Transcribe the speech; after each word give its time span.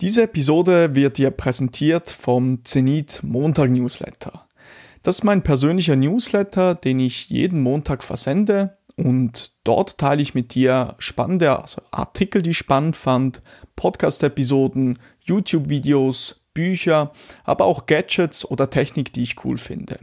Diese 0.00 0.22
Episode 0.22 0.94
wird 0.94 1.18
dir 1.18 1.30
präsentiert 1.30 2.10
vom 2.10 2.64
Zenit 2.64 3.20
Montag 3.22 3.68
Newsletter. 3.68 4.46
Das 5.02 5.16
ist 5.16 5.24
mein 5.24 5.42
persönlicher 5.42 5.94
Newsletter, 5.94 6.74
den 6.74 7.00
ich 7.00 7.28
jeden 7.28 7.60
Montag 7.60 8.02
versende 8.02 8.78
und 8.96 9.52
dort 9.62 9.98
teile 9.98 10.22
ich 10.22 10.34
mit 10.34 10.54
dir 10.54 10.94
spannende 10.98 11.58
also 11.60 11.82
Artikel, 11.90 12.40
die 12.40 12.50
ich 12.50 12.58
spannend 12.58 12.96
fand, 12.96 13.42
Podcast-Episoden, 13.76 14.98
YouTube-Videos, 15.24 16.46
Bücher, 16.54 17.12
aber 17.44 17.66
auch 17.66 17.84
Gadgets 17.84 18.46
oder 18.46 18.70
Technik, 18.70 19.12
die 19.12 19.22
ich 19.22 19.44
cool 19.44 19.58
finde. 19.58 19.98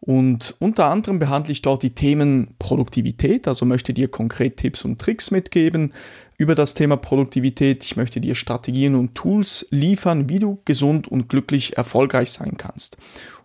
Und 0.00 0.54
unter 0.60 0.86
anderem 0.86 1.18
behandle 1.18 1.52
ich 1.52 1.60
dort 1.60 1.82
die 1.82 1.94
Themen 1.94 2.54
Produktivität, 2.58 3.46
also 3.46 3.66
möchte 3.66 3.92
dir 3.92 4.08
konkret 4.08 4.56
Tipps 4.56 4.82
und 4.82 4.98
Tricks 4.98 5.30
mitgeben 5.30 5.92
über 6.40 6.54
das 6.54 6.72
Thema 6.72 6.96
Produktivität. 6.96 7.84
Ich 7.84 7.98
möchte 7.98 8.18
dir 8.18 8.34
Strategien 8.34 8.94
und 8.94 9.14
Tools 9.14 9.66
liefern, 9.68 10.30
wie 10.30 10.38
du 10.38 10.58
gesund 10.64 11.06
und 11.06 11.28
glücklich 11.28 11.76
erfolgreich 11.76 12.30
sein 12.30 12.56
kannst. 12.56 12.96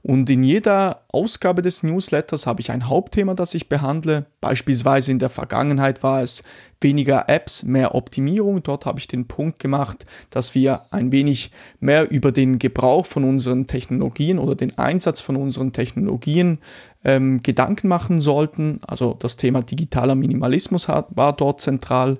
Und 0.02 0.30
in 0.30 0.44
jeder 0.44 1.02
Ausgabe 1.10 1.62
des 1.62 1.84
Newsletters 1.84 2.48
habe 2.48 2.62
ich 2.62 2.72
ein 2.72 2.88
Hauptthema, 2.88 3.34
das 3.34 3.54
ich 3.54 3.68
behandle. 3.68 4.28
Beispielsweise 4.40 5.12
in 5.12 5.20
der 5.20 5.28
Vergangenheit 5.28 6.04
war 6.04 6.22
es 6.22 6.42
weniger 6.80 7.28
Apps, 7.28 7.64
mehr 7.64 7.96
Optimierung. 7.96 8.64
Dort 8.64 8.86
habe 8.86 9.00
ich 9.00 9.10
den 9.10 9.28
Punkt 9.28 9.60
gemacht, 9.60 10.06
dass 10.30 10.56
wir 10.56 10.84
ein 10.92 11.12
wenig 11.12 11.52
mehr 11.82 12.10
über 12.10 12.32
den 12.32 12.60
Gebrauch 12.60 13.06
von 13.06 13.26
unseren 13.26 13.68
Technologien 13.68 14.40
oder 14.40 14.56
den 14.56 14.78
Einsatz 14.78 15.20
von 15.20 15.36
unseren 15.36 15.74
Technologien 15.74 16.60
ähm, 17.04 17.44
Gedanken 17.44 17.90
machen 17.90 18.22
sollten. 18.22 18.80
Also 18.88 19.18
das 19.20 19.36
Thema 19.36 19.64
digitaler 19.64 20.16
Minimalismus 20.16 20.88
war 20.88 21.36
dort 21.36 21.60
zentral. 21.60 22.20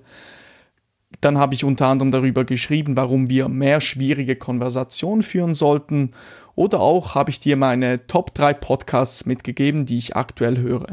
Dann 1.26 1.40
habe 1.40 1.56
ich 1.56 1.64
unter 1.64 1.88
anderem 1.88 2.12
darüber 2.12 2.46
geschrieben, 2.46 2.96
warum 2.96 3.32
wir 3.32 3.48
mehr 3.48 3.82
schwierige 3.82 4.36
Konversationen 4.36 5.24
führen 5.24 5.56
sollten 5.56 6.12
oder 6.54 6.82
auch 6.82 7.16
habe 7.16 7.32
ich 7.32 7.40
dir 7.40 7.58
meine 7.58 8.06
Top 8.06 8.36
3 8.36 8.54
Podcasts 8.54 9.26
mitgegeben, 9.26 9.88
die 9.88 9.98
ich 9.98 10.16
aktuell 10.16 10.60
höre. 10.60 10.86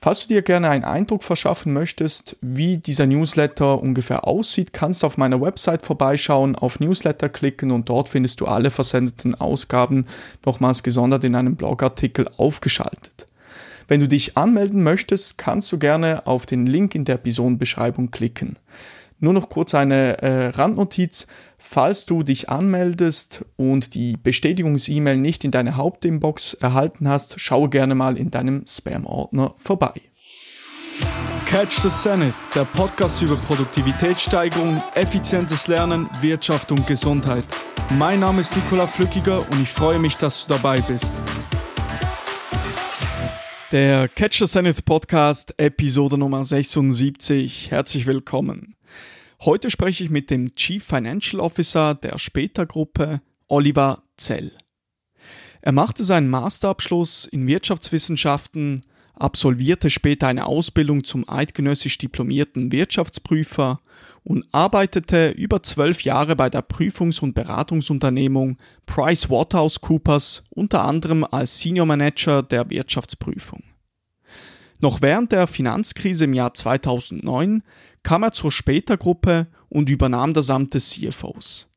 Falls 0.00 0.22
du 0.22 0.32
dir 0.32 0.40
gerne 0.40 0.70
einen 0.70 0.84
Eindruck 0.84 1.24
verschaffen 1.24 1.74
möchtest, 1.74 2.38
wie 2.40 2.78
dieser 2.78 3.04
Newsletter 3.04 3.82
ungefähr 3.82 4.26
aussieht, 4.26 4.72
kannst 4.72 5.02
du 5.02 5.08
auf 5.08 5.18
meiner 5.18 5.42
Website 5.42 5.82
vorbeischauen, 5.82 6.56
auf 6.56 6.80
Newsletter 6.80 7.28
klicken 7.28 7.72
und 7.72 7.90
dort 7.90 8.08
findest 8.08 8.40
du 8.40 8.46
alle 8.46 8.70
versendeten 8.70 9.34
Ausgaben 9.34 10.06
nochmals 10.46 10.82
gesondert 10.82 11.22
in 11.22 11.34
einem 11.34 11.56
Blogartikel 11.56 12.30
aufgeschaltet. 12.38 13.26
Wenn 13.88 14.00
du 14.00 14.08
dich 14.08 14.36
anmelden 14.36 14.82
möchtest, 14.82 15.38
kannst 15.38 15.70
du 15.70 15.78
gerne 15.78 16.26
auf 16.26 16.46
den 16.46 16.66
Link 16.66 16.94
in 16.94 17.04
der 17.04 17.16
Episodenbeschreibung 17.16 18.10
klicken. 18.10 18.58
Nur 19.18 19.32
noch 19.32 19.48
kurz 19.48 19.74
eine 19.74 20.20
äh, 20.22 20.48
Randnotiz. 20.48 21.26
Falls 21.58 22.04
du 22.04 22.22
dich 22.22 22.48
anmeldest 22.48 23.44
und 23.56 23.94
die 23.94 24.16
Bestätigungs-E-Mail 24.16 25.16
nicht 25.16 25.44
in 25.44 25.50
deine 25.50 25.76
Hauptinbox 25.76 26.54
erhalten 26.54 27.08
hast, 27.08 27.40
schaue 27.40 27.68
gerne 27.68 27.94
mal 27.94 28.16
in 28.16 28.30
deinem 28.30 28.64
Spam-Ordner 28.66 29.54
vorbei. 29.56 29.92
Catch 31.46 31.80
the 31.82 31.88
Zenith, 31.88 32.34
der 32.54 32.64
Podcast 32.64 33.22
über 33.22 33.36
Produktivitätssteigerung, 33.36 34.82
effizientes 34.94 35.68
Lernen, 35.68 36.08
Wirtschaft 36.20 36.72
und 36.72 36.86
Gesundheit. 36.86 37.44
Mein 37.98 38.20
Name 38.20 38.40
ist 38.40 38.54
Nikola 38.56 38.86
Flückiger 38.86 39.40
und 39.50 39.62
ich 39.62 39.70
freue 39.70 39.98
mich, 39.98 40.16
dass 40.16 40.46
du 40.46 40.54
dabei 40.54 40.80
bist. 40.80 41.14
Der 43.72 44.06
Catch 44.06 44.38
the 44.38 44.46
Zenith 44.46 44.84
Podcast, 44.84 45.52
Episode 45.58 46.16
Nummer 46.16 46.44
76. 46.44 47.72
Herzlich 47.72 48.06
willkommen. 48.06 48.76
Heute 49.40 49.72
spreche 49.72 50.04
ich 50.04 50.10
mit 50.10 50.30
dem 50.30 50.54
Chief 50.54 50.84
Financial 50.84 51.40
Officer 51.40 51.96
der 51.96 52.16
Später-Gruppe, 52.16 53.20
Oliver 53.48 54.04
Zell. 54.16 54.52
Er 55.62 55.72
machte 55.72 56.04
seinen 56.04 56.28
Masterabschluss 56.28 57.24
in 57.24 57.48
Wirtschaftswissenschaften, 57.48 58.86
absolvierte 59.14 59.90
später 59.90 60.28
eine 60.28 60.46
Ausbildung 60.46 61.02
zum 61.02 61.28
eidgenössisch 61.28 61.98
diplomierten 61.98 62.70
Wirtschaftsprüfer 62.70 63.80
und 64.26 64.44
arbeitete 64.50 65.30
über 65.30 65.62
zwölf 65.62 66.02
Jahre 66.02 66.34
bei 66.34 66.50
der 66.50 66.60
Prüfungs- 66.60 67.20
und 67.20 67.34
Beratungsunternehmung 67.34 68.56
PricewaterhouseCoopers 68.86 70.42
unter 70.50 70.84
anderem 70.84 71.22
als 71.22 71.60
Senior 71.60 71.86
Manager 71.86 72.42
der 72.42 72.68
Wirtschaftsprüfung. 72.68 73.62
Noch 74.80 75.00
während 75.00 75.30
der 75.30 75.46
Finanzkrise 75.46 76.24
im 76.24 76.34
Jahr 76.34 76.54
2009 76.54 77.62
kam 78.02 78.24
er 78.24 78.32
zur 78.32 78.50
Später-Gruppe 78.50 79.46
und 79.68 79.88
übernahm 79.90 80.34
das 80.34 80.50
Amt 80.50 80.74
des 80.74 80.90
CFOs. 80.90 81.68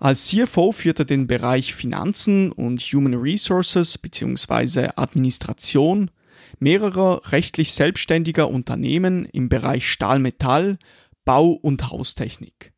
Als 0.00 0.26
CFO 0.26 0.72
führte 0.72 1.02
er 1.02 1.06
den 1.06 1.28
Bereich 1.28 1.76
Finanzen 1.76 2.50
und 2.50 2.80
Human 2.80 3.14
Resources 3.14 3.98
bzw. 3.98 4.88
Administration 4.96 6.10
mehrerer 6.58 7.20
rechtlich 7.30 7.72
selbstständiger 7.72 8.48
Unternehmen 8.48 9.26
im 9.26 9.48
Bereich 9.48 9.88
Stahlmetall, 9.88 10.78
Bau 11.26 11.50
und 11.50 11.90
Haustechnik. 11.90 12.72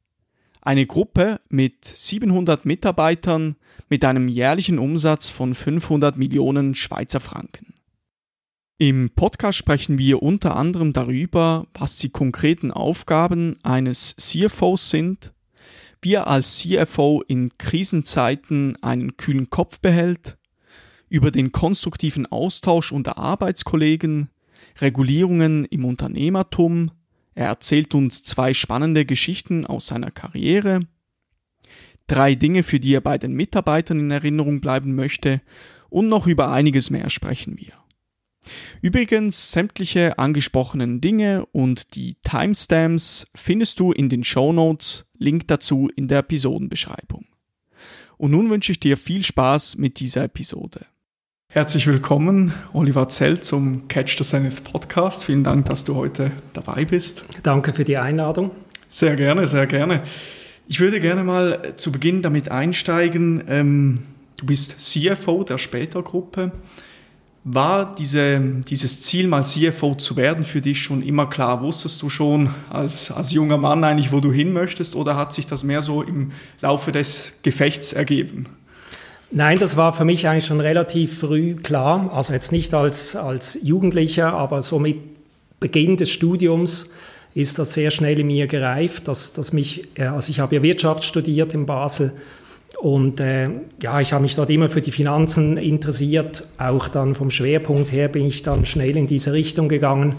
Eine 0.62 0.86
Gruppe 0.86 1.40
mit 1.50 1.84
700 1.84 2.64
Mitarbeitern 2.64 3.56
mit 3.90 4.04
einem 4.06 4.26
jährlichen 4.26 4.78
Umsatz 4.78 5.28
von 5.28 5.54
500 5.54 6.16
Millionen 6.16 6.74
Schweizer 6.74 7.20
Franken. 7.20 7.74
Im 8.78 9.10
Podcast 9.10 9.58
sprechen 9.58 9.98
wir 9.98 10.22
unter 10.22 10.56
anderem 10.56 10.94
darüber, 10.94 11.66
was 11.74 11.98
die 11.98 12.08
konkreten 12.08 12.70
Aufgaben 12.70 13.54
eines 13.62 14.16
CFOs 14.16 14.88
sind, 14.88 15.34
wie 16.00 16.14
er 16.14 16.26
als 16.28 16.58
CFO 16.58 17.22
in 17.28 17.50
Krisenzeiten 17.58 18.82
einen 18.82 19.18
kühlen 19.18 19.50
Kopf 19.50 19.78
behält, 19.80 20.38
über 21.10 21.30
den 21.30 21.52
konstruktiven 21.52 22.24
Austausch 22.24 22.92
unter 22.92 23.18
Arbeitskollegen, 23.18 24.30
Regulierungen 24.80 25.66
im 25.66 25.84
Unternehmertum, 25.84 26.92
er 27.38 27.46
erzählt 27.46 27.94
uns 27.94 28.24
zwei 28.24 28.52
spannende 28.52 29.04
Geschichten 29.04 29.64
aus 29.64 29.86
seiner 29.86 30.10
Karriere, 30.10 30.80
drei 32.08 32.34
Dinge, 32.34 32.64
für 32.64 32.80
die 32.80 32.92
er 32.92 33.00
bei 33.00 33.16
den 33.16 33.32
Mitarbeitern 33.32 34.00
in 34.00 34.10
Erinnerung 34.10 34.60
bleiben 34.60 34.96
möchte 34.96 35.40
und 35.88 36.08
noch 36.08 36.26
über 36.26 36.50
einiges 36.50 36.90
mehr 36.90 37.10
sprechen 37.10 37.56
wir. 37.56 37.74
Übrigens, 38.82 39.52
sämtliche 39.52 40.18
angesprochenen 40.18 41.00
Dinge 41.00 41.46
und 41.52 41.94
die 41.94 42.16
Timestamps 42.24 43.28
findest 43.36 43.78
du 43.78 43.92
in 43.92 44.08
den 44.08 44.24
Show 44.24 44.52
Notes, 44.52 45.06
Link 45.16 45.46
dazu 45.46 45.88
in 45.94 46.08
der 46.08 46.20
Episodenbeschreibung. 46.20 47.26
Und 48.16 48.32
nun 48.32 48.50
wünsche 48.50 48.72
ich 48.72 48.80
dir 48.80 48.96
viel 48.96 49.22
Spaß 49.22 49.76
mit 49.76 50.00
dieser 50.00 50.24
Episode. 50.24 50.86
Herzlich 51.50 51.86
willkommen, 51.86 52.52
Oliver 52.74 53.08
Zell, 53.08 53.40
zum 53.40 53.88
Catch 53.88 54.18
the 54.18 54.22
Zenith 54.22 54.62
Podcast. 54.62 55.24
Vielen 55.24 55.44
Dank, 55.44 55.64
dass 55.64 55.82
du 55.82 55.94
heute 55.94 56.30
dabei 56.52 56.84
bist. 56.84 57.24
Danke 57.42 57.72
für 57.72 57.86
die 57.86 57.96
Einladung. 57.96 58.50
Sehr 58.86 59.16
gerne, 59.16 59.46
sehr 59.46 59.66
gerne. 59.66 60.02
Ich 60.66 60.78
würde 60.78 61.00
gerne 61.00 61.24
mal 61.24 61.72
zu 61.76 61.90
Beginn 61.90 62.20
damit 62.20 62.50
einsteigen. 62.50 63.44
Ähm, 63.48 64.02
du 64.36 64.44
bist 64.44 64.78
CFO 64.78 65.42
der 65.42 65.56
Später-Gruppe. 65.56 66.52
War 67.44 67.94
diese, 67.94 68.40
dieses 68.68 69.00
Ziel, 69.00 69.26
mal 69.26 69.42
CFO 69.42 69.94
zu 69.94 70.16
werden, 70.16 70.44
für 70.44 70.60
dich 70.60 70.82
schon 70.82 71.00
immer 71.00 71.30
klar? 71.30 71.62
Wusstest 71.62 72.02
du 72.02 72.10
schon 72.10 72.50
als, 72.68 73.10
als 73.10 73.32
junger 73.32 73.56
Mann 73.56 73.82
eigentlich, 73.84 74.12
wo 74.12 74.20
du 74.20 74.30
hin 74.30 74.52
möchtest 74.52 74.94
oder 74.94 75.16
hat 75.16 75.32
sich 75.32 75.46
das 75.46 75.64
mehr 75.64 75.80
so 75.80 76.02
im 76.02 76.32
Laufe 76.60 76.92
des 76.92 77.38
Gefechts 77.42 77.94
ergeben? 77.94 78.57
Nein, 79.30 79.58
das 79.58 79.76
war 79.76 79.92
für 79.92 80.04
mich 80.04 80.26
eigentlich 80.26 80.46
schon 80.46 80.60
relativ 80.60 81.18
früh 81.18 81.54
klar. 81.56 82.10
Also 82.14 82.32
jetzt 82.32 82.50
nicht 82.50 82.72
als, 82.72 83.14
als 83.14 83.58
Jugendlicher, 83.62 84.32
aber 84.32 84.62
so 84.62 84.78
mit 84.78 84.96
Beginn 85.60 85.96
des 85.96 86.10
Studiums 86.10 86.90
ist 87.34 87.58
das 87.58 87.74
sehr 87.74 87.90
schnell 87.90 88.18
in 88.18 88.26
mir 88.26 88.46
gereift, 88.46 89.06
dass, 89.06 89.32
dass 89.34 89.52
mich, 89.52 89.86
also 89.98 90.30
ich 90.30 90.40
habe 90.40 90.54
ja 90.56 90.62
Wirtschaft 90.62 91.04
studiert 91.04 91.52
in 91.52 91.66
Basel, 91.66 92.12
und 92.78 93.18
äh, 93.18 93.48
ja, 93.82 94.00
ich 94.00 94.12
habe 94.12 94.22
mich 94.22 94.36
dort 94.36 94.50
immer 94.50 94.68
für 94.68 94.80
die 94.80 94.92
Finanzen 94.92 95.56
interessiert. 95.56 96.44
Auch 96.58 96.88
dann 96.88 97.16
vom 97.16 97.30
Schwerpunkt 97.30 97.90
her 97.90 98.08
bin 98.08 98.26
ich 98.26 98.44
dann 98.44 98.64
schnell 98.66 98.96
in 98.96 99.08
diese 99.08 99.32
Richtung 99.32 99.68
gegangen. 99.68 100.16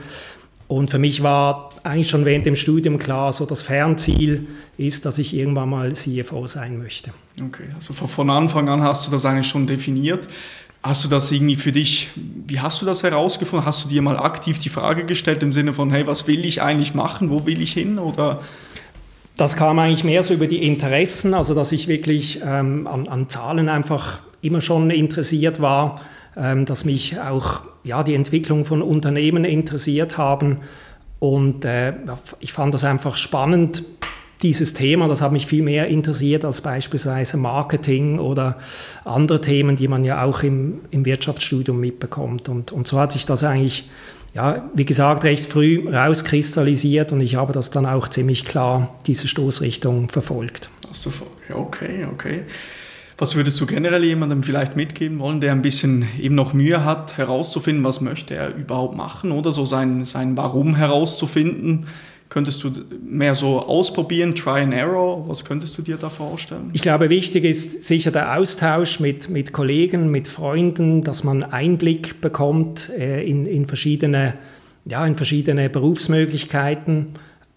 Und 0.69 0.92
für 0.92 1.00
mich 1.00 1.24
war 1.24 1.71
eigentlich 1.81 2.10
schon 2.10 2.25
während 2.25 2.45
dem 2.45 2.56
Studium 2.56 3.00
klar, 3.00 3.33
so 3.33 3.48
das 3.48 3.63
Fernziel 3.63 4.45
ist, 4.77 5.04
dass 5.04 5.18
ich 5.18 5.36
irgendwann 5.36 5.68
mal 5.68 5.94
CFO 5.94 6.45
sein 6.45 6.77
möchte. 6.77 7.12
Okay, 7.44 7.69
also 7.74 7.94
von 7.94 8.30
Anfang 8.30 8.69
an 8.69 8.83
hast 8.83 9.07
du 9.07 9.12
das 9.12 9.25
eigentlich 9.25 9.48
schon 9.48 9.66
definiert. 9.66 10.27
Hast 10.83 11.04
du 11.04 11.10
das 11.10 11.31
irgendwie 11.31 11.56
für 11.56 11.71
dich, 11.71 12.10
wie 12.16 12.60
hast 12.60 12.83
du 12.83 12.86
das 12.86 13.01
herausgefunden? 13.01 13.66
Hast 13.66 13.83
du 13.83 13.89
dir 13.89 14.04
mal 14.04 14.18
aktiv 14.19 14.60
die 14.60 14.69
Frage 14.69 15.06
gestellt 15.06 15.42
im 15.42 15.54
Sinne 15.54 15.74
von, 15.74 15.89
hey, 15.89 16.06
was 16.06 16.27
will 16.27 16.45
ich 16.45 16.62
eigentlich 16.62 16.94
machen? 16.94 17.31
Wo 17.31 17.48
will 17.48 17.63
ich 17.63 17.74
hin? 17.74 17.98
Oder 17.98 18.44
das 19.36 19.56
kam 19.56 19.80
eigentlich 19.80 20.04
mehr 20.04 20.22
so 20.22 20.36
über 20.36 20.45
die 20.45 20.63
Interessen, 20.68 21.33
also 21.33 21.56
dass 21.56 21.72
ich 21.72 21.88
wirklich 21.88 22.42
ähm, 22.45 22.86
an, 22.86 23.07
an, 23.07 23.27
Zahlen 23.27 23.69
einfach 23.69 24.19
immer 24.42 24.62
schon 24.62 24.92
interessiert 24.92 25.62
war, 25.62 26.00
ähm, 26.35 26.65
dass 26.65 26.85
mich 26.85 27.19
auch 27.19 27.61
ja, 27.83 28.03
die 28.03 28.15
Entwicklung 28.15 28.65
von 28.65 28.81
Unternehmen 28.81 29.45
interessiert 29.45 30.17
haben. 30.17 30.57
Und 31.19 31.65
äh, 31.65 31.93
ich 32.39 32.53
fand 32.53 32.73
das 32.73 32.83
einfach 32.83 33.17
spannend, 33.17 33.83
dieses 34.41 34.73
Thema, 34.73 35.07
das 35.07 35.21
hat 35.21 35.33
mich 35.33 35.45
viel 35.45 35.63
mehr 35.63 35.87
interessiert 35.87 36.45
als 36.45 36.61
beispielsweise 36.61 37.35
Marketing 37.35 38.19
oder 38.19 38.57
andere 39.03 39.41
Themen, 39.41 39.75
die 39.75 39.87
man 39.87 40.05
ja 40.05 40.23
auch 40.23 40.43
im, 40.43 40.81
im 40.91 41.03
Wirtschaftsstudium 41.03 41.79
mitbekommt. 41.79 42.47
Und, 42.47 42.71
und 42.71 42.87
so 42.87 42.99
hat 42.99 43.11
sich 43.11 43.25
das 43.25 43.43
eigentlich, 43.43 43.89
ja, 44.33 44.69
wie 44.73 44.85
gesagt, 44.85 45.25
recht 45.25 45.45
früh 45.45 45.89
rauskristallisiert 45.89 47.11
und 47.11 47.19
ich 47.19 47.35
habe 47.35 47.51
das 47.51 47.69
dann 47.69 47.85
auch 47.85 48.07
ziemlich 48.07 48.45
klar, 48.45 48.95
diese 49.07 49.27
Stoßrichtung 49.27 50.07
verfolgt. 50.07 50.69
Du, 51.03 51.11
okay, 51.53 52.05
okay. 52.11 52.43
Was 53.19 53.36
würdest 53.36 53.60
du 53.60 53.66
generell 53.66 54.06
jemandem 54.06 54.44
vielleicht 54.44 54.77
mitgeben 54.77 55.19
wollen, 55.19 55.42
der 55.42 55.51
ein 55.51 55.62
bisschen 55.62 56.07
eben 56.18 56.36
noch 56.36 56.54
Mühe 56.54 56.86
hat, 56.86 57.18
herauszufinden, 57.18 57.83
was 57.83 58.00
möchte 58.00 58.33
er 58.33 58.56
überhaupt 58.56 58.95
machen 58.95 59.33
oder 59.33 59.51
so 59.51 59.66
sein, 59.66 60.06
sein 60.06 60.38
Warum 60.38 60.75
herauszufinden? 60.75 61.88
Könntest 62.30 62.63
du 62.63 62.71
mehr 63.04 63.36
so 63.36 63.60
ausprobieren, 63.60 64.36
Try 64.36 64.62
and 64.62 64.74
Error? 64.74 65.27
Was 65.27 65.44
könntest 65.44 65.77
du 65.77 65.81
dir 65.81 65.98
da 65.98 66.10
vorstellen? 66.10 66.69
Ich 66.71 66.81
glaube, 66.81 67.10
wichtig 67.10 67.44
ist 67.44 67.83
sicher 67.83 68.12
der 68.12 68.38
Austausch 68.38 69.01
mit, 69.01 69.30
mit 69.30 69.51
Kollegen, 69.51 70.10
mit 70.12 70.30
Freunden, 70.30 71.04
dass 71.04 71.25
man 71.25 71.44
Einblick 71.44 72.22
bekommt 72.22 72.89
äh, 72.98 73.22
in, 73.27 73.45
in, 73.45 73.65
verschiedene, 73.65 74.36
ja, 74.86 75.06
in 75.06 75.15
verschiedene 75.15 75.69
Berufsmöglichkeiten, 75.69 77.07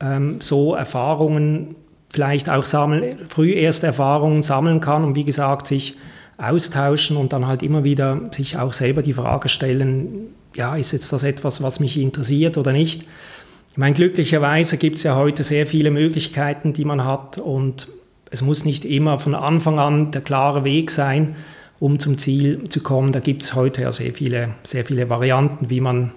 ähm, 0.00 0.40
so 0.40 0.74
Erfahrungen 0.74 1.76
vielleicht 2.12 2.50
auch 2.50 2.64
sammeln, 2.64 3.18
früh 3.26 3.52
erste 3.52 3.86
Erfahrungen 3.86 4.42
sammeln 4.42 4.80
kann 4.80 5.02
und 5.02 5.16
wie 5.16 5.24
gesagt 5.24 5.66
sich 5.66 5.96
austauschen 6.38 7.16
und 7.16 7.32
dann 7.32 7.46
halt 7.46 7.62
immer 7.62 7.84
wieder 7.84 8.20
sich 8.30 8.58
auch 8.58 8.72
selber 8.72 9.02
die 9.02 9.14
Frage 9.14 9.48
stellen, 9.48 10.34
ja, 10.54 10.76
ist 10.76 10.92
jetzt 10.92 11.12
das 11.12 11.22
etwas, 11.22 11.62
was 11.62 11.80
mich 11.80 11.98
interessiert 11.98 12.58
oder 12.58 12.72
nicht? 12.72 13.04
Ich 13.70 13.78
meine, 13.78 13.94
glücklicherweise 13.94 14.76
gibt 14.76 14.98
es 14.98 15.02
ja 15.02 15.16
heute 15.16 15.42
sehr 15.42 15.66
viele 15.66 15.90
Möglichkeiten, 15.90 16.74
die 16.74 16.84
man 16.84 17.04
hat 17.04 17.38
und 17.38 17.88
es 18.30 18.42
muss 18.42 18.64
nicht 18.64 18.84
immer 18.84 19.18
von 19.18 19.34
Anfang 19.34 19.78
an 19.78 20.10
der 20.10 20.20
klare 20.20 20.64
Weg 20.64 20.90
sein, 20.90 21.36
um 21.80 21.98
zum 21.98 22.18
Ziel 22.18 22.68
zu 22.68 22.82
kommen. 22.82 23.12
Da 23.12 23.20
gibt 23.20 23.42
es 23.42 23.54
heute 23.54 23.82
ja 23.82 23.92
sehr 23.92 24.12
viele, 24.12 24.50
sehr 24.62 24.84
viele 24.84 25.08
Varianten, 25.08 25.70
wie 25.70 25.80
man 25.80 26.12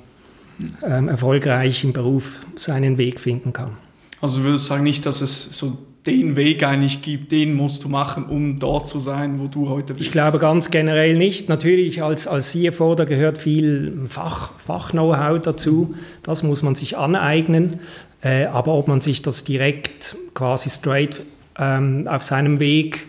ähm, 0.84 1.08
erfolgreich 1.08 1.84
im 1.84 1.94
Beruf 1.94 2.42
seinen 2.56 2.98
Weg 2.98 3.20
finden 3.20 3.54
kann. 3.54 3.78
Also 4.22 4.40
du 4.40 4.46
würdest 4.46 4.66
sagen 4.66 4.84
nicht, 4.84 5.06
dass 5.06 5.22
es 5.22 5.58
so 5.58 5.78
den 6.06 6.36
Weg 6.36 6.64
eigentlich 6.64 7.02
gibt, 7.02 7.32
den 7.32 7.56
musst 7.56 7.84
du 7.84 7.90
machen, 7.90 8.26
um 8.26 8.60
dort 8.60 8.88
zu 8.88 9.00
sein, 9.00 9.40
wo 9.40 9.48
du 9.48 9.70
heute 9.70 9.94
bist? 9.94 10.06
Ich 10.06 10.12
glaube 10.12 10.38
ganz 10.40 10.70
generell 10.70 11.18
nicht. 11.18 11.50
Natürlich 11.50 12.04
als, 12.04 12.28
als 12.28 12.52
CFO, 12.52 12.96
da 12.96 13.06
gehört 13.06 13.38
viel 13.38 14.04
Fach, 14.08 14.52
Fach-Know-how 14.60 15.40
dazu. 15.40 15.96
Das 16.22 16.44
muss 16.44 16.62
man 16.62 16.76
sich 16.76 16.98
aneignen. 16.98 17.80
Äh, 18.22 18.46
aber 18.46 18.74
ob 18.74 18.88
man 18.88 19.02
sich 19.02 19.22
das 19.22 19.44
direkt 19.44 20.16
quasi 20.34 20.70
straight 20.70 21.24
ähm, 21.58 22.08
auf 22.08 22.24
seinem 22.24 22.60
Weg 22.60 23.08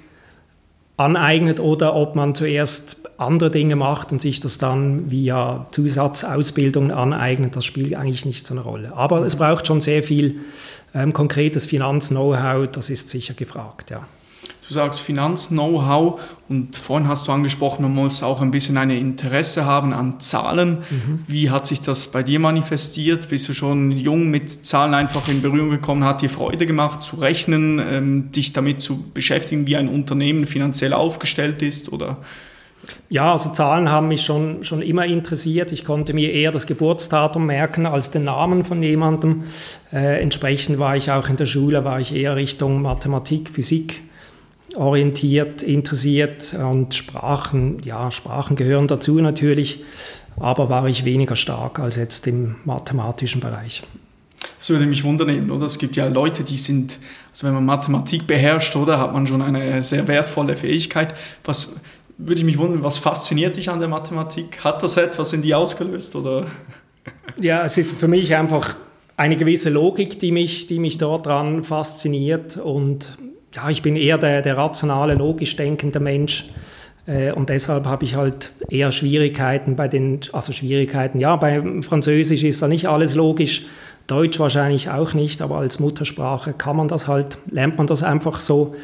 aneignet 0.96 1.60
oder 1.60 1.94
ob 1.94 2.14
man 2.14 2.34
zuerst 2.34 2.96
andere 3.18 3.50
Dinge 3.50 3.76
macht 3.76 4.12
und 4.12 4.20
sich 4.20 4.40
das 4.40 4.58
dann 4.58 5.10
via 5.10 5.66
Zusatzausbildung 5.70 6.90
aneignet, 6.90 7.56
das 7.56 7.64
spielt 7.64 7.94
eigentlich 7.94 8.26
nicht 8.26 8.46
so 8.46 8.54
eine 8.54 8.62
Rolle. 8.62 8.92
Aber 8.94 9.24
es 9.24 9.36
braucht 9.36 9.66
schon 9.66 9.80
sehr 9.80 10.02
viel 10.02 10.40
ähm, 10.94 11.12
konkretes 11.12 11.66
Finanz-Know-how, 11.66 12.68
das 12.68 12.90
ist 12.90 13.10
sicher 13.10 13.34
gefragt, 13.34 13.90
ja. 13.90 14.06
Du 14.68 14.74
sagst 14.74 15.00
Finanz-Know-how 15.00 16.20
und 16.48 16.76
vorhin 16.76 17.06
hast 17.06 17.28
du 17.28 17.32
angesprochen, 17.32 17.82
man 17.82 17.94
muss 17.94 18.24
auch 18.24 18.40
ein 18.40 18.50
bisschen 18.50 18.76
ein 18.76 18.90
Interesse 18.90 19.64
haben 19.64 19.92
an 19.92 20.18
Zahlen. 20.18 20.78
Mhm. 20.90 21.20
Wie 21.28 21.50
hat 21.50 21.66
sich 21.66 21.80
das 21.80 22.08
bei 22.08 22.24
dir 22.24 22.40
manifestiert? 22.40 23.28
Bist 23.28 23.48
du 23.48 23.54
schon 23.54 23.92
jung 23.92 24.28
mit 24.28 24.66
Zahlen 24.66 24.94
einfach 24.94 25.28
in 25.28 25.40
Berührung 25.40 25.70
gekommen? 25.70 26.02
Hat 26.02 26.20
dir 26.20 26.30
Freude 26.30 26.66
gemacht 26.66 27.04
zu 27.04 27.16
rechnen, 27.16 27.78
ähm, 27.78 28.32
dich 28.32 28.52
damit 28.52 28.80
zu 28.80 29.04
beschäftigen, 29.14 29.68
wie 29.68 29.76
ein 29.76 29.88
Unternehmen 29.88 30.46
finanziell 30.46 30.92
aufgestellt 30.92 31.62
ist? 31.62 31.92
Oder 31.92 32.16
ja, 33.08 33.32
also 33.32 33.50
Zahlen 33.50 33.88
haben 33.88 34.08
mich 34.08 34.22
schon, 34.22 34.64
schon 34.64 34.82
immer 34.82 35.04
interessiert. 35.06 35.70
Ich 35.70 35.84
konnte 35.84 36.12
mir 36.12 36.32
eher 36.32 36.50
das 36.50 36.66
Geburtsdatum 36.66 37.46
merken 37.46 37.86
als 37.86 38.10
den 38.10 38.24
Namen 38.24 38.64
von 38.64 38.82
jemandem. 38.82 39.44
Äh, 39.92 40.20
entsprechend 40.20 40.80
war 40.80 40.96
ich 40.96 41.10
auch 41.12 41.28
in 41.28 41.36
der 41.36 41.46
Schule, 41.46 41.84
war 41.84 42.00
ich 42.00 42.14
eher 42.14 42.34
Richtung 42.34 42.82
Mathematik, 42.82 43.48
Physik 43.48 44.02
orientiert, 44.76 45.62
interessiert 45.62 46.54
und 46.54 46.94
Sprachen, 46.94 47.80
ja, 47.84 48.10
Sprachen 48.10 48.56
gehören 48.56 48.86
dazu 48.86 49.20
natürlich, 49.20 49.84
aber 50.38 50.68
war 50.68 50.86
ich 50.88 51.04
weniger 51.04 51.36
stark 51.36 51.78
als 51.78 51.96
jetzt 51.96 52.26
im 52.26 52.56
mathematischen 52.64 53.40
Bereich. 53.40 53.82
Das 54.58 54.70
würde 54.70 54.86
mich 54.86 55.04
wundern, 55.04 55.50
oder? 55.50 55.66
Es 55.66 55.78
gibt 55.78 55.96
ja 55.96 56.06
Leute, 56.06 56.44
die 56.44 56.56
sind, 56.56 56.98
also 57.32 57.46
wenn 57.46 57.54
man 57.54 57.64
Mathematik 57.64 58.26
beherrscht, 58.26 58.76
oder, 58.76 58.98
hat 58.98 59.12
man 59.12 59.26
schon 59.26 59.42
eine 59.42 59.82
sehr 59.82 60.08
wertvolle 60.08 60.56
Fähigkeit. 60.56 61.14
Was, 61.44 61.76
würde 62.18 62.40
ich 62.40 62.44
mich 62.44 62.58
wundern, 62.58 62.82
was 62.82 62.98
fasziniert 62.98 63.56
dich 63.56 63.68
an 63.68 63.80
der 63.80 63.88
Mathematik? 63.88 64.64
Hat 64.64 64.82
das 64.82 64.96
etwas 64.96 65.32
in 65.32 65.42
dir 65.42 65.58
ausgelöst? 65.58 66.16
Oder? 66.16 66.46
Ja, 67.40 67.62
es 67.62 67.76
ist 67.76 67.92
für 67.92 68.08
mich 68.08 68.34
einfach 68.34 68.76
eine 69.16 69.36
gewisse 69.36 69.70
Logik, 69.70 70.18
die 70.20 70.32
mich, 70.32 70.66
die 70.66 70.78
mich 70.78 70.98
dort 70.98 71.26
dran 71.26 71.62
fasziniert. 71.62 72.56
Und 72.56 73.08
ja, 73.56 73.70
ich 73.70 73.82
bin 73.82 73.96
eher 73.96 74.18
der, 74.18 74.42
der 74.42 74.56
rationale, 74.56 75.14
logisch 75.14 75.56
denkende 75.56 75.98
Mensch. 75.98 76.50
Äh, 77.06 77.32
und 77.32 77.48
deshalb 77.48 77.86
habe 77.86 78.04
ich 78.04 78.14
halt 78.14 78.52
eher 78.68 78.92
Schwierigkeiten 78.92 79.76
bei 79.76 79.88
den, 79.88 80.20
also 80.32 80.52
Schwierigkeiten, 80.52 81.18
ja, 81.18 81.36
beim 81.36 81.82
Französisch 81.82 82.44
ist 82.44 82.62
da 82.62 82.68
nicht 82.68 82.86
alles 82.88 83.14
logisch, 83.14 83.66
Deutsch 84.06 84.38
wahrscheinlich 84.38 84.88
auch 84.88 85.14
nicht, 85.14 85.42
aber 85.42 85.56
als 85.56 85.80
Muttersprache 85.80 86.52
kann 86.52 86.76
man 86.76 86.86
das 86.86 87.08
halt, 87.08 87.38
lernt 87.50 87.76
man 87.76 87.88
das 87.88 88.04
einfach 88.04 88.38
so. 88.38 88.76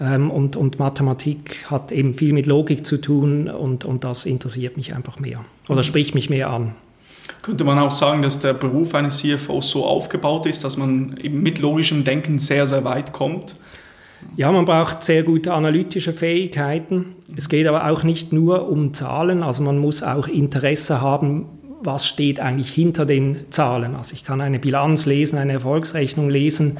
Ähm, 0.00 0.30
und, 0.30 0.54
und 0.54 0.78
Mathematik 0.78 1.66
hat 1.68 1.90
eben 1.90 2.14
viel 2.14 2.32
mit 2.32 2.46
Logik 2.46 2.86
zu 2.86 3.00
tun 3.00 3.48
und, 3.48 3.84
und 3.84 4.04
das 4.04 4.24
interessiert 4.24 4.76
mich 4.76 4.94
einfach 4.94 5.18
mehr 5.18 5.40
oder 5.68 5.82
spricht 5.82 6.14
mich 6.14 6.30
mehr 6.30 6.50
an. 6.50 6.74
Könnte 7.42 7.64
man 7.64 7.78
auch 7.78 7.90
sagen, 7.90 8.22
dass 8.22 8.40
der 8.40 8.52
Beruf 8.52 8.94
eines 8.94 9.18
CFOs 9.18 9.70
so 9.70 9.84
aufgebaut 9.84 10.46
ist, 10.46 10.62
dass 10.64 10.76
man 10.76 11.16
eben 11.20 11.42
mit 11.42 11.58
logischem 11.58 12.04
Denken 12.04 12.38
sehr, 12.38 12.66
sehr 12.66 12.84
weit 12.84 13.12
kommt? 13.12 13.56
Ja, 14.36 14.52
man 14.52 14.64
braucht 14.64 15.02
sehr 15.02 15.22
gute 15.22 15.52
analytische 15.52 16.12
Fähigkeiten. 16.12 17.16
Es 17.36 17.48
geht 17.48 17.66
aber 17.66 17.90
auch 17.90 18.02
nicht 18.02 18.32
nur 18.32 18.68
um 18.68 18.94
Zahlen, 18.94 19.42
also 19.42 19.62
man 19.62 19.78
muss 19.78 20.02
auch 20.02 20.28
Interesse 20.28 21.00
haben, 21.00 21.46
was 21.82 22.06
steht 22.06 22.40
eigentlich 22.40 22.72
hinter 22.72 23.06
den 23.06 23.50
Zahlen. 23.50 23.94
Also 23.94 24.14
ich 24.14 24.24
kann 24.24 24.40
eine 24.40 24.58
Bilanz 24.58 25.06
lesen, 25.06 25.38
eine 25.38 25.52
Erfolgsrechnung 25.54 26.30
lesen, 26.30 26.78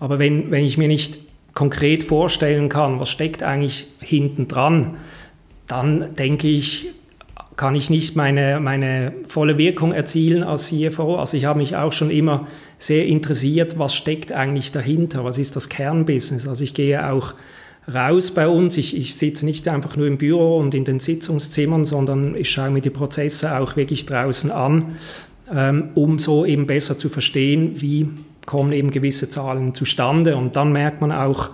aber 0.00 0.18
wenn, 0.18 0.50
wenn 0.50 0.64
ich 0.64 0.78
mir 0.78 0.88
nicht 0.88 1.18
konkret 1.54 2.04
vorstellen 2.04 2.68
kann, 2.68 3.00
was 3.00 3.10
steckt 3.10 3.42
eigentlich 3.42 3.88
hinten 4.00 4.46
dran, 4.46 4.96
dann 5.66 6.14
denke 6.14 6.48
ich, 6.48 6.88
kann 7.58 7.74
ich 7.74 7.90
nicht 7.90 8.14
meine, 8.14 8.60
meine 8.60 9.12
volle 9.26 9.58
Wirkung 9.58 9.92
erzielen 9.92 10.44
als 10.44 10.68
CFO. 10.68 11.16
Also 11.16 11.36
ich 11.36 11.44
habe 11.44 11.58
mich 11.58 11.74
auch 11.74 11.92
schon 11.92 12.08
immer 12.08 12.46
sehr 12.78 13.04
interessiert, 13.06 13.80
was 13.80 13.96
steckt 13.96 14.30
eigentlich 14.30 14.70
dahinter, 14.70 15.24
was 15.24 15.38
ist 15.38 15.56
das 15.56 15.68
Kernbusiness. 15.68 16.46
Also 16.46 16.62
ich 16.62 16.72
gehe 16.72 17.10
auch 17.10 17.34
raus 17.92 18.30
bei 18.30 18.46
uns. 18.46 18.76
Ich, 18.76 18.96
ich 18.96 19.16
sitze 19.16 19.44
nicht 19.44 19.66
einfach 19.66 19.96
nur 19.96 20.06
im 20.06 20.18
Büro 20.18 20.56
und 20.56 20.72
in 20.72 20.84
den 20.84 21.00
Sitzungszimmern, 21.00 21.84
sondern 21.84 22.36
ich 22.36 22.48
schaue 22.48 22.70
mir 22.70 22.80
die 22.80 22.90
Prozesse 22.90 23.58
auch 23.58 23.74
wirklich 23.74 24.06
draußen 24.06 24.52
an, 24.52 24.96
ähm, 25.52 25.88
um 25.96 26.20
so 26.20 26.46
eben 26.46 26.68
besser 26.68 26.96
zu 26.96 27.08
verstehen, 27.08 27.80
wie 27.80 28.08
kommen 28.46 28.70
eben 28.70 28.92
gewisse 28.92 29.30
Zahlen 29.30 29.74
zustande. 29.74 30.36
Und 30.36 30.54
dann 30.54 30.70
merkt 30.70 31.00
man 31.00 31.10
auch, 31.10 31.50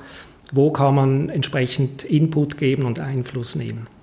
wo 0.53 0.71
kann 0.71 0.97
man 0.97 1.29
entsprechend 1.31 2.05
Input 2.05 2.59
geben 2.59 2.83
und 2.83 3.01
Einfluss 3.01 3.57
nehmen. 3.57 3.94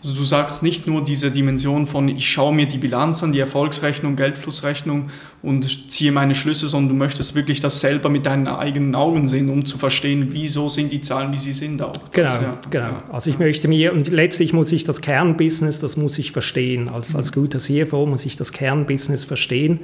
Also 0.00 0.14
du 0.14 0.24
sagst 0.24 0.62
nicht 0.62 0.86
nur 0.86 1.02
diese 1.02 1.32
Dimension 1.32 1.88
von, 1.88 2.08
ich 2.08 2.30
schaue 2.30 2.54
mir 2.54 2.66
die 2.66 2.78
Bilanz 2.78 3.24
an, 3.24 3.32
die 3.32 3.40
Erfolgsrechnung, 3.40 4.14
Geldflussrechnung 4.14 5.10
und 5.42 5.90
ziehe 5.90 6.12
meine 6.12 6.36
Schlüsse, 6.36 6.68
sondern 6.68 6.90
du 6.90 6.94
möchtest 6.94 7.34
wirklich 7.34 7.60
das 7.60 7.80
selber 7.80 8.08
mit 8.08 8.24
deinen 8.24 8.46
eigenen 8.46 8.94
Augen 8.94 9.26
sehen, 9.26 9.50
um 9.50 9.64
zu 9.64 9.76
verstehen, 9.76 10.28
wieso 10.30 10.68
sind 10.68 10.92
die 10.92 11.00
Zahlen, 11.00 11.32
wie 11.32 11.36
sie 11.36 11.52
sind 11.52 11.82
auch. 11.82 11.92
Genau, 12.12 12.32
das, 12.32 12.42
ja. 12.42 12.58
genau. 12.70 13.02
Also 13.10 13.30
ich 13.30 13.40
möchte 13.40 13.66
mir, 13.66 13.92
und 13.92 14.08
letztlich 14.08 14.52
muss 14.52 14.70
ich 14.70 14.84
das 14.84 15.00
Kernbusiness, 15.00 15.80
das 15.80 15.96
muss 15.96 16.16
ich 16.18 16.30
verstehen. 16.30 16.88
Als, 16.88 17.16
als 17.16 17.32
guter 17.32 17.58
CFO 17.58 18.06
muss 18.06 18.24
ich 18.24 18.36
das 18.36 18.52
Kernbusiness 18.52 19.24
verstehen. 19.24 19.80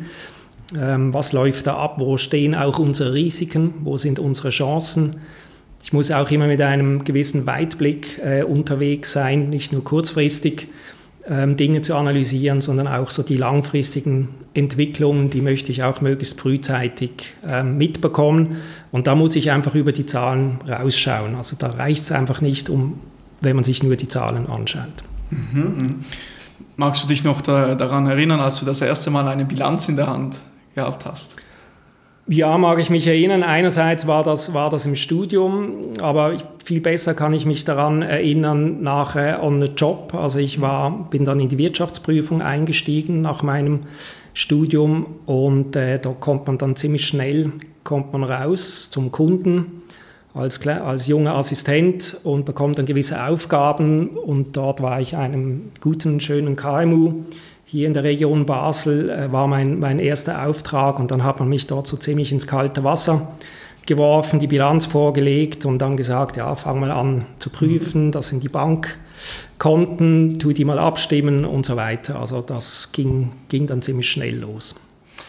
Ähm, 0.78 1.12
was 1.12 1.32
läuft 1.32 1.66
da 1.66 1.76
ab? 1.76 1.96
Wo 1.98 2.16
stehen 2.18 2.54
auch 2.54 2.78
unsere 2.78 3.14
Risiken? 3.14 3.74
Wo 3.80 3.96
sind 3.96 4.20
unsere 4.20 4.50
Chancen? 4.50 5.16
Ich 5.84 5.92
muss 5.92 6.10
auch 6.10 6.30
immer 6.30 6.46
mit 6.46 6.62
einem 6.62 7.04
gewissen 7.04 7.44
Weitblick 7.44 8.18
äh, 8.24 8.42
unterwegs 8.42 9.12
sein, 9.12 9.50
nicht 9.50 9.70
nur 9.70 9.84
kurzfristig 9.84 10.66
ähm, 11.28 11.58
Dinge 11.58 11.82
zu 11.82 11.94
analysieren, 11.94 12.62
sondern 12.62 12.88
auch 12.88 13.10
so 13.10 13.22
die 13.22 13.36
langfristigen 13.36 14.30
Entwicklungen, 14.54 15.28
die 15.28 15.42
möchte 15.42 15.72
ich 15.72 15.82
auch 15.82 16.00
möglichst 16.00 16.40
frühzeitig 16.40 17.34
äh, 17.46 17.62
mitbekommen. 17.62 18.62
Und 18.92 19.06
da 19.06 19.14
muss 19.14 19.36
ich 19.36 19.50
einfach 19.50 19.74
über 19.74 19.92
die 19.92 20.06
Zahlen 20.06 20.58
rausschauen. 20.66 21.34
Also 21.34 21.54
da 21.58 21.68
reicht 21.68 22.04
es 22.04 22.12
einfach 22.12 22.40
nicht, 22.40 22.70
um, 22.70 22.98
wenn 23.42 23.54
man 23.54 23.64
sich 23.64 23.82
nur 23.82 23.96
die 23.96 24.08
Zahlen 24.08 24.46
anschaut. 24.46 25.04
Mhm, 25.28 25.60
mhm. 25.60 25.94
Magst 26.76 27.04
du 27.04 27.08
dich 27.08 27.24
noch 27.24 27.42
da, 27.42 27.74
daran 27.74 28.06
erinnern, 28.06 28.40
als 28.40 28.58
du 28.58 28.64
das 28.64 28.80
erste 28.80 29.10
Mal 29.10 29.28
eine 29.28 29.44
Bilanz 29.44 29.90
in 29.90 29.96
der 29.96 30.06
Hand 30.06 30.36
gehabt 30.74 31.04
hast? 31.04 31.36
Ja, 32.26 32.56
mag 32.56 32.78
ich 32.78 32.88
mich 32.88 33.06
erinnern. 33.06 33.42
Einerseits 33.42 34.06
war 34.06 34.24
das, 34.24 34.54
war 34.54 34.70
das 34.70 34.86
im 34.86 34.96
Studium, 34.96 35.92
aber 36.00 36.38
viel 36.64 36.80
besser 36.80 37.12
kann 37.12 37.34
ich 37.34 37.44
mich 37.44 37.66
daran 37.66 38.00
erinnern 38.00 38.82
nachher 38.82 39.42
on 39.42 39.60
the 39.60 39.66
job. 39.76 40.14
Also 40.14 40.38
ich 40.38 40.58
war, 40.62 41.06
bin 41.10 41.26
dann 41.26 41.38
in 41.38 41.50
die 41.50 41.58
Wirtschaftsprüfung 41.58 42.40
eingestiegen 42.40 43.20
nach 43.20 43.42
meinem 43.42 43.80
Studium 44.32 45.04
und 45.26 45.76
äh, 45.76 45.98
da 45.98 46.14
kommt 46.18 46.46
man 46.46 46.56
dann 46.56 46.76
ziemlich 46.76 47.06
schnell, 47.06 47.52
kommt 47.84 48.14
man 48.14 48.24
raus 48.24 48.88
zum 48.88 49.12
Kunden 49.12 49.82
als, 50.32 50.66
als 50.66 51.06
junger 51.06 51.34
Assistent 51.34 52.16
und 52.24 52.46
bekommt 52.46 52.78
dann 52.78 52.86
gewisse 52.86 53.22
Aufgaben 53.22 54.08
und 54.08 54.56
dort 54.56 54.82
war 54.82 54.98
ich 54.98 55.14
einem 55.14 55.70
guten, 55.82 56.20
schönen 56.20 56.56
KMU 56.56 57.24
hier 57.74 57.88
in 57.88 57.92
der 57.92 58.04
Region 58.04 58.46
Basel 58.46 59.10
äh, 59.10 59.32
war 59.32 59.48
mein, 59.48 59.80
mein 59.80 59.98
erster 59.98 60.46
Auftrag 60.46 61.00
und 61.00 61.10
dann 61.10 61.24
hat 61.24 61.40
man 61.40 61.48
mich 61.48 61.66
dort 61.66 61.88
so 61.88 61.96
ziemlich 61.96 62.30
ins 62.30 62.46
kalte 62.46 62.84
Wasser 62.84 63.32
geworfen, 63.84 64.38
die 64.38 64.46
Bilanz 64.46 64.86
vorgelegt 64.86 65.66
und 65.66 65.80
dann 65.80 65.96
gesagt, 65.96 66.36
ja, 66.36 66.54
fang 66.54 66.78
mal 66.78 66.92
an 66.92 67.26
zu 67.40 67.50
prüfen, 67.50 68.12
das 68.12 68.28
sind 68.28 68.44
die 68.44 68.48
Bankkonten, 68.48 70.38
tu 70.38 70.52
die 70.52 70.64
mal 70.64 70.78
abstimmen 70.78 71.44
und 71.44 71.66
so 71.66 71.74
weiter. 71.74 72.20
Also 72.20 72.42
das 72.42 72.92
ging, 72.92 73.32
ging 73.48 73.66
dann 73.66 73.82
ziemlich 73.82 74.08
schnell 74.08 74.38
los. 74.38 74.76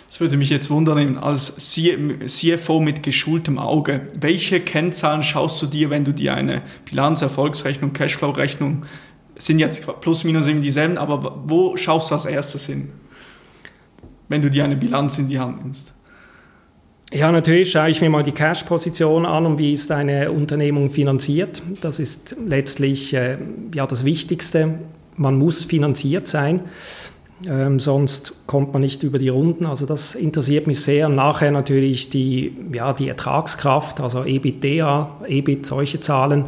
Das 0.07 0.19
würde 0.19 0.37
mich 0.37 0.51
jetzt 0.51 0.69
wundern, 0.69 1.17
als 1.17 1.55
CFO 1.57 2.79
mit 2.79 3.01
geschultem 3.01 3.57
Auge, 3.57 4.01
welche 4.21 4.59
Kennzahlen 4.59 5.23
schaust 5.23 5.59
du 5.63 5.65
dir, 5.65 5.89
wenn 5.89 6.05
du 6.05 6.13
dir 6.13 6.35
eine 6.35 6.61
Bilanz, 6.87 7.23
Erfolgsrechnung, 7.23 7.91
Cashflow-Rechnung 7.93 8.85
sind 9.37 9.59
jetzt 9.59 9.85
plus 10.01 10.23
minus 10.23 10.47
eben 10.47 10.61
dieselben, 10.61 10.97
aber 10.97 11.43
wo 11.45 11.75
schaust 11.77 12.09
du 12.09 12.15
als 12.15 12.25
erstes 12.25 12.65
hin, 12.65 12.89
wenn 14.29 14.41
du 14.41 14.49
dir 14.49 14.63
eine 14.63 14.75
Bilanz 14.75 15.17
in 15.17 15.27
die 15.27 15.39
Hand 15.39 15.63
nimmst? 15.63 15.91
Ja, 17.13 17.31
natürlich 17.31 17.71
schaue 17.71 17.89
ich 17.89 18.01
mir 18.01 18.09
mal 18.09 18.23
die 18.23 18.31
Cash-Position 18.31 19.25
an 19.25 19.45
und 19.45 19.57
wie 19.57 19.73
ist 19.73 19.91
eine 19.91 20.31
Unternehmung 20.31 20.89
finanziert. 20.89 21.61
Das 21.81 21.99
ist 21.99 22.35
letztlich 22.45 23.13
äh, 23.13 23.37
ja, 23.73 23.85
das 23.85 24.05
Wichtigste. 24.05 24.79
Man 25.15 25.37
muss 25.37 25.63
finanziert 25.63 26.27
sein, 26.27 26.61
ähm, 27.47 27.79
sonst 27.79 28.47
kommt 28.47 28.73
man 28.73 28.81
nicht 28.81 29.03
über 29.03 29.19
die 29.19 29.29
Runden. 29.29 29.65
Also 29.65 29.85
das 29.85 30.15
interessiert 30.15 30.67
mich 30.67 30.81
sehr. 30.81 31.07
Nachher 31.07 31.51
natürlich 31.51 32.09
die, 32.09 32.55
ja, 32.73 32.91
die 32.91 33.07
Ertragskraft, 33.07 34.01
also 34.01 34.25
EBITDA, 34.25 35.21
EBIT, 35.27 35.65
solche 35.65 35.99
Zahlen. 35.99 36.45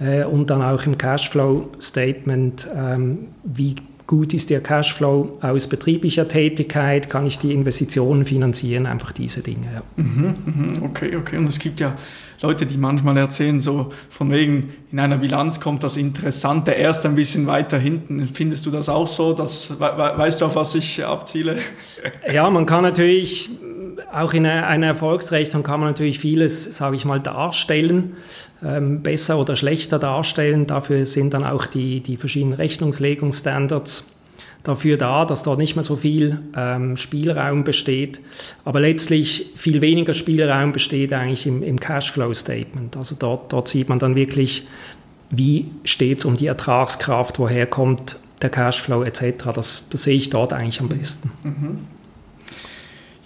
Äh, 0.00 0.24
und 0.24 0.50
dann 0.50 0.62
auch 0.62 0.84
im 0.86 0.96
Cashflow-Statement, 0.98 2.68
ähm, 2.74 3.28
wie 3.44 3.76
gut 4.06 4.34
ist 4.34 4.50
der 4.50 4.60
Cashflow 4.60 5.38
aus 5.40 5.68
betrieblicher 5.68 6.26
Tätigkeit, 6.26 7.08
kann 7.08 7.26
ich 7.26 7.38
die 7.38 7.52
Investitionen 7.52 8.24
finanzieren, 8.24 8.86
einfach 8.86 9.12
diese 9.12 9.40
Dinge. 9.40 9.66
Ja. 9.72 9.82
Mhm, 10.02 10.34
mhm, 10.46 10.82
okay, 10.82 11.14
okay. 11.16 11.36
Und 11.36 11.46
es 11.46 11.60
gibt 11.60 11.78
ja 11.78 11.94
Leute, 12.42 12.66
die 12.66 12.76
manchmal 12.76 13.16
erzählen, 13.18 13.60
so 13.60 13.92
von 14.08 14.32
wegen, 14.32 14.72
in 14.90 14.98
einer 14.98 15.18
Bilanz 15.18 15.60
kommt 15.60 15.84
das 15.84 15.96
Interessante 15.96 16.72
erst 16.72 17.06
ein 17.06 17.14
bisschen 17.14 17.46
weiter 17.46 17.78
hinten. 17.78 18.26
Findest 18.26 18.66
du 18.66 18.70
das 18.70 18.88
auch 18.88 19.06
so? 19.06 19.34
Das, 19.34 19.78
weißt 19.78 20.40
du, 20.40 20.46
auf 20.46 20.56
was 20.56 20.74
ich 20.74 21.04
abziele? 21.04 21.58
Ja, 22.32 22.48
man 22.48 22.66
kann 22.66 22.82
natürlich 22.82 23.50
auch 24.12 24.32
in 24.32 24.46
einer 24.46 24.86
Erfolgsrechnung 24.86 25.62
kann 25.62 25.80
man 25.80 25.90
natürlich 25.90 26.18
vieles, 26.18 26.76
sage 26.76 26.96
ich 26.96 27.04
mal, 27.04 27.20
darstellen, 27.20 28.16
ähm, 28.64 29.02
besser 29.02 29.38
oder 29.38 29.56
schlechter 29.56 29.98
darstellen. 29.98 30.66
Dafür 30.66 31.06
sind 31.06 31.34
dann 31.34 31.44
auch 31.44 31.66
die, 31.66 32.00
die 32.00 32.16
verschiedenen 32.16 32.54
Rechnungslegungsstandards 32.54 34.06
dafür 34.62 34.96
da, 34.96 35.24
dass 35.24 35.42
dort 35.42 35.58
nicht 35.58 35.76
mehr 35.76 35.82
so 35.82 35.96
viel 35.96 36.40
ähm, 36.56 36.96
Spielraum 36.96 37.64
besteht. 37.64 38.20
Aber 38.64 38.80
letztlich 38.80 39.52
viel 39.56 39.80
weniger 39.80 40.12
Spielraum 40.12 40.72
besteht 40.72 41.12
eigentlich 41.12 41.46
im, 41.46 41.62
im 41.62 41.80
Cashflow-Statement. 41.80 42.96
Also 42.96 43.16
dort, 43.18 43.52
dort 43.52 43.68
sieht 43.68 43.88
man 43.88 43.98
dann 43.98 44.14
wirklich, 44.14 44.66
wie 45.30 45.66
steht 45.84 46.18
es 46.18 46.24
um 46.24 46.36
die 46.36 46.46
Ertragskraft, 46.46 47.38
woher 47.38 47.66
kommt 47.66 48.16
der 48.42 48.50
Cashflow 48.50 49.02
etc. 49.04 49.44
Das, 49.54 49.88
das 49.88 50.02
sehe 50.02 50.16
ich 50.16 50.30
dort 50.30 50.52
eigentlich 50.52 50.80
am 50.80 50.88
besten. 50.88 51.30
Mhm. 51.42 51.78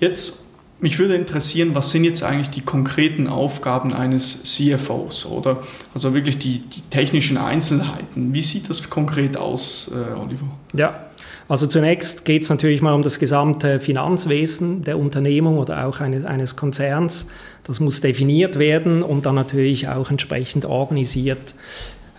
Jetzt 0.00 0.43
mich 0.84 0.98
würde 0.98 1.14
interessieren, 1.14 1.70
was 1.72 1.90
sind 1.90 2.04
jetzt 2.04 2.22
eigentlich 2.22 2.50
die 2.50 2.60
konkreten 2.60 3.26
Aufgaben 3.26 3.94
eines 3.94 4.42
CFOs 4.42 5.24
oder 5.24 5.62
also 5.94 6.12
wirklich 6.12 6.38
die, 6.38 6.58
die 6.58 6.82
technischen 6.90 7.38
Einzelheiten. 7.38 8.34
Wie 8.34 8.42
sieht 8.42 8.68
das 8.68 8.90
konkret 8.90 9.38
aus, 9.38 9.90
äh, 9.94 10.20
Oliver? 10.20 10.46
Ja, 10.74 11.06
also 11.48 11.66
zunächst 11.66 12.26
geht 12.26 12.42
es 12.42 12.50
natürlich 12.50 12.82
mal 12.82 12.92
um 12.92 13.02
das 13.02 13.18
gesamte 13.18 13.80
Finanzwesen 13.80 14.84
der 14.84 14.98
Unternehmung 14.98 15.56
oder 15.56 15.86
auch 15.86 16.00
eines, 16.00 16.26
eines 16.26 16.54
Konzerns. 16.54 17.28
Das 17.64 17.80
muss 17.80 18.02
definiert 18.02 18.58
werden 18.58 19.02
und 19.02 19.24
dann 19.24 19.36
natürlich 19.36 19.88
auch 19.88 20.10
entsprechend 20.10 20.66
organisiert 20.66 21.54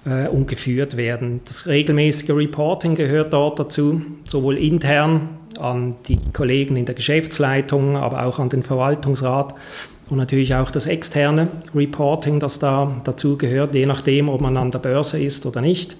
äh, 0.07 0.27
und 0.27 0.47
geführt 0.47 0.97
werden. 0.97 1.41
Das 1.45 1.67
regelmäßige 1.67 2.31
Reporting 2.31 2.95
gehört 2.95 3.31
dort 3.31 3.59
dazu, 3.59 4.01
sowohl 4.23 4.57
intern 4.57 5.29
an 5.59 5.95
die 6.07 6.19
Kollegen 6.33 6.75
in 6.75 6.85
der 6.85 6.95
Geschäftsleitung, 6.95 7.97
aber 7.97 8.25
auch 8.25 8.39
an 8.39 8.49
den 8.49 8.63
Verwaltungsrat 8.63 9.55
und 10.09 10.17
natürlich 10.17 10.53
auch 10.53 10.71
das 10.71 10.85
externe 10.85 11.47
Reporting, 11.73 12.39
das 12.39 12.59
da 12.59 13.01
dazu 13.03 13.37
gehört, 13.37 13.73
je 13.73 13.85
nachdem, 13.85 14.29
ob 14.29 14.41
man 14.41 14.57
an 14.57 14.71
der 14.71 14.79
Börse 14.79 15.19
ist 15.19 15.45
oder 15.45 15.61
nicht. 15.61 15.97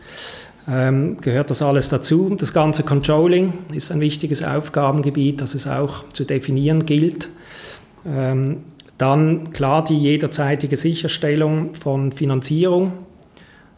Ähm, 0.67 1.17
gehört 1.21 1.49
das 1.49 1.61
alles 1.61 1.89
dazu. 1.89 2.35
Das 2.35 2.53
ganze 2.53 2.83
Controlling 2.83 3.53
ist 3.73 3.91
ein 3.91 3.99
wichtiges 3.99 4.43
Aufgabengebiet, 4.43 5.41
das 5.41 5.53
es 5.53 5.67
auch 5.67 6.09
zu 6.09 6.23
definieren 6.23 6.85
gilt. 6.85 7.29
Ähm, 8.05 8.63
dann 8.97 9.51
klar 9.51 9.83
die 9.83 9.97
jederzeitige 9.97 10.77
Sicherstellung 10.77 11.73
von 11.73 12.11
Finanzierung, 12.11 12.93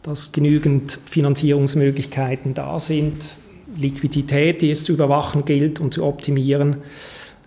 dass 0.02 0.32
genügend 0.32 0.98
Finanzierungsmöglichkeiten 1.06 2.54
da 2.54 2.78
sind, 2.78 3.36
Liquidität, 3.76 4.62
die 4.62 4.70
es 4.70 4.84
zu 4.84 4.92
überwachen 4.92 5.44
gilt 5.44 5.80
und 5.80 5.94
zu 5.94 6.04
optimieren. 6.04 6.78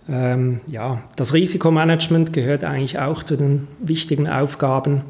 Ähm, 0.08 0.60
ja, 0.66 1.02
das 1.16 1.34
Risikomanagement 1.34 2.32
gehört 2.32 2.64
eigentlich 2.64 2.98
auch 2.98 3.22
zu 3.22 3.36
den 3.36 3.68
wichtigen 3.80 4.28
Aufgaben 4.28 5.02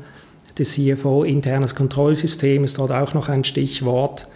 des 0.58 0.74
CFO. 0.74 1.24
Internes 1.24 1.74
Kontrollsystem 1.74 2.64
ist 2.64 2.78
dort 2.78 2.92
auch 2.92 3.14
noch 3.14 3.28
ein 3.28 3.44
Stichwort. 3.44 4.26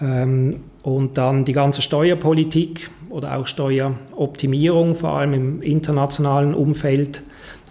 Ähm, 0.00 0.60
und 0.82 1.18
dann 1.18 1.44
die 1.44 1.52
ganze 1.52 1.82
Steuerpolitik 1.82 2.90
oder 3.10 3.36
auch 3.36 3.46
Steueroptimierung, 3.46 4.94
vor 4.94 5.10
allem 5.10 5.34
im 5.34 5.62
internationalen 5.62 6.54
Umfeld 6.54 7.22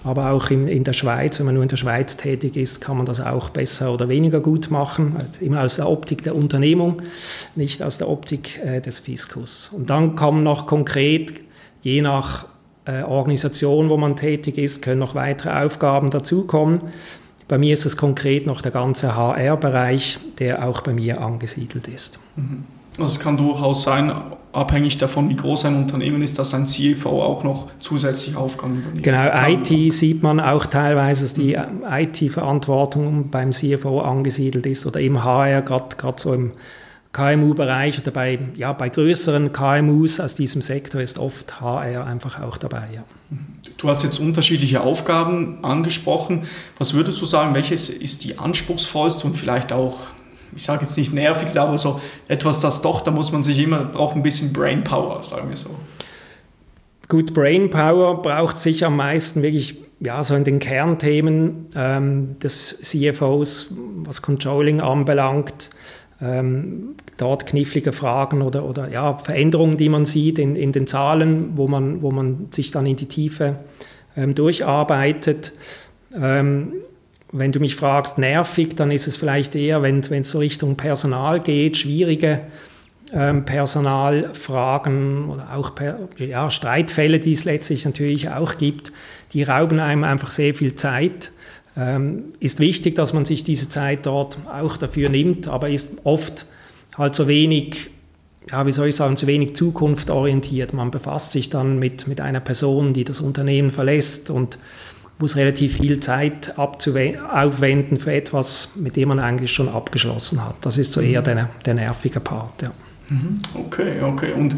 aber 0.04 0.32
auch 0.32 0.50
in, 0.50 0.68
in 0.68 0.84
der 0.84 0.94
Schweiz, 0.94 1.40
wenn 1.40 1.46
man 1.46 1.56
nur 1.56 1.64
in 1.64 1.70
der 1.70 1.78
Schweiz 1.78 2.16
tätig 2.16 2.56
ist, 2.56 2.80
kann 2.80 2.98
man 2.98 3.06
das 3.06 3.20
auch 3.20 3.50
besser 3.50 3.94
oder 3.94 4.08
weniger 4.08 4.40
gut 4.40 4.72
machen. 4.72 5.16
Also 5.18 5.46
immer 5.46 5.64
aus 5.64 5.76
der 5.76 5.90
Optik 5.90 6.24
der 6.24 6.36
Unternehmung, 6.36 7.02
nicht 7.56 7.84
aus 7.84 7.98
der 7.98 8.10
Optik 8.10 8.60
äh, 8.64 8.80
des 8.82 9.00
Fiskus. 9.00 9.70
Und 9.74 9.90
dann 9.90 10.16
kommen 10.16 10.44
noch 10.44 10.68
konkret, 10.68 11.42
je 11.82 12.02
nach 12.02 12.46
äh, 12.86 13.04
Organisation, 13.04 13.90
wo 13.90 13.98
man 13.98 14.16
tätig 14.16 14.58
ist, 14.58 14.82
können 14.82 15.00
noch 15.00 15.16
weitere 15.16 15.66
Aufgaben 15.66 16.12
dazukommen. 16.12 16.82
Bei 17.50 17.58
mir 17.58 17.74
ist 17.74 17.86
es 17.86 17.98
konkret 17.98 18.46
noch 18.46 18.62
der 18.62 18.72
ganze 18.72 19.16
HR-Bereich, 19.16 20.20
der 20.38 20.66
auch 20.66 20.82
bei 20.82 20.94
mir 20.94 21.20
angesiedelt 21.20 21.88
ist. 21.88 22.20
Mhm. 22.36 22.64
Also 22.98 23.14
es 23.14 23.20
kann 23.20 23.38
durchaus 23.38 23.84
sein, 23.84 24.12
abhängig 24.52 24.98
davon, 24.98 25.30
wie 25.30 25.36
groß 25.36 25.66
ein 25.66 25.76
Unternehmen 25.76 26.22
ist, 26.22 26.40
dass 26.40 26.54
ein 26.54 26.66
CFO 26.66 27.22
auch 27.22 27.44
noch 27.44 27.68
zusätzliche 27.80 28.38
Aufgaben 28.38 28.80
übernimmt. 28.80 29.04
Genau, 29.04 29.30
kann. 29.30 29.64
IT 29.64 29.94
sieht 29.94 30.24
man 30.24 30.40
auch 30.40 30.66
teilweise, 30.66 31.24
dass 31.24 31.34
die 31.34 31.54
IT-Verantwortung 31.56 33.30
beim 33.30 33.52
CFO 33.52 34.02
angesiedelt 34.02 34.66
ist 34.66 34.86
oder 34.86 35.00
im 35.00 35.24
HR, 35.24 35.62
gerade 35.62 35.96
so 36.18 36.34
im 36.34 36.54
KMU-Bereich 37.12 38.00
oder 38.00 38.12
bei, 38.12 38.40
ja, 38.56 38.72
bei 38.74 38.90
größeren 38.90 39.52
KMUs 39.52 40.20
aus 40.20 40.36
diesem 40.36 40.62
Sektor 40.62 41.02
ist 41.02 41.18
oft 41.18 41.60
HR 41.60 42.06
einfach 42.06 42.42
auch 42.42 42.58
dabei. 42.58 42.88
Ja. 42.94 43.04
Du 43.78 43.90
hast 43.90 44.04
jetzt 44.04 44.20
unterschiedliche 44.20 44.82
Aufgaben 44.82 45.64
angesprochen. 45.64 46.44
Was 46.78 46.94
würdest 46.94 47.20
du 47.22 47.26
sagen, 47.26 47.56
welches 47.56 47.90
ist 47.90 48.24
die 48.24 48.38
anspruchsvollste 48.38 49.26
und 49.26 49.38
vielleicht 49.38 49.74
auch 49.74 50.08
ich 50.56 50.64
sage 50.64 50.86
jetzt 50.86 50.98
nicht 50.98 51.14
nervig, 51.14 51.60
aber 51.60 51.78
so 51.78 52.02
etwas, 52.28 52.60
das 52.60 52.82
doch, 52.82 53.02
da 53.02 53.12
muss 53.12 53.32
man 53.32 53.44
sich 53.44 53.60
immer, 53.60 53.86
braucht 53.86 54.16
ein 54.16 54.24
bisschen 54.24 54.54
Brainpower, 54.54 55.24
sagen 55.24 55.50
wir 55.50 55.58
so. 55.58 55.72
Gut, 57.08 57.34
Brainpower 57.34 58.22
braucht 58.22 58.60
sich 58.60 58.86
am 58.86 58.96
meisten 58.96 59.42
wirklich 59.42 59.78
ja, 60.00 60.24
so 60.24 60.36
in 60.36 60.44
den 60.44 60.60
Kernthemen 60.60 61.68
ähm, 61.76 62.40
des 62.40 62.80
CFOs, 62.82 63.74
was 64.06 64.22
Controlling 64.22 64.80
anbelangt, 64.80 65.70
ähm, 66.22 66.96
dort 67.18 67.46
knifflige 67.46 67.92
Fragen 67.92 68.42
oder, 68.42 68.66
oder 68.66 68.90
ja, 68.90 69.18
Veränderungen, 69.18 69.78
die 69.78 69.90
man 69.90 70.06
sieht 70.06 70.40
in, 70.40 70.56
in 70.56 70.72
den 70.72 70.88
Zahlen, 70.88 71.52
wo 71.56 71.68
man, 71.68 72.02
wo 72.02 72.12
man 72.12 72.48
sich 72.52 72.72
dann 72.72 72.86
in 72.86 72.96
die 72.96 73.08
Tiefe 73.08 73.56
ähm, 74.16 74.36
durcharbeitet. 74.36 75.52
Ähm, 76.14 76.74
wenn 77.32 77.52
du 77.52 77.60
mich 77.60 77.76
fragst, 77.76 78.18
nervig, 78.18 78.76
dann 78.76 78.92
ist 78.92 79.08
es 79.08 79.18
vielleicht 79.18 79.56
eher, 79.56 79.82
wenn 79.82 80.00
es 80.00 80.30
so 80.30 80.40
Richtung 80.40 80.76
Personal 80.76 81.40
geht, 81.40 81.78
schwierige 81.78 82.42
ähm, 83.14 83.46
Personalfragen 83.46 85.30
oder 85.30 85.56
auch 85.56 85.76
per, 85.76 86.00
ja, 86.18 86.50
Streitfälle, 86.50 87.20
die 87.20 87.32
es 87.32 87.44
letztlich 87.44 87.86
natürlich 87.86 88.30
auch 88.30 88.58
gibt, 88.58 88.92
die 89.34 89.44
rauben 89.44 89.80
einem 89.80 90.04
einfach 90.04 90.32
sehr 90.32 90.54
viel 90.54 90.76
Zeit. 90.76 91.32
Ähm, 91.78 92.34
ist 92.40 92.60
wichtig, 92.60 92.96
dass 92.96 93.14
man 93.14 93.26
sich 93.26 93.44
diese 93.44 93.70
Zeit 93.70 94.06
dort 94.06 94.38
auch 94.52 94.78
dafür 94.78 95.10
nimmt, 95.10 95.48
aber 95.48 95.70
ist 95.70 95.98
oft 96.04 96.46
halt 96.98 97.16
so 97.16 97.28
wenig, 97.28 97.92
ja, 98.50 98.66
wie 98.66 98.72
soll 98.72 98.88
ich 98.88 98.96
sagen, 98.96 99.18
zu 99.18 99.28
wenig 99.28 99.56
zukunftsorientiert. 99.56 100.74
Man 100.74 100.90
befasst 100.92 101.32
sich 101.32 101.50
dann 101.50 101.78
mit, 101.78 102.08
mit 102.08 102.22
einer 102.22 102.40
Person, 102.40 102.94
die 102.94 103.04
das 103.04 103.22
Unternehmen 103.22 103.70
verlässt 103.70 104.30
und 104.32 104.58
muss 105.20 105.36
relativ 105.36 105.78
viel 105.78 106.00
Zeit 106.00 106.58
aufwenden 106.58 107.98
für 107.98 108.14
etwas, 108.14 108.72
mit 108.76 108.96
dem 108.96 109.10
man 109.10 109.20
eigentlich 109.20 109.52
schon 109.52 109.70
abgeschlossen 109.70 110.44
hat. 110.44 110.56
Das 110.62 110.78
ist 110.78 110.94
so 110.94 111.02
eher 111.02 111.22
der, 111.22 111.50
der 111.66 111.74
nervige 111.74 112.22
Part. 112.22 112.62
Ja. 112.62 112.72
Mhm. 113.10 113.38
Okay, 113.54 114.02
okay. 114.02 114.32
Und 114.34 114.56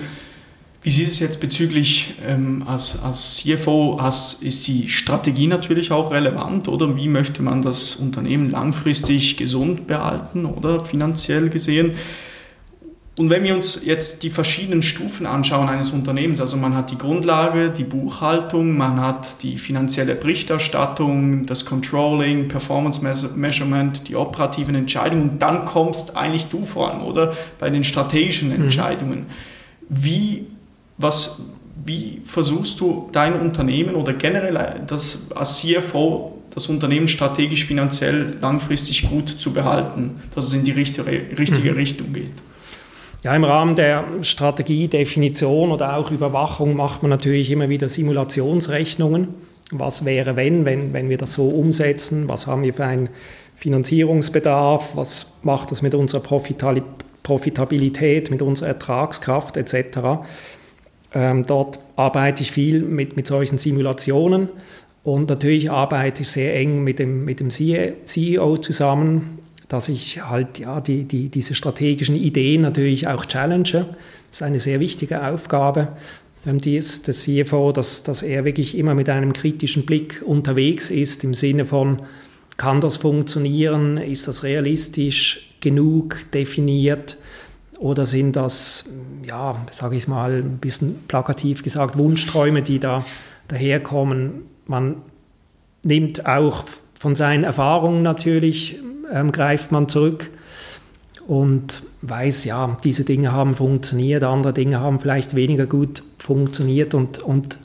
wie 0.84 0.90
sieht 0.90 1.08
es 1.08 1.20
jetzt 1.20 1.40
bezüglich 1.40 2.16
ähm, 2.26 2.64
als, 2.66 3.02
als 3.04 3.38
CFO, 3.38 3.98
als, 3.98 4.34
ist 4.34 4.68
die 4.68 4.90
Strategie 4.90 5.48
natürlich 5.48 5.92
auch 5.92 6.12
relevant 6.12 6.68
oder 6.68 6.96
wie 6.96 7.08
möchte 7.08 7.44
man 7.44 7.62
das 7.62 7.96
Unternehmen 7.96 8.50
langfristig 8.50 9.38
gesund 9.38 9.86
behalten 9.86 10.46
oder 10.46 10.84
finanziell 10.84 11.50
gesehen? 11.50 11.94
Und 13.22 13.30
wenn 13.30 13.44
wir 13.44 13.54
uns 13.54 13.86
jetzt 13.86 14.24
die 14.24 14.32
verschiedenen 14.32 14.82
Stufen 14.82 15.28
anschauen 15.28 15.70
eines 15.70 15.92
Unternehmens, 15.92 16.42
also 16.42 16.58
man 16.58 16.74
hat 16.74 16.90
die 16.90 16.98
Grundlage, 16.98 17.70
die 17.70 17.84
Buchhaltung, 17.84 18.76
man 18.76 19.00
hat 19.00 19.44
die 19.44 19.60
finanzielle 19.60 20.16
Berichterstattung, 20.16 21.46
das 21.46 21.64
Controlling, 21.68 22.48
Performance 22.48 23.00
Measurement, 23.36 24.08
die 24.08 24.16
operativen 24.16 24.74
Entscheidungen 24.74 25.30
und 25.30 25.40
dann 25.40 25.66
kommst 25.66 26.18
eigentlich 26.18 26.48
du 26.48 26.66
vor 26.66 26.92
allem, 26.92 27.04
oder? 27.04 27.38
Bei 27.60 27.70
den 27.70 27.84
strategischen 27.84 28.50
mhm. 28.50 28.64
Entscheidungen. 28.64 29.28
Wie 29.88 30.48
was, 30.98 31.44
wie 31.86 32.22
versuchst 32.26 32.80
du 32.80 33.08
dein 33.12 33.40
Unternehmen 33.40 33.94
oder 33.94 34.14
generell 34.14 34.82
das, 34.88 35.28
als 35.36 35.60
CFO 35.60 36.40
das 36.56 36.66
Unternehmen 36.70 37.08
strategisch, 37.08 37.66
finanziell, 37.68 38.38
langfristig 38.42 39.08
gut 39.08 39.30
zu 39.30 39.54
behalten, 39.54 40.16
dass 40.34 40.46
es 40.46 40.54
in 40.54 40.64
die 40.64 40.72
richtige, 40.72 41.06
richtige 41.38 41.70
mhm. 41.70 41.78
Richtung 41.78 42.14
geht? 42.14 42.34
Ja, 43.24 43.36
im 43.36 43.44
Rahmen 43.44 43.76
der 43.76 44.04
Strategiedefinition 44.24 45.72
oder 45.72 45.96
auch 45.96 46.10
Überwachung 46.10 46.76
macht 46.76 47.04
man 47.04 47.12
natürlich 47.12 47.52
immer 47.52 47.70
wieder 47.70 47.88
Simulationsrechnungen. 47.88 49.28
Was 49.70 50.06
wäre, 50.06 50.36
wenn, 50.36 50.66
wenn, 50.66 50.92
wenn 50.92 51.08
wir 51.08 51.20
das 51.20 51.34
so 51.34 51.48
umsetzen? 51.50 52.28
Was 52.28 52.48
haben 52.48 52.64
wir 52.64 52.74
für 52.74 52.86
einen 52.86 53.10
Finanzierungsbedarf? 53.56 54.96
Was 54.96 55.34
macht 55.44 55.70
das 55.70 55.84
mit 55.84 55.94
unserer 55.94 56.24
Profitabilität, 57.22 58.32
mit 58.32 58.42
unserer 58.42 58.70
Ertragskraft 58.70 59.56
etc.? 59.56 60.00
Ähm, 61.14 61.44
dort 61.46 61.78
arbeite 61.98 62.42
ich 62.42 62.52
viel 62.52 62.82
mit, 62.82 63.18
mit 63.18 63.28
solchen 63.28 63.60
Simulationen 63.60 64.50
und 65.04 65.30
natürlich 65.30 65.70
arbeite 65.70 66.24
ich 66.24 66.30
sehr 66.30 66.56
eng 66.56 66.84
mit 66.84 66.98
dem, 66.98 67.24
mit 67.26 67.40
dem 67.40 67.52
CEO 67.52 68.58
zusammen, 68.58 69.41
dass 69.72 69.90
ich 69.90 70.22
halt 70.24 70.60
ja, 70.60 70.82
die, 70.82 71.06
die, 71.06 71.30
diese 71.30 71.56
strategischen 71.56 72.16
Ideen 72.16 72.62
natürlich 72.62 73.08
auch 73.08 73.26
challenge. 73.26 73.72
Das 73.72 74.38
ist 74.38 74.42
eine 74.44 74.60
sehr 74.60 74.80
wichtige 74.80 75.26
Aufgabe 75.26 75.90
ähm, 76.46 76.60
die 76.60 76.78
ist 76.78 77.08
des 77.08 77.24
CFO, 77.24 77.72
dass, 77.72 78.04
dass 78.04 78.24
er 78.24 78.46
wirklich 78.46 78.78
immer 78.78 78.96
mit 78.96 79.10
einem 79.10 79.34
kritischen 79.34 79.86
Blick 79.86 80.24
unterwegs 80.26 80.90
ist 80.90 81.24
im 81.24 81.34
Sinne 81.34 81.66
von, 81.66 82.02
kann 82.58 82.82
das 82.82 82.98
funktionieren, 82.98 83.98
ist 83.98 84.28
das 84.28 84.44
realistisch 84.44 85.56
genug 85.62 86.18
definiert, 86.34 87.18
oder 87.80 88.06
sind 88.06 88.36
das, 88.36 88.86
ja, 89.26 89.56
sage 89.72 89.96
ich 89.96 90.08
mal, 90.08 90.44
ein 90.44 90.60
bisschen 90.60 91.00
plakativ 91.08 91.64
gesagt, 91.64 91.98
Wunschträume, 91.98 92.62
die 92.62 92.78
da 92.78 93.04
daherkommen? 93.48 94.44
Man 94.68 94.98
nimmt 95.82 96.28
auch 96.28 96.64
von 97.02 97.16
seinen 97.16 97.44
Erfahrungen 97.44 98.04
natürlich, 98.04 98.78
ähm, 99.12 99.32
greift 99.32 99.72
man 99.72 99.90
zurück 99.90 100.30
und 101.26 101.82
weiß, 102.04 102.46
ja, 102.46 102.78
diese 102.84 103.06
Dinge 103.06 103.32
haben 103.32 103.56
funktioniert, 103.56 104.22
andere 104.24 104.54
Dinge 104.54 104.80
haben 104.80 105.00
vielleicht 105.00 105.36
weniger 105.36 105.66
gut 105.66 106.04
funktioniert 106.20 106.94
und, 106.94 107.18
und 107.18 107.58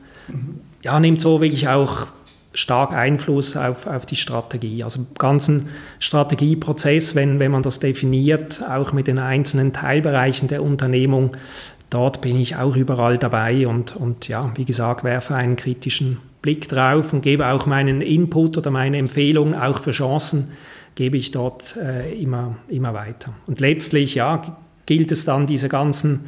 ja, 0.81 0.99
nimmt 1.01 1.21
so 1.21 1.43
wirklich 1.43 1.69
auch 1.69 2.07
stark 2.55 2.95
Einfluss 2.95 3.59
auf, 3.59 3.87
auf 3.87 4.07
die 4.07 4.17
Strategie. 4.17 4.83
Also 4.83 5.01
im 5.01 5.09
ganzen 5.19 5.69
Strategieprozess, 5.99 7.15
wenn, 7.15 7.39
wenn 7.39 7.51
man 7.51 7.63
das 7.63 7.79
definiert, 7.79 8.63
auch 8.67 8.95
mit 8.95 9.07
den 9.07 9.19
einzelnen 9.19 9.75
Teilbereichen 9.75 10.49
der 10.49 10.63
Unternehmung, 10.63 11.37
dort 11.91 12.23
bin 12.23 12.41
ich 12.41 12.57
auch 12.57 12.75
überall 12.75 13.19
dabei 13.19 13.69
und, 13.69 13.97
und 13.97 14.29
ja, 14.29 14.51
wie 14.55 14.65
gesagt, 14.65 15.05
werfe 15.05 15.35
einen 15.35 15.57
kritischen 15.57 16.23
Blick 16.47 16.69
drauf 16.69 17.13
und 17.13 17.23
gebe 17.23 17.49
auch 17.49 17.67
meinen 17.67 18.01
Input 18.01 18.57
oder 18.57 18.71
meine 18.71 18.99
Empfehlung 18.99 19.57
auch 19.57 19.81
für 19.81 19.91
Chancen, 19.91 20.53
gebe 20.95 21.17
ich 21.17 21.33
dort 21.33 21.77
äh, 21.77 22.15
immer, 22.15 22.57
immer 22.69 22.95
weiter. 22.95 23.35
Und 23.49 23.59
letztlich, 23.59 24.15
ja, 24.15 24.57
gilt 24.87 25.11
es 25.11 25.25
dann, 25.25 25.49
diese 25.49 25.69
ganzen 25.69 26.27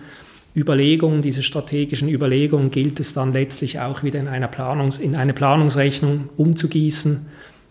Überlegungen, 0.57 1.23
diese 1.23 1.45
strategischen 1.45 2.09
Überlegungen 2.09 2.73
gilt 2.73 2.99
es 2.99 3.15
dann 3.15 3.33
letztlich 3.33 3.79
auch 3.79 4.03
wieder 4.03 4.19
in, 4.19 4.27
einer 4.27 4.49
Planungs-, 4.49 5.01
in 5.01 5.15
eine 5.15 5.35
Planungsrechnung 5.35 6.29
umzugießen 6.37 7.27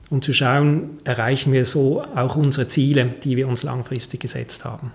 und 0.09 0.23
zu 0.23 0.31
schauen, 0.31 0.91
erreichen 1.03 1.51
wir 1.51 1.65
so 1.65 2.01
auch 2.15 2.37
unsere 2.37 2.69
Ziele, 2.69 3.13
die 3.25 3.35
wir 3.35 3.49
uns 3.49 3.63
langfristig 3.63 4.21
gesetzt 4.21 4.63
haben. 4.63 4.93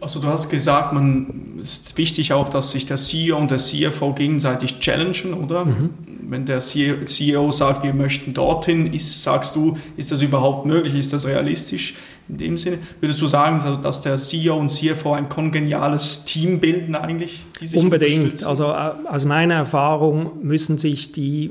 Also 0.00 0.20
du 0.20 0.28
hast 0.28 0.50
gesagt, 0.50 0.92
man 0.92 1.60
ist 1.62 1.96
wichtig 1.96 2.32
auch, 2.32 2.48
dass 2.48 2.72
sich 2.72 2.86
der 2.86 2.96
CEO 2.96 3.38
und 3.38 3.50
der 3.50 3.58
CFO 3.58 4.12
gegenseitig 4.12 4.78
challengen, 4.80 5.34
oder? 5.34 5.64
Mhm. 5.64 5.90
Wenn 6.28 6.46
der 6.46 6.60
CEO 6.60 7.50
sagt, 7.50 7.82
wir 7.82 7.92
möchten 7.94 8.34
dorthin, 8.34 8.92
ist, 8.92 9.22
sagst 9.22 9.56
du, 9.56 9.76
ist 9.96 10.10
das 10.10 10.22
überhaupt 10.22 10.66
möglich? 10.66 10.94
Ist 10.94 11.12
das 11.12 11.26
realistisch? 11.26 11.94
in 12.28 12.38
dem 12.38 12.56
Sinne. 12.56 12.78
Würdest 13.00 13.20
du 13.20 13.26
sagen, 13.26 13.60
also, 13.60 13.76
dass 13.76 14.00
der 14.02 14.16
CEO 14.16 14.56
und 14.56 14.70
CFO 14.70 15.12
ein 15.12 15.28
kongeniales 15.28 16.24
Team 16.24 16.60
bilden 16.60 16.94
eigentlich? 16.94 17.44
Unbedingt. 17.74 18.44
Also 18.44 18.64
äh, 18.64 18.92
aus 19.08 19.24
meiner 19.24 19.54
Erfahrung 19.54 20.42
müssen 20.42 20.78
sich 20.78 21.12
die 21.12 21.50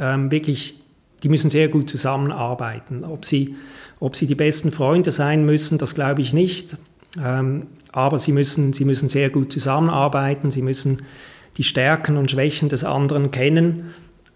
ähm, 0.00 0.30
wirklich, 0.30 0.76
die 1.22 1.28
müssen 1.28 1.50
sehr 1.50 1.68
gut 1.68 1.90
zusammenarbeiten. 1.90 3.04
Ob 3.04 3.24
sie, 3.24 3.56
ob 4.00 4.16
sie 4.16 4.26
die 4.26 4.34
besten 4.34 4.72
Freunde 4.72 5.10
sein 5.10 5.44
müssen, 5.44 5.78
das 5.78 5.94
glaube 5.94 6.22
ich 6.22 6.32
nicht. 6.32 6.76
Ähm, 7.22 7.66
aber 7.92 8.18
sie 8.18 8.32
müssen, 8.32 8.72
sie 8.72 8.84
müssen 8.84 9.08
sehr 9.08 9.30
gut 9.30 9.52
zusammenarbeiten, 9.52 10.50
sie 10.50 10.62
müssen 10.62 11.02
die 11.56 11.64
Stärken 11.64 12.16
und 12.16 12.30
Schwächen 12.30 12.68
des 12.68 12.84
anderen 12.84 13.30
kennen 13.30 13.94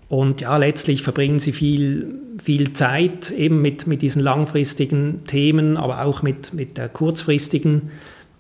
und 0.08 0.40
ja, 0.40 0.56
letztlich 0.56 1.02
verbringen 1.02 1.38
sie 1.38 1.52
viel, 1.52 2.14
viel 2.42 2.72
Zeit 2.72 3.30
eben 3.30 3.60
mit, 3.60 3.86
mit 3.86 4.00
diesen 4.00 4.22
langfristigen 4.22 5.24
Themen, 5.26 5.76
aber 5.76 6.02
auch 6.04 6.22
mit, 6.22 6.54
mit 6.54 6.78
der 6.78 6.88
kurzfristigen 6.88 7.90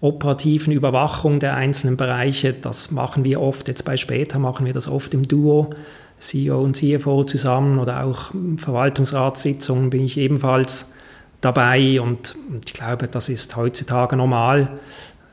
operativen 0.00 0.72
Überwachung 0.72 1.40
der 1.40 1.56
einzelnen 1.56 1.96
Bereiche. 1.96 2.54
Das 2.54 2.90
machen 2.90 3.24
wir 3.24 3.40
oft, 3.40 3.68
jetzt 3.68 3.84
bei 3.84 3.96
später 3.96 4.38
machen 4.38 4.64
wir 4.64 4.72
das 4.72 4.88
oft 4.88 5.12
im 5.12 5.28
Duo, 5.28 5.74
CEO 6.18 6.62
und 6.62 6.76
CFO 6.76 7.24
zusammen 7.24 7.78
oder 7.78 8.04
auch 8.04 8.32
Verwaltungsratssitzungen 8.56 9.90
bin 9.90 10.04
ich 10.04 10.16
ebenfalls 10.16 10.90
dabei 11.40 12.00
und, 12.00 12.36
ich 12.64 12.72
glaube, 12.72 13.08
das 13.08 13.28
ist 13.28 13.56
heutzutage 13.56 14.16
normal, 14.16 14.78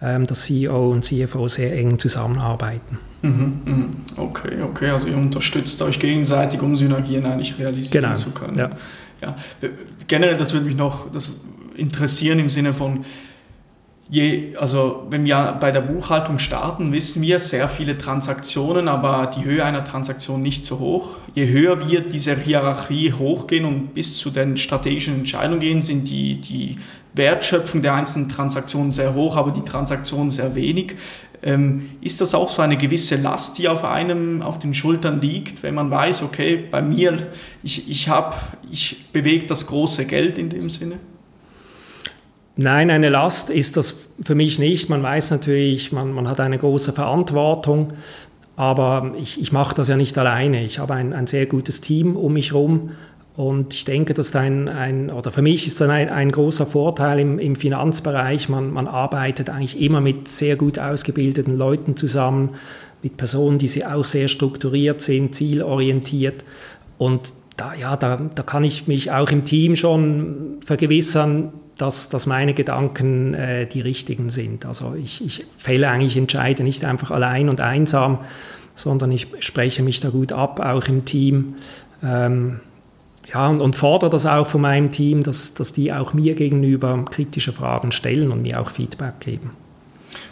ähm, 0.02 0.28
dass 0.28 0.44
CEO 0.44 0.92
und 0.92 1.04
CFO 1.04 1.48
sehr 1.48 1.74
eng 1.78 1.98
zusammenarbeiten. 1.98 3.00
Mhm, 3.22 3.62
mhm. 3.66 3.90
Okay, 4.18 4.62
okay, 4.62 4.90
also 4.90 5.08
ihr 5.08 5.18
unterstützt 5.18 5.82
euch 5.82 6.00
gegenseitig, 6.00 6.62
um 6.62 6.76
Synergien 6.76 7.26
eigentlich 7.26 7.58
realisieren 7.58 8.04
genau. 8.04 8.16
zu 8.16 8.32
können. 8.32 8.56
Ja. 8.56 8.72
Ja. 9.22 9.36
Generell, 10.08 10.38
das 10.38 10.54
würde 10.54 10.66
mich 10.66 10.76
noch 10.76 11.12
das 11.12 11.32
interessieren 11.76 12.40
im 12.40 12.50
Sinne 12.50 12.74
von, 12.74 13.06
je, 14.10 14.56
also 14.58 15.08
wenn 15.10 15.26
wir 15.26 15.58
bei 15.60 15.72
der 15.72 15.82
Buchhaltung 15.82 16.40
starten, 16.40 16.92
wissen 16.92 17.22
wir 17.22 17.40
sehr 17.40 17.68
viele 17.68 17.98
Transaktionen, 17.98 18.88
aber 18.88 19.32
die 19.36 19.44
Höhe 19.44 19.64
einer 19.64 19.84
Transaktion 19.84 20.42
nicht 20.42 20.66
so 20.66 20.80
hoch. 20.80 21.18
Je 21.34 21.48
höher 21.48 21.90
wir 21.90 22.02
diese 22.02 22.36
Hierarchie 22.36 23.14
hochgehen 23.14 23.66
und 23.66 23.94
bis 23.94 24.18
zu 24.18 24.30
den 24.30 24.58
strategischen 24.58 25.16
Entscheidungen 25.16 25.60
gehen, 25.60 25.82
sind 25.82 26.08
die, 26.08 26.40
die 26.40 26.78
Wertschöpfung 27.14 27.82
der 27.82 27.96
einzelnen 27.96 28.30
Transaktionen 28.30 28.92
sehr 28.92 29.16
hoch, 29.16 29.38
aber 29.38 29.52
die 29.52 29.64
Transaktionen 29.64 30.32
sehr 30.32 30.54
wenig. 30.54 30.96
Ähm, 31.42 31.92
ist 32.02 32.22
das 32.22 32.34
auch 32.34 32.50
so 32.50 32.62
eine 32.62 32.78
gewisse 32.78 33.18
Last, 33.18 33.58
die 33.58 33.68
auf 33.68 33.84
einem 33.84 34.42
auf 34.42 34.58
den 34.60 34.74
Schultern 34.74 35.22
liegt, 35.22 35.64
wenn 35.64 35.76
man 35.76 35.92
weiß, 35.92 36.24
okay, 36.24 36.64
bei 36.70 36.82
mir, 36.82 37.28
ich, 37.62 37.90
ich, 37.90 38.10
ich 38.72 39.12
bewege 39.12 39.46
das 39.46 39.68
große 39.68 40.06
Geld 40.06 40.38
in 40.38 40.50
dem 40.50 40.70
Sinne? 40.70 40.98
Nein, 42.58 42.90
eine 42.90 43.10
Last 43.10 43.50
ist 43.50 43.76
das 43.76 44.08
für 44.22 44.36
mich 44.36 44.60
nicht. 44.60 44.90
Man 44.90 45.04
weiß 45.04 45.32
natürlich, 45.32 45.92
man, 45.92 46.14
man 46.14 46.28
hat 46.30 46.40
eine 46.40 46.58
große 46.58 46.94
Verantwortung, 46.94 47.94
aber 48.56 49.14
ich, 49.20 49.42
ich 49.42 49.52
mache 49.52 49.76
das 49.76 49.90
ja 49.90 49.98
nicht 49.98 50.18
alleine. 50.18 50.64
Ich 50.64 50.80
habe 50.80 50.94
ein, 50.94 51.12
ein 51.12 51.28
sehr 51.28 51.48
gutes 51.48 51.82
Team 51.82 52.16
um 52.16 52.34
mich 52.34 52.52
herum 52.52 52.92
Und 53.36 53.74
ich 53.74 53.84
denke, 53.84 54.14
dass 54.14 54.34
ein, 54.36 54.70
ein 54.70 55.12
oder 55.12 55.30
für 55.32 55.42
mich 55.42 55.68
ist 55.68 55.82
dann 55.82 55.92
ein, 55.92 56.10
ein 56.10 56.32
großer 56.32 56.66
Vorteil 56.66 57.20
im, 57.20 57.38
im 57.38 57.56
Finanzbereich. 57.56 58.48
Man, 58.48 58.72
man 58.72 58.88
arbeitet 58.88 59.50
eigentlich 59.50 59.82
immer 59.82 60.00
mit 60.00 60.30
sehr 60.30 60.56
gut 60.56 60.80
ausgebildeten 60.80 61.58
Leuten 61.58 61.98
zusammen, 61.98 62.52
mit 63.04 63.18
Personen, 63.18 63.58
die 63.58 63.68
sie 63.68 63.86
auch 63.86 64.06
sehr 64.06 64.30
strukturiert 64.30 65.02
sind, 65.02 65.36
zielorientiert. 65.36 66.46
Und 66.98 67.34
da, 67.58 67.74
ja, 67.74 67.98
da, 67.98 68.22
da 68.34 68.44
kann 68.44 68.64
ich 68.64 68.88
mich 68.88 69.12
auch 69.12 69.30
im 69.30 69.44
Team 69.44 69.76
schon 69.76 70.60
vergewissern, 70.66 71.52
dass, 71.78 72.10
dass 72.10 72.26
meine 72.26 72.54
Gedanken 72.54 73.34
äh, 73.34 73.68
die 73.68 73.82
richtigen 73.82 74.30
sind. 74.30 74.66
Also 74.66 74.96
ich, 74.96 75.24
ich 75.24 75.46
fälle 75.58 75.90
eigentlich 75.90 76.18
Entscheide 76.18 76.64
nicht 76.64 76.86
einfach 76.86 77.12
allein 77.12 77.50
und 77.50 77.62
einsam, 77.62 78.20
sondern 78.76 79.12
ich 79.12 79.28
spreche 79.40 79.84
mich 79.84 80.00
da 80.00 80.10
gut 80.10 80.34
ab, 80.34 80.60
auch 80.60 80.86
im 80.88 81.06
Team. 81.06 81.56
Ähm, 82.04 82.60
ja, 83.34 83.48
und, 83.50 83.60
und, 83.60 83.76
fordere 83.76 84.10
das 84.10 84.26
auch 84.26 84.46
von 84.46 84.62
meinem 84.62 84.90
Team, 84.90 85.24
dass, 85.24 85.54
dass 85.54 85.74
die 85.74 85.92
auch 85.92 86.14
mir 86.14 86.36
gegenüber 86.36 87.04
kritische 87.10 87.52
Fragen 87.52 87.92
stellen 87.92 88.32
und 88.32 88.42
mir 88.42 88.62
auch 88.62 88.70
Feedback 88.70 89.20
geben. 89.20 89.52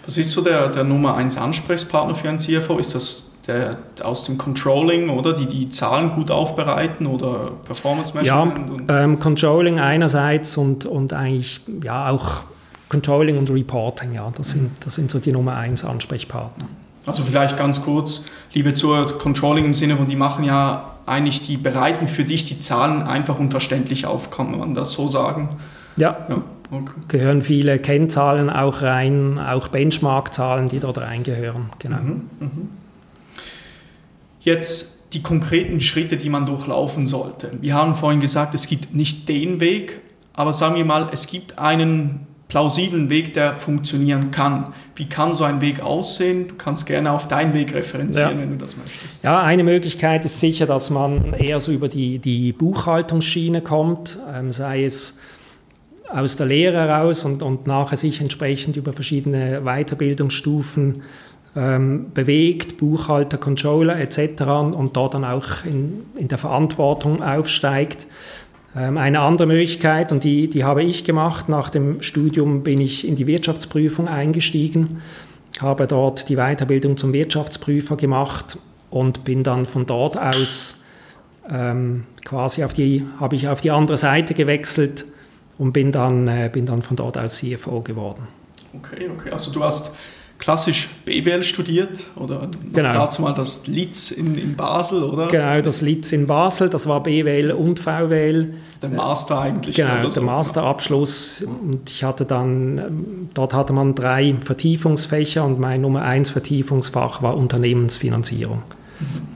Was 0.06 0.18
ist 0.18 0.32
so 0.32 0.42
der, 0.42 0.70
der 0.70 0.84
Nummer 0.84 1.16
1 1.16 1.38
Ansprechpartner 1.38 2.16
für 2.16 2.30
ein 2.30 2.40
CFO? 2.40 2.78
Ist 2.78 2.94
das 2.94 3.33
der, 3.48 3.78
aus 4.02 4.24
dem 4.26 4.38
Controlling, 4.38 5.10
oder? 5.10 5.34
Die 5.34 5.48
die 5.48 5.70
Zahlen 5.70 6.12
gut 6.12 6.32
aufbereiten 6.32 7.08
oder 7.08 7.52
Performance 7.66 8.14
Management? 8.16 8.90
Ja, 8.90 9.04
ähm, 9.04 9.20
Controlling 9.20 9.80
einerseits 9.80 10.58
und, 10.58 10.86
und 10.86 11.14
eigentlich 11.14 11.62
ja 11.84 12.10
auch 12.10 12.44
Controlling 12.90 13.38
und 13.38 13.50
Reporting, 13.50 14.14
ja, 14.14 14.32
das 14.36 14.52
sind, 14.52 14.72
das 14.86 14.96
sind 14.96 15.10
so 15.10 15.20
die 15.20 15.32
Nummer 15.32 15.56
1 15.56 15.84
Ansprechpartner. 15.84 16.68
Also 17.06 17.24
vielleicht 17.24 17.58
ganz 17.58 17.82
kurz, 17.82 18.24
liebe 18.54 18.74
Zuhörer, 18.74 19.12
Controlling 19.18 19.66
im 19.66 19.74
Sinne 19.74 19.98
von, 19.98 20.08
die 20.08 20.16
machen 20.16 20.44
ja 20.46 20.92
eigentlich, 21.06 21.42
die 21.42 21.58
bereiten 21.58 22.08
für 22.08 22.24
dich 22.24 22.46
die 22.46 22.60
Zahlen 22.60 23.02
einfach 23.02 23.40
und 23.40 23.52
verständlich 23.52 24.06
auf, 24.06 24.30
kann 24.30 24.58
man 24.58 24.74
das 24.74 24.92
so 24.94 25.08
sagen? 25.08 25.50
Ja, 25.98 26.18
ja 26.30 26.44
okay. 26.72 26.92
gehören 27.08 27.42
viele 27.42 27.80
Kennzahlen 27.80 28.50
auch 28.50 28.82
rein, 28.82 29.40
auch 29.40 29.68
Benchmark-Zahlen, 29.68 30.70
die 30.70 30.80
dort 30.80 31.00
reingehören, 31.00 31.72
genau. 31.80 31.98
Mhm, 31.98 32.30
mh. 32.40 32.50
Jetzt 34.44 35.14
die 35.14 35.22
konkreten 35.22 35.80
Schritte, 35.80 36.18
die 36.18 36.30
man 36.30 36.46
durchlaufen 36.46 37.08
sollte. 37.08 37.52
Wir 37.62 37.74
haben 37.74 37.96
vorhin 37.96 38.20
gesagt, 38.20 38.56
es 38.56 38.68
gibt 38.68 38.94
nicht 38.94 39.28
den 39.30 39.60
Weg, 39.60 40.02
aber 40.34 40.54
sagen 40.54 40.76
wir 40.76 40.86
mal, 40.86 41.10
es 41.12 41.28
gibt 41.28 41.60
einen 41.60 42.28
plausiblen 42.48 43.10
Weg, 43.10 43.34
der 43.34 43.56
funktionieren 43.56 44.30
kann. 44.30 44.74
Wie 44.96 45.08
kann 45.08 45.34
so 45.34 45.44
ein 45.44 45.62
Weg 45.62 45.82
aussehen? 45.82 46.50
Du 46.50 46.56
kannst 46.56 46.86
gerne 46.86 47.12
auf 47.12 47.28
deinen 47.28 47.54
Weg 47.56 47.74
referenzieren, 47.74 48.32
ja. 48.32 48.38
wenn 48.40 48.52
du 48.52 48.58
das 48.58 48.78
möchtest. 48.78 49.24
Ja, 49.24 49.42
eine 49.42 49.64
Möglichkeit 49.64 50.24
ist 50.26 50.40
sicher, 50.40 50.68
dass 50.68 50.92
man 50.92 51.34
eher 51.34 51.60
so 51.60 51.72
über 51.72 51.88
die, 51.88 52.20
die 52.20 52.52
Buchhaltungsschiene 52.52 53.62
kommt, 53.62 54.20
ähm, 54.32 54.52
sei 54.52 54.86
es 54.86 55.20
aus 56.12 56.36
der 56.36 56.46
Lehre 56.46 56.78
heraus 56.78 57.26
und, 57.26 57.42
und 57.42 57.66
nachher 57.66 57.98
sich 57.98 58.22
entsprechend 58.22 58.76
über 58.76 58.94
verschiedene 58.94 59.62
Weiterbildungsstufen 59.64 61.02
ähm, 61.56 62.12
bewegt, 62.14 62.78
Buchhalter, 62.78 63.38
Controller 63.38 64.00
etc. 64.00 64.42
und 64.76 64.96
dort 64.98 65.14
dann 65.14 65.24
auch 65.24 65.66
in, 65.66 66.06
in 66.16 66.28
der 66.28 66.38
Verantwortung 66.38 67.22
aufsteigt. 67.22 68.08
Ähm, 68.76 68.98
eine 68.98 69.20
andere 69.20 69.48
Möglichkeit, 69.48 70.12
und 70.12 70.24
die, 70.24 70.48
die 70.50 70.64
habe 70.64 70.84
ich 70.84 71.04
gemacht, 71.04 71.50
nach 71.50 71.70
dem 71.70 72.02
Studium 72.02 72.64
bin 72.64 72.82
ich 72.82 73.08
in 73.08 73.16
die 73.16 73.28
Wirtschaftsprüfung 73.28 74.08
eingestiegen, 74.08 75.02
habe 75.60 75.86
dort 75.86 76.30
die 76.30 76.36
Weiterbildung 76.36 76.98
zum 76.98 77.14
Wirtschaftsprüfer 77.14 77.96
gemacht 77.98 78.58
und 78.90 79.24
bin 79.24 79.44
dann 79.44 79.66
von 79.66 79.86
dort 79.86 80.18
aus 80.18 80.84
ähm, 81.50 82.06
quasi 82.26 82.64
auf 82.64 82.74
die, 82.74 83.06
habe 83.20 83.36
ich 83.36 83.48
auf 83.48 83.62
die 83.62 83.72
andere 83.72 83.98
Seite 83.98 84.34
gewechselt 84.34 85.06
und 85.58 85.74
bin 85.74 85.92
dann, 85.92 86.28
äh, 86.28 86.50
bin 86.52 86.66
dann 86.66 86.82
von 86.82 86.96
dort 86.96 87.18
aus 87.18 87.38
CFO 87.38 87.82
geworden. 87.82 88.28
Okay, 88.76 89.10
okay. 89.14 89.30
Also 89.30 89.52
du 89.52 89.64
hast 89.64 89.92
klassisch 90.40 90.90
BWL 91.06 91.44
studiert 91.44 92.06
oder 92.16 92.50
genau. 92.74 92.92
dazu 92.92 93.22
mal 93.22 93.34
das 93.34 93.68
LITS 93.68 94.12
in, 94.12 94.36
in 94.36 94.56
Basel, 94.56 95.04
oder? 95.04 95.28
Genau, 95.28 95.62
das 95.62 95.82
LITS 95.82 96.12
in 96.12 96.28
Basel, 96.28 96.70
das 96.70 96.88
war 96.88 97.02
BWL 97.02 97.52
und 97.52 97.80
VWL. 97.80 98.54
Der 98.82 98.90
Master 98.90 99.40
eigentlich. 99.40 99.76
Genau, 99.76 100.00
der 100.02 100.12
so. 100.12 100.22
Masterabschluss. 100.22 101.44
Und 101.44 101.90
ich 101.90 102.04
hatte 102.04 102.26
dann, 102.26 103.30
dort 103.34 103.54
hatte 103.54 103.72
man 103.74 103.96
drei 103.96 104.36
Vertiefungsfächer 104.42 105.46
und 105.46 105.60
mein 105.60 105.82
Nummer 105.82 106.02
eins 106.02 106.30
Vertiefungsfach 106.30 107.22
war 107.22 107.38
Unternehmensfinanzierung. 107.38 108.64
Mhm. 109.00 109.34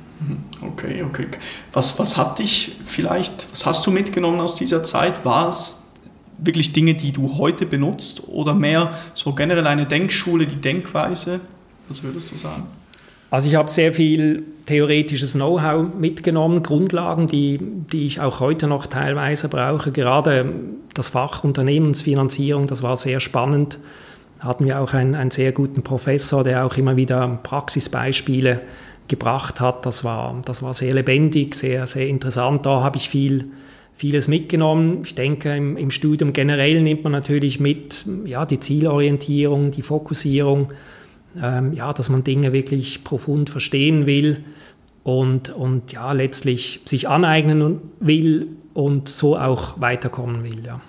Okay, 0.62 1.04
okay. 1.04 1.28
Was, 1.74 1.98
was 2.00 2.18
hat 2.18 2.40
dich 2.40 2.76
vielleicht, 2.86 3.48
was 3.52 3.66
hast 3.66 3.86
du 3.86 3.92
mitgenommen 3.92 4.40
aus 4.40 4.56
dieser 4.56 4.84
Zeit? 4.84 5.24
War 5.24 5.50
es 5.50 5.87
wirklich 6.38 6.74
Dinge, 6.74 6.94
die 6.94 7.12
du 7.12 7.38
heute 7.38 7.66
benutzt 7.66 8.24
oder 8.28 8.54
mehr 8.54 8.94
so 9.14 9.34
generell 9.34 9.68
eine 9.68 9.86
Denkschule, 9.86 10.48
die 10.48 10.58
Denkweise? 10.58 11.40
Was 11.90 12.04
würdest 12.04 12.32
du 12.32 12.38
sagen? 12.38 12.68
Also 13.30 13.50
ich 13.50 13.56
habe 13.56 13.70
sehr 13.70 13.94
viel 13.94 14.44
theoretisches 14.68 15.34
Know-how 15.34 15.94
mitgenommen, 15.96 16.64
Grundlagen, 16.64 17.28
die, 17.28 17.60
die 17.62 18.06
ich 18.06 18.22
auch 18.22 18.40
heute 18.40 18.68
noch 18.68 18.88
teilweise 18.88 19.50
brauche. 19.50 19.92
Gerade 19.92 20.54
das 20.94 21.10
Fach 21.10 21.44
Unternehmensfinanzierung, 21.44 22.68
das 22.68 22.84
war 22.84 22.96
sehr 22.96 23.20
spannend. 23.20 23.80
Hatten 24.40 24.66
wir 24.66 24.80
auch 24.80 24.94
einen, 24.94 25.16
einen 25.16 25.32
sehr 25.32 25.52
guten 25.52 25.84
Professor, 25.84 26.44
der 26.44 26.66
auch 26.66 26.78
immer 26.78 26.96
wieder 26.96 27.40
Praxisbeispiele 27.44 28.62
gebracht 29.10 29.60
hat. 29.60 29.86
Das 29.86 30.04
war, 30.04 30.42
das 30.46 30.62
war 30.62 30.74
sehr 30.74 30.94
lebendig, 30.94 31.56
sehr, 31.56 31.86
sehr 31.88 32.08
interessant. 32.08 32.66
Da 32.66 32.82
habe 32.82 32.98
ich 32.98 33.10
viel 33.10 33.52
vieles 33.98 34.28
mitgenommen. 34.28 35.02
Ich 35.04 35.16
denke, 35.16 35.56
im, 35.56 35.76
im, 35.76 35.92
Studium 35.92 36.32
generell 36.32 36.82
nimmt 36.82 37.04
man 37.04 37.12
natürlich 37.12 37.60
mit, 37.60 38.06
ja, 38.26 38.46
die 38.46 38.60
Zielorientierung, 38.60 39.72
die 39.72 39.82
Fokussierung, 39.82 40.72
ähm, 41.42 41.74
ja, 41.74 41.92
dass 41.94 42.10
man 42.10 42.24
Dinge 42.24 42.54
wirklich 42.54 43.04
profund 43.04 43.50
verstehen 43.50 44.06
will 44.06 44.44
und, 45.04 45.50
und 45.50 45.92
ja, 45.92 46.12
letztlich 46.12 46.82
sich 46.86 47.10
aneignen 47.10 47.82
will 48.00 48.50
und 48.76 49.10
so 49.10 49.36
auch 49.36 49.82
weiterkommen 49.82 50.44
will, 50.44 50.64
ja. 50.66 50.80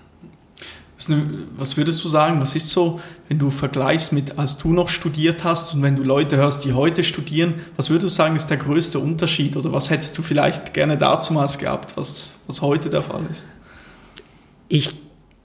Was 1.56 1.76
würdest 1.76 2.02
du 2.02 2.08
sagen, 2.08 2.40
was 2.40 2.56
ist 2.56 2.70
so, 2.70 3.00
wenn 3.28 3.38
du 3.38 3.50
vergleichst 3.50 4.12
mit, 4.12 4.36
als 4.36 4.58
du 4.58 4.72
noch 4.72 4.88
studiert 4.88 5.44
hast 5.44 5.72
und 5.72 5.82
wenn 5.82 5.94
du 5.94 6.02
Leute 6.02 6.36
hörst, 6.36 6.64
die 6.64 6.72
heute 6.72 7.04
studieren, 7.04 7.54
was 7.76 7.88
würdest 7.88 8.12
du 8.12 8.16
sagen, 8.16 8.34
ist 8.34 8.48
der 8.48 8.56
größte 8.56 8.98
Unterschied 8.98 9.56
oder 9.56 9.72
was 9.72 9.90
hättest 9.90 10.18
du 10.18 10.22
vielleicht 10.22 10.74
gerne 10.74 10.98
dazumals 10.98 11.56
gehabt, 11.56 11.96
was, 11.96 12.30
was 12.48 12.62
heute 12.62 12.88
der 12.88 13.02
Fall 13.02 13.24
ist? 13.30 13.46
Ich 14.66 14.96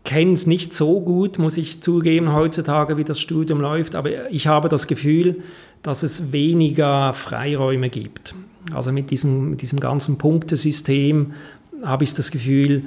kenne 0.04 0.34
es 0.34 0.48
nicht 0.48 0.74
so 0.74 1.00
gut, 1.02 1.38
muss 1.38 1.58
ich 1.58 1.82
zugeben, 1.82 2.34
heutzutage, 2.34 2.98
wie 2.98 3.04
das 3.04 3.20
Studium 3.20 3.62
läuft, 3.62 3.96
aber 3.96 4.32
ich 4.32 4.48
habe 4.48 4.70
das 4.70 4.88
Gefühl, 4.88 5.44
dass 5.84 6.02
es 6.02 6.32
weniger 6.32 7.14
Freiräume 7.14 7.90
gibt. 7.90 8.34
Also 8.74 8.92
mit 8.92 9.12
diesem, 9.12 9.52
mit 9.52 9.62
diesem 9.62 9.80
ganzen 9.80 10.18
Punktesystem 10.18 11.34
habe 11.84 12.04
ich 12.04 12.14
das 12.14 12.32
Gefühl, 12.32 12.84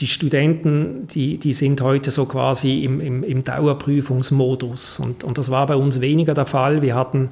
die 0.00 0.06
Studenten, 0.08 1.06
die, 1.08 1.38
die 1.38 1.52
sind 1.52 1.80
heute 1.80 2.10
so 2.10 2.26
quasi 2.26 2.82
im, 2.82 3.00
im, 3.00 3.22
im 3.22 3.44
Dauerprüfungsmodus. 3.44 4.98
Und, 4.98 5.22
und 5.22 5.38
das 5.38 5.50
war 5.50 5.66
bei 5.66 5.76
uns 5.76 6.00
weniger 6.00 6.34
der 6.34 6.46
Fall. 6.46 6.82
Wir 6.82 6.96
hatten 6.96 7.30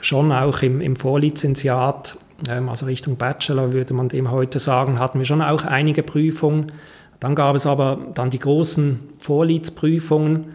schon 0.00 0.32
auch 0.32 0.62
im, 0.62 0.80
im 0.80 0.96
Vorlizenziat, 0.96 2.16
ähm, 2.48 2.68
also 2.68 2.86
Richtung 2.86 3.16
Bachelor 3.16 3.72
würde 3.72 3.94
man 3.94 4.08
dem 4.08 4.30
heute 4.30 4.58
sagen, 4.58 4.98
hatten 4.98 5.18
wir 5.18 5.26
schon 5.26 5.42
auch 5.42 5.64
einige 5.64 6.02
Prüfungen. 6.02 6.72
Dann 7.18 7.34
gab 7.34 7.54
es 7.54 7.66
aber 7.66 7.98
dann 8.14 8.30
die 8.30 8.38
großen 8.38 9.00
Vorlizprüfungen 9.18 10.46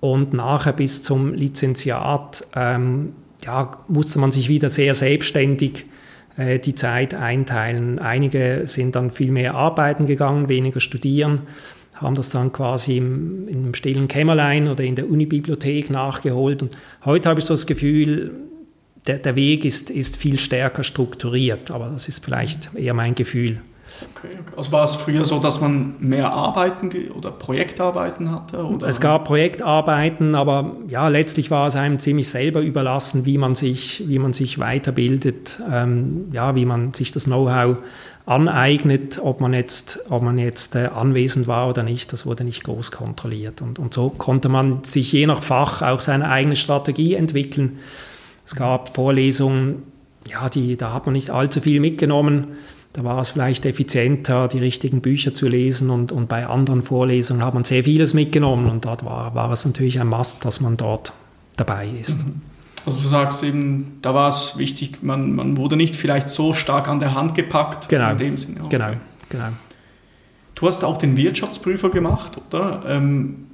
und 0.00 0.32
nachher 0.32 0.72
bis 0.72 1.02
zum 1.02 1.32
Lizenziat 1.32 2.44
ähm, 2.56 3.12
ja, 3.44 3.78
musste 3.88 4.18
man 4.18 4.32
sich 4.32 4.48
wieder 4.48 4.68
sehr 4.68 4.94
selbstständig 4.94 5.84
äh, 6.36 6.58
die 6.58 6.74
Zeit 6.74 7.14
einteilen. 7.14 7.98
Einige 8.00 8.62
sind 8.64 8.96
dann 8.96 9.10
viel 9.10 9.30
mehr 9.30 9.54
arbeiten 9.54 10.06
gegangen, 10.06 10.48
weniger 10.48 10.80
studieren, 10.80 11.42
haben 11.94 12.16
das 12.16 12.30
dann 12.30 12.52
quasi 12.52 12.96
im, 12.96 13.46
im 13.46 13.74
stillen 13.74 14.08
Kämmerlein 14.08 14.68
oder 14.68 14.82
in 14.82 14.96
der 14.96 15.08
Unibibliothek 15.08 15.88
nachgeholt. 15.90 16.62
Und 16.62 16.76
heute 17.04 17.28
habe 17.28 17.38
ich 17.38 17.46
so 17.46 17.54
das 17.54 17.66
Gefühl, 17.66 18.32
der, 19.06 19.18
der 19.18 19.36
Weg 19.36 19.64
ist, 19.64 19.90
ist 19.90 20.16
viel 20.16 20.38
stärker 20.38 20.84
strukturiert, 20.84 21.70
aber 21.70 21.88
das 21.88 22.08
ist 22.08 22.24
vielleicht 22.24 22.74
eher 22.74 22.94
mein 22.94 23.14
Gefühl. 23.14 23.60
Okay, 24.14 24.28
okay. 24.40 24.54
Also 24.56 24.72
war 24.72 24.84
es 24.84 24.94
früher 24.94 25.24
so, 25.24 25.38
dass 25.38 25.60
man 25.60 25.94
mehr 26.00 26.32
Arbeiten 26.32 26.90
oder 27.16 27.30
Projektarbeiten 27.30 28.30
hatte? 28.30 28.64
Oder? 28.64 28.88
Es 28.88 29.00
gab 29.00 29.24
Projektarbeiten, 29.24 30.34
aber 30.34 30.76
ja, 30.88 31.08
letztlich 31.08 31.50
war 31.50 31.66
es 31.66 31.76
einem 31.76 31.98
ziemlich 31.98 32.28
selber 32.28 32.60
überlassen, 32.60 33.24
wie 33.26 33.38
man 33.38 33.54
sich, 33.54 34.02
wie 34.06 34.18
man 34.18 34.32
sich 34.32 34.58
weiterbildet, 34.58 35.60
ähm, 35.70 36.28
ja, 36.32 36.54
wie 36.54 36.64
man 36.64 36.94
sich 36.94 37.12
das 37.12 37.24
Know-how 37.24 37.78
aneignet, 38.24 39.18
ob 39.22 39.40
man 39.40 39.52
jetzt, 39.52 40.00
ob 40.08 40.22
man 40.22 40.38
jetzt 40.38 40.76
äh, 40.76 40.88
anwesend 40.94 41.46
war 41.46 41.68
oder 41.68 41.82
nicht, 41.82 42.12
das 42.12 42.24
wurde 42.24 42.44
nicht 42.44 42.64
groß 42.64 42.92
kontrolliert. 42.92 43.62
Und, 43.62 43.78
und 43.78 43.92
so 43.92 44.10
konnte 44.10 44.48
man 44.48 44.84
sich 44.84 45.12
je 45.12 45.26
nach 45.26 45.42
Fach 45.42 45.82
auch 45.82 46.00
seine 46.00 46.28
eigene 46.28 46.56
Strategie 46.56 47.14
entwickeln. 47.14 47.78
Es 48.52 48.56
gab 48.56 48.94
Vorlesungen, 48.94 49.82
ja, 50.28 50.50
die, 50.50 50.76
da 50.76 50.92
hat 50.92 51.06
man 51.06 51.14
nicht 51.14 51.30
allzu 51.30 51.62
viel 51.62 51.80
mitgenommen 51.80 52.48
Da 52.92 53.02
war 53.02 53.18
es 53.18 53.30
vielleicht 53.30 53.64
effizienter, 53.64 54.46
die 54.46 54.58
richtigen 54.58 55.00
Bücher 55.00 55.32
zu 55.32 55.48
lesen 55.48 55.88
und, 55.88 56.12
und 56.12 56.28
bei 56.28 56.46
anderen 56.46 56.82
Vorlesungen 56.82 57.42
hat 57.42 57.54
man 57.54 57.64
sehr 57.64 57.84
vieles 57.84 58.12
mitgenommen 58.12 58.68
und 58.68 58.84
dort 58.84 59.06
war, 59.06 59.34
war 59.34 59.50
es 59.52 59.64
natürlich 59.64 59.98
ein 60.02 60.06
Must, 60.06 60.44
dass 60.44 60.60
man 60.60 60.76
dort 60.76 61.14
dabei 61.56 61.88
ist. 61.88 62.18
Mhm. 62.18 62.42
Also 62.84 63.00
du 63.00 63.08
sagst 63.08 63.42
eben, 63.42 63.98
da 64.02 64.12
war 64.12 64.28
es 64.28 64.58
wichtig, 64.58 65.02
man, 65.02 65.34
man 65.34 65.56
wurde 65.56 65.76
nicht 65.76 65.96
vielleicht 65.96 66.28
so 66.28 66.52
stark 66.52 66.88
an 66.88 67.00
der 67.00 67.14
Hand 67.14 67.34
gepackt. 67.34 67.88
Genau, 67.88 68.10
in 68.10 68.18
dem 68.18 68.36
Sinne. 68.36 68.60
Okay. 68.64 68.68
genau, 68.76 68.92
genau. 69.30 69.48
Du 70.56 70.66
hast 70.66 70.84
auch 70.84 70.98
den 70.98 71.16
Wirtschaftsprüfer 71.16 71.88
gemacht, 71.88 72.38
oder? 72.50 72.82
Ähm, 72.86 73.46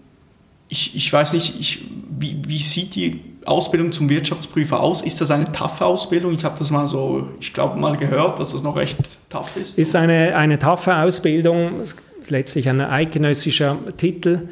ich, 0.68 0.96
ich 0.96 1.12
weiß 1.12 1.34
nicht, 1.34 1.60
ich, 1.60 1.84
wie, 2.18 2.42
wie 2.48 2.58
sieht 2.58 2.96
die 2.96 3.27
Ausbildung 3.48 3.92
zum 3.92 4.08
Wirtschaftsprüfer 4.08 4.80
aus? 4.80 5.00
Ist 5.02 5.20
das 5.20 5.30
eine 5.30 5.50
taffe 5.52 5.84
Ausbildung? 5.86 6.32
Ich 6.34 6.44
habe 6.44 6.58
das 6.58 6.70
mal 6.70 6.86
so, 6.86 7.28
ich 7.40 7.52
glaube 7.52 7.78
mal 7.78 7.96
gehört, 7.96 8.38
dass 8.38 8.52
das 8.52 8.62
noch 8.62 8.76
recht 8.76 8.98
tough 9.30 9.56
ist. 9.56 9.78
Ist 9.78 9.96
eine, 9.96 10.36
eine 10.36 10.58
taffe 10.58 10.96
Ausbildung, 10.96 11.80
ist 11.80 11.96
letztlich 12.28 12.68
ein 12.68 12.80
eidgenössischer 12.80 13.76
Titel. 13.96 14.48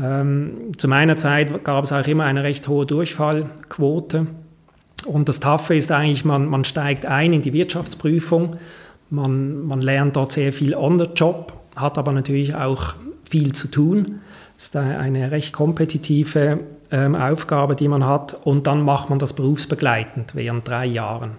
Ähm, 0.00 0.72
zu 0.76 0.88
meiner 0.88 1.16
Zeit 1.16 1.64
gab 1.64 1.84
es 1.84 1.92
auch 1.92 2.06
immer 2.06 2.24
eine 2.24 2.42
recht 2.42 2.66
hohe 2.68 2.86
Durchfallquote. 2.86 4.26
Und 5.04 5.28
das 5.28 5.40
Taffe 5.40 5.74
ist 5.74 5.90
eigentlich, 5.90 6.24
man, 6.24 6.46
man 6.46 6.64
steigt 6.64 7.06
ein 7.06 7.32
in 7.32 7.42
die 7.42 7.52
Wirtschaftsprüfung, 7.52 8.56
man, 9.10 9.66
man 9.66 9.82
lernt 9.82 10.16
dort 10.16 10.32
sehr 10.32 10.52
viel 10.52 10.74
on 10.74 10.98
the 10.98 11.06
job, 11.14 11.52
hat 11.76 11.98
aber 11.98 12.12
natürlich 12.12 12.54
auch 12.54 12.94
viel 13.28 13.52
zu 13.52 13.68
tun. 13.68 14.20
Es 14.56 14.64
ist 14.64 14.76
eine 14.76 15.30
recht 15.30 15.52
kompetitive 15.52 16.60
ähm, 16.92 17.16
Aufgabe, 17.16 17.74
die 17.74 17.88
man 17.88 18.06
hat. 18.06 18.36
Und 18.44 18.66
dann 18.68 18.82
macht 18.84 19.10
man 19.10 19.18
das 19.18 19.32
berufsbegleitend 19.32 20.34
während 20.34 20.68
drei 20.68 20.86
Jahren. 20.86 21.32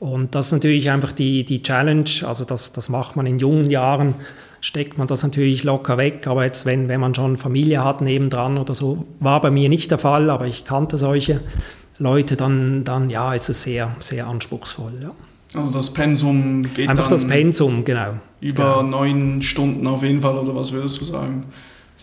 Und 0.00 0.34
das 0.34 0.46
ist 0.46 0.52
natürlich 0.52 0.90
einfach 0.90 1.12
die, 1.12 1.44
die 1.44 1.62
Challenge. 1.62 2.10
Also 2.26 2.44
das, 2.44 2.72
das 2.72 2.88
macht 2.88 3.14
man 3.14 3.26
in 3.26 3.38
jungen 3.38 3.68
Jahren, 3.68 4.14
steckt 4.60 4.96
man 4.96 5.06
das 5.06 5.22
natürlich 5.22 5.62
locker 5.64 5.98
weg. 5.98 6.26
Aber 6.26 6.44
jetzt, 6.44 6.66
wenn, 6.66 6.88
wenn 6.88 7.00
man 7.00 7.14
schon 7.14 7.36
Familie 7.36 7.84
hat 7.84 8.00
nebendran 8.00 8.58
oder 8.58 8.74
so, 8.74 9.06
war 9.20 9.40
bei 9.40 9.50
mir 9.50 9.68
nicht 9.68 9.90
der 9.90 9.98
Fall, 9.98 10.30
aber 10.30 10.46
ich 10.46 10.64
kannte 10.64 10.98
solche 10.98 11.40
Leute, 11.98 12.36
dann, 12.36 12.84
dann 12.84 13.10
ja, 13.10 13.34
ist 13.34 13.48
es 13.48 13.62
sehr, 13.62 13.90
sehr 13.98 14.28
anspruchsvoll. 14.28 14.92
Ja. 15.02 15.10
Also 15.54 15.72
das 15.72 15.92
Pensum 15.92 16.62
geht 16.74 16.88
Einfach 16.88 17.08
das 17.08 17.26
Pensum, 17.26 17.84
genau. 17.84 18.14
Über 18.40 18.82
genau. 18.82 18.82
neun 18.82 19.42
Stunden 19.42 19.86
auf 19.86 20.02
jeden 20.02 20.20
Fall, 20.22 20.38
oder 20.38 20.54
was 20.54 20.72
würdest 20.72 21.00
du 21.00 21.04
sagen? 21.04 21.44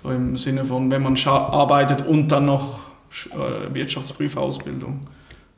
So 0.05 0.11
im 0.11 0.37
Sinne 0.37 0.65
von, 0.65 0.91
wenn 0.91 1.01
man 1.01 1.17
arbeitet 1.25 2.05
und 2.05 2.27
dann 2.27 2.45
noch 2.45 2.81
äh, 3.31 3.73
Wirtschaftsprüfausbildung. 3.73 4.99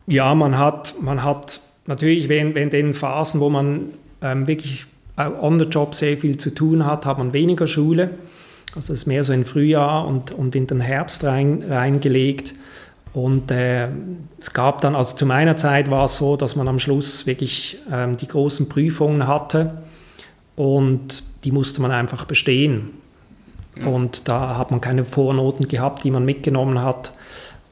Ja, 0.08 0.34
man 0.36 0.58
hat, 0.58 0.96
man 1.02 1.22
hat 1.22 1.60
natürlich, 1.86 2.30
wenn, 2.30 2.56
wenn 2.56 2.70
den 2.70 2.94
Phasen, 2.94 3.42
wo 3.42 3.50
man 3.50 3.90
ähm, 4.22 4.48
wirklich 4.48 4.86
on 5.18 5.60
the 5.60 5.66
job 5.66 5.96
sehr 5.96 6.18
viel 6.18 6.38
zu 6.38 6.56
tun 6.56 6.86
hat, 6.86 7.06
hat 7.06 7.18
man 7.18 7.34
weniger 7.34 7.68
Schule. 7.68 8.12
Also 8.74 8.94
das 8.94 9.02
ist 9.02 9.06
mehr 9.06 9.26
so 9.26 9.34
im 9.34 9.44
Frühjahr 9.44 10.08
und, 10.08 10.32
und 10.32 10.56
in 10.56 10.66
den 10.66 10.80
Herbst 10.80 11.26
rein, 11.26 11.64
reingelegt. 11.68 12.54
Und 13.14 13.52
äh, 13.52 13.90
es 14.40 14.54
gab 14.54 14.80
dann, 14.80 14.96
also 14.96 15.18
zu 15.18 15.26
meiner 15.26 15.58
Zeit 15.58 15.92
war 15.92 16.06
es 16.06 16.16
so, 16.16 16.38
dass 16.38 16.56
man 16.56 16.70
am 16.70 16.80
Schluss 16.80 17.26
wirklich 17.28 17.80
ähm, 17.92 18.16
die 18.16 18.28
großen 18.28 18.70
Prüfungen 18.70 19.28
hatte 19.28 19.82
und 20.56 21.24
die 21.44 21.52
musste 21.52 21.82
man 21.82 21.92
einfach 21.92 22.24
bestehen. 22.24 22.92
Und 23.86 24.28
da 24.28 24.58
hat 24.58 24.72
man 24.72 24.82
keine 24.82 25.06
Vornoten 25.06 25.68
gehabt, 25.68 26.04
die 26.04 26.12
man 26.12 26.26
mitgenommen 26.26 26.82
hat. 26.82 27.12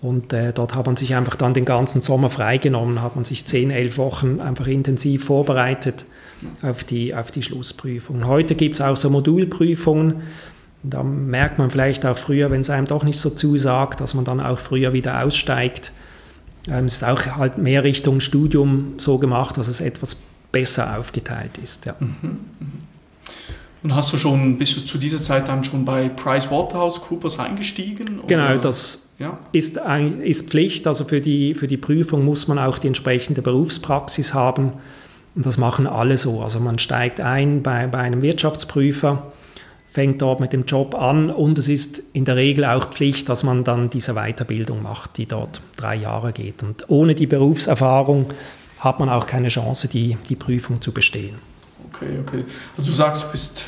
Und 0.02 0.34
äh, 0.34 0.54
dort 0.54 0.76
hat 0.76 0.86
man 0.86 0.96
sich 0.96 1.16
einfach 1.16 1.36
dann 1.36 1.54
den 1.54 1.66
ganzen 1.66 2.02
Sommer 2.02 2.30
freigenommen, 2.30 3.02
hat 3.02 3.16
man 3.16 3.26
sich 3.26 3.46
zehn, 3.46 3.72
elf 3.72 3.98
Wochen 3.98 4.40
einfach 4.40 4.68
intensiv 4.68 5.26
vorbereitet 5.26 6.06
auf 6.62 6.84
die, 6.84 7.16
auf 7.16 7.32
die 7.32 7.42
Schlussprüfung. 7.42 8.28
Heute 8.28 8.56
gibt 8.56 8.76
es 8.76 8.82
auch 8.82 8.98
so 8.98 9.10
Modulprüfungen. 9.10 10.22
Da 10.84 11.02
merkt 11.02 11.58
man 11.58 11.72
vielleicht 11.72 12.06
auch 12.06 12.18
früher, 12.18 12.52
wenn 12.52 12.62
es 12.62 12.70
einem 12.70 12.86
doch 12.86 13.04
nicht 13.04 13.20
so 13.20 13.32
zusagt, 13.32 14.00
dass 14.00 14.14
man 14.14 14.26
dann 14.26 14.40
auch 14.40 14.60
früher 14.60 14.94
wieder 14.94 15.24
aussteigt. 15.24 15.92
Ähm, 16.68 16.86
es 16.86 16.96
ist 16.96 17.04
auch 17.04 17.26
halt 17.38 17.58
mehr 17.58 17.84
Richtung 17.84 18.20
Studium 18.20 18.94
so 18.98 19.18
gemacht, 19.18 19.58
dass 19.58 19.68
es 19.68 19.82
etwas 19.82 20.18
besser 20.52 20.98
aufgeteilt 20.98 21.58
ist. 21.58 21.86
Ja. 21.86 21.96
Mhm. 22.00 22.08
mhm. 22.22 22.95
Und 23.86 23.94
hast 23.94 24.12
du 24.12 24.18
schon, 24.18 24.58
bist 24.58 24.76
du 24.76 24.82
zu 24.82 24.98
dieser 24.98 25.20
Zeit 25.20 25.48
dann 25.48 25.64
schon 25.64 25.86
bei 25.86 26.10
PricewaterhouseCoopers 26.10 27.38
eingestiegen? 27.38 28.18
Oder? 28.18 28.26
Genau, 28.26 28.58
das 28.58 29.12
ja. 29.20 29.38
ist, 29.52 29.80
ist 30.24 30.50
Pflicht. 30.50 30.88
Also 30.88 31.06
für 31.06 31.22
die, 31.22 31.54
für 31.54 31.68
die 31.68 31.78
Prüfung 31.78 32.26
muss 32.26 32.48
man 32.48 32.58
auch 32.58 32.80
die 32.80 32.88
entsprechende 32.88 33.44
Berufspraxis 33.44 34.34
haben. 34.34 34.74
Und 35.36 35.46
das 35.46 35.60
machen 35.60 35.86
alle 35.86 36.18
so. 36.18 36.42
Also 36.42 36.60
man 36.60 36.80
steigt 36.80 37.22
ein 37.22 37.62
bei, 37.62 37.86
bei 37.86 38.00
einem 38.00 38.24
Wirtschaftsprüfer, 38.24 39.32
fängt 39.88 40.20
dort 40.20 40.40
mit 40.40 40.52
dem 40.52 40.66
Job 40.66 40.96
an 40.96 41.30
und 41.30 41.60
es 41.60 41.68
ist 41.68 42.02
in 42.12 42.26
der 42.26 42.38
Regel 42.38 42.66
auch 42.66 42.86
Pflicht, 42.86 43.30
dass 43.30 43.44
man 43.44 43.64
dann 43.64 43.92
diese 43.92 44.16
Weiterbildung 44.16 44.82
macht, 44.82 45.18
die 45.18 45.28
dort 45.28 45.62
drei 45.78 45.96
Jahre 45.96 46.34
geht. 46.34 46.64
Und 46.64 46.90
ohne 46.90 47.14
die 47.14 47.28
Berufserfahrung 47.28 48.34
hat 48.80 49.00
man 49.00 49.10
auch 49.10 49.28
keine 49.28 49.50
Chance, 49.50 49.88
die, 49.88 50.18
die 50.28 50.36
Prüfung 50.36 50.82
zu 50.82 50.92
bestehen. 50.92 51.36
Okay, 51.96 52.20
okay. 52.26 52.46
Also 52.78 52.90
du 52.90 52.96
sagst, 52.96 53.24
du 53.24 53.32
bist 53.32 53.66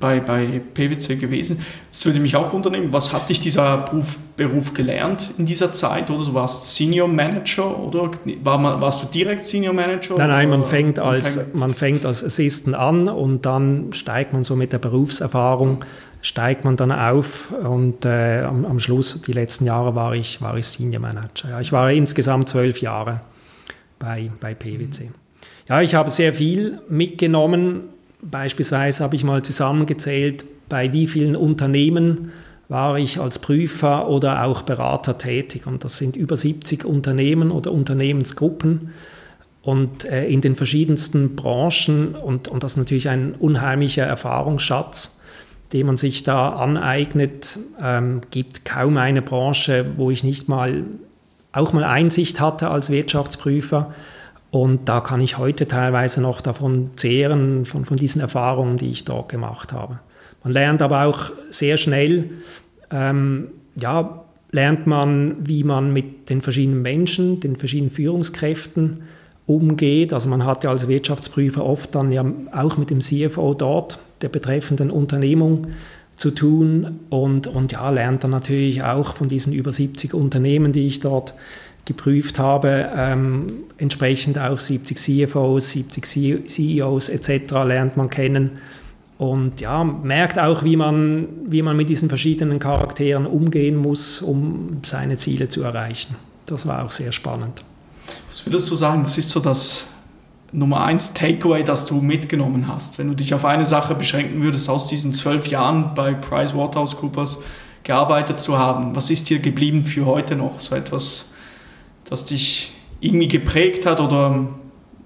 bei, 0.00 0.20
bei 0.20 0.60
PwC 0.74 1.16
gewesen. 1.16 1.64
Das 1.92 2.04
würde 2.06 2.20
mich 2.20 2.36
auch 2.36 2.52
wundern, 2.52 2.92
was 2.92 3.12
hat 3.12 3.28
dich 3.28 3.40
dieser 3.40 3.78
Beruf, 3.78 4.18
Beruf 4.36 4.74
gelernt 4.74 5.30
in 5.38 5.46
dieser 5.46 5.72
Zeit? 5.72 6.10
Oder 6.10 6.24
du 6.24 6.34
warst 6.34 6.74
Senior 6.74 7.08
Manager 7.08 7.78
oder 7.78 8.10
war 8.42 8.58
man, 8.58 8.80
warst 8.80 9.02
du 9.02 9.06
direkt 9.06 9.44
Senior 9.44 9.74
Manager? 9.74 10.16
Nein, 10.16 10.28
nein, 10.28 10.50
man 10.50 10.64
fängt, 10.64 10.98
als, 10.98 11.38
man 11.52 11.74
fängt 11.74 12.04
als 12.04 12.24
Assistant 12.24 12.76
an 12.76 13.08
und 13.08 13.46
dann 13.46 13.92
steigt 13.92 14.32
man 14.32 14.44
so 14.44 14.56
mit 14.56 14.72
der 14.72 14.78
Berufserfahrung, 14.78 15.84
steigt 16.22 16.64
man 16.64 16.76
dann 16.76 16.90
auf 16.90 17.52
und 17.52 18.04
äh, 18.04 18.42
am, 18.42 18.64
am, 18.64 18.80
Schluss, 18.80 19.20
die 19.22 19.32
letzten 19.32 19.66
Jahre, 19.66 19.94
war 19.94 20.14
ich, 20.14 20.40
war 20.40 20.56
ich 20.56 20.66
Senior 20.66 21.02
Manager. 21.02 21.50
Ja, 21.50 21.60
ich 21.60 21.72
war 21.72 21.90
insgesamt 21.90 22.48
zwölf 22.48 22.80
Jahre 22.80 23.20
bei, 23.98 24.30
bei 24.40 24.54
PwC. 24.54 25.04
Mhm. 25.04 25.23
Ja, 25.68 25.80
ich 25.80 25.94
habe 25.94 26.10
sehr 26.10 26.34
viel 26.34 26.80
mitgenommen. 26.88 27.84
Beispielsweise 28.20 29.02
habe 29.02 29.16
ich 29.16 29.24
mal 29.24 29.42
zusammengezählt, 29.42 30.44
bei 30.68 30.92
wie 30.92 31.06
vielen 31.06 31.36
Unternehmen 31.36 32.32
war 32.68 32.98
ich 32.98 33.18
als 33.18 33.38
Prüfer 33.38 34.08
oder 34.08 34.44
auch 34.44 34.62
Berater 34.62 35.16
tätig. 35.16 35.66
Und 35.66 35.84
das 35.84 35.96
sind 35.96 36.16
über 36.16 36.36
70 36.36 36.84
Unternehmen 36.84 37.50
oder 37.50 37.72
Unternehmensgruppen 37.72 38.90
und 39.62 40.04
äh, 40.04 40.26
in 40.26 40.40
den 40.40 40.56
verschiedensten 40.56 41.34
Branchen. 41.34 42.14
Und, 42.14 42.48
und 42.48 42.62
das 42.62 42.72
ist 42.72 42.78
natürlich 42.78 43.08
ein 43.08 43.32
unheimlicher 43.32 44.04
Erfahrungsschatz, 44.04 45.18
den 45.72 45.86
man 45.86 45.96
sich 45.96 46.24
da 46.24 46.50
aneignet. 46.50 47.58
Ähm, 47.82 48.20
gibt 48.30 48.64
kaum 48.64 48.98
eine 48.98 49.22
Branche, 49.22 49.86
wo 49.96 50.10
ich 50.10 50.24
nicht 50.24 50.48
mal 50.48 50.84
auch 51.52 51.72
mal 51.72 51.84
Einsicht 51.84 52.40
hatte 52.40 52.68
als 52.68 52.90
Wirtschaftsprüfer. 52.90 53.94
Und 54.54 54.88
da 54.88 55.00
kann 55.00 55.20
ich 55.20 55.36
heute 55.36 55.66
teilweise 55.66 56.20
noch 56.20 56.40
davon 56.40 56.90
zehren, 56.94 57.64
von, 57.64 57.84
von 57.84 57.96
diesen 57.96 58.20
Erfahrungen, 58.20 58.76
die 58.76 58.88
ich 58.88 59.04
dort 59.04 59.28
gemacht 59.28 59.72
habe. 59.72 59.98
Man 60.44 60.52
lernt 60.52 60.80
aber 60.80 61.06
auch 61.06 61.32
sehr 61.50 61.76
schnell, 61.76 62.30
ähm, 62.92 63.48
ja, 63.74 64.22
lernt 64.52 64.86
man, 64.86 65.38
wie 65.40 65.64
man 65.64 65.92
mit 65.92 66.30
den 66.30 66.40
verschiedenen 66.40 66.82
Menschen, 66.82 67.40
den 67.40 67.56
verschiedenen 67.56 67.90
Führungskräften 67.90 69.02
umgeht. 69.46 70.12
Also 70.12 70.28
man 70.28 70.46
hat 70.46 70.62
ja 70.62 70.70
als 70.70 70.86
Wirtschaftsprüfer 70.86 71.66
oft 71.66 71.92
dann 71.96 72.12
ja 72.12 72.24
auch 72.52 72.76
mit 72.76 72.90
dem 72.90 73.00
CFO 73.00 73.54
dort 73.54 73.98
der 74.22 74.28
betreffenden 74.28 74.92
Unternehmung 74.92 75.66
zu 76.14 76.30
tun 76.30 77.00
und, 77.10 77.48
und 77.48 77.72
ja, 77.72 77.90
lernt 77.90 78.22
dann 78.22 78.30
natürlich 78.30 78.84
auch 78.84 79.14
von 79.14 79.26
diesen 79.26 79.52
über 79.52 79.72
70 79.72 80.14
Unternehmen, 80.14 80.70
die 80.70 80.86
ich 80.86 81.00
dort 81.00 81.34
geprüft 81.84 82.38
habe, 82.38 82.90
ähm, 82.96 83.46
entsprechend 83.78 84.38
auch 84.38 84.58
70 84.58 84.98
CFOs, 84.98 85.70
70 85.72 86.48
CEOs 86.48 87.08
etc. 87.08 87.52
lernt 87.64 87.96
man 87.96 88.08
kennen 88.08 88.52
und 89.18 89.60
ja, 89.60 89.84
merkt 89.84 90.38
auch, 90.38 90.64
wie 90.64 90.76
man, 90.76 91.28
wie 91.46 91.62
man 91.62 91.76
mit 91.76 91.88
diesen 91.88 92.08
verschiedenen 92.08 92.58
Charakteren 92.58 93.26
umgehen 93.26 93.76
muss, 93.76 94.20
um 94.22 94.80
seine 94.82 95.16
Ziele 95.16 95.48
zu 95.48 95.62
erreichen. 95.62 96.16
Das 96.46 96.66
war 96.66 96.84
auch 96.84 96.90
sehr 96.90 97.12
spannend. 97.12 97.64
Was 98.28 98.44
würdest 98.44 98.70
du 98.70 98.76
sagen, 98.76 99.04
was 99.04 99.16
ist 99.16 99.30
so 99.30 99.40
das 99.40 99.84
Nummer 100.52 100.84
eins 100.84 101.14
Takeaway, 101.14 101.62
das 101.62 101.86
du 101.86 102.00
mitgenommen 102.00 102.66
hast? 102.66 102.98
Wenn 102.98 103.08
du 103.08 103.14
dich 103.14 103.34
auf 103.34 103.44
eine 103.44 103.66
Sache 103.66 103.94
beschränken 103.94 104.42
würdest, 104.42 104.68
aus 104.68 104.88
diesen 104.88 105.12
zwölf 105.14 105.46
Jahren 105.46 105.94
bei 105.94 106.14
PricewaterhouseCoopers 106.14 107.38
gearbeitet 107.84 108.40
zu 108.40 108.58
haben, 108.58 108.96
was 108.96 109.10
ist 109.10 109.30
dir 109.30 109.38
geblieben 109.38 109.84
für 109.84 110.06
heute 110.06 110.36
noch? 110.36 110.58
So 110.58 110.74
etwas, 110.74 111.32
das 112.14 112.26
dich 112.26 112.70
irgendwie 113.00 113.26
geprägt 113.26 113.86
hat 113.86 114.00
oder 114.00 114.48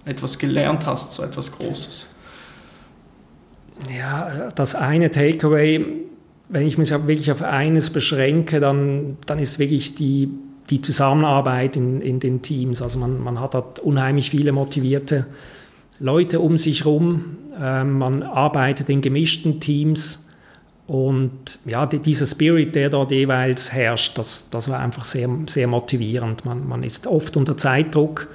etwas 0.04 0.38
gelernt 0.38 0.84
hast, 0.84 1.14
so 1.14 1.22
etwas 1.22 1.52
Großes? 1.52 2.06
Ja, 3.96 4.50
das 4.54 4.74
eine 4.74 5.10
Takeaway, 5.10 5.84
wenn 6.48 6.66
ich 6.66 6.76
mich 6.76 6.90
wirklich 6.90 7.32
auf 7.32 7.42
eines 7.42 7.90
beschränke, 7.90 8.60
dann, 8.60 9.16
dann 9.24 9.38
ist 9.38 9.58
wirklich 9.58 9.94
die, 9.94 10.28
die 10.68 10.82
Zusammenarbeit 10.82 11.76
in, 11.76 12.02
in 12.02 12.20
den 12.20 12.42
Teams. 12.42 12.82
Also 12.82 12.98
man, 12.98 13.22
man 13.22 13.40
hat 13.40 13.54
dort 13.54 13.78
unheimlich 13.78 14.30
viele 14.30 14.52
motivierte 14.52 15.26
Leute 15.98 16.40
um 16.40 16.56
sich 16.56 16.84
herum, 16.84 17.38
äh, 17.58 17.84
man 17.84 18.22
arbeitet 18.22 18.88
in 18.90 19.00
gemischten 19.00 19.60
Teams 19.60 20.27
und 20.88 21.58
ja, 21.66 21.84
dieser 21.84 22.24
Spirit, 22.24 22.74
der 22.74 22.88
dort 22.88 23.10
jeweils 23.10 23.74
herrscht, 23.74 24.16
das, 24.16 24.48
das 24.48 24.70
war 24.70 24.80
einfach 24.80 25.04
sehr, 25.04 25.28
sehr 25.46 25.66
motivierend. 25.66 26.46
Man, 26.46 26.66
man 26.66 26.82
ist 26.82 27.06
oft 27.06 27.36
unter 27.36 27.58
Zeitdruck, 27.58 28.28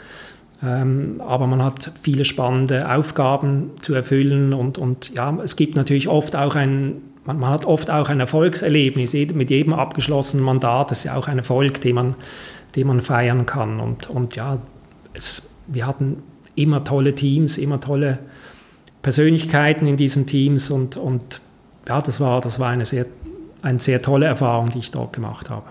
ähm, 0.62 1.20
aber 1.26 1.48
man 1.48 1.63
hat 1.63 1.92
viele 2.04 2.24
spannende 2.26 2.94
Aufgaben 2.94 3.72
zu 3.82 3.96
erfüllen 3.96 4.54
und, 4.54 4.78
und 4.78 5.12
ja, 5.16 5.36
es 5.44 5.56
gibt 5.56 5.76
natürlich 5.78 6.08
oft 6.08 6.36
auch 6.36 6.54
ein, 6.56 7.02
man, 7.26 7.39
man 7.39 7.50
hat 7.50 7.66
oft 7.66 7.89
auch 7.89 8.10
ein 8.10 8.20
Erfolgserlebnis 8.20 9.13
mit 9.13 9.50
jedem 9.50 9.74
abgeschlossenen 9.74 10.46
Mandat. 10.46 10.92
Das 10.92 11.00
ist 11.00 11.06
ja 11.06 11.16
auch 11.16 11.28
ein 11.28 11.39
Erfolg, 11.39 11.82
den 11.82 11.96
man, 11.96 12.16
den 12.76 12.86
man 12.86 13.02
feiern 13.02 13.48
kann. 13.48 13.80
Und, 13.80 14.12
und 14.12 14.36
ja, 14.36 14.60
es, 15.16 15.50
wir 15.66 15.88
hatten 15.88 16.22
immer 16.54 16.84
tolle 16.84 17.16
Teams, 17.16 17.58
immer 17.58 17.80
tolle 17.80 18.20
Persönlichkeiten 19.02 19.88
in 19.88 19.98
diesen 19.98 20.28
Teams 20.28 20.70
und, 20.70 20.98
und 20.98 21.42
ja, 21.88 22.02
das 22.02 22.19
war, 22.19 22.41
das 22.41 22.60
war 22.60 22.69
eine, 22.69 22.86
sehr, 22.86 23.06
eine 23.62 23.80
sehr 23.80 24.02
tolle 24.02 24.26
Erfahrung, 24.26 24.69
die 24.69 24.80
ich 24.80 24.91
dort 24.91 25.13
gemacht 25.13 25.50
habe. 25.50 25.65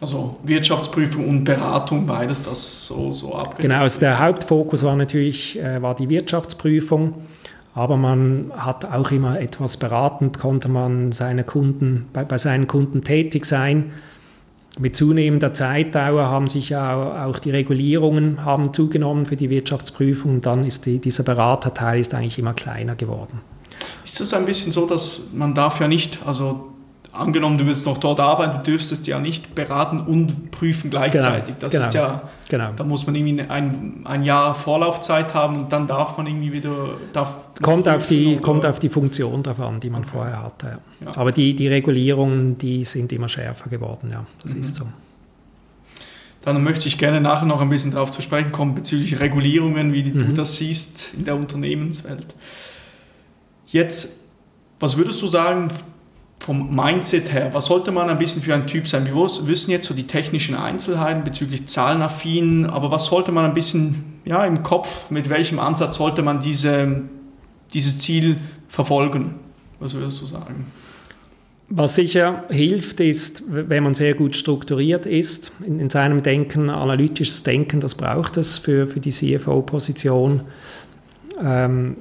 Also 0.00 0.36
Wirtschaftsprüfung 0.44 1.28
und 1.28 1.44
Beratung, 1.44 2.06
beides 2.06 2.44
das 2.44 2.86
so, 2.86 3.10
so 3.10 3.34
abgedeckt? 3.34 3.62
Genau, 3.62 3.80
also 3.80 3.98
der 3.98 4.20
Hauptfokus 4.20 4.84
war 4.84 4.94
natürlich 4.94 5.58
äh, 5.58 5.82
war 5.82 5.96
die 5.96 6.08
Wirtschaftsprüfung, 6.08 7.14
aber 7.74 7.96
man 7.96 8.52
hat 8.56 8.84
auch 8.84 9.10
immer 9.10 9.40
etwas 9.40 9.76
beratend, 9.76 10.38
konnte 10.38 10.68
man 10.68 11.10
seine 11.10 11.42
Kunden, 11.42 12.06
bei, 12.12 12.24
bei 12.24 12.38
seinen 12.38 12.68
Kunden 12.68 13.02
tätig 13.02 13.44
sein. 13.44 13.92
Mit 14.78 14.94
zunehmender 14.94 15.52
Zeitdauer 15.52 16.26
haben 16.28 16.46
sich 16.46 16.68
ja 16.68 17.24
auch 17.26 17.40
die 17.40 17.50
Regulierungen 17.50 18.44
haben 18.44 18.72
zugenommen 18.72 19.24
für 19.24 19.34
die 19.34 19.50
Wirtschaftsprüfung 19.50 20.40
dann 20.40 20.64
ist 20.64 20.86
die, 20.86 21.00
dieser 21.00 21.24
Beraterteil 21.24 21.98
ist 21.98 22.14
eigentlich 22.14 22.38
immer 22.38 22.54
kleiner 22.54 22.94
geworden. 22.94 23.40
Ist 24.04 24.20
es 24.20 24.32
ein 24.34 24.46
bisschen 24.46 24.72
so, 24.72 24.86
dass 24.86 25.20
man 25.32 25.54
darf 25.54 25.80
ja 25.80 25.88
nicht, 25.88 26.20
also 26.26 26.72
angenommen, 27.12 27.58
du 27.58 27.66
willst 27.66 27.86
noch 27.86 27.98
dort 27.98 28.20
arbeiten, 28.20 28.58
du 28.58 28.70
dürftest 28.70 29.06
ja 29.06 29.18
nicht 29.18 29.54
beraten 29.54 30.00
und 30.00 30.50
prüfen 30.50 30.90
gleichzeitig. 30.90 31.56
Genau, 31.56 31.60
das 31.60 31.72
genau, 31.72 31.86
ist 31.86 31.94
ja, 31.94 32.22
genau. 32.48 32.70
da 32.76 32.84
muss 32.84 33.06
man 33.06 33.14
irgendwie 33.14 33.42
ein, 33.42 34.02
ein 34.04 34.22
Jahr 34.22 34.54
Vorlaufzeit 34.54 35.34
haben 35.34 35.58
und 35.58 35.72
dann 35.72 35.86
darf 35.86 36.16
man 36.16 36.26
irgendwie 36.26 36.52
wieder. 36.52 36.90
Darf 37.12 37.34
kommt, 37.62 37.88
auf 37.88 38.06
die, 38.06 38.36
kommt 38.36 38.66
auf 38.66 38.78
die 38.78 38.88
Funktion 38.88 39.42
davon, 39.42 39.80
die 39.80 39.90
man 39.90 40.02
okay. 40.02 40.10
vorher 40.12 40.42
hatte. 40.42 40.66
Ja. 41.00 41.06
Ja. 41.06 41.16
Aber 41.16 41.32
die, 41.32 41.54
die 41.54 41.68
Regulierungen, 41.68 42.58
die 42.58 42.84
sind 42.84 43.12
immer 43.12 43.28
schärfer 43.28 43.70
geworden, 43.70 44.10
ja, 44.10 44.24
das 44.42 44.54
mhm. 44.54 44.60
ist 44.60 44.76
so. 44.76 44.84
Dann 46.42 46.62
möchte 46.62 46.88
ich 46.88 46.98
gerne 46.98 47.20
nachher 47.20 47.46
noch 47.46 47.60
ein 47.60 47.68
bisschen 47.68 47.90
darauf 47.90 48.10
zu 48.10 48.22
sprechen 48.22 48.52
kommen 48.52 48.74
bezüglich 48.74 49.20
Regulierungen, 49.20 49.92
wie 49.92 50.04
mhm. 50.04 50.18
du 50.18 50.32
das 50.32 50.56
siehst 50.56 51.14
in 51.14 51.24
der 51.24 51.36
Unternehmenswelt. 51.36 52.34
Jetzt, 53.70 54.20
was 54.80 54.96
würdest 54.96 55.20
du 55.20 55.26
sagen 55.26 55.68
vom 56.40 56.74
Mindset 56.74 57.32
her? 57.32 57.50
Was 57.52 57.66
sollte 57.66 57.90
man 57.90 58.08
ein 58.08 58.18
bisschen 58.18 58.40
für 58.40 58.54
ein 58.54 58.66
Typ 58.66 58.88
sein? 58.88 59.06
Wir 59.06 59.14
wissen 59.14 59.70
jetzt 59.70 59.86
so 59.86 59.94
die 59.94 60.06
technischen 60.06 60.54
Einzelheiten 60.54 61.24
bezüglich 61.24 61.66
zahlenaffin, 61.66 62.66
aber 62.66 62.90
was 62.90 63.06
sollte 63.06 63.32
man 63.32 63.44
ein 63.44 63.54
bisschen 63.54 64.20
ja, 64.24 64.44
im 64.44 64.62
Kopf, 64.62 65.10
mit 65.10 65.28
welchem 65.28 65.58
Ansatz 65.58 65.96
sollte 65.96 66.22
man 66.22 66.40
diese, 66.40 67.02
dieses 67.74 67.98
Ziel 67.98 68.38
verfolgen? 68.68 69.34
Was 69.80 69.94
würdest 69.94 70.20
du 70.20 70.24
sagen? 70.24 70.66
Was 71.70 71.96
sicher 71.96 72.44
hilft, 72.48 73.00
ist, 73.00 73.42
wenn 73.46 73.82
man 73.82 73.94
sehr 73.94 74.14
gut 74.14 74.34
strukturiert 74.34 75.04
ist 75.04 75.52
in, 75.66 75.78
in 75.78 75.90
seinem 75.90 76.22
Denken, 76.22 76.70
analytisches 76.70 77.42
Denken, 77.42 77.80
das 77.80 77.94
braucht 77.94 78.38
es 78.38 78.56
für, 78.56 78.86
für 78.86 79.00
die 79.00 79.10
CFO-Position. 79.10 80.40
Ähm, 81.44 81.96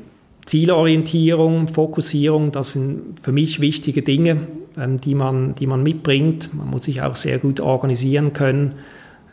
Zielorientierung, 0.47 1.67
Fokussierung, 1.67 2.51
das 2.51 2.71
sind 2.71 3.19
für 3.21 3.31
mich 3.31 3.59
wichtige 3.59 4.01
Dinge, 4.01 4.47
ähm, 4.77 4.99
die, 4.99 5.13
man, 5.13 5.53
die 5.53 5.67
man 5.67 5.83
mitbringt. 5.83 6.53
Man 6.53 6.69
muss 6.69 6.83
sich 6.83 7.01
auch 7.01 7.15
sehr 7.15 7.37
gut 7.37 7.59
organisieren 7.59 8.33
können 8.33 8.75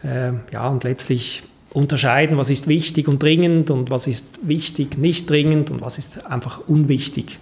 äh, 0.03 0.33
ja, 0.53 0.69
und 0.69 0.85
letztlich 0.85 1.45
unterscheiden, 1.73 2.37
was 2.37 2.51
ist 2.51 2.69
wichtig 2.69 3.09
und 3.09 3.23
dringend 3.23 3.71
und 3.71 3.91
was 3.91 4.07
ist 4.07 4.47
wichtig, 4.47 4.99
nicht 4.99 5.31
dringend 5.31 5.71
und 5.71 5.81
was 5.81 5.99
ist 5.99 6.27
einfach 6.27 6.61
unwichtig 6.69 7.39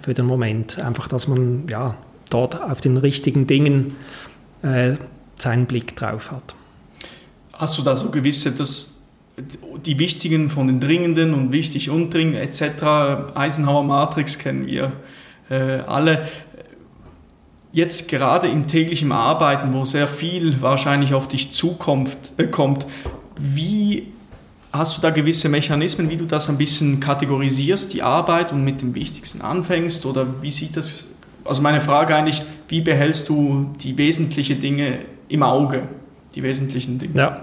für 0.00 0.14
den 0.14 0.26
Moment. 0.26 0.78
Einfach, 0.78 1.08
dass 1.08 1.28
man 1.28 1.64
ja, 1.68 1.96
dort 2.30 2.60
auf 2.60 2.80
den 2.80 2.96
richtigen 2.96 3.46
Dingen 3.46 3.96
äh, 4.62 4.96
seinen 5.36 5.66
Blick 5.66 5.96
drauf 5.96 6.30
hat. 6.30 6.54
Hast 7.52 7.78
du 7.78 7.82
da 7.82 7.94
so 7.96 8.10
gewisse, 8.10 8.52
das, 8.52 8.93
die 9.36 9.98
wichtigen 9.98 10.48
von 10.48 10.66
den 10.66 10.80
dringenden 10.80 11.34
und 11.34 11.52
wichtig 11.52 11.90
und 11.90 12.14
dringend 12.14 12.36
etc. 12.36 13.34
Eisenhower 13.34 13.82
Matrix 13.82 14.38
kennen 14.38 14.66
wir 14.66 14.92
äh, 15.50 15.80
alle. 15.86 16.28
Jetzt 17.72 18.08
gerade 18.08 18.46
im 18.46 18.68
täglichen 18.68 19.10
Arbeiten, 19.10 19.72
wo 19.72 19.84
sehr 19.84 20.06
viel 20.06 20.62
wahrscheinlich 20.62 21.14
auf 21.14 21.26
dich 21.26 21.52
zukommt, 21.52 22.16
äh, 22.36 22.46
kommt, 22.46 22.86
wie 23.36 24.12
hast 24.72 24.96
du 24.96 25.02
da 25.02 25.10
gewisse 25.10 25.48
Mechanismen, 25.48 26.10
wie 26.10 26.16
du 26.16 26.26
das 26.26 26.48
ein 26.48 26.58
bisschen 26.58 27.00
kategorisierst, 27.00 27.92
die 27.92 28.02
Arbeit 28.02 28.52
und 28.52 28.62
mit 28.62 28.80
dem 28.80 28.94
Wichtigsten 28.94 29.40
anfängst? 29.40 30.06
Oder 30.06 30.40
wie 30.42 30.50
sieht 30.50 30.76
das? 30.76 31.06
Also 31.44 31.60
meine 31.62 31.80
Frage 31.80 32.14
eigentlich, 32.14 32.42
wie 32.68 32.80
behältst 32.80 33.28
du 33.28 33.72
die 33.82 33.98
wesentlichen 33.98 34.60
Dinge 34.60 35.00
im 35.28 35.42
Auge, 35.42 35.82
die 36.36 36.44
wesentlichen 36.44 36.98
Dinge? 37.00 37.18
Ja. 37.18 37.40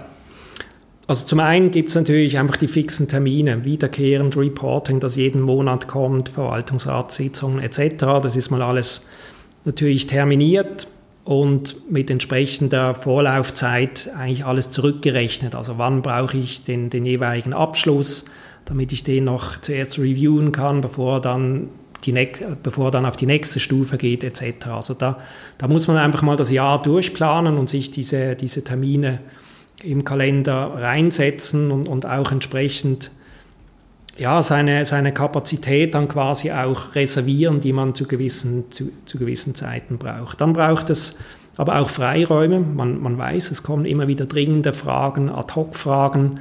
Also 1.06 1.26
zum 1.26 1.40
einen 1.40 1.70
gibt 1.70 1.88
es 1.88 1.94
natürlich 1.94 2.38
einfach 2.38 2.56
die 2.56 2.68
fixen 2.68 3.08
Termine, 3.08 3.64
wiederkehrend 3.64 4.36
Reporting, 4.36 5.00
das 5.00 5.16
jeden 5.16 5.40
Monat 5.40 5.88
kommt, 5.88 6.28
Verwaltungsratssitzungen 6.28 7.58
etc. 7.58 8.22
Das 8.22 8.36
ist 8.36 8.50
mal 8.50 8.62
alles 8.62 9.06
natürlich 9.64 10.06
terminiert 10.06 10.86
und 11.24 11.90
mit 11.90 12.10
entsprechender 12.10 12.94
Vorlaufzeit 12.94 14.10
eigentlich 14.16 14.44
alles 14.44 14.70
zurückgerechnet. 14.70 15.54
Also 15.54 15.78
wann 15.78 16.02
brauche 16.02 16.36
ich 16.36 16.64
den, 16.64 16.90
den 16.90 17.04
jeweiligen 17.04 17.52
Abschluss, 17.52 18.26
damit 18.64 18.92
ich 18.92 19.04
den 19.04 19.24
noch 19.24 19.60
zuerst 19.60 19.98
reviewen 19.98 20.52
kann, 20.52 20.80
bevor 20.80 21.20
dann 21.20 21.68
die 22.04 22.12
bevor 22.64 22.90
dann 22.90 23.06
auf 23.06 23.16
die 23.16 23.26
nächste 23.26 23.60
Stufe 23.60 23.96
geht 23.96 24.24
etc. 24.24 24.66
Also 24.68 24.94
da, 24.94 25.20
da 25.58 25.68
muss 25.68 25.86
man 25.86 25.96
einfach 25.98 26.22
mal 26.22 26.36
das 26.36 26.50
Jahr 26.50 26.82
durchplanen 26.82 27.56
und 27.56 27.68
sich 27.68 27.92
diese, 27.92 28.34
diese 28.34 28.64
Termine 28.64 29.20
im 29.82 30.04
Kalender 30.04 30.74
reinsetzen 30.74 31.70
und, 31.70 31.88
und 31.88 32.06
auch 32.06 32.30
entsprechend 32.30 33.10
ja, 34.18 34.42
seine, 34.42 34.84
seine 34.84 35.12
Kapazität 35.12 35.94
dann 35.94 36.08
quasi 36.08 36.52
auch 36.52 36.94
reservieren, 36.94 37.60
die 37.60 37.72
man 37.72 37.94
zu 37.94 38.06
gewissen, 38.06 38.70
zu, 38.70 38.90
zu 39.06 39.18
gewissen 39.18 39.54
Zeiten 39.54 39.98
braucht. 39.98 40.40
Dann 40.40 40.52
braucht 40.52 40.90
es 40.90 41.16
aber 41.56 41.78
auch 41.78 41.88
Freiräume. 41.88 42.60
Man, 42.60 43.00
man 43.00 43.16
weiß, 43.16 43.50
es 43.50 43.62
kommen 43.62 43.84
immer 43.84 44.08
wieder 44.08 44.26
dringende 44.26 44.72
Fragen, 44.72 45.28
Ad-Hoc-Fragen 45.28 46.40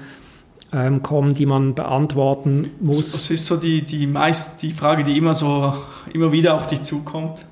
ähm, 0.74 1.02
kommen, 1.02 1.34
die 1.34 1.46
man 1.46 1.76
beantworten 1.76 2.72
muss. 2.80 3.14
Was 3.14 3.30
ist 3.30 3.46
so 3.46 3.58
die, 3.58 3.84
die, 3.84 4.08
meist, 4.08 4.62
die 4.62 4.72
Frage, 4.72 5.04
die 5.04 5.18
immer 5.18 5.36
so 5.36 5.74
immer 6.14 6.32
wieder 6.32 6.56
auf 6.56 6.68
dich 6.68 6.82
zukommt? 6.84 7.46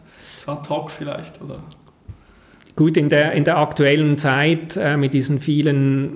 Ad-Hoc 0.45 0.89
vielleicht, 0.89 1.41
oder? 1.41 1.59
Gut, 2.79 2.95
in 2.95 3.09
der, 3.09 3.33
in 3.33 3.43
der 3.43 3.57
aktuellen 3.57 4.17
Zeit 4.17 4.77
äh, 4.77 4.95
mit 4.95 5.13
diesen 5.13 5.41
vielen 5.41 6.13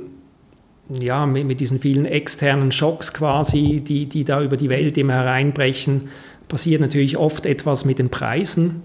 ja, 0.88 1.26
mit, 1.26 1.46
mit, 1.46 1.60
diesen 1.60 1.78
vielen 1.78 2.06
externen 2.06 2.72
Schocks 2.72 3.14
quasi, 3.14 3.82
die, 3.86 4.06
die 4.06 4.24
da 4.24 4.42
über 4.42 4.56
die 4.56 4.70
Welt 4.70 4.98
immer 4.98 5.12
hereinbrechen, 5.12 6.08
passiert 6.48 6.80
natürlich 6.80 7.18
oft 7.18 7.46
etwas 7.46 7.84
mit 7.84 8.00
den 8.00 8.08
Preisen. 8.08 8.82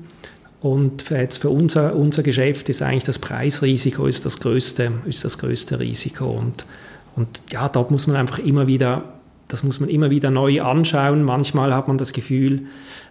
Und 0.60 1.02
für, 1.02 1.18
jetzt 1.18 1.36
für 1.36 1.50
unser, 1.50 1.94
unser 1.94 2.24
Geschäft 2.24 2.68
ist 2.68 2.82
eigentlich 2.82 3.04
das 3.04 3.20
Preisrisiko 3.20 4.08
ist 4.08 4.26
das 4.26 4.40
größte, 4.40 4.90
ist 5.06 5.24
das 5.24 5.38
größte 5.38 5.78
Risiko. 5.78 6.28
Und, 6.28 6.66
und 7.14 7.42
ja, 7.52 7.68
dort 7.68 7.92
muss 7.92 8.08
man 8.08 8.16
einfach 8.16 8.40
immer 8.40 8.66
wieder, 8.66 9.04
das 9.46 9.62
muss 9.62 9.78
man 9.78 9.88
immer 9.88 10.10
wieder 10.10 10.32
neu 10.32 10.62
anschauen. 10.62 11.22
Manchmal 11.22 11.72
hat 11.72 11.86
man 11.86 11.96
das 11.96 12.12
Gefühl, 12.12 12.62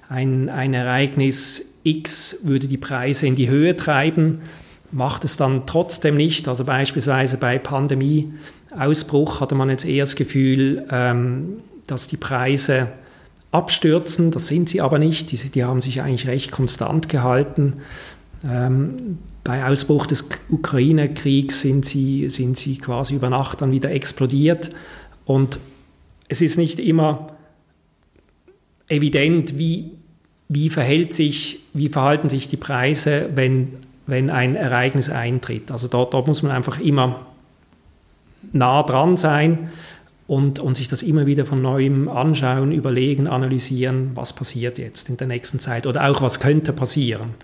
ein, 0.09 0.49
ein 0.49 0.73
Ereignis 0.73 1.73
X 1.87 2.39
würde 2.43 2.67
die 2.67 2.77
Preise 2.77 3.27
in 3.27 3.35
die 3.35 3.49
Höhe 3.49 3.75
treiben, 3.75 4.41
macht 4.91 5.25
es 5.25 5.37
dann 5.37 5.65
trotzdem 5.65 6.15
nicht. 6.15 6.47
Also 6.47 6.63
beispielsweise 6.63 7.37
bei 7.37 7.57
Pandemieausbruch 7.59 9.41
hatte 9.41 9.55
man 9.55 9.69
jetzt 9.69 9.85
eher 9.85 10.03
das 10.03 10.15
Gefühl, 10.15 10.85
ähm, 10.91 11.57
dass 11.87 12.07
die 12.07 12.17
Preise 12.17 12.87
abstürzen. 13.51 14.31
Das 14.31 14.47
sind 14.47 14.69
sie 14.69 14.81
aber 14.81 14.99
nicht. 14.99 15.31
Die, 15.31 15.49
die 15.49 15.63
haben 15.63 15.81
sich 15.81 16.01
eigentlich 16.01 16.27
recht 16.27 16.51
konstant 16.51 17.09
gehalten. 17.09 17.77
Ähm, 18.45 19.19
bei 19.43 19.65
Ausbruch 19.65 20.07
des 20.07 20.27
Ukraine-Kriegs 20.49 21.61
sind 21.61 21.85
sie, 21.85 22.29
sind 22.29 22.57
sie 22.57 22.77
quasi 22.77 23.15
über 23.15 23.29
Nacht 23.29 23.61
dann 23.61 23.71
wieder 23.71 23.91
explodiert. 23.91 24.71
Und 25.25 25.59
es 26.27 26.41
ist 26.41 26.57
nicht 26.57 26.79
immer 26.79 27.27
evident, 28.89 29.57
wie 29.57 29.91
wie, 30.49 30.69
verhält 30.69 31.13
sich, 31.13 31.59
wie 31.73 31.89
verhalten 31.89 32.29
sich 32.29 32.47
die 32.47 32.57
Preise, 32.57 33.29
wenn, 33.35 33.73
wenn 34.05 34.29
ein 34.29 34.55
Ereignis 34.55 35.09
eintritt. 35.09 35.71
Also 35.71 35.87
dort, 35.87 36.13
dort 36.13 36.27
muss 36.27 36.43
man 36.43 36.51
einfach 36.51 36.79
immer 36.79 37.25
nah 38.53 38.83
dran 38.83 39.17
sein 39.17 39.69
und, 40.25 40.59
und 40.59 40.75
sich 40.75 40.87
das 40.87 41.03
immer 41.03 41.25
wieder 41.25 41.45
von 41.45 41.61
neuem 41.61 42.07
anschauen, 42.07 42.71
überlegen, 42.71 43.27
analysieren, 43.27 44.11
was 44.15 44.33
passiert 44.33 44.77
jetzt 44.77 45.09
in 45.09 45.17
der 45.17 45.27
nächsten 45.27 45.59
Zeit 45.59 45.87
oder 45.87 46.09
auch 46.09 46.21
was 46.21 46.39
könnte 46.39 46.73
passieren. 46.73 47.35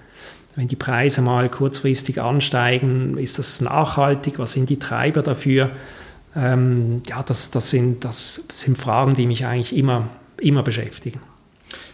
Wenn 0.55 0.67
die 0.67 0.75
Preise 0.75 1.21
mal 1.21 1.49
kurzfristig 1.49 2.21
ansteigen, 2.21 3.17
ist 3.17 3.39
das 3.39 3.59
nachhaltig? 3.59 4.37
Was 4.37 4.53
sind 4.53 4.69
die 4.69 4.77
Treiber 4.77 5.23
dafür? 5.23 5.71
Ähm, 6.35 7.01
ja, 7.07 7.23
das, 7.23 7.49
das, 7.49 7.71
sind, 7.71 8.05
das 8.05 8.45
sind 8.51 8.77
Fragen, 8.77 9.15
die 9.15 9.25
mich 9.25 9.45
eigentlich 9.45 9.75
immer, 9.75 10.09
immer 10.39 10.61
beschäftigen. 10.61 11.21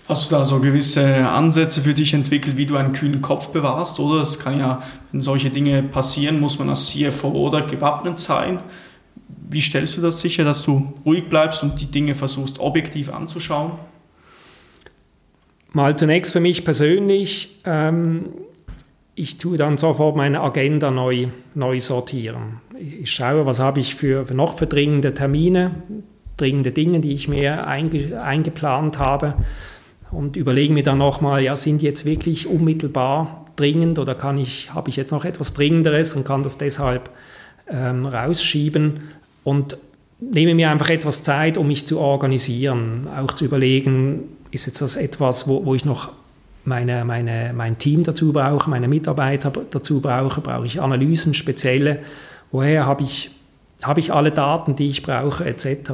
Hast 0.10 0.32
du 0.32 0.36
da 0.36 0.44
so 0.44 0.60
gewisse 0.60 1.06
Ansätze 1.30 1.82
für 1.82 1.94
dich 1.94 2.16
entwickelt, 2.16 2.58
wie 2.58 2.66
du 2.66 2.76
einen 2.78 2.94
kühlen 2.94 3.22
Kopf 3.22 3.50
bewahrst? 3.50 4.00
Oder 4.00 4.24
es 4.24 4.40
kann 4.40 4.58
ja, 4.58 4.82
wenn 5.12 5.22
solche 5.22 5.52
Dinge 5.52 5.84
passieren, 5.84 6.40
muss 6.40 6.58
man 6.58 6.68
als 6.68 6.88
CFO 6.88 7.28
oder 7.28 7.62
gewappnet 7.62 8.18
sein. 8.18 8.58
Wie 9.48 9.62
stellst 9.62 9.98
du 9.98 10.02
das 10.02 10.20
sicher, 10.20 10.44
dass 10.44 10.64
du 10.64 10.94
ruhig 11.06 11.30
bleibst 11.30 11.62
und 11.62 11.80
die 11.80 11.92
Dinge 11.92 12.16
versuchst 12.16 12.60
objektiv 12.60 13.14
anzuschauen? 13.14 13.74
Mal 15.74 15.96
zunächst 15.96 16.34
für 16.34 16.40
mich 16.40 16.66
persönlich, 16.66 17.60
ähm, 17.66 18.30
ich 19.14 19.38
tue 19.38 19.58
dann 19.58 19.78
sofort 19.78 20.16
meine 20.16 20.42
Agenda 20.42 20.90
neu, 20.90 21.28
neu 21.54 21.80
sortieren. 21.80 22.62
Ich 22.80 23.12
schaue, 23.12 23.46
was 23.46 23.60
habe 23.60 23.80
ich 23.80 23.94
für, 23.94 24.26
für 24.26 24.34
noch 24.34 24.56
für 24.56 24.66
dringende 24.66 25.14
Termine, 25.14 25.84
dringende 26.36 26.72
Dinge, 26.72 27.00
die 27.00 27.14
ich 27.14 27.28
mir 27.28 27.68
einge, 27.68 28.20
eingeplant 28.20 28.98
habe 28.98 29.36
und 30.12 30.36
überlege 30.36 30.74
mir 30.74 30.84
dann 30.84 30.98
nochmal, 30.98 31.44
ja, 31.44 31.56
sind 31.56 31.82
jetzt 31.82 32.06
wirklich 32.06 32.48
unmittelbar 32.48 33.46
dringend 33.56 34.00
oder 34.00 34.16
kann 34.16 34.38
ich, 34.38 34.74
habe 34.74 34.90
ich 34.90 34.96
jetzt 34.96 35.12
noch 35.12 35.26
etwas 35.26 35.54
Dringenderes 35.54 36.14
und 36.16 36.26
kann 36.26 36.44
das 36.44 36.58
deshalb 36.58 37.10
ähm, 37.70 38.06
rausschieben? 38.06 39.02
Und 39.44 39.78
nehme 40.20 40.56
mir 40.56 40.70
einfach 40.70 40.90
etwas 40.90 41.24
Zeit, 41.24 41.58
um 41.58 41.68
mich 41.68 41.86
zu 41.88 42.00
organisieren, 42.00 43.08
auch 43.16 43.34
zu 43.34 43.46
überlegen, 43.46 44.24
ist 44.52 44.66
jetzt 44.66 44.82
das 44.82 44.96
etwas, 44.96 45.48
wo, 45.48 45.66
wo 45.66 45.76
ich 45.76 45.86
noch 45.86 46.12
meine, 46.66 47.06
meine, 47.06 47.54
mein 47.56 47.78
Team 47.78 48.04
dazu 48.04 48.34
brauche, 48.34 48.70
meine 48.70 48.88
Mitarbeiter 48.88 49.52
dazu 49.72 50.02
brauche, 50.02 50.42
brauche 50.42 50.66
ich 50.66 50.82
Analysen, 50.82 51.34
spezielle, 51.34 52.00
woher 52.52 52.86
habe 52.86 53.04
ich, 53.04 53.32
habe 53.82 54.00
ich 54.00 54.12
alle 54.12 54.32
Daten, 54.32 54.76
die 54.76 54.88
ich 54.88 55.04
brauche, 55.04 55.46
etc. 55.46 55.92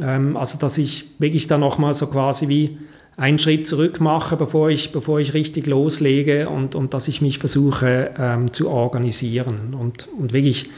Ähm, 0.00 0.36
also 0.36 0.58
dass 0.58 0.78
ich 0.78 1.06
wirklich 1.18 1.46
dann 1.46 1.60
nochmal 1.60 1.94
so 1.94 2.06
quasi 2.08 2.48
wie 2.48 2.78
einen 3.16 3.38
Schritt 3.38 3.66
zurück 3.66 4.00
mache, 4.00 4.36
bevor 4.36 4.70
ich, 4.70 4.92
bevor 4.92 5.20
ich 5.20 5.34
richtig 5.34 5.66
loslege 5.66 6.48
und, 6.48 6.74
und 6.74 6.94
dass 6.94 7.08
ich 7.08 7.20
mich 7.20 7.38
versuche 7.38 8.10
ähm, 8.18 8.52
zu 8.52 8.70
organisieren 8.70 9.74
und, 9.78 10.08
und 10.18 10.32
wirklich 10.32 10.70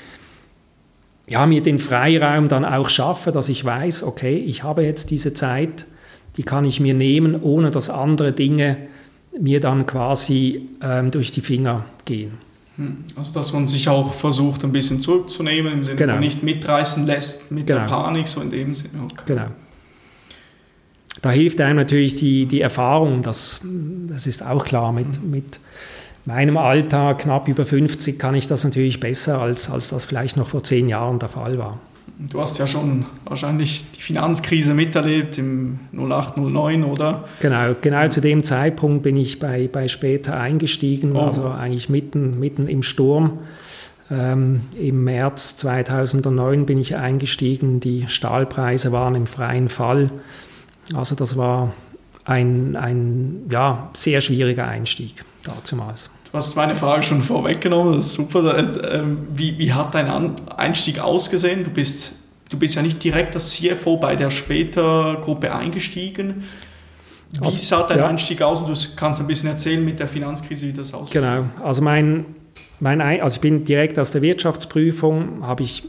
ja, 1.26 1.46
mir 1.46 1.62
den 1.62 1.78
Freiraum 1.78 2.48
dann 2.48 2.64
auch 2.64 2.90
schaffe, 2.90 3.32
dass 3.32 3.48
ich 3.48 3.64
weiß, 3.64 4.02
okay, 4.02 4.36
ich 4.36 4.62
habe 4.62 4.82
jetzt 4.82 5.10
diese 5.10 5.32
Zeit, 5.32 5.86
die 6.36 6.42
kann 6.42 6.64
ich 6.64 6.80
mir 6.80 6.92
nehmen, 6.92 7.36
ohne 7.40 7.70
dass 7.70 7.88
andere 7.88 8.32
Dinge 8.32 8.76
mir 9.40 9.60
dann 9.60 9.86
quasi 9.86 10.68
ähm, 10.82 11.10
durch 11.10 11.32
die 11.32 11.40
Finger 11.40 11.86
gehen. 12.04 12.32
Hm, 12.76 13.04
also 13.16 13.32
dass 13.32 13.52
man 13.52 13.66
sich 13.68 13.88
auch 13.88 14.12
versucht, 14.12 14.64
ein 14.64 14.72
bisschen 14.72 15.00
zurückzunehmen, 15.00 15.72
im 15.72 15.84
Sinne 15.84 15.96
genau. 15.96 16.18
nicht 16.18 16.42
mitreißen 16.42 17.06
lässt 17.06 17.50
mit 17.52 17.66
genau. 17.68 17.80
der 17.80 17.86
Panik, 17.86 18.28
so 18.28 18.40
in 18.40 18.50
dem 18.50 18.74
Sinne. 18.74 19.04
Okay. 19.04 19.22
Genau 19.26 19.46
da 21.22 21.30
hilft 21.30 21.60
einem 21.60 21.76
natürlich 21.76 22.14
die, 22.14 22.46
die 22.46 22.60
Erfahrung, 22.60 23.22
das, 23.22 23.60
das 24.08 24.26
ist 24.26 24.44
auch 24.44 24.64
klar. 24.64 24.92
Mit, 24.92 25.22
mit 25.24 25.60
meinem 26.24 26.56
Alter, 26.56 27.14
knapp 27.14 27.48
über 27.48 27.64
50, 27.64 28.18
kann 28.18 28.34
ich 28.34 28.46
das 28.46 28.64
natürlich 28.64 29.00
besser, 29.00 29.40
als, 29.40 29.70
als 29.70 29.90
das 29.90 30.04
vielleicht 30.04 30.36
noch 30.36 30.48
vor 30.48 30.62
zehn 30.62 30.88
Jahren 30.88 31.18
der 31.18 31.28
Fall 31.28 31.58
war. 31.58 31.78
Du 32.16 32.40
hast 32.40 32.58
ja 32.58 32.66
schon 32.66 33.06
wahrscheinlich 33.24 33.84
die 33.90 34.00
Finanzkrise 34.00 34.72
miterlebt 34.72 35.36
im 35.36 35.80
08, 35.92 36.36
09, 36.36 36.84
oder? 36.84 37.24
Genau, 37.40 37.72
genau 37.80 38.06
zu 38.08 38.20
dem 38.20 38.44
Zeitpunkt 38.44 39.02
bin 39.02 39.16
ich 39.16 39.40
bei, 39.40 39.68
bei 39.70 39.88
später 39.88 40.38
eingestiegen, 40.38 41.16
oh. 41.16 41.22
also 41.22 41.48
eigentlich 41.48 41.88
mitten, 41.88 42.38
mitten 42.38 42.68
im 42.68 42.82
Sturm. 42.82 43.38
Ähm, 44.10 44.60
Im 44.78 45.02
März 45.02 45.56
2009 45.56 46.66
bin 46.66 46.78
ich 46.78 46.94
eingestiegen, 46.94 47.80
die 47.80 48.04
Stahlpreise 48.06 48.92
waren 48.92 49.14
im 49.14 49.26
freien 49.26 49.68
Fall. 49.68 50.10
Also 50.92 51.14
das 51.14 51.36
war 51.36 51.72
ein, 52.24 52.76
ein 52.76 53.46
ja, 53.50 53.90
sehr 53.94 54.20
schwieriger 54.20 54.66
Einstieg 54.66 55.24
dazumals. 55.44 56.10
Du 56.30 56.38
hast 56.38 56.56
meine 56.56 56.74
Frage 56.74 57.02
schon 57.02 57.22
vorweggenommen, 57.22 57.94
das 57.94 58.06
ist 58.06 58.14
super. 58.14 58.56
Äh, 58.58 58.96
ähm, 58.98 59.28
wie, 59.34 59.56
wie 59.58 59.72
hat 59.72 59.94
dein 59.94 60.08
Einstieg 60.48 60.98
ausgesehen? 60.98 61.64
Du 61.64 61.70
bist, 61.70 62.16
du 62.50 62.58
bist 62.58 62.74
ja 62.74 62.82
nicht 62.82 63.02
direkt 63.04 63.34
als 63.34 63.52
CFO 63.52 63.98
bei 63.98 64.16
der 64.16 64.30
Später-Gruppe 64.30 65.54
eingestiegen. 65.54 66.44
Wie 67.38 67.46
also, 67.46 67.56
sah 67.56 67.86
dein 67.86 67.98
ja. 67.98 68.08
Einstieg 68.08 68.42
aus? 68.42 68.60
Und 68.60 68.68
du 68.68 68.96
kannst 68.96 69.20
ein 69.20 69.26
bisschen 69.26 69.48
erzählen 69.48 69.84
mit 69.84 70.00
der 70.00 70.08
Finanzkrise, 70.08 70.66
wie 70.68 70.72
das 70.72 70.92
aussieht. 70.92 71.20
Genau, 71.22 71.44
also 71.62 71.82
mein, 71.82 72.26
mein 72.80 73.00
also 73.00 73.36
ich 73.36 73.40
bin 73.40 73.64
direkt 73.64 73.98
aus 73.98 74.10
der 74.10 74.22
Wirtschaftsprüfung, 74.22 75.46
habe 75.46 75.62
ich 75.62 75.84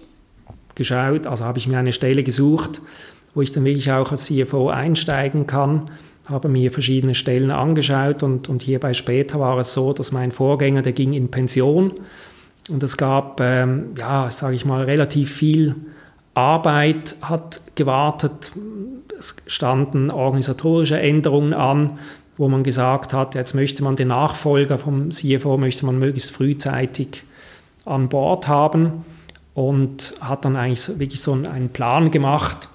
geschaut, 0.75 1.25
also 1.25 1.45
habe 1.45 1.57
ich 1.57 1.67
mir 1.67 1.79
eine 1.79 1.93
Stelle 1.93 2.23
gesucht, 2.23 2.81
wo 3.35 3.41
ich 3.41 3.51
dann 3.51 3.65
wirklich 3.65 3.91
auch 3.91 4.09
als 4.09 4.25
CFO 4.25 4.69
einsteigen 4.69 5.45
kann. 5.45 5.91
Habe 6.27 6.49
mir 6.49 6.71
verschiedene 6.71 7.13
Stellen 7.13 7.51
angeschaut 7.51 8.23
und, 8.23 8.49
und 8.49 8.63
hierbei 8.63 8.95
später 8.95 9.39
war 9.39 9.59
es 9.59 9.73
so, 9.73 9.93
dass 9.93 10.11
mein 10.11 10.31
Vorgänger, 10.31 10.81
der 10.81 10.93
ging 10.93 11.13
in 11.13 11.29
Pension 11.29 11.93
und 12.69 12.81
es 12.81 12.97
gab, 12.97 13.39
ähm, 13.41 13.91
ja, 13.97 14.31
sage 14.31 14.55
ich 14.55 14.65
mal, 14.65 14.83
relativ 14.83 15.31
viel 15.31 15.75
Arbeit 16.33 17.15
hat 17.21 17.61
gewartet. 17.75 18.51
Es 19.17 19.35
standen 19.45 20.09
organisatorische 20.09 20.99
Änderungen 20.99 21.53
an, 21.53 21.99
wo 22.37 22.49
man 22.49 22.63
gesagt 22.63 23.13
hat, 23.13 23.35
jetzt 23.35 23.53
möchte 23.53 23.83
man 23.83 23.95
den 23.95 24.07
Nachfolger 24.07 24.77
vom 24.77 25.11
CFO, 25.11 25.57
möchte 25.57 25.85
man 25.85 25.99
möglichst 25.99 26.31
frühzeitig 26.31 27.23
an 27.85 28.09
Bord 28.09 28.47
haben 28.47 29.05
und 29.53 30.15
hat 30.19 30.43
dann 30.43 30.55
eigentlich 30.55 30.99
wirklich 30.99 31.21
so 31.21 31.33
einen 31.33 31.69
Plan 31.69 32.11
gemacht, 32.11 32.67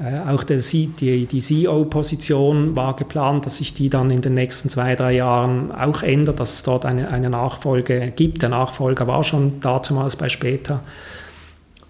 auch 0.00 0.44
der, 0.44 0.58
die, 0.58 1.26
die 1.26 1.40
CEO-Position 1.40 2.76
war 2.76 2.94
geplant, 2.94 3.46
dass 3.46 3.56
sich 3.56 3.74
die 3.74 3.90
dann 3.90 4.10
in 4.10 4.20
den 4.20 4.34
nächsten 4.34 4.68
zwei, 4.70 4.94
drei 4.94 5.12
Jahren 5.14 5.72
auch 5.72 6.02
ändert, 6.02 6.38
dass 6.38 6.54
es 6.54 6.62
dort 6.62 6.86
eine, 6.86 7.08
eine 7.08 7.30
Nachfolge 7.30 8.12
gibt. 8.14 8.42
Der 8.42 8.48
Nachfolger 8.48 9.08
war 9.08 9.24
schon 9.24 9.58
dazumals 9.58 10.14
bei 10.14 10.28
später. 10.28 10.84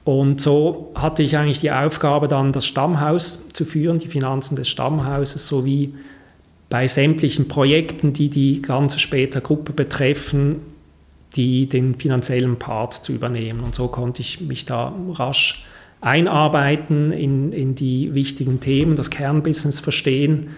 Und 0.05 0.41
so 0.41 0.91
hatte 0.95 1.23
ich 1.23 1.37
eigentlich 1.37 1.61
die 1.61 1.71
Aufgabe, 1.71 2.29
dann 2.29 2.53
das 2.53 2.65
Stammhaus 2.65 3.49
zu 3.49 3.67
führen, 3.67 3.99
die 3.99 4.09
Finanzen 4.09 4.57
des 4.57 4.71
Stammhauses, 4.71 5.47
sowie 5.47 5.93
bei 6.71 6.87
sämtlichen 6.87 7.47
Projekten, 7.47 8.15
die 8.15 8.31
die 8.31 8.63
ganze 8.63 9.01
später 9.01 9.43
Gruppe 9.43 9.75
betreffen, 9.75 10.63
die 11.37 11.69
den 11.69 11.95
finanziellen 11.97 12.59
Part 12.59 12.95
zu 12.95 13.13
übernehmen. 13.13 13.61
Und 13.61 13.75
so 13.75 13.89
konnte 13.89 14.23
ich 14.23 14.41
mich 14.41 14.65
da 14.65 14.95
rasch 15.13 15.67
einarbeiten 16.01 17.13
in, 17.13 17.53
in 17.53 17.75
die 17.75 18.15
wichtigen 18.15 18.61
Themen, 18.61 18.97
das 18.97 19.11
Kernbusiness 19.11 19.81
verstehen. 19.81 20.51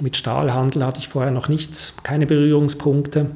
Mit 0.00 0.16
Stahlhandel 0.16 0.84
hatte 0.84 1.00
ich 1.00 1.08
vorher 1.08 1.32
noch 1.32 1.48
nichts, 1.48 1.94
keine 2.02 2.26
Berührungspunkte. 2.26 3.30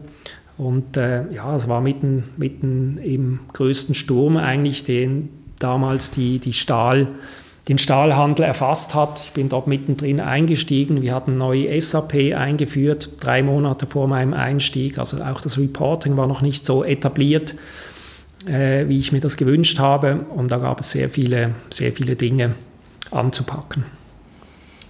Und 0.57 0.97
äh, 0.97 1.33
ja, 1.33 1.55
es 1.55 1.69
war 1.69 1.81
mitten, 1.81 2.25
mitten 2.37 2.99
im 2.99 3.41
größten 3.53 3.95
Sturm 3.95 4.37
eigentlich, 4.37 4.85
den 4.85 5.29
damals 5.61 6.11
die, 6.11 6.41
die 6.41 6.53
Stahl, 6.53 7.09
den 7.69 7.79
Stahlhandel 7.79 8.45
erfasst 8.45 8.95
hat. 8.95 9.23
Ich 9.25 9.33
bin 9.33 9.49
dort 9.49 9.67
mittendrin 9.67 10.21
eingestiegen. 10.21 11.03
Wir 11.03 11.15
hatten 11.15 11.37
neue 11.37 11.81
SAP 11.81 12.35
eingeführt, 12.35 13.11
drei 13.21 13.43
Monate 13.43 13.87
vor 13.87 14.09
meinem 14.09 14.33
Einstieg. 14.33 14.99
Also 14.99 15.23
auch 15.23 15.41
das 15.43 15.59
Reporting 15.59 16.17
war 16.17 16.27
noch 16.27 16.41
nicht 16.41 16.67
so 16.67 16.83
etabliert 16.83 17.55
äh, 18.47 18.89
wie 18.89 18.99
ich 18.99 19.13
mir 19.13 19.21
das 19.21 19.37
gewünscht 19.37 19.79
habe. 19.79 20.27
Und 20.35 20.51
da 20.51 20.59
gab 20.59 20.81
es 20.81 20.91
sehr 20.91 21.09
viele, 21.11 21.55
sehr 21.71 21.93
viele 21.93 22.17
Dinge 22.17 22.55
anzupacken. 23.11 23.85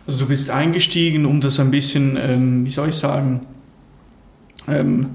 Also 0.07 0.20
du 0.20 0.28
bist 0.28 0.51
eingestiegen, 0.51 1.26
um 1.26 1.40
das 1.40 1.61
ein 1.61 1.70
bisschen, 1.70 2.16
ähm, 2.16 2.64
wie 2.64 2.70
soll 2.70 2.88
ich 2.88 2.94
sagen, 2.94 3.46
ähm, 4.66 5.11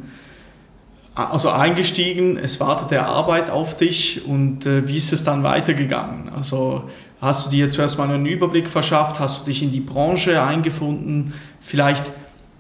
also 1.15 1.49
eingestiegen, 1.49 2.37
es 2.37 2.59
wartete 2.59 3.03
Arbeit 3.03 3.49
auf 3.49 3.77
dich 3.77 4.25
und 4.25 4.65
äh, 4.65 4.87
wie 4.87 4.97
ist 4.97 5.13
es 5.13 5.23
dann 5.23 5.43
weitergegangen? 5.43 6.29
Also 6.29 6.89
hast 7.21 7.45
du 7.45 7.49
dir 7.51 7.69
zuerst 7.69 7.99
mal 7.99 8.09
einen 8.09 8.25
Überblick 8.25 8.67
verschafft, 8.67 9.19
hast 9.19 9.41
du 9.41 9.45
dich 9.45 9.61
in 9.61 9.71
die 9.71 9.79
Branche 9.79 10.41
eingefunden, 10.41 11.33
vielleicht 11.61 12.11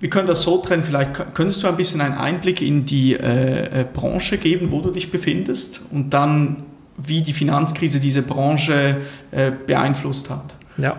wir 0.03 0.09
können 0.09 0.27
das 0.27 0.41
so 0.41 0.57
trennen, 0.57 0.83
vielleicht 0.83 1.33
könntest 1.33 1.63
du 1.63 1.67
ein 1.67 1.77
bisschen 1.77 2.01
einen 2.01 2.15
Einblick 2.15 2.61
in 2.61 2.83
die 2.83 3.13
äh, 3.13 3.83
äh, 3.83 3.85
Branche 3.85 4.37
geben, 4.37 4.69
wo 4.69 4.81
du 4.81 4.91
dich 4.91 5.11
befindest 5.11 5.79
und 5.91 6.09
dann, 6.09 6.63
wie 6.97 7.21
die 7.21 7.31
Finanzkrise 7.31 8.01
diese 8.01 8.21
Branche 8.21 8.97
äh, 9.31 9.53
beeinflusst 9.65 10.29
hat. 10.29 10.55
Ja, 10.77 10.97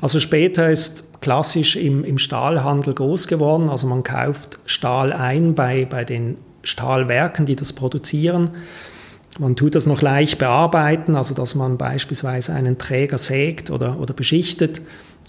also 0.00 0.18
später 0.18 0.70
ist 0.70 1.20
klassisch 1.20 1.76
im, 1.76 2.04
im 2.04 2.16
Stahlhandel 2.16 2.94
groß 2.94 3.28
geworden. 3.28 3.68
Also 3.68 3.86
man 3.86 4.02
kauft 4.02 4.58
Stahl 4.64 5.12
ein 5.12 5.54
bei, 5.54 5.84
bei 5.84 6.04
den 6.04 6.38
Stahlwerken, 6.62 7.44
die 7.44 7.54
das 7.54 7.74
produzieren. 7.74 8.52
Man 9.38 9.56
tut 9.56 9.74
das 9.74 9.84
noch 9.84 10.00
leicht 10.00 10.38
bearbeiten, 10.38 11.16
also 11.16 11.34
dass 11.34 11.54
man 11.54 11.76
beispielsweise 11.76 12.54
einen 12.54 12.78
Träger 12.78 13.18
sägt 13.18 13.70
oder, 13.70 14.00
oder 14.00 14.14
beschichtet 14.14 14.80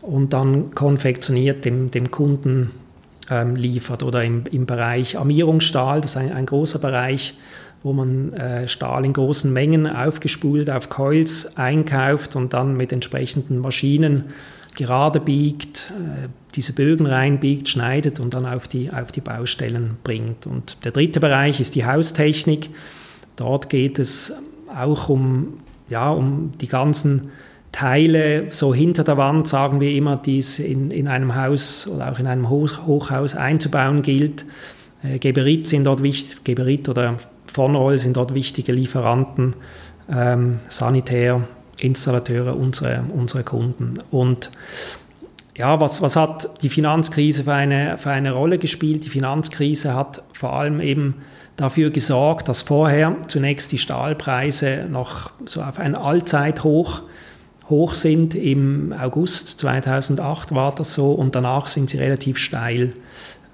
und 0.02 0.32
dann 0.32 0.74
konfektioniert 0.74 1.66
dem, 1.66 1.92
dem 1.92 2.12
Kunden 2.12 2.72
ähm, 3.30 3.56
liefert. 3.56 4.04
Oder 4.04 4.24
im, 4.24 4.44
im 4.52 4.66
Bereich 4.66 5.18
Armierungsstahl, 5.18 6.02
das 6.02 6.12
ist 6.12 6.18
ein, 6.18 6.34
ein 6.34 6.46
großer 6.46 6.80
Bereich, 6.80 7.36
wo 7.84 7.94
man 7.94 8.34
äh, 8.34 8.68
Stahl 8.68 9.06
in 9.06 9.14
großen 9.14 9.52
Mengen 9.52 9.88
aufgespult 9.88 10.70
auf 10.70 10.90
Coils 10.90 11.58
einkauft 11.58 12.36
und 12.36 12.54
dann 12.54 12.76
mit 12.76 12.92
entsprechenden 12.92 13.60
Maschinen 13.60 14.26
gerade 14.76 15.20
biegt, 15.20 15.92
äh, 15.96 16.28
diese 16.56 16.74
Bögen 16.74 17.06
reinbiegt, 17.06 17.70
schneidet 17.70 18.20
und 18.20 18.34
dann 18.34 18.46
auf 18.46 18.68
die, 18.68 18.92
auf 18.92 19.12
die 19.12 19.22
Baustellen 19.22 19.98
bringt. 20.04 20.46
Und 20.46 20.84
der 20.84 20.92
dritte 20.92 21.20
Bereich 21.20 21.60
ist 21.60 21.76
die 21.76 21.86
Haustechnik. 21.86 22.70
Dort 23.36 23.70
geht 23.70 24.00
es 24.00 24.34
auch 24.76 25.10
um, 25.10 25.60
ja, 25.90 26.10
um 26.10 26.52
die 26.60 26.68
ganzen 26.68 27.30
Teile 27.72 28.48
so 28.52 28.74
hinter 28.74 29.04
der 29.04 29.18
Wand, 29.18 29.48
sagen 29.48 29.80
wir 29.80 29.92
immer, 29.92 30.18
die 30.18 30.40
es 30.40 30.60
in, 30.60 30.92
in 30.92 31.08
einem 31.08 31.36
Haus 31.36 31.88
oder 31.88 32.12
auch 32.12 32.20
in 32.20 32.28
einem 32.28 32.50
Hoch 32.50 32.86
Hochhaus 32.86 33.36
einzubauen 33.36 34.02
gilt. 34.02 34.46
Äh, 35.04 35.20
Geberit 35.20 35.68
sind 35.68 35.84
dort 35.84 36.04
wichtig, 36.04 36.44
Geberit 36.44 36.90
oder 36.90 37.16
Vonroll 37.46 37.98
sind 38.00 38.18
dort 38.18 38.34
wichtige 38.34 38.72
Lieferanten, 38.72 39.56
ähm, 40.12 40.60
Sanitär, 40.68 41.48
Installateure, 41.80 42.56
unsere, 42.56 43.04
unsere 43.14 43.44
Kunden. 43.44 44.00
Und 44.12 44.50
ja, 45.56 45.80
was, 45.80 46.02
was 46.02 46.16
hat 46.16 46.64
die 46.64 46.70
Finanzkrise 46.70 47.44
für 47.44 47.54
eine, 47.54 47.98
für 47.98 48.12
eine 48.12 48.32
Rolle 48.32 48.58
gespielt? 48.58 49.06
Die 49.06 49.10
Finanzkrise 49.10 49.94
hat 49.94 50.24
vor 50.34 50.54
allem 50.54 50.80
eben 50.80 51.16
dafür 51.58 51.90
gesorgt, 51.90 52.48
dass 52.48 52.62
vorher 52.62 53.18
zunächst 53.28 53.72
die 53.72 53.78
Stahlpreise 53.78 54.86
noch 54.90 55.32
so 55.46 55.62
auf 55.62 55.78
ein 55.78 55.96
Allzeithoch 55.96 57.02
hoch 57.70 57.94
sind. 57.94 58.36
Im 58.36 58.94
August 58.94 59.60
2008 59.60 60.54
war 60.54 60.74
das 60.74 60.94
so 60.94 61.12
und 61.12 61.36
danach 61.36 61.68
sind 61.68 61.90
sie 61.90 61.98
relativ 61.98 62.38
steil, 62.38 62.94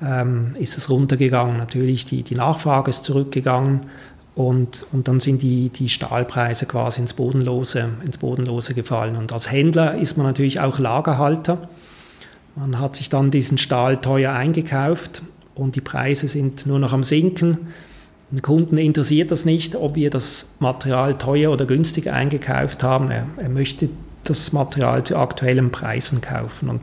ähm, 0.01 0.53
ist 0.59 0.77
es 0.77 0.89
runtergegangen. 0.89 1.57
Natürlich, 1.57 2.05
die, 2.05 2.23
die 2.23 2.35
Nachfrage 2.35 2.89
ist 2.89 3.03
zurückgegangen 3.03 3.81
und, 4.35 4.85
und 4.91 5.07
dann 5.07 5.19
sind 5.19 5.41
die, 5.41 5.69
die 5.69 5.89
Stahlpreise 5.89 6.65
quasi 6.65 7.01
ins 7.01 7.13
Bodenlose, 7.13 7.89
ins 8.05 8.17
Bodenlose 8.17 8.73
gefallen. 8.73 9.15
Und 9.15 9.31
als 9.31 9.51
Händler 9.51 9.95
ist 9.95 10.17
man 10.17 10.25
natürlich 10.25 10.59
auch 10.59 10.77
Lagerhalter. 10.79 11.69
Man 12.55 12.79
hat 12.79 12.97
sich 12.97 13.09
dann 13.09 13.31
diesen 13.31 13.57
Stahl 13.57 13.97
teuer 13.97 14.33
eingekauft 14.33 15.23
und 15.55 15.75
die 15.75 15.81
Preise 15.81 16.27
sind 16.27 16.65
nur 16.65 16.79
noch 16.79 16.93
am 16.93 17.03
Sinken. 17.03 17.69
Den 18.31 18.41
Kunden 18.41 18.77
interessiert 18.77 19.31
das 19.31 19.45
nicht, 19.45 19.75
ob 19.75 19.95
wir 19.95 20.09
das 20.09 20.55
Material 20.59 21.15
teuer 21.15 21.51
oder 21.51 21.65
günstig 21.65 22.11
eingekauft 22.11 22.83
haben. 22.83 23.11
Er, 23.11 23.27
er 23.37 23.49
möchte 23.49 23.89
das 24.29 24.51
Material 24.53 25.03
zu 25.03 25.17
aktuellen 25.17 25.71
Preisen 25.71 26.21
kaufen. 26.21 26.69
Und 26.69 26.81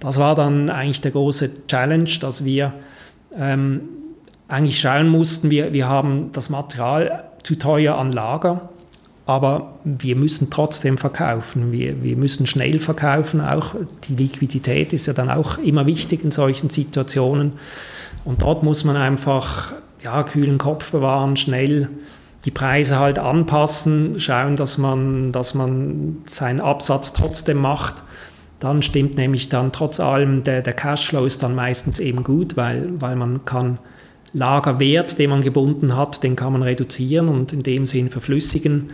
das 0.00 0.18
war 0.18 0.34
dann 0.34 0.70
eigentlich 0.70 1.00
der 1.00 1.12
große 1.12 1.66
Challenge, 1.68 2.10
dass 2.20 2.44
wir 2.44 2.72
ähm, 3.36 3.80
eigentlich 4.48 4.80
schauen 4.80 5.08
mussten, 5.08 5.50
wir, 5.50 5.72
wir 5.72 5.88
haben 5.88 6.30
das 6.32 6.50
Material 6.50 7.24
zu 7.42 7.58
teuer 7.58 7.96
an 7.96 8.12
Lager, 8.12 8.68
aber 9.24 9.78
wir 9.84 10.16
müssen 10.16 10.50
trotzdem 10.50 10.98
verkaufen. 10.98 11.72
Wir, 11.72 12.02
wir 12.02 12.16
müssen 12.16 12.46
schnell 12.46 12.78
verkaufen. 12.80 13.40
Auch 13.40 13.74
die 14.08 14.16
Liquidität 14.16 14.92
ist 14.92 15.06
ja 15.06 15.12
dann 15.12 15.30
auch 15.30 15.58
immer 15.58 15.86
wichtig 15.86 16.24
in 16.24 16.32
solchen 16.32 16.70
Situationen. 16.70 17.52
Und 18.24 18.42
dort 18.42 18.62
muss 18.62 18.84
man 18.84 18.96
einfach 18.96 19.72
ja, 20.02 20.22
kühlen 20.24 20.58
Kopf 20.58 20.90
bewahren, 20.90 21.36
schnell 21.36 21.88
die 22.44 22.50
Preise 22.50 22.98
halt 22.98 23.18
anpassen, 23.18 24.18
schauen, 24.18 24.56
dass 24.56 24.78
man, 24.78 25.32
dass 25.32 25.54
man 25.54 26.22
seinen 26.26 26.60
Absatz 26.60 27.12
trotzdem 27.12 27.58
macht. 27.58 28.02
Dann 28.58 28.82
stimmt 28.82 29.16
nämlich 29.16 29.48
dann 29.48 29.72
trotz 29.72 30.00
allem, 30.00 30.44
der, 30.44 30.62
der 30.62 30.72
Cashflow 30.72 31.24
ist 31.24 31.42
dann 31.42 31.54
meistens 31.54 31.98
eben 31.98 32.24
gut, 32.24 32.56
weil, 32.56 33.00
weil 33.00 33.16
man 33.16 33.44
kann 33.44 33.78
Lagerwert, 34.34 35.18
den 35.18 35.30
man 35.30 35.42
gebunden 35.42 35.94
hat, 35.96 36.22
den 36.22 36.36
kann 36.36 36.52
man 36.52 36.62
reduzieren 36.62 37.28
und 37.28 37.52
in 37.52 37.62
dem 37.62 37.86
Sinn 37.86 38.08
verflüssigen. 38.08 38.90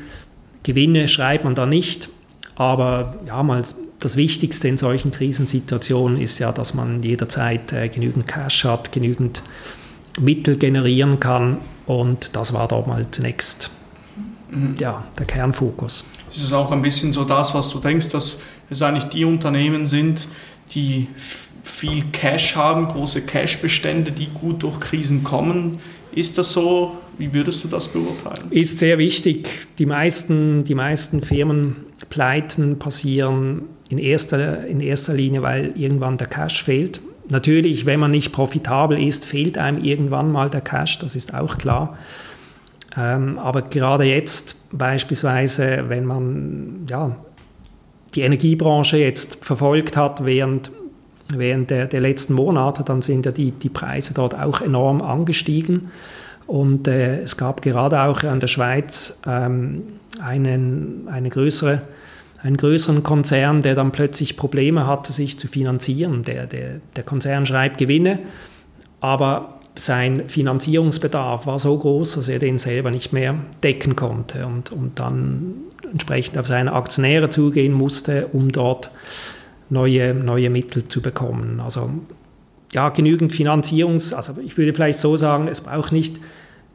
Gewinne 0.63 1.07
schreibt 1.07 1.45
man 1.45 1.55
da 1.55 1.65
nicht, 1.65 2.09
aber 2.57 3.17
ja, 3.27 3.43
mal 3.43 3.63
das 4.01 4.17
Wichtigste 4.17 4.69
in 4.69 4.77
solchen 4.77 5.13
Krisensituationen 5.13 6.21
ist 6.21 6.39
ja, 6.39 6.53
dass 6.53 6.75
man 6.75 7.03
jederzeit 7.03 7.73
äh, 7.73 7.89
genügend 7.89 8.27
Cash 8.27 8.65
hat, 8.65 8.93
genügend 8.93 9.43
Mittel 10.21 10.57
generieren 10.57 11.21
kann 11.21 11.59
und 11.87 12.37
das 12.37 12.53
war 12.53 12.69
da 12.69 12.81
mal 12.87 13.07
zunächst 13.11 13.71
mhm. 14.51 14.75
ja, 14.79 15.05
der 15.19 15.27
Kernfokus. 15.27 16.05
Ist 16.31 16.43
es 16.43 16.53
auch 16.53 16.71
ein 16.73 16.83
bisschen 16.83 17.13
so 17.13 17.25
das, 17.25 17.55
was 17.55 17.71
du 17.71 17.79
denkst, 17.79 18.11
dass 18.11 18.43
es 18.71 18.83
eigentlich 18.83 19.05
die 19.05 19.25
Unternehmen 19.25 19.87
sind, 19.87 20.29
die 20.73 21.09
viel 21.63 22.05
Cash 22.13 22.57
haben, 22.57 22.89
große 22.89 23.23
Cash-Bestände, 23.23 24.13
die 24.13 24.27
gut 24.27 24.63
durch 24.63 24.81
Krisen 24.81 25.25
kommen? 25.25 25.79
Ist 26.13 26.39
das 26.39 26.53
so? 26.53 26.99
Wie 27.19 27.33
würdest 27.35 27.65
du 27.65 27.69
das 27.69 27.89
beurteilen? 27.89 28.51
Ist 28.51 28.79
sehr 28.79 28.99
wichtig. 28.99 29.49
Die 29.79 29.87
meisten, 29.87 30.65
die 30.65 30.75
meisten 30.75 31.23
Firmenpleiten 31.23 32.79
passieren 32.79 33.63
in 33.89 33.99
erster, 33.99 34.67
in 34.67 34.81
erster 34.81 35.15
Linie, 35.15 35.43
weil 35.43 35.73
irgendwann 35.77 36.17
der 36.17 36.29
Cash 36.29 36.63
fehlt. 36.63 37.01
Natürlich, 37.31 37.85
wenn 37.87 38.01
man 38.01 38.11
nicht 38.11 38.33
profitabel 38.33 38.99
ist, 38.99 39.25
fehlt 39.25 39.59
einem 39.59 39.83
irgendwann 39.83 40.33
mal 40.33 40.49
der 40.49 40.63
Cash, 40.63 40.99
das 40.99 41.15
ist 41.15 41.35
auch 41.35 41.59
klar. 41.59 41.99
Ähm, 42.97 43.39
aber 43.39 43.63
gerade 43.63 44.05
jetzt 44.05 44.57
beispielsweise, 44.73 45.85
wenn 45.89 46.05
man 46.05 46.87
ja, 46.89 47.15
die 48.15 48.23
Energiebranche 48.23 48.97
jetzt 48.97 49.45
verfolgt 49.45 49.97
hat 49.97 50.25
während, 50.25 50.71
während 51.35 51.71
der, 51.71 51.87
der 51.87 52.01
letzten 52.01 52.33
Monate, 52.33 52.83
dann 52.83 53.03
sind 53.03 53.27
ja 53.27 53.33
die, 53.33 53.51
die 53.51 53.69
Preise 53.69 54.15
dort 54.15 54.35
auch 54.35 54.63
enorm 54.63 55.03
angestiegen. 55.03 55.91
Und 56.47 56.89
äh, 56.89 57.21
es 57.21 57.37
gab 57.37 57.61
gerade 57.61 58.01
auch 58.03 58.23
in 58.23 58.41
der 58.41 58.47
Schweiz 58.47 59.21
ähm, 59.27 59.83
einen, 60.23 61.07
eine 61.11 61.29
größere 61.29 61.83
einen 62.43 62.57
größeren 62.57 63.03
Konzern, 63.03 63.63
der 63.63 63.75
dann 63.75 63.93
plötzlich 63.93 64.37
Probleme 64.37 64.87
hatte, 64.87 65.13
sich 65.13 65.39
zu 65.39 65.49
finanzieren. 65.49 66.23
Der, 66.23 66.47
der, 66.47 66.81
der 66.95 67.05
Konzern 67.05 67.47
schreibt 67.47 67.79
Gewinne, 67.79 68.21
aber 69.01 69.59
sein 69.75 70.29
Finanzierungsbedarf 70.29 71.47
war 71.47 71.59
so 71.59 71.77
groß, 71.79 72.15
dass 72.15 72.29
er 72.29 72.39
den 72.39 72.59
selber 72.59 72.91
nicht 72.91 73.13
mehr 73.13 73.37
decken 73.63 73.97
konnte 73.97 74.47
und, 74.47 74.73
und 74.73 74.99
dann 74.99 75.55
entsprechend 75.91 76.37
auf 76.39 76.47
seine 76.47 76.73
Aktionäre 76.73 77.31
zugehen 77.31 77.73
musste, 77.73 78.29
um 78.33 78.51
dort 78.51 78.91
neue, 79.71 80.15
neue 80.15 80.51
Mittel 80.51 80.89
zu 80.89 81.01
bekommen. 81.01 81.61
Also 81.61 81.91
ja, 82.73 82.89
genügend 82.91 83.33
Finanzierungs-, 83.33 84.13
also 84.13 84.35
ich 84.45 84.57
würde 84.59 84.75
vielleicht 84.75 84.99
so 84.99 85.17
sagen, 85.17 85.49
es 85.49 85.61
braucht 85.61 85.93
nicht 85.93 86.19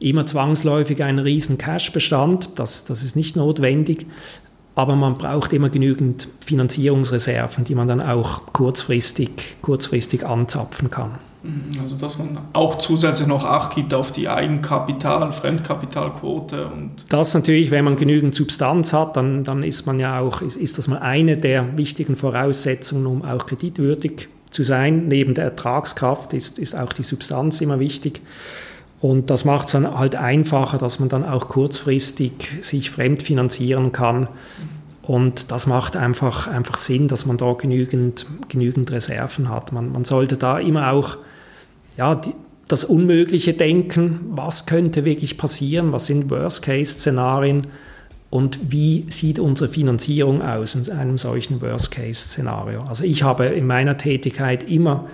immer 0.00 0.26
zwangsläufig 0.26 1.02
einen 1.02 1.20
riesen 1.20 1.58
Cash-Bestand, 1.58 2.58
das, 2.58 2.84
das 2.84 3.02
ist 3.02 3.16
nicht 3.16 3.36
notwendig, 3.36 4.06
aber 4.74 4.96
man 4.96 5.14
braucht 5.14 5.52
immer 5.52 5.68
genügend 5.68 6.28
Finanzierungsreserven, 6.40 7.64
die 7.64 7.74
man 7.74 7.88
dann 7.88 8.00
auch 8.00 8.42
kurzfristig, 8.52 9.56
kurzfristig 9.62 10.26
anzapfen 10.26 10.90
kann. 10.90 11.12
Mhm, 11.44 11.80
also 11.82 11.96
dass 11.96 12.18
man 12.18 12.38
auch 12.54 12.78
zusätzlich 12.78 13.28
noch 13.28 13.44
Acht 13.44 13.74
gibt 13.74 13.92
auf 13.94 14.10
die 14.10 14.28
Eigenkapital- 14.28 15.30
Fremdkapitalquote. 15.30 16.66
Und 16.66 16.90
das 17.10 17.34
natürlich, 17.34 17.70
wenn 17.70 17.84
man 17.84 17.96
genügend 17.96 18.34
Substanz 18.34 18.92
hat, 18.92 19.16
dann, 19.16 19.44
dann 19.44 19.62
ist 19.62 19.86
man 19.86 20.00
ja 20.00 20.18
auch, 20.18 20.40
ist, 20.40 20.56
ist 20.56 20.78
das 20.78 20.88
mal 20.88 20.98
eine 20.98 21.36
der 21.36 21.76
wichtigen 21.76 22.16
Voraussetzungen, 22.16 23.06
um 23.06 23.24
auch 23.24 23.46
kreditwürdig 23.46 24.28
zu 24.50 24.62
sein. 24.62 25.06
Neben 25.08 25.34
der 25.34 25.44
Ertragskraft 25.44 26.32
ist, 26.32 26.58
ist 26.58 26.74
auch 26.74 26.92
die 26.92 27.02
Substanz 27.02 27.60
immer 27.60 27.78
wichtig. 27.78 28.22
Und 29.04 29.28
das 29.28 29.44
macht 29.44 29.66
es 29.66 29.72
dann 29.72 29.98
halt 29.98 30.14
einfacher, 30.14 30.78
dass 30.78 30.98
man 30.98 31.10
dann 31.10 31.26
auch 31.26 31.50
kurzfristig 31.50 32.32
sich 32.62 32.90
fremdfinanzieren 32.90 33.92
kann. 33.92 34.28
Und 35.02 35.50
das 35.50 35.66
macht 35.66 35.94
einfach, 35.94 36.46
einfach 36.46 36.78
Sinn, 36.78 37.06
dass 37.08 37.26
man 37.26 37.36
da 37.36 37.52
genügend, 37.52 38.24
genügend 38.48 38.90
Reserven 38.90 39.50
hat. 39.50 39.72
Man, 39.72 39.92
man 39.92 40.06
sollte 40.06 40.38
da 40.38 40.58
immer 40.58 40.90
auch 40.90 41.18
ja, 41.98 42.14
die, 42.14 42.32
das 42.66 42.86
Unmögliche 42.86 43.52
denken, 43.52 44.20
was 44.30 44.64
könnte 44.64 45.04
wirklich 45.04 45.36
passieren, 45.36 45.92
was 45.92 46.06
sind 46.06 46.30
Worst-Case-Szenarien 46.30 47.66
und 48.30 48.72
wie 48.72 49.04
sieht 49.10 49.38
unsere 49.38 49.68
Finanzierung 49.68 50.40
aus 50.40 50.76
in 50.76 50.90
einem 50.90 51.18
solchen 51.18 51.60
Worst-Case-Szenario. 51.60 52.84
Also 52.84 53.04
ich 53.04 53.22
habe 53.22 53.44
in 53.44 53.66
meiner 53.66 53.98
Tätigkeit 53.98 54.62
immer 54.62 55.10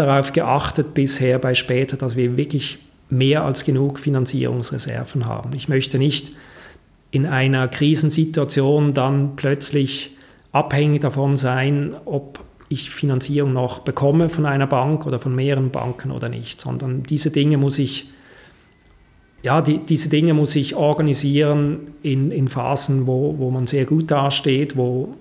darauf 0.00 0.32
geachtet 0.32 0.94
bisher 0.94 1.38
bei 1.38 1.54
später, 1.54 1.96
dass 1.96 2.16
wir 2.16 2.36
wirklich 2.36 2.78
mehr 3.10 3.44
als 3.44 3.64
genug 3.64 3.98
Finanzierungsreserven 3.98 5.26
haben. 5.26 5.50
Ich 5.54 5.68
möchte 5.68 5.98
nicht 5.98 6.32
in 7.10 7.26
einer 7.26 7.68
Krisensituation 7.68 8.94
dann 8.94 9.36
plötzlich 9.36 10.16
abhängig 10.52 11.02
davon 11.02 11.36
sein, 11.36 11.94
ob 12.04 12.40
ich 12.68 12.90
Finanzierung 12.90 13.52
noch 13.52 13.80
bekomme 13.80 14.30
von 14.30 14.46
einer 14.46 14.68
Bank 14.68 15.06
oder 15.06 15.18
von 15.18 15.34
mehreren 15.34 15.70
Banken 15.70 16.12
oder 16.12 16.28
nicht, 16.28 16.60
sondern 16.60 17.02
diese 17.02 17.30
Dinge 17.30 17.58
muss 17.58 17.78
ich 17.78 18.10
ja, 19.42 19.62
die, 19.62 19.78
diese 19.78 20.10
Dinge 20.10 20.34
muss 20.34 20.54
ich 20.54 20.76
organisieren 20.76 21.94
in, 22.02 22.30
in 22.30 22.48
Phasen, 22.48 23.06
wo, 23.06 23.38
wo 23.38 23.50
man 23.50 23.66
sehr 23.66 23.86
gut 23.86 24.10
dasteht, 24.10 24.76
wo, 24.76 25.14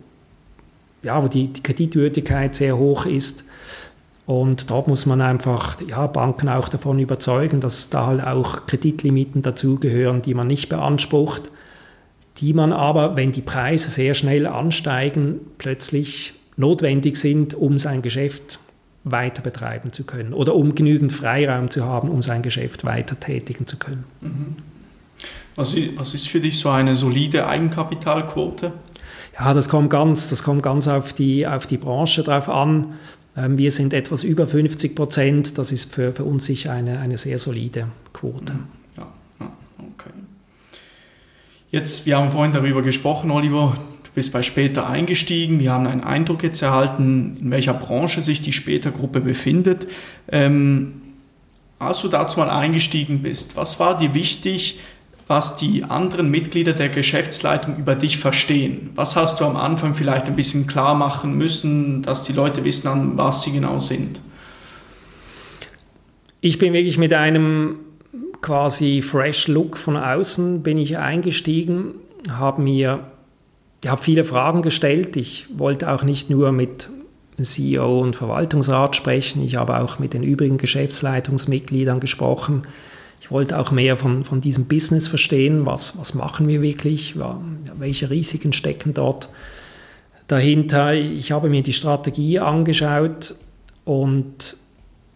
ja, 1.04 1.24
wo 1.24 1.28
die, 1.28 1.48
die 1.48 1.64
Kreditwürdigkeit 1.64 2.54
sehr 2.54 2.78
hoch 2.78 3.06
ist. 3.06 3.46
Und 4.30 4.70
dort 4.70 4.88
muss 4.88 5.08
man 5.08 5.22
einfach 5.22 5.82
ja, 5.82 6.06
Banken 6.06 6.50
auch 6.50 6.70
davon 6.70 7.00
überzeugen, 7.00 7.62
dass 7.62 7.90
da 7.90 8.06
halt 8.06 8.24
auch 8.24 8.68
Kreditlimiten 8.68 9.42
dazugehören, 9.42 10.22
die 10.22 10.36
man 10.36 10.46
nicht 10.46 10.70
beansprucht, 10.70 11.50
die 12.38 12.54
man 12.54 12.72
aber, 12.72 13.16
wenn 13.16 13.32
die 13.32 13.42
Preise 13.42 13.90
sehr 13.90 14.14
schnell 14.14 14.46
ansteigen, 14.46 15.40
plötzlich 15.58 16.36
notwendig 16.58 17.18
sind, 17.18 17.56
um 17.56 17.80
sein 17.80 18.04
Geschäft 18.04 18.60
weiter 19.04 19.42
betreiben 19.42 19.92
zu 19.94 20.04
können 20.04 20.34
oder 20.34 20.54
um 20.54 20.76
genügend 20.76 21.12
Freiraum 21.12 21.72
zu 21.72 21.86
haben, 21.86 22.08
um 22.08 22.22
sein 22.22 22.44
Geschäft 22.44 22.86
weiter 22.86 23.20
tätigen 23.20 23.66
zu 23.66 23.78
können. 23.78 24.04
Mhm. 24.22 24.58
Was 25.56 25.74
ist 25.74 26.28
für 26.28 26.40
dich 26.40 26.60
so 26.60 26.70
eine 26.70 26.94
solide 26.94 27.48
Eigenkapitalquote? 27.48 28.74
Ja, 29.40 29.54
das 29.54 29.70
kommt 29.70 29.90
ganz, 29.90 30.30
das 30.30 30.44
kommt 30.44 30.64
ganz 30.64 30.88
auf, 30.88 31.14
die, 31.14 31.48
auf 31.48 31.66
die 31.66 31.78
Branche 31.78 32.24
drauf 32.24 32.48
an. 32.48 32.94
Ähm, 33.36 33.58
wir 33.58 33.72
sind 33.72 33.94
etwas 33.94 34.24
über 34.24 34.48
50 34.48 34.96
Prozent. 34.96 35.58
Das 35.58 35.72
ist 35.72 35.94
für, 35.94 36.14
für 36.14 36.24
uns 36.24 36.46
sicher 36.46 36.72
eine, 36.72 37.00
eine 37.00 37.18
sehr 37.18 37.40
solide 37.40 37.88
Quote. 38.14 38.54
Mhm. 38.54 38.60
Ja, 38.98 39.08
okay. 39.80 40.12
Jetzt, 41.72 42.06
wir 42.06 42.18
haben 42.18 42.32
vorhin 42.32 42.54
darüber 42.54 42.82
gesprochen, 42.82 43.32
Oliver, 43.32 43.78
du 44.04 44.10
bist 44.16 44.34
bei 44.34 44.42
Später 44.42 44.90
eingestiegen. 44.90 45.60
Wir 45.60 45.72
haben 45.72 45.88
einen 45.88 46.04
Eindruck 46.04 46.44
jetzt 46.44 46.62
erhalten, 46.62 47.38
in 47.40 47.52
welcher 47.52 47.74
Branche 47.74 48.22
sich 48.22 48.42
die 48.42 48.54
Später-Gruppe 48.54 49.22
befindet. 49.22 49.88
Ähm, 50.30 51.02
als 51.78 52.02
du 52.02 52.10
dazu 52.10 52.40
mal 52.40 52.50
eingestiegen 52.50 53.22
bist, 53.22 53.56
was 53.56 53.80
war 53.80 53.98
dir 53.98 54.14
wichtig, 54.14 54.80
was 55.30 55.56
die 55.56 55.84
anderen 55.84 56.32
Mitglieder 56.32 56.74
der 56.74 56.90
Geschäftsleitung 56.90 57.78
über 57.78 57.94
dich 57.94 58.18
verstehen? 58.18 58.90
Was 58.96 59.16
hast 59.16 59.40
du 59.40 59.46
am 59.46 59.56
Anfang 59.56 59.94
vielleicht 59.94 60.26
ein 60.26 60.36
bisschen 60.36 60.66
klar 60.66 60.96
machen 60.96 61.38
müssen, 61.38 62.02
dass 62.02 62.24
die 62.24 62.34
Leute 62.34 62.66
wissen, 62.66 62.88
an 62.88 63.16
was 63.16 63.44
sie 63.44 63.52
genau 63.52 63.78
sind? 63.78 64.20
Ich 66.42 66.58
bin 66.58 66.74
wirklich 66.74 66.98
mit 66.98 67.14
einem 67.14 67.76
quasi 68.42 69.04
fresh 69.04 69.48
Look 69.48 69.78
von 69.78 69.98
außen 69.98 70.64
bin 70.64 70.80
ich 70.80 70.98
eingestiegen, 70.98 71.94
habe 72.32 72.64
mir 72.64 73.06
habe 73.86 74.02
viele 74.02 74.24
Fragen 74.24 74.64
gestellt. 74.64 75.16
Ich 75.16 75.48
wollte 75.56 75.92
auch 75.92 76.04
nicht 76.04 76.30
nur 76.30 76.52
mit 76.52 76.90
CEO 77.40 78.02
und 78.02 78.16
Verwaltungsrat 78.16 78.96
sprechen, 78.96 79.44
ich 79.46 79.58
habe 79.58 79.78
auch 79.78 80.00
mit 80.00 80.14
den 80.14 80.24
übrigen 80.24 80.58
Geschäftsleitungsmitgliedern 80.58 82.00
gesprochen. 82.00 82.64
Ich 83.30 83.32
wollte 83.32 83.60
auch 83.60 83.70
mehr 83.70 83.96
von, 83.96 84.26
von 84.26 84.42
diesem 84.42 84.66
Business 84.66 85.08
verstehen, 85.08 85.68
was, 85.68 85.96
was 86.00 86.16
machen 86.16 86.48
wir 86.48 86.64
wirklich, 86.64 87.14
welche 87.78 88.10
Risiken 88.10 88.54
stecken 88.54 88.96
dort 88.96 89.30
dahinter. 90.26 90.96
Ich 90.96 91.32
habe 91.32 91.48
mir 91.48 91.62
die 91.62 91.74
Strategie 91.74 92.40
angeschaut 92.40 93.36
und 93.86 94.58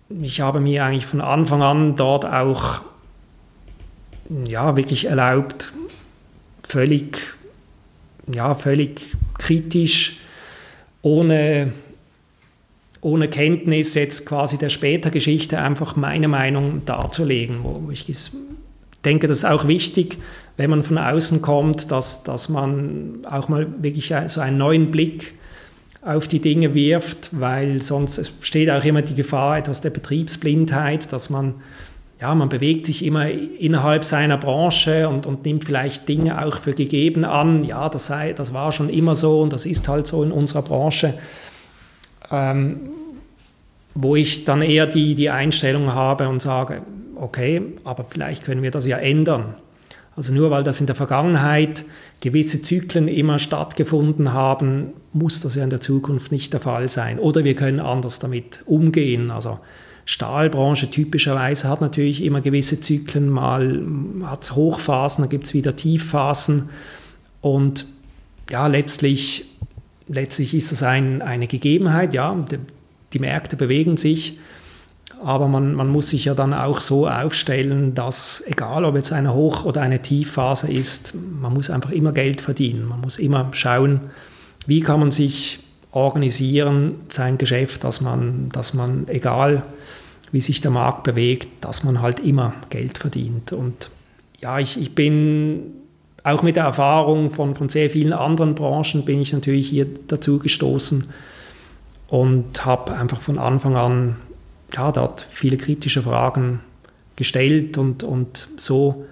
ich 0.09 0.41
habe 0.41 0.59
mir 0.59 0.85
eigentlich 0.85 1.07
von 1.07 1.21
Anfang 1.21 1.63
an 1.63 1.95
dort 1.95 2.23
auch 2.23 2.81
ja, 4.47 4.77
wirklich 4.77 5.05
erlaubt, 5.05 5.73
völlig, 6.61 7.19
ja, 8.31 8.53
völlig 8.53 9.17
kritisch, 9.39 10.19
ohne 11.01 11.73
ohne 13.03 13.27
Kenntnis 13.27 13.93
jetzt 13.93 14.25
quasi 14.25 14.57
der 14.57 14.69
Spätergeschichte 14.69 15.59
einfach 15.59 15.95
meine 15.95 16.27
Meinung 16.27 16.83
darzulegen. 16.85 17.57
Wo 17.63 17.89
ich 17.91 18.11
denke, 19.05 19.27
das 19.27 19.39
ist 19.39 19.45
auch 19.45 19.67
wichtig, 19.67 20.17
wenn 20.57 20.69
man 20.69 20.83
von 20.83 20.97
außen 20.97 21.41
kommt, 21.41 21.91
dass, 21.91 22.23
dass 22.23 22.49
man 22.49 23.19
auch 23.29 23.49
mal 23.49 23.67
wirklich 23.81 24.13
so 24.27 24.41
einen 24.41 24.57
neuen 24.57 24.91
Blick 24.91 25.33
auf 26.01 26.27
die 26.27 26.39
Dinge 26.39 26.73
wirft, 26.73 27.29
weil 27.31 27.81
sonst 27.81 28.39
besteht 28.39 28.69
auch 28.69 28.83
immer 28.83 29.01
die 29.01 29.15
Gefahr 29.15 29.57
etwas 29.57 29.81
der 29.81 29.89
Betriebsblindheit, 29.89 31.11
dass 31.11 31.29
man 31.29 31.55
ja, 32.21 32.33
man 32.35 32.47
bewegt 32.47 32.85
sich 32.85 33.03
immer 33.03 33.29
innerhalb 33.29 34.05
seiner 34.05 34.37
Branche 34.37 35.09
und, 35.09 35.25
und 35.25 35.43
nimmt 35.43 35.65
vielleicht 35.65 36.07
Dinge 36.07 36.45
auch 36.45 36.55
für 36.55 36.73
gegeben 36.73 37.25
an. 37.25 37.65
Ja, 37.65 37.89
das, 37.89 38.05
sei, 38.07 38.31
das 38.31 38.53
war 38.53 38.71
schon 38.71 38.87
immer 38.87 39.13
so 39.13 39.41
und 39.41 39.51
das 39.51 39.65
ist 39.65 39.89
halt 39.89 40.07
so 40.07 40.23
in 40.23 40.31
unserer 40.31 40.61
Branche 40.61 41.15
ähm, 42.33 42.79
wo 43.95 44.15
ich 44.15 44.43
dann 44.43 44.61
eher 44.61 44.87
die, 44.87 45.15
die 45.15 45.29
Einstellung 45.29 45.93
habe 45.93 46.27
und 46.27 46.41
sage, 46.41 46.81
okay, 47.15 47.61
aber 47.83 48.03
vielleicht 48.03 48.43
können 48.43 48.63
wir 48.63 48.71
das 48.71 48.87
ja 48.87 48.97
ändern. 48.97 49.53
Also 50.15 50.33
nur 50.33 50.51
weil 50.51 50.63
das 50.63 50.79
in 50.79 50.87
der 50.87 50.95
Vergangenheit 50.95 51.85
gewisse 52.21 52.61
Zyklen 52.61 53.07
immer 53.07 53.39
stattgefunden 53.39 54.33
haben, 54.33 54.93
muss 55.11 55.41
das 55.41 55.55
ja 55.55 55.63
in 55.63 55.69
der 55.69 55.81
Zukunft 55.81 56.31
nicht 56.31 56.53
der 56.53 56.59
Fall 56.59 56.89
sein. 56.89 57.19
Oder 57.19 57.43
wir 57.43 57.55
können 57.55 57.79
anders 57.79 58.19
damit 58.19 58.63
umgehen. 58.65 59.31
Also 59.31 59.59
Stahlbranche 60.05 60.89
typischerweise 60.89 61.69
hat 61.69 61.81
natürlich 61.81 62.23
immer 62.23 62.41
gewisse 62.41 62.79
Zyklen, 62.79 63.29
mal 63.29 63.81
hat 64.25 64.43
es 64.43 64.55
Hochphasen, 64.55 65.23
dann 65.23 65.29
gibt 65.29 65.45
es 65.45 65.53
wieder 65.53 65.75
Tiefphasen. 65.75 66.69
Und 67.41 67.85
ja, 68.49 68.67
letztlich 68.67 69.45
letztlich 70.07 70.53
ist 70.53 70.71
das 70.71 70.83
ein, 70.83 71.21
eine 71.21 71.47
Gegebenheit, 71.47 72.13
ja, 72.13 72.33
die, 72.49 72.59
die 73.13 73.19
Märkte 73.19 73.55
bewegen 73.55 73.97
sich, 73.97 74.39
aber 75.23 75.47
man, 75.47 75.73
man, 75.73 75.87
muss 75.87 76.09
sich 76.09 76.25
ja 76.25 76.33
dann 76.33 76.53
auch 76.53 76.81
so 76.81 77.07
aufstellen, 77.07 77.93
dass 77.93 78.43
egal 78.45 78.83
ob 78.83 78.95
jetzt 78.95 79.13
eine 79.13 79.33
Hoch- 79.33 79.63
oder 79.63 79.81
eine 79.81 80.01
Tiefphase 80.01 80.71
ist, 80.71 81.13
man 81.15 81.53
muss 81.53 81.69
einfach 81.69 81.91
immer 81.91 82.11
Geld 82.11 82.41
verdienen. 82.41 82.85
Man 82.87 82.99
muss 82.99 83.19
immer 83.19 83.49
schauen, 83.53 84.01
wie 84.65 84.81
kann 84.81 84.99
man 84.99 85.11
sich 85.11 85.59
organisieren, 85.91 86.95
sein 87.09 87.37
Geschäft, 87.37 87.83
dass 87.83 88.01
man, 88.01 88.49
dass 88.49 88.73
man, 88.73 89.07
egal 89.07 89.63
wie 90.31 90.41
sich 90.41 90.61
der 90.61 90.71
Markt 90.71 91.03
bewegt, 91.03 91.47
dass 91.61 91.83
man 91.83 92.01
halt 92.01 92.19
immer 92.19 92.53
Geld 92.69 92.97
verdient. 92.97 93.53
Und 93.53 93.91
ja, 94.41 94.59
ich, 94.59 94.81
ich 94.81 94.95
bin 94.95 95.82
auch 96.23 96.41
mit 96.41 96.55
der 96.55 96.63
Erfahrung 96.63 97.29
von, 97.29 97.53
von 97.53 97.69
sehr 97.69 97.89
vielen 97.89 98.13
anderen 98.13 98.55
Branchen 98.55 99.03
bin 99.05 99.21
ich 99.21 99.33
natürlich 99.33 99.69
hier 99.69 99.87
dazu 100.07 100.39
gestoßen 100.39 101.09
und 102.07 102.65
habe 102.65 102.95
einfach 102.95 103.19
von 103.19 103.37
Anfang 103.37 103.75
an 103.75 104.15
ja, 104.73 104.91
dort 104.91 105.27
viele 105.29 105.57
kritische 105.57 106.01
Fragen 106.01 106.61
gestellt 107.15 107.77
und, 107.77 108.03
und 108.03 108.47
so 108.57 109.05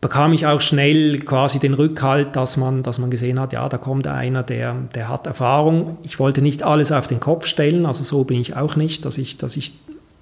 bekam 0.00 0.32
ich 0.32 0.46
auch 0.46 0.60
schnell 0.60 1.18
quasi 1.18 1.58
den 1.58 1.74
Rückhalt, 1.74 2.36
dass 2.36 2.56
man, 2.56 2.82
dass 2.82 2.98
man 2.98 3.10
gesehen 3.10 3.40
hat, 3.40 3.52
ja, 3.52 3.68
da 3.68 3.78
kommt 3.78 4.06
einer, 4.06 4.44
der, 4.44 4.74
der 4.94 5.08
hat 5.08 5.26
Erfahrung. 5.26 5.98
Ich 6.04 6.20
wollte 6.20 6.40
nicht 6.40 6.62
alles 6.62 6.92
auf 6.92 7.08
den 7.08 7.18
Kopf 7.18 7.46
stellen, 7.46 7.84
also 7.84 8.04
so 8.04 8.22
bin 8.24 8.40
ich 8.40 8.54
auch 8.54 8.76
nicht, 8.76 9.04
dass 9.04 9.18
ich, 9.18 9.38
dass 9.38 9.56
ich 9.56 9.74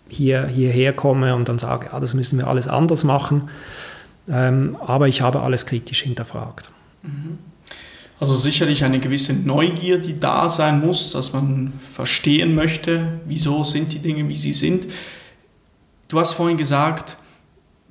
hier, 0.09 0.47
hierher 0.47 0.93
komme 0.95 1.35
und 1.35 1.49
dann 1.49 1.59
sage, 1.59 1.89
ja, 1.93 2.01
das 2.01 2.15
müssen 2.15 2.39
wir 2.39 2.47
alles 2.47 2.69
anders 2.69 3.05
machen, 3.05 3.51
aber 4.29 5.09
ich 5.09 5.21
habe 5.21 5.41
alles 5.43 5.67
kritisch 5.67 6.03
hinterfragt. 6.03 6.71
Mhm. 7.03 7.39
Also 8.19 8.35
sicherlich 8.35 8.83
eine 8.83 8.99
gewisse 8.99 9.35
Neugier, 9.35 9.99
die 9.99 10.19
da 10.19 10.49
sein 10.49 10.81
muss, 10.81 11.13
dass 11.13 11.35
man 11.35 11.75
verstehen 11.93 12.55
möchte, 12.55 13.21
wieso 13.27 13.63
sind 13.63 13.93
die 13.93 13.99
Dinge, 13.99 14.27
wie 14.29 14.37
sie 14.37 14.55
sind. 14.55 14.87
Du 16.09 16.19
hast 16.19 16.33
vorhin 16.33 16.57
gesagt, 16.57 17.17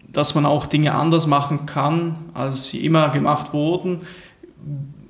dass 0.07 0.33
man 0.33 0.45
auch 0.45 0.65
Dinge 0.65 0.93
anders 0.93 1.27
machen 1.27 1.65
kann, 1.67 2.15
als 2.33 2.69
sie 2.69 2.83
immer 2.83 3.09
gemacht 3.09 3.53
wurden. 3.53 4.01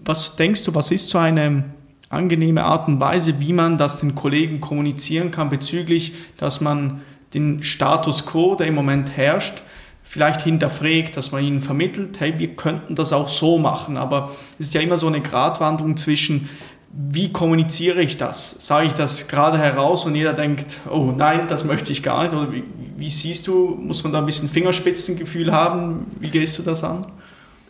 Was 0.03 0.35
denkst 0.35 0.63
du, 0.63 0.75
was 0.75 0.91
ist 0.91 1.09
so 1.09 1.17
eine 1.17 1.63
angenehme 2.09 2.63
Art 2.63 2.87
und 2.87 2.99
Weise, 2.99 3.39
wie 3.39 3.53
man 3.53 3.77
das 3.77 3.99
den 3.99 4.15
Kollegen 4.15 4.59
kommunizieren 4.59 5.31
kann 5.31 5.49
bezüglich, 5.49 6.13
dass 6.37 6.59
man 6.59 7.01
den 7.33 7.63
Status 7.63 8.25
quo, 8.25 8.55
der 8.55 8.67
im 8.67 8.75
Moment 8.75 9.15
herrscht, 9.15 9.61
vielleicht 10.05 10.43
hinterfragt, 10.43 11.17
dass 11.17 11.31
man 11.31 11.43
ihnen 11.43 11.61
vermittelt, 11.61 12.19
hey, 12.19 12.35
wir 12.37 12.55
könnten 12.55 12.95
das 12.95 13.11
auch 13.11 13.27
so 13.27 13.57
machen. 13.57 13.97
Aber 13.97 14.31
es 14.59 14.67
ist 14.67 14.73
ja 14.73 14.79
immer 14.79 14.97
so 14.97 15.07
eine 15.07 15.19
Gratwanderung 15.19 15.97
zwischen, 15.97 16.47
wie 16.93 17.33
kommuniziere 17.33 18.01
ich 18.01 18.15
das? 18.15 18.55
Sage 18.65 18.87
ich 18.87 18.93
das 18.93 19.27
gerade 19.27 19.57
heraus 19.57 20.05
und 20.05 20.15
jeder 20.15 20.33
denkt, 20.33 20.79
oh 20.89 21.11
nein, 21.15 21.47
das 21.49 21.65
möchte 21.65 21.91
ich 21.91 22.03
gar 22.03 22.23
nicht? 22.23 22.33
Oder 22.33 22.53
wie, 22.53 22.63
wie 22.95 23.09
siehst 23.09 23.47
du, 23.47 23.77
muss 23.81 24.03
man 24.03 24.13
da 24.13 24.19
ein 24.19 24.25
bisschen 24.25 24.47
Fingerspitzengefühl 24.47 25.51
haben? 25.51 26.05
Wie 26.19 26.29
gehst 26.29 26.57
du 26.59 26.61
das 26.61 26.83
an? 26.83 27.07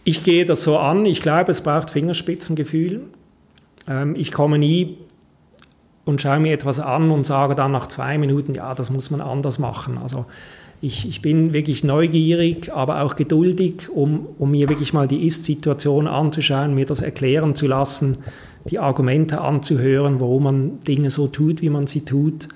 Ich 0.03 0.23
gehe 0.23 0.45
das 0.45 0.61
so 0.61 0.77
an. 0.77 1.05
Ich 1.05 1.21
glaube, 1.21 1.51
es 1.51 1.61
braucht 1.61 1.89
Fingerspitzengefühl. 1.89 3.01
Ähm, 3.87 4.13
ich 4.15 4.31
komme 4.31 4.59
nie 4.59 4.97
und 6.03 6.21
schaue 6.21 6.39
mir 6.39 6.53
etwas 6.53 6.79
an 6.79 7.09
und 7.09 7.25
sage 7.25 7.55
dann 7.55 7.71
nach 7.71 7.87
zwei 7.87 8.17
Minuten, 8.17 8.53
ja, 8.53 8.75
das 8.75 8.91
muss 8.91 9.09
man 9.09 9.21
anders 9.21 9.57
machen. 9.57 9.97
Also 9.97 10.25
ich, 10.85 11.07
ich 11.07 11.21
bin 11.21 11.51
wirklich 11.51 11.83
neugierig, 11.83 12.71
aber 12.71 13.01
auch 13.01 13.15
geduldig, 13.15 13.89
um, 13.89 14.27
um 14.37 14.51
mir 14.51 14.69
wirklich 14.69 14.93
mal 14.93 15.07
die 15.07 15.25
Ist-Situation 15.25 16.07
anzuschauen, 16.07 16.75
mir 16.75 16.85
das 16.85 17.01
erklären 17.01 17.55
zu 17.55 17.65
lassen, 17.65 18.19
die 18.69 18.77
Argumente 18.77 19.41
anzuhören, 19.41 20.19
warum 20.19 20.43
man 20.43 20.81
Dinge 20.81 21.09
so 21.09 21.27
tut, 21.27 21.61
wie 21.61 21.71
man 21.71 21.87
sie 21.87 22.05
tut. 22.05 22.47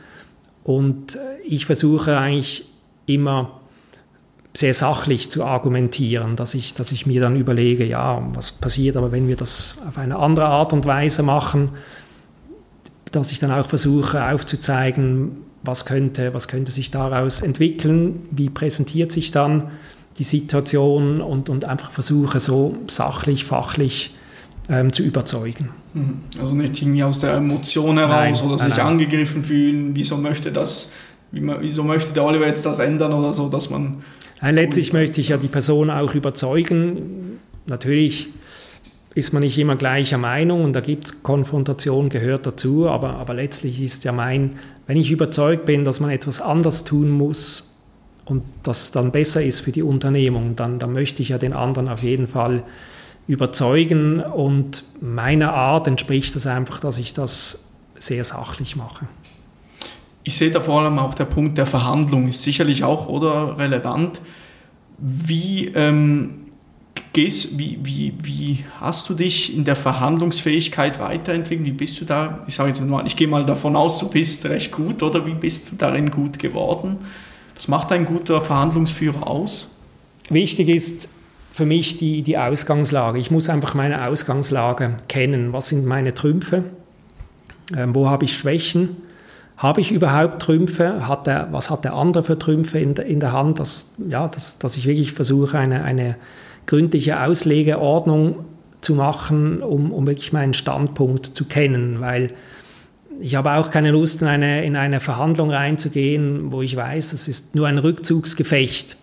Und 0.64 1.16
äh, 1.16 1.20
ich 1.48 1.66
versuche 1.66 2.18
eigentlich 2.20 2.66
immer 3.08 3.60
sehr 4.54 4.76
sachlich 4.76 5.32
zu 5.32 5.44
argumentieren, 5.44 6.36
dass 6.36 6.54
ich, 6.54 6.76
dass 6.76 6.92
ich 6.92 7.08
mir 7.08 7.22
dann 7.22 7.36
überlege, 7.36 7.86
ja, 7.86 8.22
was 8.34 8.52
passiert 8.52 8.96
aber, 8.96 9.12
wenn 9.12 9.28
wir 9.28 9.38
das 9.38 9.76
auf 9.88 9.98
eine 9.98 10.18
andere 10.18 10.46
Art 10.46 10.74
und 10.74 10.86
Weise 10.86 11.24
machen, 11.24 11.70
dass 13.12 13.32
ich 13.32 13.40
dann 13.40 13.52
auch 13.52 13.66
versuche 13.66 14.24
aufzuzeigen, 14.24 15.49
was 15.64 15.86
könnte, 15.86 16.34
was 16.34 16.48
könnte 16.48 16.72
sich 16.72 16.92
daraus 16.92 17.42
entwickeln, 17.42 18.28
wie 18.32 18.50
präsentiert 18.50 19.12
sich 19.12 19.32
dann 19.32 19.72
die 20.18 20.24
Situation 20.24 21.22
und, 21.22 21.50
und 21.50 21.66
einfach 21.66 21.92
versuche 21.92 22.40
so 22.40 22.78
sachlich, 22.88 23.46
fachlich 23.46 24.16
ähm, 24.70 24.94
zu 24.94 25.04
überzeugen. 25.04 25.70
Mhm. 25.94 26.20
Also 26.40 26.54
nicht 26.54 26.82
irgendwie 26.82 27.04
aus 27.04 27.20
der 27.20 27.36
Emotion 27.36 27.98
heraus 27.98 28.42
nein, 28.42 28.50
oder 28.50 28.60
sich 28.60 28.78
nein. 28.78 28.86
angegriffen 28.86 29.44
fühlen, 29.44 29.92
wieso 29.96 30.18
möchte 30.18 30.52
das, 30.52 30.92
wieso 31.32 31.84
möchte 31.84 32.14
der 32.14 32.24
Oliver 32.24 32.48
jetzt 32.48 32.66
das 32.66 32.80
ändern 32.80 33.14
oder 33.14 33.34
so, 33.34 33.50
dass 33.50 33.70
man... 33.70 34.04
Nein, 34.42 34.56
letztlich 34.56 34.94
möchte 34.94 35.20
ich 35.20 35.30
ja 35.30 35.38
die 35.38 35.48
Person 35.48 35.90
auch 35.90 36.14
überzeugen. 36.16 37.40
Natürlich 37.68 38.30
ist 39.16 39.34
man 39.34 39.42
nicht 39.42 39.58
immer 39.58 39.76
gleicher 39.76 40.18
Meinung 40.18 40.64
und 40.64 40.74
da 40.74 40.80
gibt 40.80 41.06
es 41.06 41.24
Konfrontation, 41.24 42.10
gehört 42.10 42.46
dazu, 42.46 42.88
aber, 42.88 43.16
aber 43.16 43.34
letztlich 43.34 43.82
ist 43.82 44.06
ja 44.06 44.12
mein, 44.12 44.56
wenn 44.90 44.98
ich 44.98 45.12
überzeugt 45.12 45.66
bin, 45.66 45.86
dass 45.86 46.00
man 46.00 46.10
etwas 46.10 46.42
anders 46.42 46.84
tun 46.84 47.12
muss 47.12 47.76
und 48.26 48.42
dass 48.64 48.82
es 48.82 48.92
dann 48.92 49.12
besser 49.12 49.44
ist 49.44 49.60
für 49.60 49.72
die 49.72 49.84
Unternehmung, 49.84 50.56
dann, 50.56 50.80
dann 50.80 50.94
möchte 50.94 51.22
ich 51.22 51.30
ja 51.30 51.38
den 51.38 51.54
anderen 51.54 51.88
auf 51.88 52.02
jeden 52.02 52.28
Fall 52.28 52.64
überzeugen 53.28 54.20
und 54.20 54.84
meiner 55.00 55.54
Art 55.54 55.86
entspricht 55.86 56.36
das 56.36 56.48
einfach, 56.48 56.80
dass 56.80 56.98
ich 56.98 57.14
das 57.14 57.68
sehr 57.98 58.24
sachlich 58.24 58.76
mache. 58.78 59.06
Ich 60.24 60.38
sehe 60.38 60.50
da 60.50 60.60
vor 60.60 60.82
allem 60.82 60.98
auch 60.98 61.14
der 61.14 61.26
Punkt 61.26 61.60
der 61.60 61.68
Verhandlung 61.68 62.28
ist 62.28 62.42
sicherlich 62.42 62.84
auch 62.84 63.08
oder 63.08 63.60
relevant. 63.60 64.22
Wie 64.98 65.68
ähm, 65.68 66.48
gehst, 67.14 67.58
wie, 67.58 67.80
wie, 67.84 68.14
wie 68.22 68.66
hast 68.80 69.10
du 69.10 69.14
dich 69.14 69.56
in 69.56 69.64
der 69.64 69.76
Verhandlungsfähigkeit 69.76 71.00
weiterentwickelt? 71.00 71.66
Wie 71.66 71.72
bist 71.72 72.00
du 72.00 72.06
da? 72.06 72.44
Ich 72.48 72.56
sage 72.56 72.70
jetzt 72.70 72.82
mal, 72.82 73.06
ich 73.06 73.16
gehe 73.16 73.28
mal 73.28 73.46
davon 73.46 73.76
aus, 73.76 74.00
du 74.00 74.10
bist 74.10 74.46
recht 74.46 74.72
gut, 74.72 75.04
oder 75.04 75.26
wie 75.26 75.34
bist 75.34 75.72
du 75.72 75.76
darin 75.76 76.12
gut 76.12 76.40
geworden? 76.40 76.98
Was 77.56 77.68
macht 77.68 77.92
ein 77.92 78.06
guter 78.06 78.42
Verhandlungsführer 78.42 79.28
aus? 79.28 79.76
Wichtig 80.30 80.70
ist 80.70 81.10
für 81.52 81.66
mich 81.66 81.98
die, 81.98 82.22
die 82.22 82.38
Ausgangslage. 82.38 83.20
Ich 83.20 83.32
muss 83.32 83.50
einfach 83.50 83.74
meine 83.74 84.08
Ausgangslage 84.08 84.98
kennen. 85.08 85.52
Was 85.52 85.70
sind 85.70 85.86
meine 85.86 86.14
Trümpfe? 86.14 86.64
Ähm, 87.76 87.94
wo 87.94 88.10
habe 88.10 88.26
ich 88.26 88.34
Schwächen? 88.34 88.98
Habe 89.58 89.82
ich 89.82 89.92
überhaupt 89.92 90.42
Trümpfe? 90.42 91.06
Hat 91.08 91.28
der, 91.28 91.50
was 91.52 91.70
hat 91.70 91.84
der 91.84 91.94
andere 91.94 92.24
für 92.24 92.40
Trümpfe 92.40 92.80
in, 92.80 92.96
der, 92.96 93.06
in 93.08 93.20
der 93.20 93.34
Hand? 93.34 93.60
Dass, 93.60 93.92
ja, 94.08 94.28
dass, 94.30 94.58
dass 94.58 94.78
ich 94.78 94.86
wirklich 94.86 95.12
versuche, 95.12 95.58
eine, 95.60 95.84
eine 95.84 96.16
gründliche 96.70 97.24
Auslegeordnung 97.24 98.46
zu 98.82 98.94
machen, 98.94 99.64
um, 99.64 99.92
um 99.92 100.06
wirklich 100.06 100.32
meinen 100.34 100.54
Standpunkt 100.54 101.26
zu 101.26 101.46
kennen, 101.46 102.00
weil 102.00 102.32
ich 103.20 103.34
habe 103.34 103.54
auch 103.54 103.72
keine 103.72 103.90
Lust, 103.90 104.22
in 104.22 104.28
eine, 104.28 104.64
in 104.64 104.76
eine 104.76 105.00
Verhandlung 105.00 105.50
reinzugehen, 105.50 106.52
wo 106.52 106.62
ich 106.62 106.76
weiß, 106.76 107.12
es 107.14 107.28
ist 107.28 107.56
nur 107.56 107.68
ein 107.68 107.80
Rückzugsgefecht. 107.80 108.98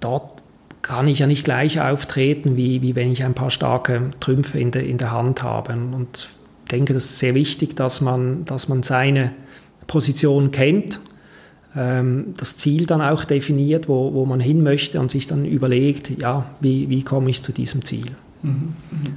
Dort 0.00 0.42
kann 0.82 1.06
ich 1.06 1.20
ja 1.20 1.28
nicht 1.28 1.44
gleich 1.44 1.80
auftreten, 1.80 2.56
wie, 2.56 2.82
wie 2.82 2.96
wenn 2.96 3.12
ich 3.12 3.22
ein 3.22 3.34
paar 3.34 3.50
starke 3.50 4.10
Trümpfe 4.18 4.58
in 4.58 4.72
der, 4.72 4.84
in 4.84 4.98
der 4.98 5.12
Hand 5.12 5.44
habe. 5.44 5.74
Und 5.74 6.28
ich 6.64 6.70
denke, 6.72 6.92
das 6.92 7.04
ist 7.04 7.20
sehr 7.20 7.36
wichtig, 7.36 7.76
dass 7.76 8.00
man, 8.00 8.44
dass 8.46 8.68
man 8.68 8.82
seine 8.82 9.32
Position 9.86 10.50
kennt 10.50 10.98
ähm, 11.76 12.34
das 12.36 12.56
Ziel 12.56 12.86
dann 12.86 13.00
auch 13.00 13.24
definiert, 13.24 13.88
wo, 13.88 14.14
wo 14.14 14.26
man 14.26 14.40
hin 14.40 14.62
möchte 14.62 15.00
und 15.00 15.10
sich 15.10 15.26
dann 15.26 15.44
überlegt, 15.44 16.10
ja, 16.18 16.46
wie, 16.60 16.88
wie 16.88 17.02
komme 17.02 17.30
ich 17.30 17.42
zu 17.42 17.52
diesem 17.52 17.84
Ziel. 17.84 18.06
Mhm, 18.42 18.74
mhm. 18.90 19.16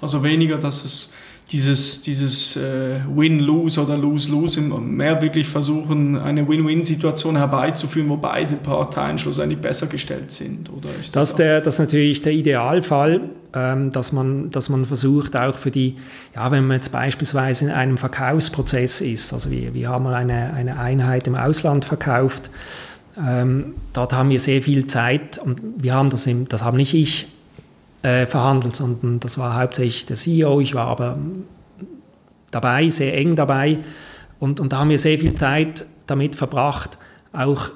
Also 0.00 0.22
weniger, 0.22 0.58
dass 0.58 0.84
es 0.84 1.12
dieses, 1.50 2.02
dieses 2.02 2.56
äh, 2.56 3.00
Win-Lose 3.08 3.82
oder 3.82 3.96
Lose-Lose 3.96 4.60
mehr 4.60 5.20
wirklich 5.22 5.48
versuchen, 5.48 6.16
eine 6.16 6.46
Win-Win-Situation 6.46 7.36
herbeizuführen, 7.36 8.10
wo 8.10 8.16
beide 8.16 8.56
Parteien 8.56 9.16
schlussendlich 9.16 9.58
besser 9.58 9.86
gestellt 9.86 10.30
sind? 10.30 10.70
Oder 10.70 10.90
ist 11.00 11.16
das, 11.16 11.30
das, 11.30 11.36
der, 11.36 11.60
das 11.62 11.74
ist 11.74 11.80
natürlich 11.80 12.20
der 12.20 12.32
Idealfall, 12.32 13.30
ähm, 13.54 13.90
dass, 13.90 14.12
man, 14.12 14.50
dass 14.50 14.68
man 14.68 14.84
versucht, 14.84 15.36
auch 15.36 15.56
für 15.56 15.70
die, 15.70 15.96
ja, 16.36 16.50
wenn 16.50 16.66
man 16.66 16.76
jetzt 16.76 16.92
beispielsweise 16.92 17.64
in 17.64 17.70
einem 17.70 17.96
Verkaufsprozess 17.96 19.00
ist, 19.00 19.32
also 19.32 19.50
wir, 19.50 19.72
wir 19.72 19.88
haben 19.88 20.04
mal 20.04 20.14
eine, 20.14 20.52
eine 20.52 20.78
Einheit 20.78 21.26
im 21.26 21.34
Ausland 21.34 21.86
verkauft, 21.86 22.50
ähm, 23.18 23.74
dort 23.94 24.12
haben 24.12 24.28
wir 24.28 24.38
sehr 24.38 24.60
viel 24.60 24.86
Zeit 24.86 25.38
und 25.38 25.62
wir 25.78 25.94
haben 25.94 26.10
das, 26.10 26.26
im, 26.26 26.46
das 26.46 26.62
haben 26.62 26.76
nicht 26.76 26.92
ich 26.92 27.26
äh, 28.08 28.26
verhandelt, 28.26 28.76
sondern 28.76 29.20
das 29.20 29.38
war 29.38 29.58
hauptsächlich 29.60 30.06
der 30.06 30.16
CEO. 30.16 30.60
Ich 30.60 30.74
war 30.74 30.86
aber 30.86 31.18
dabei, 32.50 32.88
sehr 32.90 33.16
eng 33.16 33.36
dabei. 33.36 33.78
Und, 34.38 34.60
und 34.60 34.72
da 34.72 34.78
haben 34.78 34.90
wir 34.90 34.98
sehr 34.98 35.18
viel 35.18 35.34
Zeit 35.34 35.84
damit 36.06 36.34
verbracht, 36.34 36.98
auch 37.32 37.70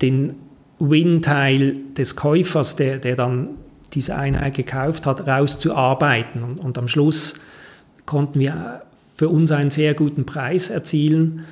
den 0.00 0.36
Win-Teil 0.78 1.76
des 1.96 2.16
Käufers, 2.16 2.76
der, 2.76 2.98
der 2.98 3.16
dann 3.16 3.50
diese 3.92 4.16
Einheit 4.16 4.54
gekauft 4.54 5.06
hat, 5.06 5.26
rauszuarbeiten. 5.26 6.42
Und, 6.42 6.58
und 6.58 6.78
am 6.78 6.88
Schluss 6.88 7.34
konnten 8.06 8.40
wir 8.40 8.82
für 9.14 9.28
uns 9.28 9.52
einen 9.52 9.70
sehr 9.70 9.94
guten 9.94 10.26
Preis 10.26 10.70
erzielen. 10.70 11.44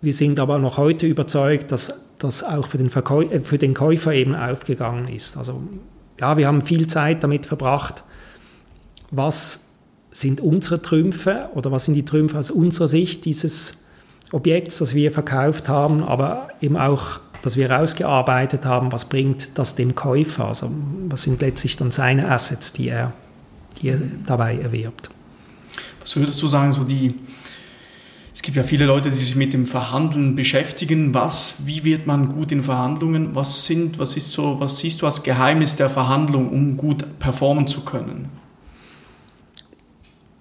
Wir 0.00 0.12
sind 0.12 0.38
aber 0.38 0.58
noch 0.58 0.76
heute 0.76 1.06
überzeugt, 1.06 1.72
dass 1.72 2.00
das 2.18 2.44
auch 2.44 2.68
für 2.68 2.78
den, 2.78 2.90
Verkäu 2.90 3.24
äh, 3.24 3.40
für 3.40 3.58
den 3.58 3.74
Käufer 3.74 4.12
eben 4.12 4.34
aufgegangen 4.34 5.08
ist. 5.08 5.36
Also 5.36 5.62
ja, 6.20 6.36
wir 6.36 6.46
haben 6.46 6.62
viel 6.62 6.86
Zeit 6.86 7.22
damit 7.22 7.46
verbracht, 7.46 8.04
was 9.10 9.60
sind 10.10 10.40
unsere 10.40 10.80
Trümpfe 10.80 11.50
oder 11.54 11.72
was 11.72 11.86
sind 11.86 11.94
die 11.94 12.04
Trümpfe 12.04 12.38
aus 12.38 12.50
unserer 12.50 12.88
Sicht 12.88 13.24
dieses 13.24 13.78
Objekts, 14.32 14.78
das 14.78 14.94
wir 14.94 15.12
verkauft 15.12 15.68
haben, 15.68 16.02
aber 16.02 16.48
eben 16.60 16.76
auch, 16.76 17.20
dass 17.42 17.56
wir 17.56 17.68
herausgearbeitet 17.68 18.64
haben, 18.64 18.92
was 18.92 19.06
bringt 19.06 19.58
das 19.58 19.74
dem 19.74 19.94
Käufer, 19.94 20.46
also 20.46 20.70
was 21.08 21.22
sind 21.22 21.40
letztlich 21.42 21.76
dann 21.76 21.90
seine 21.90 22.30
Assets, 22.30 22.72
die 22.72 22.88
er, 22.88 23.12
die 23.80 23.88
er 23.88 23.98
dabei 24.26 24.58
erwirbt. 24.58 25.10
Was 26.00 26.16
würdest 26.16 26.40
du 26.40 26.48
sagen, 26.48 26.72
so 26.72 26.84
die, 26.84 27.14
es 28.34 28.42
gibt 28.42 28.56
ja 28.56 28.64
viele 28.64 28.84
Leute, 28.84 29.10
die 29.10 29.16
sich 29.16 29.36
mit 29.36 29.52
dem 29.52 29.64
Verhandeln 29.64 30.34
beschäftigen. 30.34 31.14
Was, 31.14 31.54
wie 31.66 31.84
wird 31.84 32.08
man 32.08 32.30
gut 32.30 32.50
in 32.50 32.64
Verhandlungen? 32.64 33.36
Was 33.36 33.64
sind, 33.64 34.00
was 34.00 34.16
ist 34.16 34.32
so, 34.32 34.58
was 34.58 34.78
siehst 34.78 35.00
du 35.00 35.06
als 35.06 35.22
Geheimnis 35.22 35.76
der 35.76 35.88
Verhandlung, 35.88 36.50
um 36.50 36.76
gut 36.76 37.04
performen 37.20 37.68
zu 37.68 37.82
können? 37.82 38.28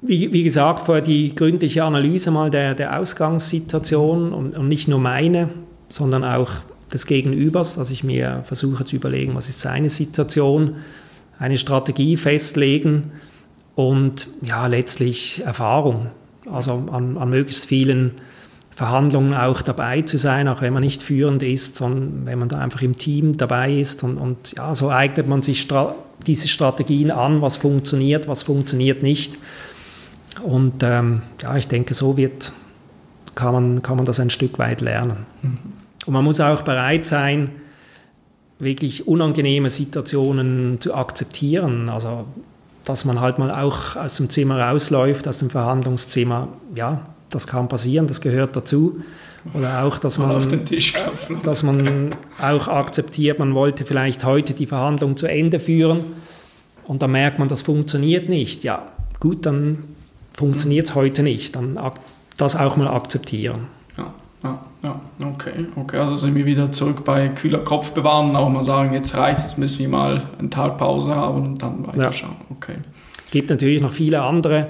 Wie, 0.02 0.34
wie 0.34 0.44
gesagt, 0.44 0.82
vorher 0.82 1.04
die 1.04 1.36
gründliche 1.36 1.84
Analyse 1.84 2.32
mal 2.32 2.50
der, 2.50 2.74
der 2.74 3.00
Ausgangssituation 3.00 4.34
und, 4.34 4.58
und 4.58 4.68
nicht 4.68 4.88
nur 4.88 5.00
meine, 5.00 5.50
sondern 5.88 6.24
auch 6.24 6.50
des 6.92 7.06
Gegenübers, 7.06 7.76
dass 7.76 7.92
ich 7.92 8.04
mir 8.04 8.44
versuche 8.48 8.86
zu 8.86 8.96
überlegen, 8.96 9.36
was 9.36 9.50
ist 9.50 9.60
seine 9.60 9.90
Situation, 9.90 10.78
eine 11.38 11.60
Strategie 11.60 12.18
festlegen 12.18 13.12
und 13.76 14.28
ja, 14.42 14.66
letztlich 14.66 15.44
Erfahrung 15.46 16.08
also 16.52 16.88
an, 16.92 17.18
an 17.18 17.30
möglichst 17.30 17.66
vielen 17.66 18.12
Verhandlungen 18.72 19.34
auch 19.34 19.62
dabei 19.62 20.02
zu 20.02 20.18
sein, 20.18 20.48
auch 20.48 20.62
wenn 20.62 20.74
man 20.74 20.82
nicht 20.82 21.04
führend 21.04 21.44
ist, 21.44 21.76
sondern 21.76 22.26
wenn 22.26 22.40
man 22.40 22.50
da 22.50 22.60
einfach 22.60 22.82
im 22.82 22.98
Team 22.98 23.38
dabei 23.38 23.72
ist. 23.74 24.04
Und, 24.04 24.18
und 24.18 24.54
ja, 24.54 24.74
so 24.74 24.90
eignet 24.90 25.28
man 25.28 25.42
sich 25.42 25.62
Stra 25.62 25.96
diese 26.26 26.48
Strategien 26.48 27.12
an, 27.12 27.42
was 27.42 27.58
funktioniert, 27.58 28.28
was 28.28 28.44
funktioniert 28.44 29.04
nicht. 29.04 29.38
Und 30.42 30.82
ähm, 30.82 31.22
ja, 31.42 31.56
ich 31.58 31.68
denke, 31.68 31.94
so 31.94 32.18
wird, 32.18 32.54
kann, 33.36 33.54
man, 33.54 33.82
kann 33.82 33.98
man 33.98 34.06
das 34.06 34.20
ein 34.20 34.30
Stück 34.30 34.58
weit 34.58 34.82
lernen. 34.82 35.26
Mhm. 35.42 35.58
Und 36.06 36.14
man 36.14 36.24
muss 36.24 36.40
auch 36.40 36.62
bereit 36.62 37.06
sein, 37.06 37.52
wirklich 38.60 39.08
unangenehme 39.08 39.70
Situationen 39.70 40.80
zu 40.80 40.96
akzeptieren. 40.96 41.90
Also 41.90 42.26
dass 42.84 43.06
man 43.06 43.22
halt 43.22 43.40
mal 43.40 43.52
auch 43.52 43.96
aus 43.96 44.18
dem 44.18 44.30
Zimmer 44.30 44.60
rausläuft, 44.60 45.28
aus 45.28 45.40
dem 45.40 45.50
Verhandlungszimmer. 45.50 46.50
Ja, 46.76 47.02
das 47.30 47.48
kann 47.48 47.68
passieren, 47.68 48.08
das 48.08 48.22
gehört 48.22 48.56
dazu. 48.56 49.02
Oder 49.54 49.84
auch, 49.84 49.98
dass 49.98 50.20
man, 50.20 50.66
dass 51.44 51.64
man 51.64 52.16
auch 52.42 52.68
akzeptiert, 52.70 53.40
man 53.40 53.54
wollte 53.54 53.84
vielleicht 53.84 54.24
heute 54.24 54.54
die 54.54 54.66
Verhandlung 54.66 55.18
zu 55.18 55.28
Ende 55.28 55.60
führen 55.60 56.06
und 56.86 57.02
dann 57.02 57.12
merkt 57.12 57.40
man, 57.40 57.50
das 57.50 57.62
funktioniert 57.62 58.30
nicht. 58.30 58.64
Ja, 58.64 58.88
gut, 59.20 59.46
dann 59.46 59.84
funktioniert 60.34 60.88
es 60.88 60.96
heute 60.96 61.24
nicht. 61.24 61.56
Dann 61.56 61.78
das 62.38 62.56
auch 62.56 62.78
mal 62.78 62.88
akzeptieren. 62.88 63.68
Ja, 63.98 64.14
ja, 64.44 64.60
ja, 64.84 65.02
okay, 65.26 65.66
okay. 65.76 65.98
Also 65.98 66.16
sind 66.16 66.36
wir 66.36 66.46
wieder 66.46 66.72
zurück 66.72 67.06
bei 67.06 67.30
kühler 67.30 67.60
Kopf 67.60 67.92
bewahren 67.92 68.32
und 68.32 68.36
auch 68.36 68.50
mal 68.50 68.64
sagen, 68.64 68.94
jetzt 68.94 69.16
reicht, 69.16 69.40
jetzt 69.40 69.58
müssen 69.58 69.80
wir 69.80 69.90
mal 69.90 70.24
eine 70.38 70.50
Talpause 70.50 71.16
haben 71.16 71.44
und 71.44 71.62
dann 71.62 71.88
weiterschauen. 71.88 72.36
Ja. 72.40 72.56
Okay. 72.56 72.76
Es 73.26 73.32
gibt 73.32 73.50
natürlich 73.50 73.82
noch 73.82 73.94
viele 73.94 74.22
andere 74.22 74.68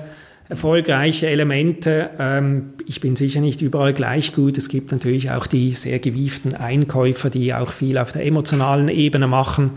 erfolgreiche 0.47 1.27
Elemente. 1.27 2.11
Ähm, 2.19 2.73
ich 2.85 3.01
bin 3.01 3.15
sicher 3.15 3.41
nicht 3.41 3.61
überall 3.61 3.93
gleich 3.93 4.33
gut. 4.33 4.57
Es 4.57 4.69
gibt 4.69 4.91
natürlich 4.91 5.31
auch 5.31 5.47
die 5.47 5.73
sehr 5.73 5.99
gewieften 5.99 6.53
Einkäufer, 6.53 7.29
die 7.29 7.53
auch 7.53 7.71
viel 7.71 7.97
auf 7.97 8.11
der 8.11 8.25
emotionalen 8.25 8.89
Ebene 8.89 9.27
machen. 9.27 9.71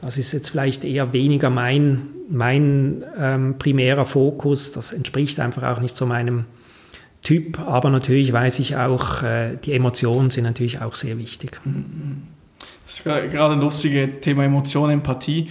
Das 0.00 0.18
ist 0.18 0.32
jetzt 0.32 0.50
vielleicht 0.50 0.84
eher 0.84 1.12
weniger 1.12 1.50
mein, 1.50 2.02
mein 2.28 3.02
ähm, 3.18 3.56
primärer 3.58 4.04
Fokus. 4.04 4.70
Das 4.70 4.92
entspricht 4.92 5.40
einfach 5.40 5.64
auch 5.64 5.80
nicht 5.80 5.96
so 5.96 6.06
meinem 6.06 6.44
Typ. 7.26 7.58
Aber 7.58 7.90
natürlich 7.90 8.32
weiß 8.32 8.60
ich 8.60 8.76
auch, 8.76 9.24
äh, 9.24 9.56
die 9.56 9.72
Emotionen 9.72 10.30
sind 10.30 10.44
natürlich 10.44 10.80
auch 10.80 10.94
sehr 10.94 11.18
wichtig. 11.18 11.60
Das 12.84 13.00
ist 13.00 13.02
gerade 13.04 13.54
ein 13.54 13.60
lustiges 13.60 14.20
Thema 14.20 14.44
Emotion, 14.44 14.90
Empathie. 14.90 15.48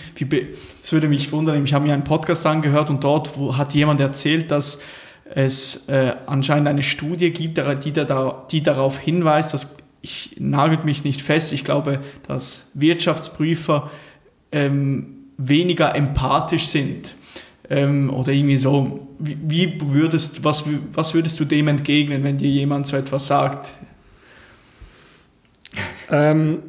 Es 0.82 0.94
würde 0.94 1.10
mich 1.10 1.34
wundern, 1.34 1.62
ich 1.62 1.74
habe 1.74 1.86
mir 1.86 1.94
einen 1.94 2.06
Podcast 2.06 2.46
angehört 2.46 2.90
und 2.90 3.04
dort 3.04 3.36
hat 3.58 3.74
jemand 3.74 4.00
erzählt, 4.00 4.52
dass 4.52 4.82
es 5.26 5.90
äh, 5.90 6.16
anscheinend 6.28 6.70
eine 6.70 6.82
Studie 6.82 7.32
gibt, 7.32 7.58
die 7.58 8.64
darauf 8.64 8.98
hinweist, 8.98 9.54
dass 9.54 9.76
ich 10.02 10.38
nagelt 10.40 10.86
mich 10.86 11.04
nicht 11.04 11.22
fest, 11.22 11.52
ich 11.52 11.66
glaube, 11.66 12.00
dass 12.26 12.72
Wirtschaftsprüfer 12.76 13.92
ähm, 14.54 15.26
weniger 15.38 15.94
empathisch 15.94 16.68
sind 16.68 17.16
ähm, 17.70 18.14
oder 18.14 18.32
irgendwie 18.32 18.58
so. 18.58 19.08
Wie, 19.20 19.38
wie, 19.48 19.78
würdest, 19.82 20.44
was, 20.44 20.66
was 20.94 21.14
würdest 21.14 21.40
du 21.40 21.46
dem 21.46 21.68
entgegnen, 21.68 22.24
wenn 22.24 22.38
dir 22.38 22.50
jemand 22.50 22.88
so 22.88 22.98
etwas 22.98 23.28
sagt? 23.28 23.74
Ähm, 26.10 26.60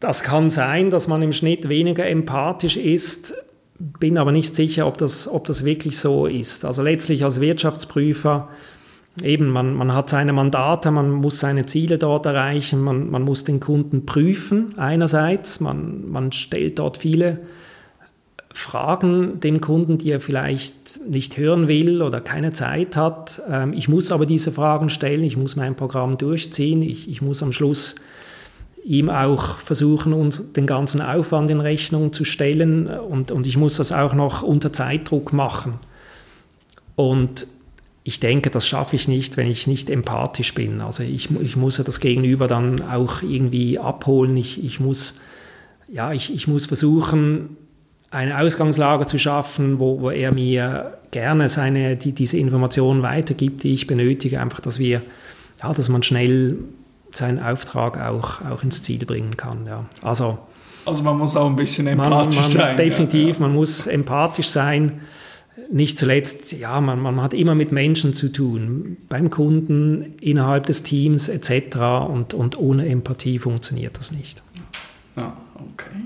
das 0.00 0.22
kann 0.22 0.50
sein, 0.50 0.90
dass 0.90 1.06
man 1.06 1.22
im 1.22 1.32
Schnitt 1.32 1.68
weniger 1.68 2.06
empathisch 2.06 2.76
ist, 2.76 3.34
bin 3.78 4.18
aber 4.18 4.32
nicht 4.32 4.54
sicher, 4.54 4.86
ob 4.86 4.98
das, 4.98 5.28
ob 5.28 5.46
das 5.46 5.64
wirklich 5.64 5.98
so 5.98 6.26
ist. 6.26 6.64
Also 6.64 6.82
letztlich 6.82 7.24
als 7.24 7.40
Wirtschaftsprüfer, 7.40 8.48
eben, 9.22 9.48
man, 9.48 9.74
man 9.74 9.94
hat 9.94 10.10
seine 10.10 10.32
Mandate, 10.32 10.90
man 10.90 11.10
muss 11.10 11.40
seine 11.40 11.66
Ziele 11.66 11.98
dort 11.98 12.26
erreichen, 12.26 12.80
man, 12.80 13.10
man 13.10 13.22
muss 13.22 13.44
den 13.44 13.60
Kunden 13.60 14.06
prüfen 14.06 14.78
einerseits, 14.78 15.60
man, 15.60 16.10
man 16.10 16.32
stellt 16.32 16.78
dort 16.78 16.96
viele 16.96 17.40
Fragen 18.54 19.40
dem 19.40 19.60
Kunden, 19.60 19.98
die 19.98 20.10
er 20.10 20.20
vielleicht 20.20 21.00
nicht 21.08 21.36
hören 21.36 21.68
will 21.68 22.02
oder 22.02 22.20
keine 22.20 22.52
Zeit 22.52 22.96
hat. 22.96 23.42
Ähm, 23.48 23.72
ich 23.72 23.88
muss 23.88 24.12
aber 24.12 24.26
diese 24.26 24.52
Fragen 24.52 24.90
stellen, 24.90 25.24
ich 25.24 25.36
muss 25.36 25.56
mein 25.56 25.74
Programm 25.74 26.18
durchziehen, 26.18 26.82
ich, 26.82 27.08
ich 27.08 27.22
muss 27.22 27.42
am 27.42 27.52
Schluss 27.52 27.96
ihm 28.84 29.10
auch 29.10 29.58
versuchen, 29.58 30.12
uns 30.12 30.52
den 30.52 30.66
ganzen 30.66 31.00
Aufwand 31.00 31.50
in 31.50 31.60
Rechnung 31.60 32.12
zu 32.12 32.24
stellen 32.24 32.88
und, 32.88 33.30
und 33.30 33.46
ich 33.46 33.56
muss 33.56 33.76
das 33.76 33.92
auch 33.92 34.12
noch 34.12 34.42
unter 34.42 34.72
Zeitdruck 34.72 35.32
machen. 35.32 35.78
Und 36.96 37.46
ich 38.04 38.18
denke, 38.18 38.50
das 38.50 38.66
schaffe 38.66 38.96
ich 38.96 39.06
nicht, 39.06 39.36
wenn 39.36 39.48
ich 39.48 39.66
nicht 39.66 39.88
empathisch 39.88 40.54
bin. 40.54 40.80
Also 40.80 41.04
ich, 41.04 41.30
ich 41.30 41.56
muss 41.56 41.78
ja 41.78 41.84
das 41.84 42.00
Gegenüber 42.00 42.48
dann 42.48 42.82
auch 42.82 43.22
irgendwie 43.22 43.78
abholen. 43.78 44.36
Ich, 44.36 44.62
ich, 44.64 44.80
muss, 44.80 45.20
ja, 45.88 46.12
ich, 46.12 46.34
ich 46.34 46.48
muss 46.48 46.66
versuchen, 46.66 47.56
eine 48.12 48.38
Ausgangslage 48.38 49.06
zu 49.06 49.18
schaffen, 49.18 49.80
wo, 49.80 50.00
wo 50.00 50.10
er 50.10 50.32
mir 50.32 50.98
gerne 51.10 51.48
seine, 51.48 51.96
die, 51.96 52.12
diese 52.12 52.36
Informationen 52.36 53.02
weitergibt, 53.02 53.62
die 53.62 53.72
ich 53.72 53.86
benötige, 53.86 54.40
einfach, 54.40 54.60
dass 54.60 54.78
wir, 54.78 55.00
ja, 55.62 55.72
dass 55.72 55.88
man 55.88 56.02
schnell 56.02 56.58
seinen 57.10 57.42
Auftrag 57.42 57.98
auch, 57.98 58.42
auch 58.42 58.62
ins 58.62 58.82
Ziel 58.82 59.04
bringen 59.04 59.36
kann. 59.36 59.66
Ja. 59.66 59.86
Also, 60.02 60.38
also 60.84 61.02
man 61.02 61.16
muss 61.16 61.36
auch 61.36 61.46
ein 61.46 61.56
bisschen 61.56 61.86
empathisch 61.86 62.36
man, 62.36 62.44
man, 62.44 62.52
sein. 62.52 62.76
Definitiv, 62.76 63.36
ja. 63.36 63.42
man 63.42 63.54
muss 63.54 63.86
empathisch 63.86 64.48
sein. 64.48 65.00
Nicht 65.70 65.96
zuletzt, 65.96 66.52
ja, 66.52 66.80
man, 66.80 67.00
man 67.00 67.22
hat 67.22 67.32
immer 67.32 67.54
mit 67.54 67.72
Menschen 67.72 68.12
zu 68.12 68.30
tun, 68.30 68.98
beim 69.08 69.30
Kunden, 69.30 70.16
innerhalb 70.20 70.66
des 70.66 70.82
Teams 70.82 71.28
etc. 71.28 71.76
Und, 72.08 72.34
und 72.34 72.58
ohne 72.58 72.86
Empathie 72.88 73.38
funktioniert 73.38 73.96
das 73.98 74.12
nicht. 74.12 74.42
Ja, 75.18 75.34
okay. 75.54 75.96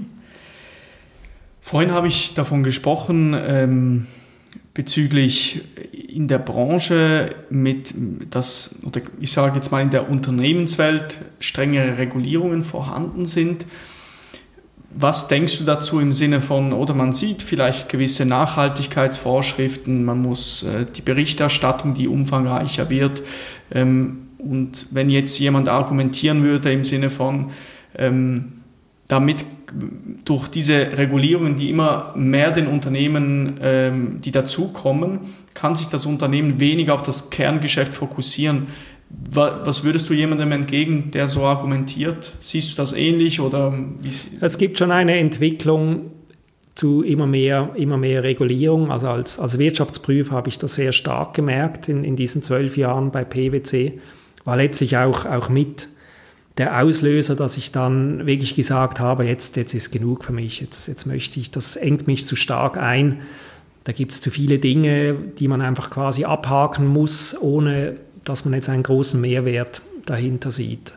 Vorhin 1.67 1.91
habe 1.91 2.07
ich 2.07 2.33
davon 2.33 2.63
gesprochen, 2.63 3.37
ähm, 3.37 4.07
bezüglich 4.73 5.63
in 5.93 6.29
der 6.29 6.39
Branche 6.39 7.35
mit 7.51 7.93
das, 8.31 8.77
oder 8.85 9.01
ich 9.21 9.33
sage 9.33 9.57
jetzt 9.57 9.73
mal 9.73 9.83
in 9.83 9.91
der 9.91 10.09
Unternehmenswelt 10.09 11.19
strengere 11.41 11.99
Regulierungen 11.99 12.63
vorhanden 12.63 13.27
sind. 13.27 13.67
Was 14.95 15.27
denkst 15.27 15.59
du 15.59 15.65
dazu 15.65 15.99
im 15.99 16.13
Sinne 16.13 16.41
von, 16.41 16.73
oder 16.73 16.95
man 16.95 17.13
sieht 17.13 17.43
vielleicht 17.43 17.89
gewisse 17.89 18.27
Nachhaltigkeitsvorschriften, 18.27 20.05
man 20.05 20.23
muss 20.23 20.63
äh, 20.63 20.87
die 20.87 21.03
Berichterstattung, 21.03 21.95
die 21.95 22.07
umfangreicher 22.07 22.91
wird. 22.91 23.25
Ähm, 23.73 24.29
und 24.39 24.87
wenn 24.93 25.11
jetzt 25.11 25.37
jemand 25.41 25.69
argumentieren 25.69 26.45
würde 26.45 26.73
im 26.73 26.85
Sinne 26.85 27.11
von, 27.11 27.51
ähm, 27.97 28.53
damit 29.09 29.45
durch 30.25 30.49
diese 30.49 30.99
Regulierungen, 30.99 31.57
die 31.57 31.71
immer 31.71 32.13
mehr 32.17 32.51
den 32.51 32.67
Unternehmen, 32.67 33.59
ähm, 33.63 34.21
die 34.21 34.31
dazukommen, 34.31 35.21
kann 35.55 35.77
sich 35.77 35.89
das 35.89 36.07
Unternehmen 36.07 36.61
weniger 36.61 36.95
auf 36.95 37.03
das 37.03 37.31
Kerngeschäft 37.31 37.95
fokussieren. 37.95 38.69
Was 39.09 39.85
würdest 39.85 40.11
du 40.11 40.15
jemandem 40.15 40.53
entgegen, 40.53 41.11
der 41.13 41.29
so 41.29 41.45
argumentiert? 41.45 42.33
Siehst 42.41 42.73
du 42.73 42.77
das 42.77 42.93
ähnlich 42.93 43.41
oder? 43.41 43.73
Es 44.41 44.59
gibt 44.59 44.79
schon 44.79 44.91
eine 44.91 45.17
Entwicklung 45.19 46.11
zu 46.75 47.03
immer 47.03 47.27
mehr, 47.27 47.71
immer 47.77 47.97
mehr 47.97 48.25
Regulierung. 48.25 48.91
Also 48.91 49.09
als, 49.09 49.39
als 49.39 49.59
Wirtschaftsprüfer 49.59 50.35
habe 50.35 50.49
ich 50.49 50.59
das 50.59 50.75
sehr 50.75 50.93
stark 50.93 51.35
gemerkt 51.35 51.89
in, 51.89 52.05
in 52.05 52.17
diesen 52.17 52.43
zwölf 52.43 52.77
Jahren 52.77 53.11
bei 53.11 53.25
PwC. 53.25 54.01
War 54.45 54.57
letztlich 54.57 54.97
auch, 54.97 55.25
auch 55.25 55.49
mit 55.49 55.89
der 56.59 56.83
Auslöser, 56.83 57.37
dass 57.37 57.57
ich 57.57 57.73
dann 57.73 58.27
wirklich 58.27 58.55
gesagt 58.55 58.99
habe, 58.99 59.25
jetzt, 59.25 59.57
jetzt 59.57 59.75
ist 59.75 59.91
genug 59.91 60.25
für 60.25 60.33
mich, 60.33 60.61
jetzt, 60.61 60.89
jetzt 60.89 61.07
möchte 61.07 61.39
ich, 61.39 61.51
das 61.51 61.77
engt 61.77 62.07
mich 62.07 62.27
zu 62.27 62.35
stark 62.35 62.79
ein. 62.79 63.21
Da 63.85 63.93
gibt 63.93 64.13
es 64.13 64.21
zu 64.21 64.31
viele 64.31 64.59
Dinge, 64.59 65.15
die 65.15 65.49
man 65.49 65.61
einfach 65.61 65.91
quasi 65.91 66.25
abhaken 66.25 66.87
muss, 66.87 67.37
ohne 67.41 67.97
dass 68.25 68.45
man 68.45 68.55
jetzt 68.55 68.69
einen 68.69 68.83
großen 68.83 69.21
Mehrwert 69.21 69.83
dahinter 70.07 70.51
sieht. 70.51 70.95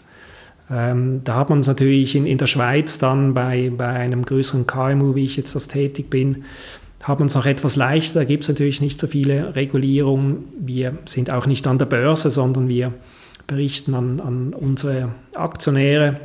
Ähm, 0.72 1.22
da 1.24 1.36
hat 1.36 1.50
man 1.50 1.60
es 1.60 1.68
natürlich 1.68 2.16
in, 2.16 2.26
in 2.26 2.38
der 2.38 2.48
Schweiz 2.48 2.98
dann 2.98 3.34
bei, 3.34 3.72
bei 3.76 3.88
einem 3.88 4.24
größeren 4.24 4.66
KMU, 4.66 5.16
wie 5.16 5.26
ich 5.26 5.36
jetzt 5.36 5.56
das 5.56 5.68
tätig 5.68 6.10
bin, 6.10 6.46
hat 7.04 7.20
man 7.20 7.28
es 7.28 7.36
noch 7.36 7.46
etwas 7.46 7.76
leichter. 7.76 8.20
Da 8.20 8.26
gibt 8.26 8.44
es 8.44 8.50
natürlich 8.50 8.82
nicht 8.82 9.00
so 9.00 9.08
viele 9.08 9.56
Regulierungen. 9.56 10.46
Wir 10.60 10.98
sind 11.06 11.32
auch 11.32 11.46
nicht 11.46 11.66
an 11.68 11.80
der 11.80 11.86
Börse, 11.86 12.30
sondern 12.30 12.70
wir 12.70 12.94
berichten 13.50 13.94
an, 13.94 14.22
an 14.22 14.54
unsere 14.54 15.10
Aktionäre. 15.36 16.22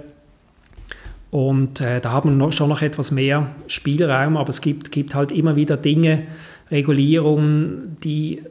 Und 1.32 1.80
äh, 1.80 2.00
da 2.00 2.12
haben 2.12 2.38
wir 2.38 2.52
schon 2.52 2.68
noch 2.68 2.80
etwas 2.80 3.10
mehr 3.10 3.50
Spielraum, 3.66 4.36
aber 4.36 4.50
es 4.50 4.60
gibt, 4.60 4.92
gibt 4.92 5.16
halt 5.16 5.32
immer 5.32 5.56
wieder 5.56 5.76
Dinge, 5.76 6.22
Regulierungen, 6.70 7.96
die 8.04 8.42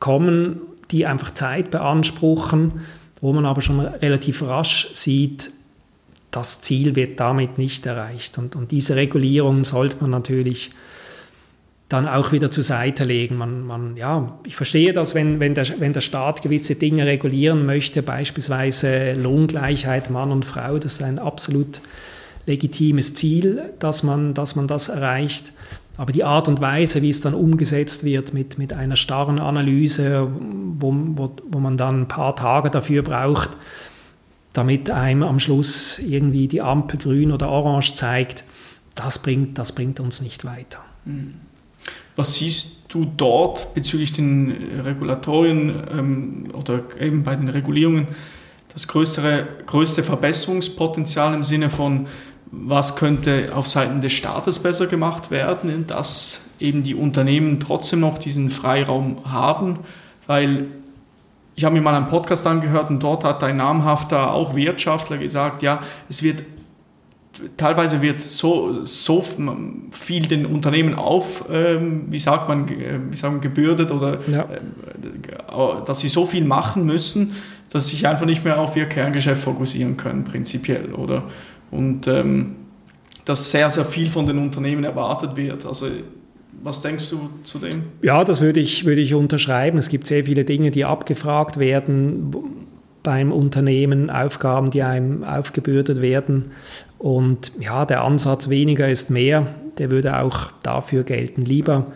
kommen, 0.00 0.60
die 0.90 1.06
einfach 1.06 1.32
Zeit 1.32 1.70
beanspruchen, 1.70 2.72
wo 3.20 3.32
man 3.32 3.46
aber 3.46 3.62
schon 3.62 3.80
relativ 3.80 4.42
rasch 4.42 4.90
sieht, 4.92 5.52
das 6.30 6.60
Ziel 6.60 6.96
wird 6.96 7.20
damit 7.20 7.58
nicht 7.58 7.86
erreicht. 7.86 8.36
Und, 8.38 8.56
und 8.56 8.72
diese 8.72 8.96
Regulierung 8.96 9.62
sollte 9.62 9.98
man 10.00 10.10
natürlich 10.10 10.72
dann 11.88 12.08
auch 12.08 12.32
wieder 12.32 12.50
zur 12.50 12.64
Seite 12.64 13.04
legen. 13.04 13.36
Man, 13.36 13.66
man, 13.66 13.96
ja, 13.96 14.38
ich 14.46 14.56
verstehe 14.56 14.92
das, 14.92 15.14
wenn, 15.14 15.38
wenn, 15.38 15.54
der, 15.54 15.66
wenn 15.78 15.92
der 15.92 16.00
Staat 16.00 16.42
gewisse 16.42 16.74
Dinge 16.74 17.06
regulieren 17.06 17.66
möchte, 17.66 18.02
beispielsweise 18.02 19.12
Lohngleichheit 19.12 20.10
Mann 20.10 20.32
und 20.32 20.44
Frau, 20.44 20.78
das 20.78 20.94
ist 20.94 21.02
ein 21.02 21.18
absolut 21.18 21.80
legitimes 22.46 23.14
Ziel, 23.14 23.70
dass 23.78 24.02
man, 24.02 24.34
dass 24.34 24.56
man 24.56 24.66
das 24.66 24.88
erreicht. 24.88 25.52
Aber 25.96 26.12
die 26.12 26.24
Art 26.24 26.48
und 26.48 26.60
Weise, 26.60 27.02
wie 27.02 27.10
es 27.10 27.20
dann 27.20 27.34
umgesetzt 27.34 28.02
wird 28.02 28.34
mit, 28.34 28.58
mit 28.58 28.72
einer 28.72 28.96
starren 28.96 29.38
Analyse, 29.38 30.28
wo, 30.78 30.92
wo, 30.92 31.36
wo 31.48 31.58
man 31.60 31.76
dann 31.76 32.02
ein 32.02 32.08
paar 32.08 32.34
Tage 32.34 32.70
dafür 32.70 33.02
braucht, 33.02 33.50
damit 34.52 34.90
einem 34.90 35.22
am 35.22 35.38
Schluss 35.38 35.98
irgendwie 35.98 36.48
die 36.48 36.62
Ampel 36.62 36.98
grün 36.98 37.30
oder 37.30 37.48
orange 37.48 37.94
zeigt, 37.94 38.44
das 38.94 39.20
bringt, 39.20 39.58
das 39.58 39.72
bringt 39.72 40.00
uns 40.00 40.20
nicht 40.20 40.44
weiter. 40.44 40.78
Mhm. 41.04 41.34
Was 42.16 42.34
siehst 42.34 42.86
du 42.88 43.04
dort 43.04 43.74
bezüglich 43.74 44.12
den 44.12 44.80
Regulatorien 44.84 45.82
ähm, 45.92 46.48
oder 46.52 46.82
eben 47.00 47.24
bei 47.24 47.34
den 47.34 47.48
Regulierungen 47.48 48.08
das 48.72 48.88
größere, 48.88 49.46
größte 49.66 50.02
Verbesserungspotenzial 50.02 51.32
im 51.34 51.42
Sinne 51.42 51.70
von, 51.70 52.06
was 52.50 52.96
könnte 52.96 53.52
auf 53.54 53.66
Seiten 53.66 54.00
des 54.00 54.12
Staates 54.12 54.58
besser 54.58 54.86
gemacht 54.86 55.30
werden, 55.30 55.86
dass 55.86 56.42
eben 56.60 56.82
die 56.82 56.94
Unternehmen 56.94 57.60
trotzdem 57.60 58.00
noch 58.00 58.18
diesen 58.18 58.50
Freiraum 58.50 59.18
haben, 59.32 59.80
weil 60.26 60.66
ich 61.56 61.64
habe 61.64 61.74
mir 61.74 61.82
mal 61.82 61.94
einen 61.94 62.08
Podcast 62.08 62.46
angehört 62.46 62.90
und 62.90 63.02
dort 63.02 63.24
hat 63.24 63.42
ein 63.44 63.56
namhafter 63.56 64.32
auch 64.32 64.56
Wirtschaftler 64.56 65.18
gesagt, 65.18 65.62
ja, 65.62 65.82
es 66.08 66.22
wird 66.22 66.42
teilweise 67.56 68.02
wird 68.02 68.20
so, 68.20 68.84
so 68.84 69.24
viel 69.90 70.26
den 70.26 70.46
Unternehmen 70.46 70.94
auf, 70.94 71.44
ähm, 71.50 72.06
wie 72.08 72.18
sagt 72.18 72.48
man, 72.48 72.68
äh, 72.68 73.00
wie 73.10 73.16
sagen, 73.16 73.40
gebürdet 73.40 73.90
oder 73.90 74.20
ja. 74.28 74.42
äh, 74.42 75.84
dass 75.84 76.00
sie 76.00 76.08
so 76.08 76.26
viel 76.26 76.44
machen 76.44 76.84
müssen, 76.86 77.34
dass 77.70 77.88
sie 77.88 77.96
sich 77.96 78.06
einfach 78.06 78.26
nicht 78.26 78.44
mehr 78.44 78.58
auf 78.58 78.76
ihr 78.76 78.86
Kerngeschäft 78.86 79.42
fokussieren 79.42 79.96
können, 79.96 80.24
prinzipiell, 80.24 80.92
oder? 80.92 81.24
Und 81.70 82.06
ähm, 82.06 82.56
dass 83.24 83.50
sehr, 83.50 83.70
sehr 83.70 83.84
viel 83.84 84.10
von 84.10 84.26
den 84.26 84.38
Unternehmen 84.38 84.84
erwartet 84.84 85.36
wird. 85.36 85.66
Also 85.66 85.86
was 86.62 86.82
denkst 86.82 87.10
du 87.10 87.30
zu 87.42 87.58
dem? 87.58 87.82
Ja, 88.02 88.24
das 88.24 88.40
würde 88.40 88.60
ich, 88.60 88.84
würde 88.84 89.00
ich 89.00 89.14
unterschreiben. 89.14 89.78
Es 89.78 89.88
gibt 89.88 90.06
sehr 90.06 90.24
viele 90.24 90.44
Dinge, 90.44 90.70
die 90.70 90.84
abgefragt 90.84 91.58
werden 91.58 92.34
beim 93.02 93.32
Unternehmen, 93.32 94.10
Aufgaben, 94.10 94.70
die 94.70 94.82
einem 94.82 95.24
aufgebürdet 95.24 96.00
werden. 96.00 96.52
Und 97.04 97.52
ja, 97.60 97.84
der 97.84 98.02
Ansatz 98.02 98.48
weniger 98.48 98.88
ist 98.88 99.10
mehr, 99.10 99.46
der 99.76 99.90
würde 99.90 100.20
auch 100.20 100.52
dafür 100.62 101.02
gelten. 101.04 101.42
Lieber 101.42 101.92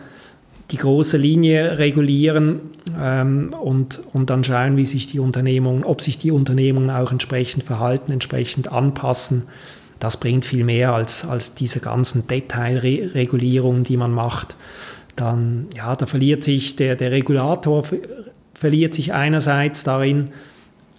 die 0.69 0.77
große 0.77 1.17
Linie 1.17 1.79
regulieren 1.79 2.59
ähm, 2.95 3.55
und, 3.59 4.01
und 4.13 4.29
dann 4.29 4.43
schauen, 4.43 4.77
wie 4.77 4.85
sich 4.85 5.07
die 5.07 5.17
Unternehmung, 5.17 5.83
ob 5.83 6.01
sich 6.01 6.19
die 6.19 6.29
Unternehmungen 6.29 6.91
auch 6.91 7.11
entsprechend 7.11 7.63
verhalten, 7.63 8.11
entsprechend 8.11 8.71
anpassen. 8.71 9.47
Das 9.99 10.19
bringt 10.19 10.45
viel 10.45 10.63
mehr 10.63 10.93
als, 10.93 11.25
als 11.25 11.55
diese 11.55 11.79
ganzen 11.79 12.27
Detailregulierungen, 12.27 13.83
die 13.83 13.97
man 13.97 14.11
macht. 14.11 14.57
Dann, 15.15 15.69
ja, 15.75 15.95
da 15.95 16.05
verliert 16.05 16.43
sich 16.43 16.75
der, 16.75 16.95
der 16.95 17.09
Regulator 17.09 17.83
verliert 18.53 18.93
sich 18.93 19.11
einerseits 19.11 19.83
darin 19.83 20.29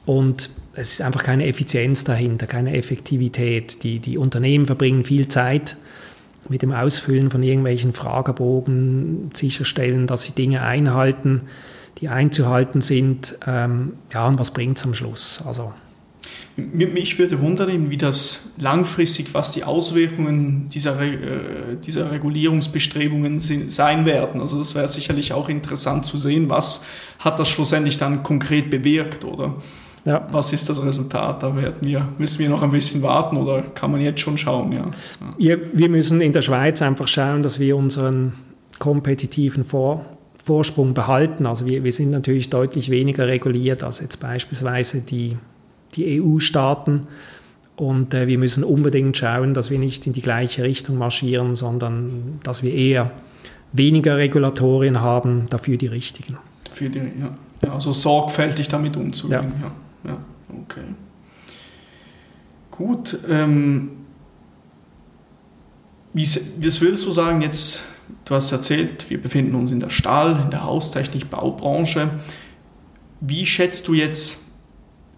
und 0.04 0.50
es 0.74 0.92
ist 0.92 1.02
einfach 1.02 1.22
keine 1.22 1.46
Effizienz 1.46 2.04
dahinter, 2.04 2.46
keine 2.46 2.74
Effektivität. 2.76 3.82
Die, 3.82 3.98
die 3.98 4.18
Unternehmen 4.18 4.66
verbringen 4.66 5.04
viel 5.04 5.28
Zeit 5.28 5.76
mit 6.48 6.62
dem 6.62 6.72
Ausfüllen 6.72 7.30
von 7.30 7.42
irgendwelchen 7.42 7.92
Fragebogen, 7.92 9.30
sicherstellen, 9.34 10.06
dass 10.06 10.24
sie 10.24 10.32
Dinge 10.32 10.62
einhalten, 10.62 11.42
die 11.98 12.08
einzuhalten 12.08 12.80
sind. 12.80 13.36
Ähm, 13.46 13.94
ja, 14.12 14.26
und 14.26 14.38
was 14.38 14.52
bringt 14.52 14.78
es 14.78 14.84
am 14.84 14.94
Schluss? 14.94 15.42
Also, 15.46 15.72
mich 16.56 17.18
würde 17.18 17.40
wundern, 17.40 17.90
wie 17.90 17.96
das 17.96 18.40
langfristig, 18.58 19.32
was 19.32 19.52
die 19.52 19.64
Auswirkungen 19.64 20.68
dieser, 20.68 21.00
äh, 21.00 21.76
dieser 21.84 22.10
Regulierungsbestrebungen 22.10 23.38
sein 23.38 24.04
werden. 24.04 24.40
Also 24.40 24.58
das 24.58 24.74
wäre 24.74 24.88
sicherlich 24.88 25.32
auch 25.32 25.48
interessant 25.48 26.04
zu 26.04 26.18
sehen, 26.18 26.50
was 26.50 26.84
hat 27.18 27.38
das 27.38 27.48
schlussendlich 27.48 27.98
dann 27.98 28.22
konkret 28.22 28.70
bewirkt, 28.70 29.24
oder? 29.24 29.56
Ja. 30.04 30.26
Was 30.30 30.52
ist 30.52 30.68
das 30.68 30.82
Resultat? 30.82 31.42
Da 31.42 31.54
werden 31.54 31.76
wir, 31.80 32.08
müssen 32.18 32.38
wir 32.38 32.48
noch 32.48 32.62
ein 32.62 32.70
bisschen 32.70 33.02
warten 33.02 33.36
oder 33.36 33.62
kann 33.62 33.90
man 33.90 34.00
jetzt 34.00 34.20
schon 34.20 34.38
schauen? 34.38 34.72
Ja. 34.72 34.90
ja 35.38 35.56
wir 35.72 35.88
müssen 35.88 36.20
in 36.20 36.32
der 36.32 36.40
Schweiz 36.40 36.80
einfach 36.80 37.08
schauen, 37.08 37.42
dass 37.42 37.60
wir 37.60 37.76
unseren 37.76 38.32
kompetitiven 38.78 39.64
Vor 39.64 40.04
Vorsprung 40.42 40.94
behalten. 40.94 41.46
Also 41.46 41.66
wir, 41.66 41.84
wir 41.84 41.92
sind 41.92 42.10
natürlich 42.10 42.48
deutlich 42.48 42.90
weniger 42.90 43.26
reguliert 43.26 43.82
als 43.82 44.00
jetzt 44.00 44.16
beispielsweise 44.20 45.02
die, 45.02 45.36
die 45.94 46.18
EU-Staaten. 46.22 47.02
Und 47.76 48.14
äh, 48.14 48.26
wir 48.26 48.38
müssen 48.38 48.64
unbedingt 48.64 49.18
schauen, 49.18 49.52
dass 49.52 49.70
wir 49.70 49.78
nicht 49.78 50.06
in 50.06 50.14
die 50.14 50.22
gleiche 50.22 50.62
Richtung 50.62 50.96
marschieren, 50.96 51.56
sondern 51.56 52.38
dass 52.42 52.62
wir 52.62 52.72
eher 52.74 53.10
weniger 53.72 54.16
Regulatorien 54.16 55.02
haben, 55.02 55.46
dafür 55.50 55.76
die 55.76 55.88
richtigen. 55.88 56.38
Für 56.72 56.88
die, 56.88 56.98
ja 56.98 57.36
also 57.68 57.92
sorgfältig 57.92 58.68
damit 58.68 58.96
umzugehen. 58.96 59.52
Ja. 59.60 59.66
ja. 59.66 59.72
Ja, 60.04 60.18
okay. 60.62 60.84
Gut. 62.70 63.18
Ähm, 63.28 63.90
wie, 66.12 66.22
was 66.24 66.80
würdest 66.80 67.04
du 67.04 67.10
sagen 67.10 67.40
jetzt, 67.42 67.82
du 68.24 68.34
hast 68.34 68.50
erzählt, 68.52 69.10
wir 69.10 69.20
befinden 69.20 69.54
uns 69.54 69.70
in 69.70 69.80
der 69.80 69.90
Stahl-, 69.90 70.40
in 70.40 70.50
der 70.50 70.64
Haustechnik, 70.64 71.30
Baubranche. 71.30 72.10
Wie 73.20 73.46
schätzt 73.46 73.86
du 73.86 73.94
jetzt 73.94 74.46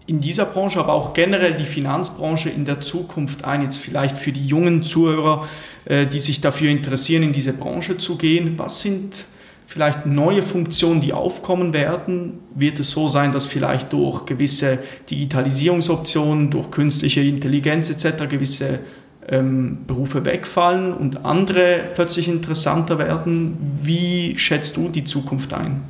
in 0.05 0.19
dieser 0.19 0.45
Branche, 0.45 0.79
aber 0.79 0.93
auch 0.93 1.13
generell 1.13 1.55
die 1.55 1.65
Finanzbranche 1.65 2.49
in 2.49 2.65
der 2.65 2.81
Zukunft 2.81 3.45
ein, 3.45 3.61
jetzt 3.61 3.77
vielleicht 3.77 4.17
für 4.17 4.33
die 4.33 4.45
jungen 4.45 4.83
Zuhörer, 4.83 5.47
äh, 5.85 6.05
die 6.05 6.19
sich 6.19 6.41
dafür 6.41 6.69
interessieren, 6.69 7.23
in 7.23 7.33
diese 7.33 7.53
Branche 7.53 7.97
zu 7.97 8.17
gehen? 8.17 8.59
Was 8.59 8.81
sind 8.81 9.25
vielleicht 9.67 10.05
neue 10.05 10.43
Funktionen, 10.43 11.01
die 11.01 11.13
aufkommen 11.13 11.73
werden, 11.73 12.39
wird 12.55 12.79
es 12.79 12.91
so 12.91 13.07
sein, 13.07 13.31
dass 13.31 13.45
vielleicht 13.45 13.93
durch 13.93 14.25
gewisse 14.25 14.79
Digitalisierungsoptionen, 15.09 16.49
durch 16.49 16.71
künstliche 16.71 17.21
Intelligenz 17.21 17.89
etc. 17.89 18.27
gewisse 18.29 18.79
ähm, 19.27 19.79
Berufe 19.87 20.25
wegfallen 20.25 20.93
und 20.93 21.25
andere 21.25 21.83
plötzlich 21.95 22.27
interessanter 22.27 22.99
werden. 22.99 23.57
Wie 23.81 24.37
schätzt 24.37 24.77
du 24.77 24.89
die 24.89 25.03
Zukunft 25.03 25.53
ein? 25.53 25.81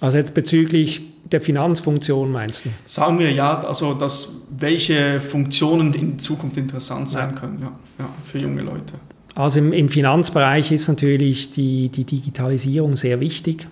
Also 0.00 0.18
jetzt 0.18 0.34
bezüglich 0.34 1.02
der 1.24 1.40
Finanzfunktion 1.40 2.30
meinst 2.30 2.66
du? 2.66 2.70
Sagen 2.84 3.18
wir 3.18 3.32
ja, 3.32 3.60
also 3.60 3.94
dass 3.94 4.42
welche 4.56 5.20
Funktionen 5.20 5.92
in 5.94 6.18
Zukunft 6.18 6.56
interessant 6.56 7.08
sein 7.08 7.30
ja. 7.34 7.40
können 7.40 7.58
ja, 7.60 7.72
ja, 7.98 8.08
für 8.24 8.38
junge 8.38 8.62
Leute. 8.62 8.94
Also 9.36 9.58
im, 9.58 9.72
im 9.72 9.88
Finanzbereich 9.90 10.72
ist 10.72 10.88
natürlich 10.88 11.52
die, 11.52 11.90
die 11.90 12.04
Digitalisierung 12.04 12.96
sehr 12.96 13.20
wichtig. 13.20 13.68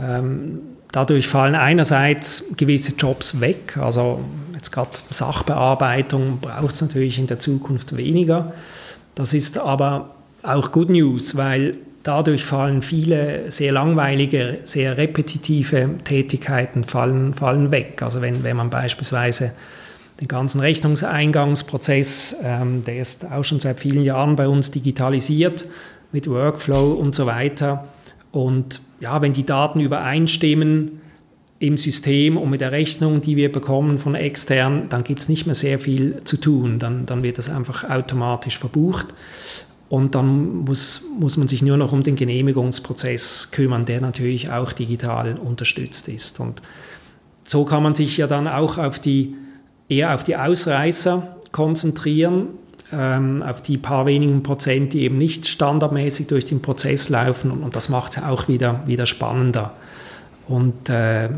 Ähm, 0.00 0.60
dadurch 0.92 1.26
fallen 1.28 1.54
einerseits 1.54 2.44
gewisse 2.56 2.92
Jobs 2.94 3.40
weg. 3.40 3.78
Also 3.78 4.20
jetzt 4.54 4.70
gerade 4.70 4.90
Sachbearbeitung 5.10 6.38
braucht 6.40 6.74
es 6.74 6.82
natürlich 6.82 7.18
in 7.18 7.26
der 7.26 7.38
Zukunft 7.38 7.96
weniger. 7.96 8.52
Das 9.14 9.32
ist 9.32 9.58
aber 9.58 10.14
auch 10.42 10.72
Good 10.72 10.90
News, 10.90 11.36
weil 11.36 11.78
dadurch 12.02 12.44
fallen 12.44 12.82
viele 12.82 13.50
sehr 13.50 13.72
langweilige, 13.72 14.58
sehr 14.64 14.98
repetitive 14.98 15.88
Tätigkeiten 16.04 16.84
fallen, 16.84 17.32
fallen 17.32 17.70
weg. 17.70 18.02
Also 18.02 18.20
wenn, 18.20 18.44
wenn 18.44 18.56
man 18.58 18.68
beispielsweise 18.68 19.52
den 20.20 20.28
ganzen 20.28 20.60
Rechnungseingangsprozess, 20.60 22.36
ähm, 22.42 22.84
der 22.84 22.98
ist 22.98 23.30
auch 23.30 23.44
schon 23.44 23.60
seit 23.60 23.80
vielen 23.80 24.02
Jahren 24.02 24.36
bei 24.36 24.48
uns 24.48 24.70
digitalisiert 24.70 25.66
mit 26.12 26.28
Workflow 26.28 26.92
und 26.92 27.14
so 27.14 27.26
weiter. 27.26 27.88
Und 28.32 28.80
ja, 29.00 29.20
wenn 29.20 29.32
die 29.32 29.44
Daten 29.44 29.80
übereinstimmen 29.80 31.00
im 31.58 31.76
System 31.76 32.36
und 32.36 32.50
mit 32.50 32.60
der 32.60 32.72
Rechnung, 32.72 33.20
die 33.20 33.36
wir 33.36 33.50
bekommen 33.50 33.98
von 33.98 34.14
extern, 34.14 34.88
dann 34.88 35.04
gibt 35.04 35.20
es 35.20 35.28
nicht 35.28 35.46
mehr 35.46 35.54
sehr 35.54 35.78
viel 35.78 36.22
zu 36.24 36.36
tun. 36.36 36.78
Dann, 36.78 37.06
dann 37.06 37.22
wird 37.22 37.38
das 37.38 37.48
einfach 37.48 37.88
automatisch 37.88 38.58
verbucht. 38.58 39.06
Und 39.88 40.14
dann 40.14 40.64
muss, 40.64 41.04
muss 41.18 41.36
man 41.36 41.46
sich 41.46 41.62
nur 41.62 41.76
noch 41.76 41.92
um 41.92 42.02
den 42.02 42.16
Genehmigungsprozess 42.16 43.50
kümmern, 43.52 43.84
der 43.84 44.00
natürlich 44.00 44.50
auch 44.50 44.72
digital 44.72 45.36
unterstützt 45.38 46.08
ist. 46.08 46.40
Und 46.40 46.60
so 47.44 47.64
kann 47.64 47.82
man 47.82 47.94
sich 47.94 48.16
ja 48.16 48.26
dann 48.26 48.48
auch 48.48 48.78
auf 48.78 48.98
die 48.98 49.34
eher 49.88 50.14
auf 50.14 50.24
die 50.24 50.36
Ausreißer 50.36 51.36
konzentrieren, 51.52 52.48
ähm, 52.92 53.42
auf 53.42 53.62
die 53.62 53.78
paar 53.78 54.06
wenigen 54.06 54.42
Prozent, 54.42 54.92
die 54.92 55.02
eben 55.02 55.18
nicht 55.18 55.46
standardmäßig 55.46 56.26
durch 56.26 56.44
den 56.44 56.62
Prozess 56.62 57.08
laufen. 57.08 57.50
Und, 57.50 57.62
und 57.62 57.76
das 57.76 57.88
macht 57.88 58.16
es 58.16 58.22
auch 58.22 58.48
wieder, 58.48 58.82
wieder 58.86 59.06
spannender. 59.06 59.72
Und 60.48 60.88
äh, 60.88 61.28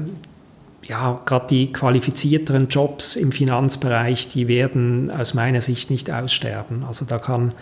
ja, 0.83 1.21
gerade 1.25 1.47
die 1.49 1.73
qualifizierteren 1.73 2.69
Jobs 2.69 3.17
im 3.17 3.33
Finanzbereich, 3.33 4.29
die 4.29 4.49
werden 4.49 5.11
aus 5.11 5.35
meiner 5.35 5.61
Sicht 5.61 5.91
nicht 5.91 6.11
aussterben. 6.11 6.85
Also 6.87 7.05
da 7.05 7.19
kann 7.19 7.53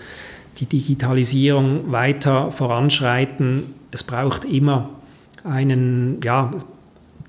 die 0.59 0.67
Digitalisierung 0.67 1.91
weiter 1.93 2.51
voranschreiten. 2.53 3.75
Es 3.91 4.05
braucht 4.05 4.45
immer 4.45 4.91
einen, 5.45 6.21
ja, 6.23 6.53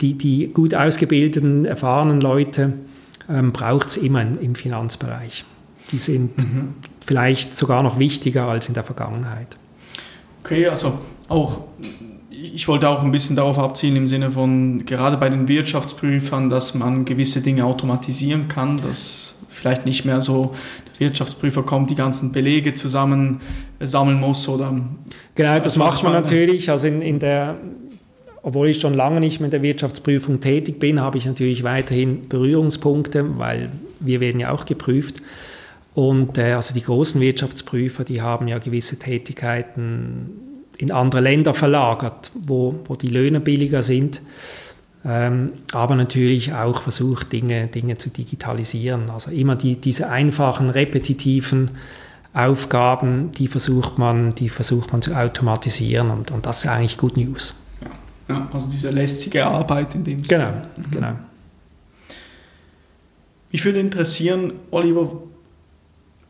die, 0.01 0.14
die 0.14 0.47
gut 0.53 0.76
ausgebildeten, 0.76 1.66
erfahrenen 1.66 2.22
Leute, 2.22 2.74
ähm, 3.30 3.51
braucht 3.51 3.89
es 3.89 3.97
immer 3.97 4.21
im 4.21 4.55
Finanzbereich. 4.55 5.45
Die 5.91 5.97
sind 5.97 6.38
mhm. 6.38 6.75
vielleicht 7.05 7.55
sogar 7.55 7.84
noch 7.84 7.97
wichtiger 7.99 8.47
als 8.47 8.67
in 8.67 8.73
der 8.73 8.84
Vergangenheit. 8.84 9.57
Okay, 10.43 10.67
also 10.67 10.99
auch 11.28 11.61
ich 12.30 12.67
wollte 12.67 12.88
auch 12.88 13.01
ein 13.01 13.11
bisschen 13.11 13.36
darauf 13.36 13.57
abzielen 13.57 13.95
im 13.95 14.07
Sinne 14.07 14.32
von 14.32 14.86
gerade 14.86 15.17
bei 15.17 15.30
den 15.30 15.47
Wirtschaftsprüfern, 15.47 16.49
dass 16.49 16.75
man 16.75 17.05
gewisse 17.05 17.41
Dinge 17.41 17.65
automatisieren 17.65 18.47
kann, 18.47 18.80
dass 18.80 19.36
vielleicht 19.49 19.86
nicht 19.86 20.05
mehr 20.05 20.21
so 20.21 20.53
der 20.93 21.07
Wirtschaftsprüfer 21.07 21.63
kommt, 21.63 21.89
die 21.89 21.95
ganzen 21.95 22.32
Belege 22.32 22.73
zusammen 22.73 23.41
sammeln 23.80 24.19
muss 24.19 24.47
oder 24.47 24.80
genau 25.36 25.59
das 25.59 25.78
macht 25.78 26.03
man 26.03 26.13
natürlich 26.13 26.69
also 26.69 26.88
in, 26.88 27.01
in 27.01 27.19
der 27.19 27.55
obwohl 28.48 28.70
ich 28.70 28.80
schon 28.80 28.93
lange 28.93 29.20
nicht 29.20 29.41
mehr 29.41 29.48
in 29.48 29.52
der 29.52 29.62
Wirtschaftsprüfung 29.62 30.39
tätig 30.39 30.80
bin, 30.80 31.02
habe 31.02 31.18
ich 31.18 31.26
natürlich 31.26 31.66
weiterhin 31.66 32.30
Berührungspunkte, 32.30 33.38
weil 33.38 33.74
wir 34.00 34.22
werden 34.22 34.39
ja 34.39 34.52
auch 34.52 34.64
geprüft. 34.64 35.22
Und 35.93 36.38
äh, 36.38 36.54
also 36.54 36.74
die 36.74 36.82
großen 36.82 37.20
Wirtschaftsprüfer, 37.20 38.06
die 38.06 38.22
haben 38.22 38.48
ja 38.48 38.58
gewisse 38.60 38.98
Tätigkeiten 38.98 40.30
in 40.78 40.93
andere 40.93 41.20
Länder 41.20 41.54
verlagert, 41.54 42.32
wo, 42.36 42.76
wo 42.86 42.95
die 42.95 43.10
Löhne 43.10 43.41
billiger 43.41 43.84
sind. 43.84 44.22
ähm, 45.06 45.52
aber 45.74 45.98
natürlich 45.98 46.54
auch 46.54 46.82
versucht, 46.82 47.34
Dinge, 47.34 47.68
Dinge 47.68 47.98
zu 47.98 48.10
digitalisieren. 48.10 49.10
Also 49.10 49.30
immer 49.30 49.58
die, 49.58 49.76
diese 49.76 50.08
einfachen, 50.08 50.70
repetitiven 50.70 51.72
Aufgaben, 52.34 53.34
die 53.34 53.50
versucht 53.50 53.98
man, 53.98 54.30
die 54.30 54.48
versucht 54.48 54.93
man 54.93 55.02
zu 55.02 55.14
automatisieren 55.14 56.12
und, 56.12 56.32
und 56.32 56.45
das 56.45 56.60
ist 56.64 56.70
eigentlich 56.70 56.98
Good 56.98 57.18
News. 57.18 57.54
Ja, 58.30 58.47
also 58.51 58.69
diese 58.69 58.89
lästige 58.89 59.45
Arbeit 59.45 59.95
in 59.95 60.03
dem 60.03 60.23
Sinne. 60.23 60.69
Genau, 60.75 60.88
mhm. 60.88 60.91
genau. 60.91 61.13
Mich 63.51 63.63
würde 63.63 63.80
interessieren, 63.80 64.53
Oliver, 64.71 65.23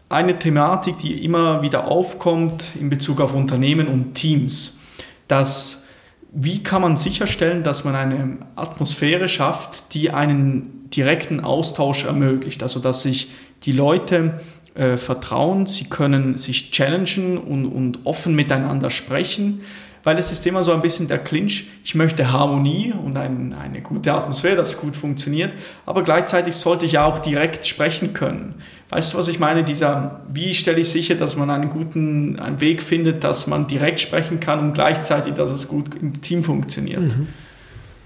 eine 0.10 0.38
Thematik, 0.40 0.98
die 1.00 1.24
immer 1.24 1.62
wieder 1.62 1.88
aufkommt 1.88 2.64
in 2.80 2.90
Bezug 2.90 3.20
auf 3.20 3.34
Unternehmen 3.34 3.88
und 3.88 4.14
Teams, 4.14 4.80
dass 5.28 5.86
wie 6.32 6.62
kann 6.62 6.82
man 6.82 6.98
sicherstellen, 6.98 7.64
dass 7.64 7.84
man 7.84 7.96
eine 7.96 8.38
Atmosphäre 8.56 9.28
schafft, 9.28 9.94
die 9.94 10.12
einen 10.12 10.90
direkten 10.90 11.40
Austausch 11.40 12.06
ermöglicht, 12.06 12.62
also 12.64 12.80
dass 12.80 13.02
sich 13.02 13.32
die 13.64 13.72
Leute 13.72 14.40
äh, 14.76 14.98
vertrauen, 14.98 15.66
sie 15.66 15.86
können 15.86 16.38
sich 16.38 16.72
challengen 16.72 17.38
und, 17.38 17.66
und 17.66 18.06
offen 18.06 18.36
miteinander 18.36 18.90
sprechen, 18.90 19.62
weil 20.08 20.18
es 20.20 20.32
ist 20.32 20.48
immer 20.48 20.64
so 20.64 20.72
ein 20.72 20.82
bisschen 20.82 21.10
der 21.10 21.18
Clinch, 21.18 21.66
ich 21.84 21.94
möchte 21.94 22.32
Harmonie 22.32 22.94
und 22.94 23.18
ein, 23.18 23.54
eine 23.54 23.82
gute 23.82 24.14
Atmosphäre, 24.14 24.56
das 24.56 24.80
gut 24.80 24.96
funktioniert, 24.96 25.54
aber 25.86 26.02
gleichzeitig 26.02 26.56
sollte 26.56 26.86
ich 26.86 26.98
auch 26.98 27.20
direkt 27.20 27.66
sprechen 27.66 28.14
können. 28.14 28.54
Weißt 28.88 29.14
du, 29.14 29.18
was 29.18 29.28
ich 29.28 29.40
meine? 29.40 29.66
Dieser, 29.66 30.22
wie 30.32 30.54
stelle 30.54 30.80
ich 30.80 30.90
sicher, 30.92 31.16
dass 31.16 31.36
man 31.36 31.50
einen 31.50 31.70
guten 31.70 32.40
einen 32.40 32.62
Weg 32.62 32.84
findet, 32.84 33.26
dass 33.26 33.48
man 33.48 33.68
direkt 33.68 34.00
sprechen 34.00 34.40
kann 34.40 34.60
und 34.60 34.74
gleichzeitig, 34.76 35.34
dass 35.34 35.52
es 35.52 35.68
gut 35.68 35.94
im 36.02 36.22
Team 36.22 36.42
funktioniert. 36.42 37.02
Mhm. 37.02 37.28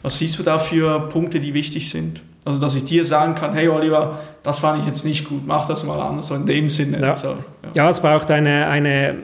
Was 0.02 0.18
siehst 0.18 0.40
du 0.40 0.44
da 0.44 0.58
für 0.58 1.08
Punkte, 1.10 1.40
die 1.40 1.54
wichtig 1.54 1.92
sind? 1.92 2.24
Also, 2.46 2.60
dass 2.60 2.74
ich 2.74 2.84
dir 2.84 3.06
sagen 3.06 3.36
kann, 3.36 3.54
hey 3.54 3.68
Oliver, 3.68 4.22
das 4.42 4.58
fand 4.58 4.80
ich 4.80 4.88
jetzt 4.88 5.06
nicht 5.06 5.30
gut, 5.30 5.46
mach 5.46 5.68
das 5.68 5.84
mal 5.84 6.00
anders, 6.00 6.30
so 6.30 6.34
in 6.34 6.48
dem 6.48 6.68
Sinne. 6.68 7.00
Ja, 7.00 7.16
so, 7.16 7.28
ja. 7.28 7.38
ja 7.76 7.90
es 7.92 8.00
braucht 8.00 8.32
eine, 8.32 8.66
eine 8.66 9.18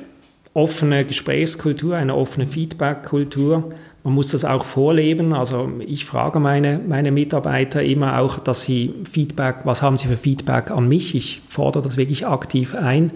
offene 0.57 1.05
Gesprächskultur, 1.05 1.95
eine 1.95 2.15
offene 2.15 2.47
Feedbackkultur 2.47 3.71
man 4.07 4.13
muss 4.13 4.29
das 4.31 4.45
auch 4.45 4.63
vorleben. 4.63 5.33
Also 5.33 5.69
ich 5.85 6.05
frage 6.05 6.39
meine, 6.39 6.79
meine 6.79 7.11
Mitarbeiter 7.11 7.83
immer 7.83 8.19
auch, 8.19 8.39
dass 8.39 8.61
sie 8.61 8.93
Feedback, 9.03 9.57
was 9.65 9.81
haben 9.81 9.97
sie 9.97 10.07
für 10.07 10.15
Feedback 10.15 10.71
an 10.71 10.87
mich? 10.87 11.13
Ich 11.13 11.41
fordere 11.49 11.83
das 11.83 11.97
wirklich 11.97 12.25
aktiv 12.25 12.73
ein. 12.73 13.11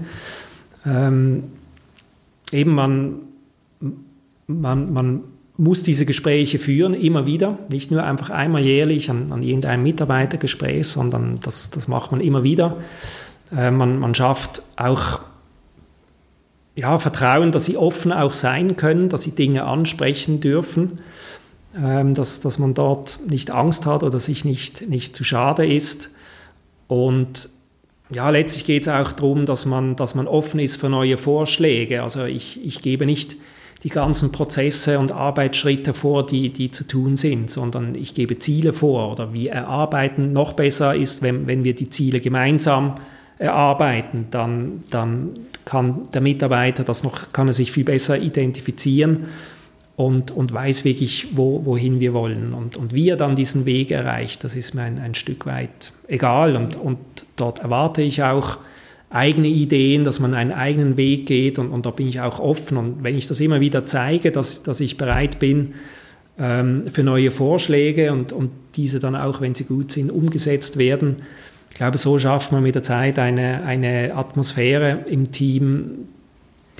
Ähm, 0.85 1.43
eben 2.51 2.75
man, 2.75 3.19
man, 4.47 4.91
man 4.91 5.21
muss 5.55 5.81
diese 5.81 6.05
Gespräche 6.05 6.59
führen, 6.59 6.93
immer 6.93 7.25
wieder, 7.25 7.57
nicht 7.71 7.89
nur 7.89 8.03
einfach 8.03 8.29
einmal 8.29 8.61
jährlich 8.61 9.09
an, 9.09 9.31
an 9.31 9.43
irgendeinem 9.43 9.83
Mitarbeitergespräch, 9.83 10.87
sondern 10.87 11.39
das, 11.41 11.69
das 11.69 11.87
macht 11.87 12.11
man 12.11 12.19
immer 12.19 12.43
wieder. 12.43 12.75
Äh, 13.55 13.71
man, 13.71 13.97
man 13.97 14.13
schafft 14.13 14.61
auch 14.75 15.21
ja, 16.75 16.99
Vertrauen, 16.99 17.51
dass 17.51 17.65
sie 17.65 17.77
offen 17.77 18.11
auch 18.11 18.33
sein 18.33 18.77
können, 18.77 19.09
dass 19.09 19.23
sie 19.23 19.31
Dinge 19.31 19.65
ansprechen 19.65 20.39
dürfen, 20.39 20.99
ähm, 21.77 22.15
dass, 22.15 22.39
dass 22.39 22.59
man 22.59 22.73
dort 22.73 23.19
nicht 23.27 23.51
Angst 23.51 23.85
hat 23.85 24.03
oder 24.03 24.19
sich 24.19 24.45
nicht, 24.45 24.87
nicht 24.89 25.15
zu 25.15 25.23
schade 25.23 25.65
ist. 25.65 26.09
Und 26.87 27.49
ja, 28.13 28.29
letztlich 28.29 28.65
geht 28.65 28.83
es 28.83 28.87
auch 28.89 29.13
darum, 29.13 29.45
dass 29.45 29.65
man, 29.65 29.95
dass 29.95 30.15
man 30.15 30.27
offen 30.27 30.59
ist 30.59 30.77
für 30.77 30.89
neue 30.89 31.17
Vorschläge. 31.17 32.03
Also 32.03 32.25
ich, 32.25 32.63
ich 32.65 32.81
gebe 32.81 33.05
nicht 33.05 33.37
die 33.83 33.89
ganzen 33.89 34.31
Prozesse 34.31 34.99
und 34.99 35.11
Arbeitsschritte 35.11 35.93
vor, 35.93 36.25
die, 36.25 36.49
die 36.49 36.71
zu 36.71 36.85
tun 36.85 37.15
sind, 37.15 37.49
sondern 37.49 37.95
ich 37.95 38.13
gebe 38.13 38.37
Ziele 38.37 38.73
vor 38.73 39.11
oder 39.11 39.33
wie 39.33 39.47
erarbeiten 39.47 40.33
noch 40.33 40.53
besser 40.53 40.95
ist, 40.95 41.21
wenn, 41.21 41.47
wenn 41.47 41.63
wir 41.63 41.73
die 41.73 41.89
Ziele 41.89 42.19
gemeinsam 42.19 42.95
erarbeiten, 43.39 44.27
dann, 44.29 44.83
dann 44.91 45.31
kann 45.65 46.09
der 46.13 46.21
Mitarbeiter 46.21 46.83
das 46.83 47.03
noch, 47.03 47.31
kann 47.33 47.47
er 47.47 47.53
sich 47.53 47.71
viel 47.71 47.83
besser 47.83 48.17
identifizieren 48.17 49.27
und, 49.95 50.31
und 50.31 50.53
weiß 50.53 50.83
wirklich, 50.85 51.27
wo, 51.33 51.65
wohin 51.65 51.99
wir 51.99 52.13
wollen. 52.13 52.53
Und, 52.53 52.77
und 52.77 52.93
wie 52.93 53.09
er 53.09 53.17
dann 53.17 53.35
diesen 53.35 53.65
Weg 53.65 53.91
erreicht, 53.91 54.43
das 54.43 54.55
ist 54.55 54.73
mir 54.73 54.83
ein, 54.83 54.99
ein 54.99 55.13
Stück 55.13 55.45
weit 55.45 55.93
egal. 56.07 56.55
Und, 56.55 56.75
und 56.75 56.97
dort 57.35 57.59
erwarte 57.59 58.01
ich 58.01 58.23
auch 58.23 58.57
eigene 59.11 59.47
Ideen, 59.47 60.03
dass 60.03 60.19
man 60.19 60.33
einen 60.33 60.53
eigenen 60.53 60.97
Weg 60.97 61.25
geht 61.25 61.59
und, 61.59 61.69
und 61.69 61.85
da 61.85 61.91
bin 61.91 62.07
ich 62.07 62.21
auch 62.21 62.39
offen. 62.39 62.77
Und 62.77 63.03
wenn 63.03 63.15
ich 63.15 63.27
das 63.27 63.39
immer 63.41 63.59
wieder 63.59 63.85
zeige, 63.85 64.31
dass, 64.31 64.63
dass 64.63 64.79
ich 64.79 64.97
bereit 64.97 65.37
bin 65.37 65.73
ähm, 66.39 66.85
für 66.91 67.03
neue 67.03 67.29
Vorschläge 67.29 68.13
und, 68.13 68.31
und 68.31 68.51
diese 68.75 68.99
dann 68.99 69.15
auch, 69.15 69.41
wenn 69.41 69.53
sie 69.53 69.65
gut 69.65 69.91
sind, 69.91 70.11
umgesetzt 70.11 70.77
werden, 70.77 71.17
ich 71.71 71.75
glaube, 71.75 71.97
so 71.97 72.19
schafft 72.19 72.51
man 72.51 72.61
mit 72.61 72.75
der 72.75 72.83
Zeit 72.83 73.17
eine, 73.17 73.63
eine 73.63 74.13
Atmosphäre 74.13 75.05
im 75.07 75.31
Team, 75.31 76.09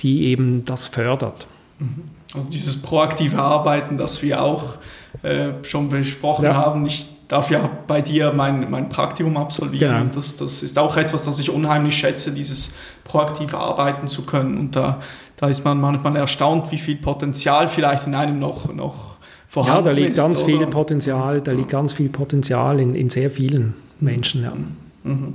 die 0.00 0.26
eben 0.26 0.64
das 0.64 0.86
fördert. 0.86 1.46
Mhm. 1.78 2.04
Also 2.34 2.48
dieses 2.48 2.80
proaktive 2.80 3.38
Arbeiten, 3.38 3.96
das 3.96 4.22
wir 4.22 4.42
auch 4.42 4.76
äh, 5.22 5.50
schon 5.62 5.88
besprochen 5.88 6.44
ja. 6.44 6.54
haben. 6.54 6.86
Ich 6.86 7.06
darf 7.28 7.50
ja 7.50 7.68
bei 7.86 8.00
dir 8.00 8.32
mein, 8.32 8.70
mein 8.70 8.88
Praktikum 8.88 9.36
absolvieren. 9.36 9.98
Genau. 9.98 10.14
Das, 10.14 10.36
das 10.36 10.62
ist 10.62 10.78
auch 10.78 10.96
etwas, 10.96 11.24
das 11.24 11.38
ich 11.38 11.50
unheimlich 11.50 11.96
schätze, 11.96 12.32
dieses 12.32 12.72
proaktive 13.04 13.58
Arbeiten 13.58 14.06
zu 14.06 14.22
können. 14.22 14.58
Und 14.58 14.76
da, 14.76 15.00
da 15.36 15.48
ist 15.48 15.64
man 15.64 15.80
manchmal 15.80 16.16
erstaunt, 16.16 16.70
wie 16.70 16.78
viel 16.78 16.96
Potenzial 16.96 17.68
vielleicht 17.68 18.06
in 18.06 18.14
einem 18.14 18.38
noch, 18.38 18.72
noch 18.72 19.16
vorhanden 19.48 19.80
ist. 19.80 19.86
Ja, 19.86 19.90
da 19.90 19.90
liegt 19.92 20.10
ist, 20.10 20.16
ganz 20.16 20.42
oder? 20.42 20.46
viel 20.46 20.66
Potenzial, 20.66 21.40
da 21.40 21.52
liegt 21.52 21.70
ganz 21.70 21.92
viel 21.94 22.08
Potenzial 22.08 22.80
in, 22.80 22.94
in 22.94 23.10
sehr 23.10 23.30
vielen 23.30 23.74
Menschen. 24.00 24.42
Ja. 24.42 24.52
Mhm. 25.04 25.34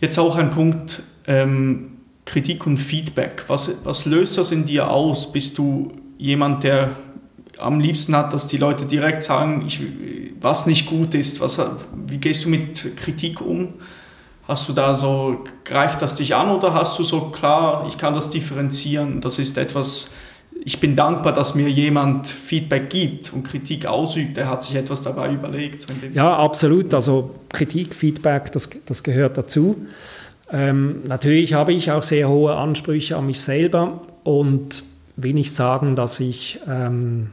Jetzt 0.00 0.18
auch 0.18 0.36
ein 0.36 0.50
Punkt, 0.50 1.02
ähm, 1.26 1.98
Kritik 2.24 2.66
und 2.66 2.78
Feedback. 2.78 3.44
Was, 3.48 3.84
was 3.84 4.06
löst 4.06 4.38
das 4.38 4.52
in 4.52 4.64
dir 4.64 4.90
aus? 4.90 5.32
Bist 5.32 5.58
du 5.58 5.92
jemand, 6.16 6.62
der 6.62 6.90
am 7.58 7.80
liebsten 7.80 8.16
hat, 8.16 8.32
dass 8.32 8.46
die 8.46 8.56
Leute 8.56 8.86
direkt 8.86 9.22
sagen, 9.22 9.64
ich, 9.66 9.80
was 10.40 10.66
nicht 10.66 10.86
gut 10.86 11.14
ist? 11.14 11.40
Was, 11.40 11.60
wie 12.06 12.18
gehst 12.18 12.44
du 12.44 12.48
mit 12.48 12.96
Kritik 12.96 13.40
um? 13.40 13.74
Hast 14.48 14.68
du 14.68 14.72
da 14.72 14.94
so, 14.94 15.44
greift 15.64 16.02
das 16.02 16.14
dich 16.14 16.34
an 16.34 16.50
oder 16.50 16.72
hast 16.74 16.98
du 16.98 17.04
so 17.04 17.30
klar, 17.30 17.84
ich 17.86 17.98
kann 17.98 18.14
das 18.14 18.30
differenzieren, 18.30 19.20
das 19.20 19.38
ist 19.38 19.58
etwas, 19.58 20.12
ich 20.64 20.80
bin 20.80 20.94
dankbar, 20.94 21.32
dass 21.32 21.54
mir 21.54 21.68
jemand 21.68 22.26
Feedback 22.26 22.90
gibt 22.90 23.32
und 23.32 23.44
Kritik 23.44 23.86
ausübt. 23.86 24.36
Er 24.38 24.48
hat 24.48 24.64
sich 24.64 24.76
etwas 24.76 25.02
dabei 25.02 25.32
überlegt. 25.32 25.82
So 25.82 25.94
ja, 26.12 26.36
absolut. 26.36 26.92
Also 26.92 27.34
Kritik, 27.48 27.94
Feedback, 27.94 28.52
das, 28.52 28.70
das 28.86 29.02
gehört 29.02 29.38
dazu. 29.38 29.86
Ähm, 30.52 31.02
natürlich 31.06 31.54
habe 31.54 31.72
ich 31.72 31.90
auch 31.92 32.02
sehr 32.02 32.28
hohe 32.28 32.56
Ansprüche 32.56 33.16
an 33.16 33.26
mich 33.26 33.40
selber 33.40 34.02
und 34.24 34.84
will 35.16 35.32
nicht 35.32 35.54
sagen, 35.54 35.96
dass 35.96 36.20
ich, 36.20 36.60
ähm, 36.68 37.30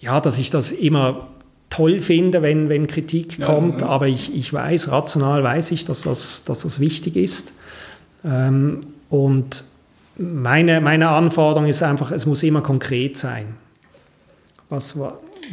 ja, 0.00 0.20
dass 0.20 0.38
ich 0.38 0.50
das 0.50 0.72
immer 0.72 1.28
toll 1.68 2.00
finde, 2.00 2.42
wenn, 2.42 2.68
wenn 2.68 2.86
Kritik 2.86 3.38
ja, 3.38 3.46
kommt, 3.46 3.82
ja. 3.82 3.86
aber 3.86 4.08
ich, 4.08 4.34
ich 4.34 4.52
weiß, 4.52 4.90
rational 4.90 5.44
weiß 5.44 5.70
ich, 5.70 5.84
dass 5.84 6.02
das, 6.02 6.44
dass 6.44 6.62
das 6.62 6.80
wichtig 6.80 7.16
ist. 7.16 7.52
Ähm, 8.24 8.80
und 9.08 9.64
meine, 10.16 10.80
meine 10.80 11.08
Anforderung 11.08 11.68
ist 11.68 11.82
einfach, 11.82 12.10
es 12.10 12.26
muss 12.26 12.42
immer 12.42 12.62
konkret 12.62 13.18
sein. 13.18 13.54
Was, 14.68 14.96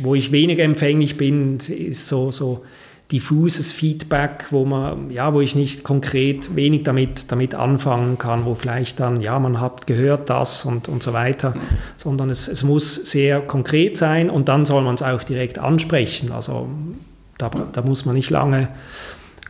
wo 0.02 0.16
ich 0.16 0.32
weniger 0.32 0.64
empfänglich 0.64 1.18
bin, 1.18 1.58
ist 1.58 2.08
so, 2.08 2.32
so 2.32 2.64
diffuses 3.12 3.72
Feedback, 3.72 4.48
wo 4.52 4.66
man, 4.66 5.10
ja, 5.12 5.34
wo 5.34 5.40
ich 5.40 5.56
nicht 5.56 5.84
konkret 5.84 6.56
wenig 6.56 6.84
damit, 6.84 7.32
damit 7.32 7.56
anfangen 7.56 8.18
kann, 8.18 8.46
wo 8.46 8.54
vielleicht 8.54 9.00
dann, 9.00 9.22
ja, 9.22 9.40
man 9.40 9.62
hat 9.62 9.88
gehört 9.88 10.30
das 10.30 10.66
und, 10.66 10.90
und 10.90 11.02
so 11.02 11.14
weiter, 11.14 11.56
sondern 11.96 12.30
es, 12.30 12.48
es 12.48 12.64
muss 12.64 12.96
sehr 12.96 13.40
konkret 13.40 13.98
sein 13.98 14.30
und 14.30 14.50
dann 14.50 14.66
soll 14.66 14.84
man 14.84 14.96
es 14.96 15.02
auch 15.02 15.24
direkt 15.24 15.58
ansprechen. 15.58 16.32
Also 16.34 16.68
da, 17.38 17.50
da 17.50 17.82
muss 17.82 18.06
man 18.06 18.16
nicht 18.16 18.30
lange 18.30 18.68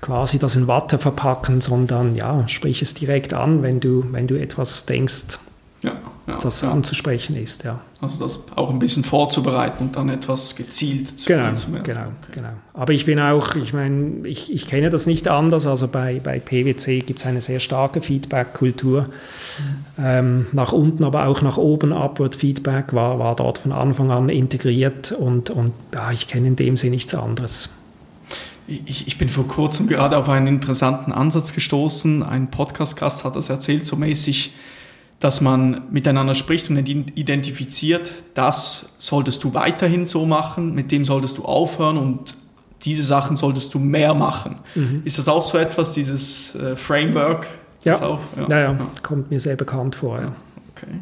quasi 0.02 0.40
das 0.40 0.56
in 0.56 0.68
Watte 0.68 1.00
verpacken, 1.00 1.62
sondern 1.62 2.16
ja, 2.16 2.48
sprich 2.48 2.82
es 2.82 2.94
direkt 2.94 3.34
an, 3.34 3.64
wenn 3.64 3.80
du, 3.80 4.06
wenn 4.12 4.28
du 4.28 4.36
etwas 4.36 4.86
denkst, 4.86 5.40
ja, 5.84 5.92
ja, 6.28 6.40
das 6.40 6.62
ja. 6.62 6.72
anzusprechen 6.72 7.36
ist. 7.36 7.64
Ja. 7.64 7.80
Also 8.02 8.20
das 8.24 8.46
auch 8.56 8.70
ein 8.70 8.80
bisschen 8.80 9.04
vorzubereiten 9.04 9.86
und 9.86 9.96
dann 9.96 10.10
etwas 10.10 10.56
gezielt 10.56 11.20
zu 11.20 11.28
Genau, 11.28 11.52
genau, 11.84 12.02
okay. 12.02 12.32
genau. 12.32 12.50
Aber 12.74 12.94
ich 12.94 13.06
bin 13.06 13.20
auch, 13.20 13.56
ich 13.56 13.74
meine, 13.74 14.28
ich, 14.28 14.52
ich 14.52 14.68
kenne 14.68 14.90
das 14.90 15.06
nicht 15.06 15.28
anders. 15.28 15.66
Also 15.68 15.88
bei, 15.88 16.20
bei 16.24 16.40
PwC 16.40 17.00
gibt 17.00 17.20
es 17.20 17.26
eine 17.26 17.42
sehr 17.42 17.60
starke 17.60 18.02
Feedback-Kultur. 18.02 19.04
Mhm. 19.04 20.04
Ähm, 20.04 20.46
nach 20.52 20.74
unten, 20.74 21.04
aber 21.04 21.28
auch 21.28 21.42
nach 21.42 21.58
oben, 21.58 21.94
Upward 21.94 22.36
Feedback 22.36 22.94
war, 22.94 23.20
war 23.20 23.36
dort 23.36 23.60
von 23.60 23.72
Anfang 23.72 24.12
an 24.12 24.30
integriert 24.30 25.12
und, 25.12 25.50
und 25.50 25.74
ja, 25.94 26.12
ich 26.12 26.28
kenne 26.28 26.48
in 26.48 26.56
dem 26.56 26.78
Sinne 26.78 26.92
nichts 26.92 27.14
anderes. 27.16 27.70
Ich, 28.68 29.08
ich, 29.08 29.18
bin 29.18 29.30
vor 29.30 29.48
kurzem 29.48 29.88
gerade 29.88 30.18
auf 30.18 30.28
einen 30.28 30.48
interessanten 30.48 31.14
Ansatz 31.14 31.54
gestoßen. 31.54 32.22
Ein 32.22 32.52
Podcast-Gast 32.52 33.24
hat 33.24 33.38
das 33.38 33.50
erzählt, 33.50 33.86
so 33.86 33.96
mäßig, 33.96 34.54
dass 35.20 35.40
man 35.42 35.84
miteinander 35.90 36.36
spricht 36.36 36.70
und 36.70 36.78
identifiziert, 36.78 38.12
das 38.34 38.90
solltest 38.98 39.44
du 39.44 39.54
weiterhin 39.54 40.06
so 40.06 40.26
machen, 40.26 40.76
mit 40.76 40.92
dem 40.92 41.06
solltest 41.06 41.38
du 41.38 41.46
aufhören 41.46 41.98
und 41.98 42.36
diese 42.84 43.04
Sachen 43.04 43.38
solltest 43.38 43.74
du 43.74 43.80
mehr 43.80 44.14
machen. 44.14 44.58
Mhm. 44.76 45.02
Ist 45.06 45.18
das 45.18 45.28
auch 45.28 45.42
so 45.42 45.58
etwas, 45.58 45.94
dieses 45.94 46.54
äh, 46.56 46.76
Framework? 46.76 47.48
Ja. 47.84 48.02
Auch, 48.02 48.20
ja. 48.36 48.48
Ja, 48.50 48.60
ja. 48.60 48.78
kommt 49.02 49.32
mir 49.32 49.40
sehr 49.40 49.56
bekannt 49.56 49.96
vor. 49.96 50.20
Ja. 50.20 50.36
Okay. 50.76 51.00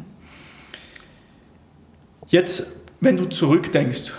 Jetzt, 2.28 2.80
wenn 3.00 3.16
du 3.16 3.26
zurückdenkst, 3.26 4.12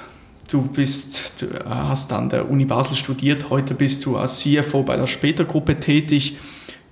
du 0.47 0.61
bist, 0.61 1.41
du 1.41 1.47
hast 1.65 2.11
an 2.11 2.29
der 2.29 2.49
Uni 2.49 2.65
Basel 2.65 2.95
studiert, 2.95 3.49
heute 3.49 3.73
bist 3.73 4.05
du 4.05 4.17
als 4.17 4.39
CFO 4.39 4.83
bei 4.83 4.95
der 4.95 5.07
Später-Gruppe 5.07 5.79
tätig. 5.79 6.37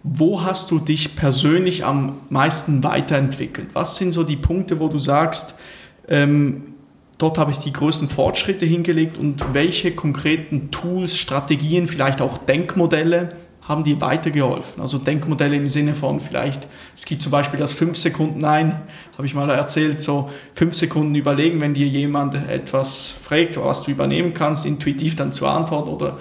Wo 0.04 0.44
hast 0.44 0.70
du 0.70 0.80
dich 0.80 1.16
persönlich 1.16 1.84
am 1.84 2.18
meisten 2.30 2.84
weiterentwickelt? 2.84 3.70
Was 3.74 3.98
sind 3.98 4.12
so 4.12 4.24
die 4.24 4.36
Punkte, 4.36 4.80
wo 4.80 4.88
du 4.88 5.00
sagst, 5.00 5.56
ähm, 6.08 6.76
dort 7.18 7.38
habe 7.38 7.52
ich 7.52 7.58
die 7.58 7.74
größten 7.74 8.10
Fortschritte 8.10 8.66
hingelegt 8.66 9.18
und 9.18 9.44
welche 9.54 9.92
konkreten 9.92 10.70
Tools, 10.70 11.18
Strategien, 11.18 11.88
vielleicht 11.88 12.22
auch 12.22 12.38
Denkmodelle 12.38 13.36
haben 13.68 13.84
dir 13.84 14.00
weitergeholfen? 14.00 14.82
Also 14.82 14.98
Denkmodelle 14.98 15.56
im 15.56 15.68
Sinne 15.68 15.96
von 15.96 16.20
vielleicht, 16.20 16.68
es 16.96 17.06
gibt 17.06 17.22
zum 17.22 17.32
Beispiel 17.32 17.60
das 17.60 17.74
5 17.74 17.98
Sekunden 17.98 18.40
Nein, 18.40 18.82
habe 19.14 19.26
ich 19.26 19.34
mal 19.34 19.50
erzählt, 19.50 20.02
so 20.02 20.30
5 20.54 20.74
Sekunden 20.76 21.16
überlegen, 21.16 21.60
wenn 21.62 21.74
dir 21.74 21.88
jemand 21.88 22.36
etwas 22.36 23.10
fragt, 23.10 23.58
was 23.58 23.84
du 23.84 23.92
übernehmen 23.92 24.34
kannst, 24.34 24.66
intuitiv 24.66 25.16
dann 25.16 25.32
zu 25.32 25.48
antworten 25.48 25.90
oder 25.90 26.18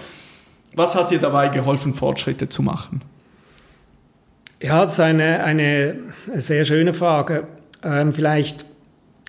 was 0.74 0.96
hat 0.96 1.10
dir 1.10 1.20
dabei 1.20 1.48
geholfen, 1.48 1.94
Fortschritte 1.94 2.48
zu 2.48 2.62
machen? 2.62 3.02
Ja, 4.60 4.84
das 4.84 4.94
ist 4.94 5.00
eine, 5.00 5.44
eine 5.44 5.96
sehr 6.36 6.64
schöne 6.64 6.94
Frage. 6.94 7.46
Ähm, 7.82 8.14
vielleicht, 8.14 8.64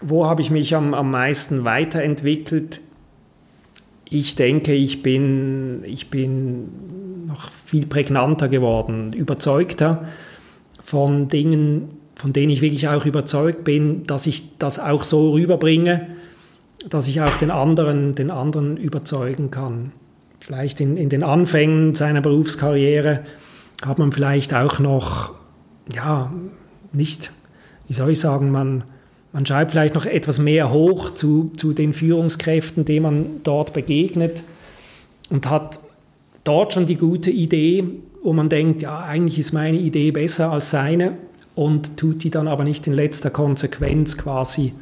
wo 0.02 0.26
habe 0.26 0.42
ich 0.42 0.50
mich 0.50 0.76
am, 0.76 0.94
am 0.94 1.12
meisten 1.12 1.66
weiterentwickelt? 1.66 2.80
Ich 4.06 4.36
denke, 4.36 4.74
ich 4.74 5.04
bin, 5.04 5.84
ich 5.84 6.10
bin 6.10 6.70
noch 7.36 7.52
viel 7.52 7.86
prägnanter 7.86 8.48
geworden, 8.48 9.14
überzeugter 9.14 10.06
von 10.82 11.28
Dingen, 11.28 11.90
von 12.16 12.32
denen 12.32 12.52
ich 12.52 12.62
wirklich 12.62 12.88
auch 12.88 13.06
überzeugt 13.06 13.64
bin, 13.64 14.06
dass 14.06 14.26
ich 14.26 14.58
das 14.58 14.80
auch 14.80 15.04
so 15.04 15.32
rüberbringe, 15.32 16.08
dass 16.90 17.08
ich 17.08 17.22
auch 17.22 17.36
den 17.38 17.52
anderen, 17.52 18.16
den 18.16 18.32
anderen 18.32 18.78
überzeugen 18.78 19.52
kann. 19.52 19.92
Vielleicht 20.40 20.80
in, 20.80 20.96
in 20.96 21.10
den 21.10 21.24
Anfängen 21.24 21.96
seiner 21.96 22.22
Berufskarriere 22.22 23.26
hat 23.86 24.00
man 24.00 24.12
vielleicht 24.12 24.54
auch 24.54 24.80
noch, 24.80 25.34
ja, 25.94 26.32
nicht, 26.94 27.32
wie 27.88 27.94
soll 27.94 28.12
ich 28.12 28.20
sagen, 28.20 28.52
man, 28.52 28.84
man 29.34 29.46
schreibt 29.46 29.72
vielleicht 29.72 29.96
noch 29.96 30.06
etwas 30.06 30.40
mehr 30.40 30.72
hoch 30.72 31.10
zu, 31.12 31.52
zu 31.58 31.74
den 31.74 31.94
Führungskräften, 31.94 32.86
denen 32.86 33.04
man 33.04 33.26
dort 33.44 33.74
begegnet 33.74 34.44
und 35.30 35.50
hat 35.50 35.80
dort 36.46 36.74
schon 36.74 36.86
die 36.86 36.96
gute 36.96 37.32
Idee, 37.32 37.84
wo 38.24 38.32
man 38.32 38.48
denkt, 38.48 38.82
ja, 38.82 39.00
eigentlich 39.00 39.38
ist 39.38 39.52
meine 39.52 39.78
Idee 39.78 40.12
besser 40.12 40.52
als 40.52 40.70
seine 40.70 41.18
und 41.56 41.98
tut 41.98 42.24
die 42.24 42.30
dann 42.30 42.48
aber 42.48 42.64
nicht 42.64 42.88
in 42.88 42.94
letzter 42.94 43.30
Konsequenz 43.30 44.18
quasi 44.18 44.74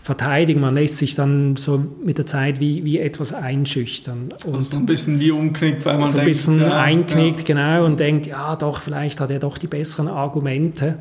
verteidigen. 0.00 0.60
Man 0.60 0.74
lässt 0.74 0.96
sich 0.96 1.14
dann 1.14 1.56
so 1.56 1.84
mit 2.02 2.18
der 2.18 2.26
Zeit 2.26 2.58
wie, 2.58 2.84
wie 2.84 2.98
etwas 2.98 3.32
einschüchtern. 3.34 4.32
Und 4.44 4.54
also 4.54 4.78
ein 4.78 4.86
bisschen 4.86 5.20
wie 5.20 5.30
umknickt, 5.30 5.84
weil 5.84 5.98
man 5.98 6.08
so 6.08 6.18
ein 6.18 6.24
denkt, 6.24 6.38
bisschen 6.38 6.60
ja, 6.60 6.80
einknickt, 6.80 7.48
ja. 7.48 7.54
genau, 7.54 7.84
und 7.84 8.00
denkt, 8.00 8.26
ja 8.26 8.56
doch, 8.56 8.80
vielleicht 8.80 9.20
hat 9.20 9.30
er 9.30 9.38
doch 9.38 9.58
die 9.58 9.66
besseren 9.66 10.08
Argumente. 10.08 10.98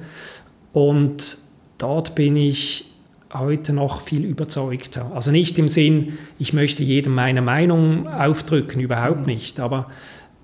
Und 0.73 1.37
dort 1.77 2.13
bin 2.15 2.35
ich 2.35 2.88
heute 3.33 3.73
noch 3.73 4.01
viel 4.01 4.25
überzeugter. 4.25 5.11
Also 5.13 5.31
nicht 5.31 5.59
im 5.59 5.67
Sinn, 5.67 6.17
ich 6.39 6.53
möchte 6.53 6.83
jedem 6.83 7.13
meine 7.13 7.41
Meinung 7.41 8.07
aufdrücken, 8.07 8.81
überhaupt 8.81 9.21
mhm. 9.21 9.25
nicht, 9.25 9.59
aber 9.59 9.87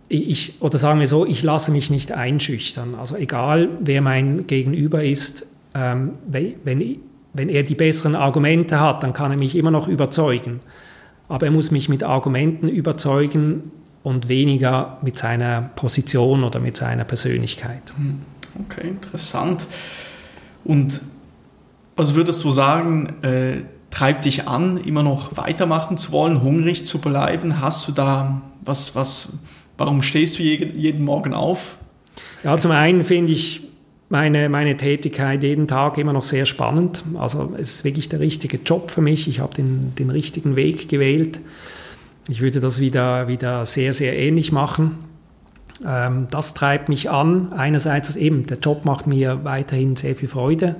ich, 0.08 0.62
oder 0.62 0.78
sagen 0.78 1.00
wir 1.00 1.08
so, 1.08 1.26
ich 1.26 1.42
lasse 1.42 1.72
mich 1.72 1.90
nicht 1.90 2.12
einschüchtern. 2.12 2.96
Also 2.96 3.16
egal, 3.16 3.70
wer 3.80 4.02
mein 4.02 4.46
Gegenüber 4.46 5.04
ist, 5.04 5.48
ähm, 5.74 6.12
wenn, 6.28 7.00
wenn 7.34 7.50
er 7.50 7.64
die 7.64 7.76
besseren 7.76 8.16
Argumente 8.16 8.80
hat, 8.80 9.02
dann 9.02 9.14
kann 9.14 9.32
er 9.32 9.38
mich 9.38 9.56
immer 9.56 9.72
noch 9.72 9.88
überzeugen. 9.88 10.60
Aber 11.28 11.48
er 11.48 11.52
muss 11.52 11.72
mich 11.72 11.90
mit 11.90 12.04
Argumenten 12.04 12.68
überzeugen 12.68 13.72
und 14.04 14.30
weniger 14.30 15.00
mit 15.02 15.18
seiner 15.18 15.72
Position 15.76 16.44
oder 16.44 16.60
mit 16.60 16.78
seiner 16.78 17.04
Persönlichkeit. 17.04 17.82
Hm, 17.98 18.22
okay, 18.64 18.90
interessant. 18.90 19.66
Und 20.64 21.02
was 21.96 22.16
würdest 22.16 22.44
du 22.44 22.52
sagen, 22.52 23.14
äh, 23.22 23.64
treibt 23.90 24.26
dich 24.26 24.48
an, 24.48 24.78
immer 24.78 25.04
noch 25.04 25.38
weitermachen 25.38 25.98
zu 25.98 26.12
wollen, 26.12 26.42
hungrig 26.42 26.86
zu 26.86 27.00
bleiben? 27.00 27.62
Hast 27.62 27.88
du 27.88 27.92
da 27.92 28.42
was, 28.62 28.96
was, 28.96 29.38
warum 29.78 30.02
stehst 30.02 30.40
du 30.40 30.44
jeden, 30.44 30.78
jeden 30.78 31.04
Morgen 31.06 31.34
auf? 31.34 31.78
Ja, 32.44 32.58
zum 32.60 32.72
einen 32.72 33.04
finde 33.04 33.32
ich 33.32 33.62
meine, 34.10 34.50
meine 34.50 34.78
Tätigkeit 34.78 35.44
jeden 35.44 35.68
Tag 35.68 35.98
immer 35.98 36.14
noch 36.14 36.24
sehr 36.24 36.46
spannend. 36.46 37.04
Also 37.18 37.54
es 37.58 37.76
ist 37.76 37.84
wirklich 37.84 38.10
der 38.10 38.20
richtige 38.20 38.58
Job 38.58 38.92
für 38.92 39.02
mich. 39.02 39.28
Ich 39.28 39.40
habe 39.40 39.54
den, 39.54 39.96
den 39.96 40.12
richtigen 40.12 40.56
Weg 40.56 40.90
gewählt. 40.90 41.40
Ich 42.28 42.42
würde 42.42 42.60
das 42.60 42.80
wieder, 42.80 43.28
wieder 43.28 43.66
sehr, 43.66 43.94
sehr 43.94 44.18
ähnlich 44.18 44.52
machen. 44.52 44.98
Ähm, 45.86 46.28
das 46.32 46.54
treibt 46.54 46.90
mich 46.90 47.10
an. 47.10 47.54
Einerseits, 47.54 48.16
eben, 48.16 48.46
der 48.46 48.58
Job 48.58 48.86
macht 48.86 49.08
mir 49.08 49.44
weiterhin 49.44 49.96
sehr 49.96 50.16
viel 50.16 50.30
Freude. 50.30 50.76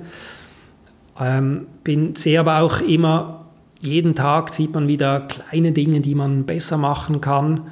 Ähm, 1.20 1.66
bin, 1.84 2.14
sehe 2.14 2.40
aber 2.40 2.60
auch 2.60 2.80
immer, 2.80 3.46
jeden 3.80 4.14
Tag 4.14 4.50
sieht 4.50 4.74
man 4.74 4.88
wieder 4.88 5.20
kleine 5.20 5.72
Dinge, 5.72 6.00
die 6.00 6.14
man 6.14 6.44
besser 6.44 6.76
machen 6.76 7.20
kann. 7.20 7.62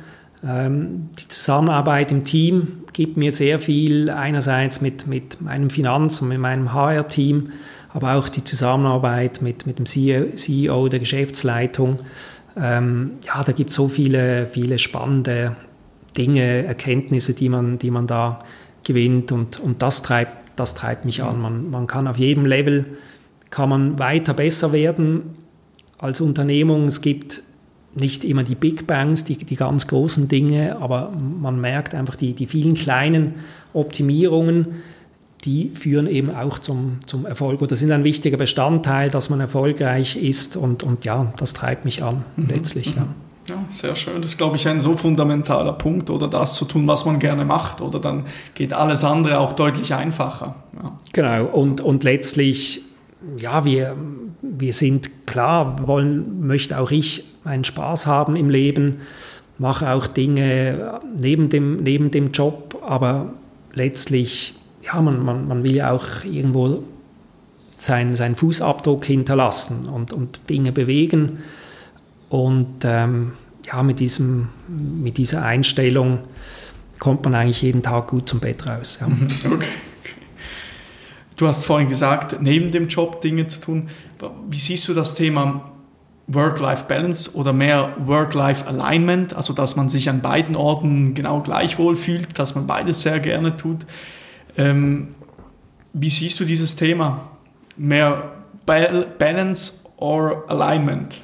Ähm, 0.47 1.09
die 1.19 1.29
Zusammenarbeit 1.29 2.13
im 2.13 2.25
Team 2.25 2.85
gibt 2.93 3.17
mir 3.17 3.33
sehr 3.33 3.59
viel, 3.61 4.11
einerseits 4.11 4.81
mit, 4.81 5.07
mit 5.07 5.41
meinem 5.41 5.71
Finanz- 5.71 6.21
und 6.21 6.29
mit 6.29 6.39
meinem 6.39 6.73
HR-Team, 6.73 7.51
aber 7.93 8.15
auch 8.15 8.29
die 8.29 8.45
Zusammenarbeit 8.45 9.41
mit, 9.43 9.67
mit 9.67 9.79
dem 9.79 9.87
CEO 9.87 10.89
der 10.89 11.01
Geschäftsleitung. 11.01 11.97
Ähm, 12.57 13.13
ja, 13.23 13.43
da 13.43 13.53
gibt 13.53 13.71
es 13.71 13.77
so 13.77 13.89
viele, 13.89 14.47
viele 14.47 14.79
spannende 14.79 15.57
Dinge, 16.17 16.65
Erkenntnisse, 16.65 17.35
die 17.35 17.49
man, 17.49 17.79
die 17.79 17.91
man 17.91 18.07
da 18.07 18.41
gewinnt 18.85 19.33
und, 19.33 19.59
und 19.59 19.83
das, 19.83 20.03
treibt, 20.03 20.37
das 20.57 20.75
treibt 20.75 21.05
mich 21.05 21.23
an. 21.23 21.41
Man, 21.41 21.71
man 21.71 21.87
kann 21.87 22.07
auf 22.07 22.19
jedem 22.19 22.47
Level 22.47 22.85
kann 23.55 23.69
man 23.69 24.01
weiter 24.01 24.35
besser 24.35 24.73
werden 24.73 25.37
als 25.99 26.21
Unternehmung. 26.21 26.89
Es 26.89 27.03
gibt 27.03 27.41
nicht 27.95 28.25
immer 28.25 28.43
die 28.43 28.57
Big 28.57 28.89
Bangs, 28.89 29.23
die, 29.23 29.37
die 29.37 29.55
ganz 29.55 29.87
großen 29.87 30.27
Dinge, 30.27 30.79
aber 30.81 31.13
man 31.41 31.61
merkt 31.61 31.95
einfach 31.95 32.17
die, 32.17 32.33
die 32.33 32.49
vielen 32.49 32.75
kleinen 32.75 33.35
Optimierungen, 33.73 34.83
die 35.45 35.71
führen 35.71 36.09
eben 36.09 36.35
auch 36.35 36.59
zum, 36.59 36.99
zum 37.07 37.27
Erfolg 37.27 37.63
oder 37.63 37.77
sind 37.77 37.93
ein 37.93 38.03
wichtiger 38.03 38.39
Bestandteil, 38.39 39.09
dass 39.09 39.31
man 39.31 39.39
erfolgreich 39.39 40.17
ist 40.17 40.57
und, 40.57 40.83
und 40.83 41.05
ja, 41.05 41.33
das 41.37 41.53
treibt 41.53 41.85
mich 41.85 42.03
an 42.03 42.25
mhm. 42.35 42.49
letztlich. 42.49 42.97
Mhm. 42.97 43.03
Ja. 43.03 43.09
Ja, 43.47 43.63
sehr 43.69 43.95
schön. 43.95 44.23
Das 44.23 44.33
ist, 44.33 44.39
glaube 44.39 44.57
ich, 44.57 44.67
ein 44.67 44.81
so 44.81 44.97
fundamentaler 44.97 45.75
Punkt, 45.75 46.09
oder 46.09 46.29
das 46.29 46.55
zu 46.55 46.65
tun, 46.65 46.89
was 46.89 47.05
man 47.05 47.19
gerne 47.19 47.45
macht, 47.45 47.83
oder 47.83 48.01
dann 48.01 48.25
geht 48.55 48.73
alles 48.73 49.05
andere 49.05 49.39
auch 49.39 49.53
deutlich 49.53 49.93
einfacher. 49.93 50.57
Ja. 50.83 50.99
Genau, 51.13 51.45
und, 51.45 51.83
und 51.83 52.05
letztlich, 52.05 52.83
ja, 53.37 53.65
wir, 53.65 53.97
wir 54.43 54.73
sind 54.73 55.27
klar, 55.27 55.87
wollen, 55.87 56.47
möchte 56.47 56.79
auch 56.79 56.91
ich 56.91 57.25
meinen 57.45 57.65
Spaß 57.65 58.07
haben 58.07 58.37
im 58.37 58.51
Leben, 58.51 58.99
mache 59.59 59.91
auch 59.91 60.07
Dinge 60.07 61.01
neben 61.17 61.49
dem, 61.49 61.83
neben 61.83 62.11
dem 62.11 62.33
Job, 62.33 62.83
aber 62.87 63.33
letztlich, 63.73 64.55
ja, 64.83 65.01
man, 65.01 65.25
man, 65.25 65.49
man 65.49 65.63
will 65.63 65.77
ja 65.77 65.91
auch 65.91 66.25
irgendwo 66.25 66.83
sein, 67.69 68.17
seinen 68.17 68.35
Fußabdruck 68.35 69.05
hinterlassen 69.05 69.89
und, 69.89 70.13
und 70.13 70.49
Dinge 70.51 70.73
bewegen. 70.73 71.41
Und 72.29 72.85
ähm, 72.85 73.33
ja, 73.67 73.83
mit, 73.83 74.01
diesem, 74.01 74.49
mit 74.69 75.19
dieser 75.19 75.45
Einstellung 75.45 76.21
kommt 76.99 77.25
man 77.25 77.35
eigentlich 77.35 77.63
jeden 77.63 77.83
Tag 77.83 78.09
gut 78.09 78.29
zum 78.29 78.41
Bett 78.41 78.67
raus. 78.67 78.99
Ja. 79.01 79.09
Okay. 79.53 79.69
Du 81.37 81.49
hast 81.49 81.65
vorhin 81.65 81.89
gesagt, 81.89 82.41
neben 82.41 82.71
dem 82.71 82.89
Job 82.89 83.21
Dinge 83.21 83.47
zu 83.49 83.61
tun. 83.61 83.89
Wie 84.49 84.57
siehst 84.57 84.87
du 84.87 84.95
das 84.95 85.15
Thema 85.15 85.73
Work-Life-Balance 86.29 87.35
oder 87.35 87.53
mehr 87.53 87.97
Work-Life-Alignment, 87.99 89.35
also 89.35 89.53
dass 89.53 89.77
man 89.77 89.89
sich 89.89 90.09
an 90.09 90.21
beiden 90.21 90.57
Orten 90.57 91.15
genau 91.15 91.41
gleich 91.41 91.79
wohl 91.79 91.97
fühlt, 91.97 92.39
dass 92.39 92.55
man 92.55 92.67
beides 92.67 93.03
sehr 93.03 93.19
gerne 93.19 93.57
tut? 93.57 93.85
Ähm, 94.57 95.15
wie 95.93 96.09
siehst 96.09 96.39
du 96.39 96.45
dieses 96.45 96.77
Thema? 96.77 97.31
Mehr 97.77 98.33
Balance 98.65 99.85
or 99.97 100.45
Alignment? 100.49 101.21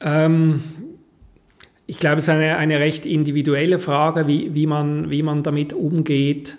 Ähm, 0.00 0.62
ich 1.86 1.98
glaube, 1.98 2.16
es 2.16 2.24
ist 2.24 2.28
eine, 2.30 2.56
eine 2.56 2.80
recht 2.80 3.06
individuelle 3.06 3.78
Frage, 3.78 4.26
wie, 4.26 4.54
wie, 4.54 4.66
man, 4.66 5.10
wie 5.10 5.22
man 5.22 5.44
damit 5.44 5.72
umgeht 5.72 6.58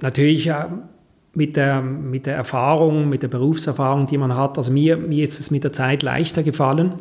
natürlich 0.00 0.48
äh, 0.48 0.66
mit 1.34 1.56
der, 1.56 1.82
mit 1.82 2.26
der 2.26 2.36
Erfahrung, 2.36 3.08
mit 3.08 3.22
der 3.22 3.28
Berufserfahrung, 3.28 4.06
die 4.06 4.18
man 4.18 4.34
hat, 4.34 4.56
also 4.56 4.72
mir, 4.72 4.96
mir 4.96 5.24
ist 5.24 5.38
es 5.38 5.50
mit 5.50 5.64
der 5.64 5.72
Zeit 5.72 6.02
leichter 6.02 6.42
gefallen, 6.42 6.94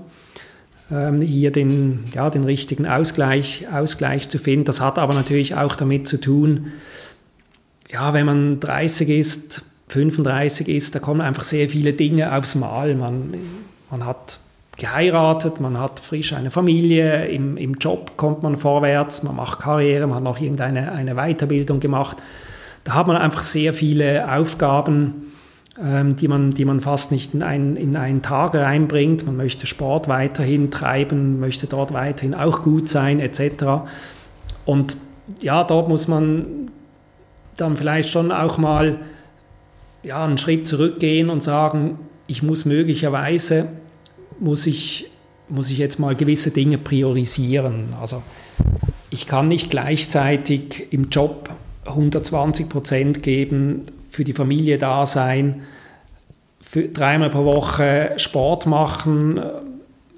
ähm, 0.91 1.21
hier 1.21 1.51
den, 1.51 2.05
ja, 2.13 2.29
den 2.29 2.43
richtigen 2.43 2.85
Ausgleich, 2.85 3.67
Ausgleich 3.71 4.27
zu 4.29 4.37
finden. 4.37 4.65
Das 4.65 4.81
hat 4.81 4.99
aber 4.99 5.13
natürlich 5.13 5.55
auch 5.55 5.75
damit 5.75 6.07
zu 6.07 6.19
tun, 6.19 6.73
ja, 7.89 8.13
wenn 8.13 8.25
man 8.25 8.59
30 8.59 9.09
ist, 9.09 9.61
35 9.87 10.67
ist, 10.67 10.95
da 10.95 10.99
kommen 10.99 11.21
einfach 11.21 11.43
sehr 11.43 11.69
viele 11.69 11.93
Dinge 11.93 12.35
aufs 12.35 12.55
Mal. 12.55 12.95
Man, 12.95 13.35
man 13.91 14.05
hat 14.05 14.39
geheiratet, 14.77 15.61
man 15.61 15.79
hat 15.79 15.99
frisch 15.99 16.33
eine 16.33 16.51
Familie, 16.51 17.27
im, 17.27 17.55
im 17.55 17.75
Job 17.75 18.17
kommt 18.17 18.43
man 18.43 18.57
vorwärts, 18.57 19.23
man 19.23 19.35
macht 19.35 19.59
Karriere, 19.59 20.07
man 20.07 20.17
hat 20.17 20.23
noch 20.23 20.41
irgendeine 20.41 20.91
eine 20.91 21.15
Weiterbildung 21.15 21.79
gemacht. 21.79 22.17
Da 22.85 22.93
hat 22.93 23.07
man 23.07 23.17
einfach 23.17 23.41
sehr 23.41 23.73
viele 23.73 24.31
Aufgaben, 24.31 25.33
ähm, 25.83 26.15
die, 26.15 26.27
man, 26.27 26.51
die 26.51 26.65
man 26.65 26.81
fast 26.81 27.11
nicht 27.11 27.33
in, 27.33 27.41
ein, 27.41 27.75
in 27.75 27.97
einen 27.97 28.21
Tag 28.21 28.53
reinbringt. 28.53 29.25
Man 29.25 29.35
möchte 29.35 29.65
Sport 29.65 30.07
weiterhin 30.07 30.69
treiben, 30.69 31.39
möchte 31.39 31.65
dort 31.65 31.93
weiterhin 31.93 32.35
auch 32.35 32.61
gut 32.61 32.87
sein, 32.87 33.19
etc. 33.19 33.87
Und 34.65 34.97
ja, 35.41 35.63
dort 35.63 35.89
muss 35.89 36.07
man 36.07 36.69
dann 37.57 37.75
vielleicht 37.75 38.09
schon 38.09 38.31
auch 38.31 38.59
mal 38.59 38.99
ja, 40.03 40.23
einen 40.23 40.37
Schritt 40.37 40.67
zurückgehen 40.67 41.31
und 41.31 41.41
sagen, 41.41 41.97
ich 42.27 42.43
muss 42.43 42.65
möglicherweise, 42.65 43.67
muss 44.39 44.67
ich, 44.67 45.09
muss 45.49 45.71
ich 45.71 45.79
jetzt 45.79 45.99
mal 45.99 46.15
gewisse 46.15 46.51
Dinge 46.51 46.77
priorisieren. 46.77 47.95
Also 47.99 48.21
ich 49.09 49.25
kann 49.25 49.47
nicht 49.47 49.71
gleichzeitig 49.71 50.87
im 50.91 51.09
Job 51.09 51.49
120 51.85 52.69
Prozent 52.69 53.23
geben, 53.23 53.83
für 54.09 54.23
die 54.23 54.33
Familie 54.33 54.77
da 54.77 55.05
sein, 55.05 55.61
für 56.61 56.83
dreimal 56.83 57.29
pro 57.29 57.45
Woche 57.45 58.13
Sport 58.17 58.65
machen, 58.65 59.39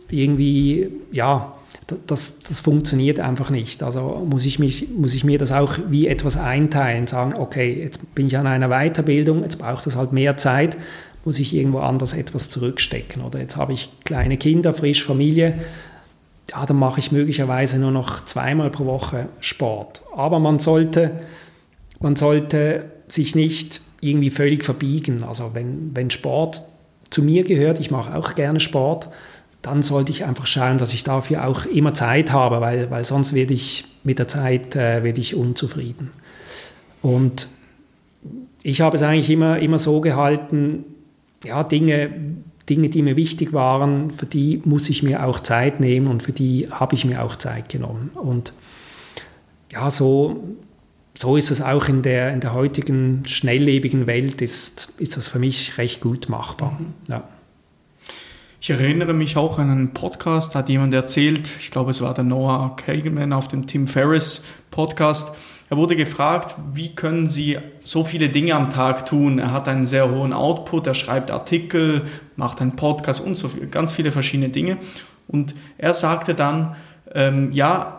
irgendwie, 0.09 0.89
ja, 1.11 1.53
das, 2.05 2.39
das 2.39 2.59
funktioniert 2.59 3.19
einfach 3.19 3.49
nicht. 3.49 3.81
Also 3.81 4.25
muss 4.29 4.45
ich, 4.45 4.59
mich, 4.59 4.89
muss 4.89 5.13
ich 5.13 5.23
mir 5.23 5.37
das 5.37 5.51
auch 5.51 5.77
wie 5.89 6.07
etwas 6.07 6.37
einteilen, 6.37 7.07
sagen, 7.07 7.33
okay, 7.35 7.81
jetzt 7.81 8.13
bin 8.13 8.27
ich 8.27 8.37
an 8.37 8.47
einer 8.47 8.69
Weiterbildung, 8.69 9.43
jetzt 9.43 9.57
braucht 9.57 9.85
das 9.85 9.95
halt 9.95 10.11
mehr 10.11 10.37
Zeit, 10.37 10.77
muss 11.23 11.39
ich 11.39 11.53
irgendwo 11.53 11.79
anders 11.79 12.13
etwas 12.13 12.49
zurückstecken. 12.49 13.21
Oder 13.21 13.39
jetzt 13.39 13.57
habe 13.57 13.73
ich 13.73 13.89
kleine 14.03 14.37
Kinder, 14.37 14.73
frisch 14.73 15.03
Familie, 15.03 15.59
ja, 16.49 16.65
dann 16.65 16.77
mache 16.77 16.99
ich 16.99 17.11
möglicherweise 17.11 17.77
nur 17.77 17.91
noch 17.91 18.23
zweimal 18.25 18.69
pro 18.69 18.85
Woche 18.85 19.27
Sport. 19.39 20.01
Aber 20.15 20.39
man 20.39 20.59
sollte, 20.59 21.11
man 21.99 22.15
sollte 22.15 22.85
sich 23.07 23.35
nicht 23.35 23.81
irgendwie 24.01 24.31
völlig 24.31 24.63
verbiegen. 24.63 25.23
Also 25.23 25.51
wenn, 25.53 25.95
wenn 25.95 26.09
Sport 26.09 26.63
zu 27.09 27.23
mir 27.23 27.43
gehört, 27.43 27.79
ich 27.79 27.91
mache 27.91 28.15
auch 28.15 28.35
gerne 28.35 28.59
Sport, 28.59 29.09
dann 29.61 29.81
sollte 29.81 30.11
ich 30.11 30.25
einfach 30.25 30.47
schauen, 30.47 30.77
dass 30.77 30.93
ich 30.93 31.03
dafür 31.03 31.47
auch 31.47 31.65
immer 31.65 31.93
Zeit 31.93 32.31
habe, 32.31 32.61
weil, 32.61 32.91
weil 32.91 33.05
sonst 33.05 33.33
werde 33.33 33.53
ich 33.53 33.85
mit 34.03 34.19
der 34.19 34.27
Zeit 34.27 34.75
äh, 34.75 35.03
werde 35.03 35.19
ich 35.19 35.35
unzufrieden. 35.35 36.11
Und 37.01 37.47
ich 38.63 38.81
habe 38.81 38.95
es 38.95 39.03
eigentlich 39.03 39.29
immer, 39.29 39.59
immer 39.59 39.79
so 39.79 40.01
gehalten, 40.01 40.85
ja, 41.43 41.63
Dinge, 41.63 42.09
Dinge, 42.69 42.89
die 42.89 43.01
mir 43.01 43.15
wichtig 43.15 43.53
waren, 43.53 44.11
für 44.11 44.25
die 44.25 44.61
muss 44.65 44.89
ich 44.89 45.03
mir 45.03 45.25
auch 45.25 45.39
Zeit 45.39 45.79
nehmen 45.79 46.07
und 46.07 46.23
für 46.23 46.33
die 46.33 46.67
habe 46.69 46.95
ich 46.95 47.05
mir 47.05 47.23
auch 47.23 47.35
Zeit 47.35 47.69
genommen. 47.69 48.11
Und 48.13 48.53
ja, 49.71 49.89
so, 49.89 50.57
so 51.17 51.35
ist 51.35 51.49
es 51.49 51.61
auch 51.61 51.87
in 51.89 52.03
der, 52.03 52.31
in 52.31 52.41
der 52.41 52.53
heutigen 52.53 53.23
schnelllebigen 53.25 54.05
Welt, 54.05 54.41
ist, 54.41 54.93
ist 54.99 55.17
das 55.17 55.29
für 55.29 55.39
mich 55.39 55.77
recht 55.79 55.99
gut 55.99 56.29
machbar. 56.29 56.77
Mhm. 56.79 56.93
Ja. 57.09 57.23
Ich 58.61 58.69
erinnere 58.69 59.13
mich 59.13 59.35
auch 59.35 59.57
an 59.57 59.71
einen 59.71 59.93
Podcast, 59.93 60.53
da 60.53 60.59
hat 60.59 60.69
jemand 60.69 60.93
erzählt, 60.93 61.49
ich 61.59 61.71
glaube 61.71 61.89
es 61.89 62.01
war 62.01 62.13
der 62.13 62.23
Noah 62.23 62.75
Kagan 62.75 63.33
auf 63.33 63.47
dem 63.47 63.65
Tim 63.65 63.87
Ferriss 63.87 64.43
Podcast, 64.69 65.35
er 65.69 65.77
wurde 65.77 65.95
gefragt, 65.95 66.55
wie 66.73 66.95
können 66.95 67.27
Sie 67.27 67.57
so 67.83 68.03
viele 68.03 68.29
Dinge 68.29 68.53
am 68.53 68.69
Tag 68.69 69.05
tun? 69.05 69.39
Er 69.39 69.51
hat 69.51 69.67
einen 69.67 69.85
sehr 69.85 70.09
hohen 70.09 70.33
Output, 70.33 70.87
er 70.87 70.93
schreibt 70.93 71.29
Artikel, 71.29 72.03
macht 72.35 72.61
einen 72.61 72.75
Podcast 72.75 73.19
und 73.19 73.35
so 73.35 73.49
viel, 73.49 73.67
ganz 73.67 73.91
viele 73.91 74.11
verschiedene 74.11 74.49
Dinge. 74.49 74.77
Und 75.27 75.55
er 75.77 75.93
sagte 75.93 76.35
dann, 76.35 76.75
ähm, 77.13 77.51
ja, 77.51 77.96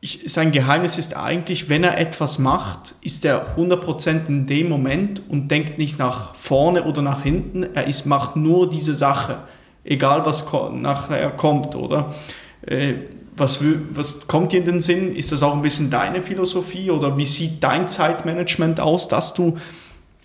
ich, 0.00 0.22
sein 0.26 0.50
Geheimnis 0.50 0.96
ist 0.96 1.16
eigentlich, 1.16 1.68
wenn 1.68 1.84
er 1.84 1.98
etwas 1.98 2.38
macht, 2.38 2.94
ist 3.02 3.24
er 3.24 3.56
100% 3.56 4.28
in 4.28 4.46
dem 4.46 4.68
Moment 4.68 5.22
und 5.28 5.50
denkt 5.50 5.78
nicht 5.78 5.98
nach 5.98 6.34
vorne 6.34 6.84
oder 6.84 7.02
nach 7.02 7.22
hinten. 7.22 7.66
Er 7.74 7.86
ist, 7.86 8.06
macht 8.06 8.34
nur 8.34 8.68
diese 8.68 8.94
Sache, 8.94 9.40
egal 9.84 10.24
was 10.24 10.46
nachher 10.72 11.30
kommt, 11.30 11.76
oder? 11.76 12.14
Äh, 12.62 12.94
was, 13.36 13.62
was 13.92 14.26
kommt 14.26 14.52
dir 14.52 14.58
in 14.58 14.64
den 14.64 14.80
Sinn? 14.80 15.14
Ist 15.14 15.32
das 15.32 15.42
auch 15.42 15.54
ein 15.54 15.62
bisschen 15.62 15.90
deine 15.90 16.22
Philosophie 16.22 16.90
oder 16.90 17.16
wie 17.16 17.24
sieht 17.24 17.62
dein 17.62 17.88
Zeitmanagement 17.88 18.80
aus, 18.80 19.08
dass 19.08 19.34
du 19.34 19.58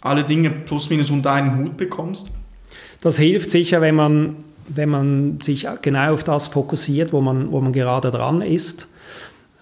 alle 0.02 0.24
Dinge 0.24 0.50
plus 0.52 0.90
minus 0.90 1.10
unter 1.12 1.32
einen 1.32 1.58
Hut 1.58 1.78
bekommst? 1.78 2.32
Das 3.02 3.18
hilft 3.18 3.52
sicher, 3.52 3.82
wenn 3.82 3.96
man, 3.96 4.36
wenn 4.68 4.90
man 4.90 5.42
sich 5.42 5.68
genau 5.82 6.14
auf 6.14 6.24
das 6.24 6.48
fokussiert, 6.48 7.14
wo 7.14 7.22
man, 7.22 7.52
wo 7.52 7.62
man 7.62 7.74
gerade 7.74 8.12
dran 8.12 8.42
ist. 8.42 8.88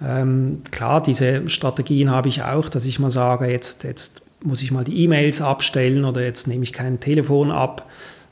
Ähm, 0.06 0.62
klar, 0.72 1.02
diese 1.02 1.50
Strategien 1.50 2.12
habe 2.12 2.28
ich 2.28 2.44
auch, 2.44 2.68
dass 2.70 2.86
ich 2.86 3.00
mal 3.00 3.10
sage, 3.10 3.48
jetzt, 3.48 3.84
jetzt 3.84 4.24
muss 4.44 4.62
ich 4.62 4.72
mal 4.72 4.84
die 4.84 5.04
E-Mails 5.04 5.42
abstellen 5.42 6.04
oder 6.04 6.22
jetzt 6.22 6.48
nehme 6.48 6.64
ich 6.64 6.74
kein 6.74 7.00
Telefon 7.00 7.52
ab. 7.52 7.90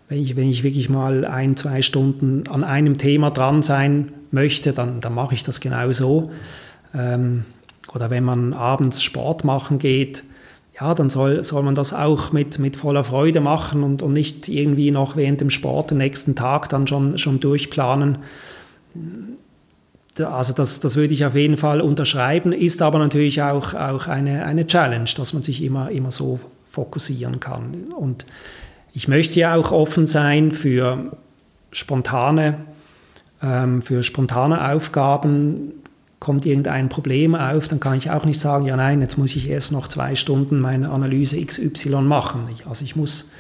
Wenn 0.09 0.21
ich, 0.21 0.35
wenn 0.35 0.49
ich 0.49 0.63
wirklich 0.63 0.89
mal 0.89 1.23
ein, 1.25 1.55
zwei 1.55 1.81
Stunden 1.81 2.43
an 2.49 2.65
einem 2.65 2.97
Thema 2.97 3.31
dran 3.31 3.63
sein 3.63 4.11
möchte, 4.31 4.73
dann, 4.73 4.99
dann 4.99 5.13
mache 5.13 5.33
ich 5.33 5.43
das 5.43 5.61
genau 5.61 5.91
so. 5.93 6.31
Ähm, 6.93 7.45
oder 7.93 8.09
wenn 8.09 8.25
man 8.25 8.53
abends 8.53 9.01
Sport 9.01 9.45
machen 9.45 9.79
geht, 9.79 10.23
ja, 10.79 10.93
dann 10.93 11.09
soll, 11.09 11.43
soll 11.43 11.63
man 11.63 11.75
das 11.75 11.93
auch 11.93 12.33
mit, 12.33 12.59
mit 12.59 12.75
voller 12.75 13.03
Freude 13.03 13.39
machen 13.39 13.83
und, 13.83 14.01
und 14.01 14.13
nicht 14.13 14.49
irgendwie 14.49 14.91
noch 14.91 15.15
während 15.15 15.39
dem 15.39 15.49
Sport 15.49 15.91
den 15.91 15.99
nächsten 15.99 16.35
Tag 16.35 16.67
dann 16.69 16.87
schon, 16.87 17.17
schon 17.17 17.39
durchplanen 17.39 18.17
also 20.23 20.53
das, 20.53 20.79
das 20.79 20.95
würde 20.95 21.13
ich 21.13 21.25
auf 21.25 21.35
jeden 21.35 21.57
Fall 21.57 21.81
unterschreiben, 21.81 22.53
ist 22.53 22.81
aber 22.81 22.99
natürlich 22.99 23.41
auch, 23.41 23.73
auch 23.73 24.07
eine, 24.07 24.45
eine 24.45 24.67
Challenge, 24.67 25.09
dass 25.15 25.33
man 25.33 25.43
sich 25.43 25.63
immer, 25.63 25.91
immer 25.91 26.11
so 26.11 26.39
fokussieren 26.69 27.39
kann. 27.39 27.91
Und 27.95 28.25
ich 28.93 29.07
möchte 29.07 29.39
ja 29.39 29.55
auch 29.55 29.71
offen 29.71 30.07
sein 30.07 30.51
für 30.51 31.17
spontane, 31.71 32.57
ähm, 33.41 33.81
für 33.81 34.03
spontane 34.03 34.71
Aufgaben. 34.71 35.73
Kommt 36.19 36.45
irgendein 36.45 36.89
Problem 36.89 37.33
auf, 37.33 37.67
dann 37.67 37.79
kann 37.79 37.97
ich 37.97 38.11
auch 38.11 38.25
nicht 38.25 38.39
sagen, 38.39 38.65
ja 38.65 38.77
nein, 38.77 39.01
jetzt 39.01 39.17
muss 39.17 39.35
ich 39.35 39.49
erst 39.49 39.71
noch 39.71 39.87
zwei 39.87 40.15
Stunden 40.15 40.59
meine 40.59 40.91
Analyse 40.91 41.43
XY 41.43 42.01
machen. 42.01 42.49
also 42.67 42.85
ich 42.85 42.95
muss 42.95 43.31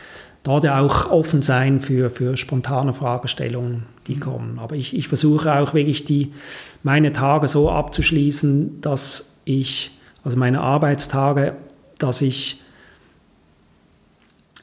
dort 0.43 0.67
auch 0.67 1.11
offen 1.11 1.41
sein 1.41 1.79
für, 1.79 2.09
für 2.09 2.37
spontane 2.37 2.93
Fragestellungen, 2.93 3.83
die 4.13 4.19
kommen. 4.19 4.59
Aber 4.59 4.75
ich, 4.75 4.95
ich 4.95 5.07
versuche 5.07 5.53
auch 5.53 5.73
wirklich 5.73 6.05
die, 6.05 6.31
meine 6.83 7.13
Tage 7.13 7.47
so 7.47 7.69
abzuschließen, 7.69 8.81
dass 8.81 9.29
ich, 9.45 9.91
also 10.23 10.37
meine 10.37 10.61
Arbeitstage, 10.61 11.55
dass 11.97 12.21
ich 12.21 12.61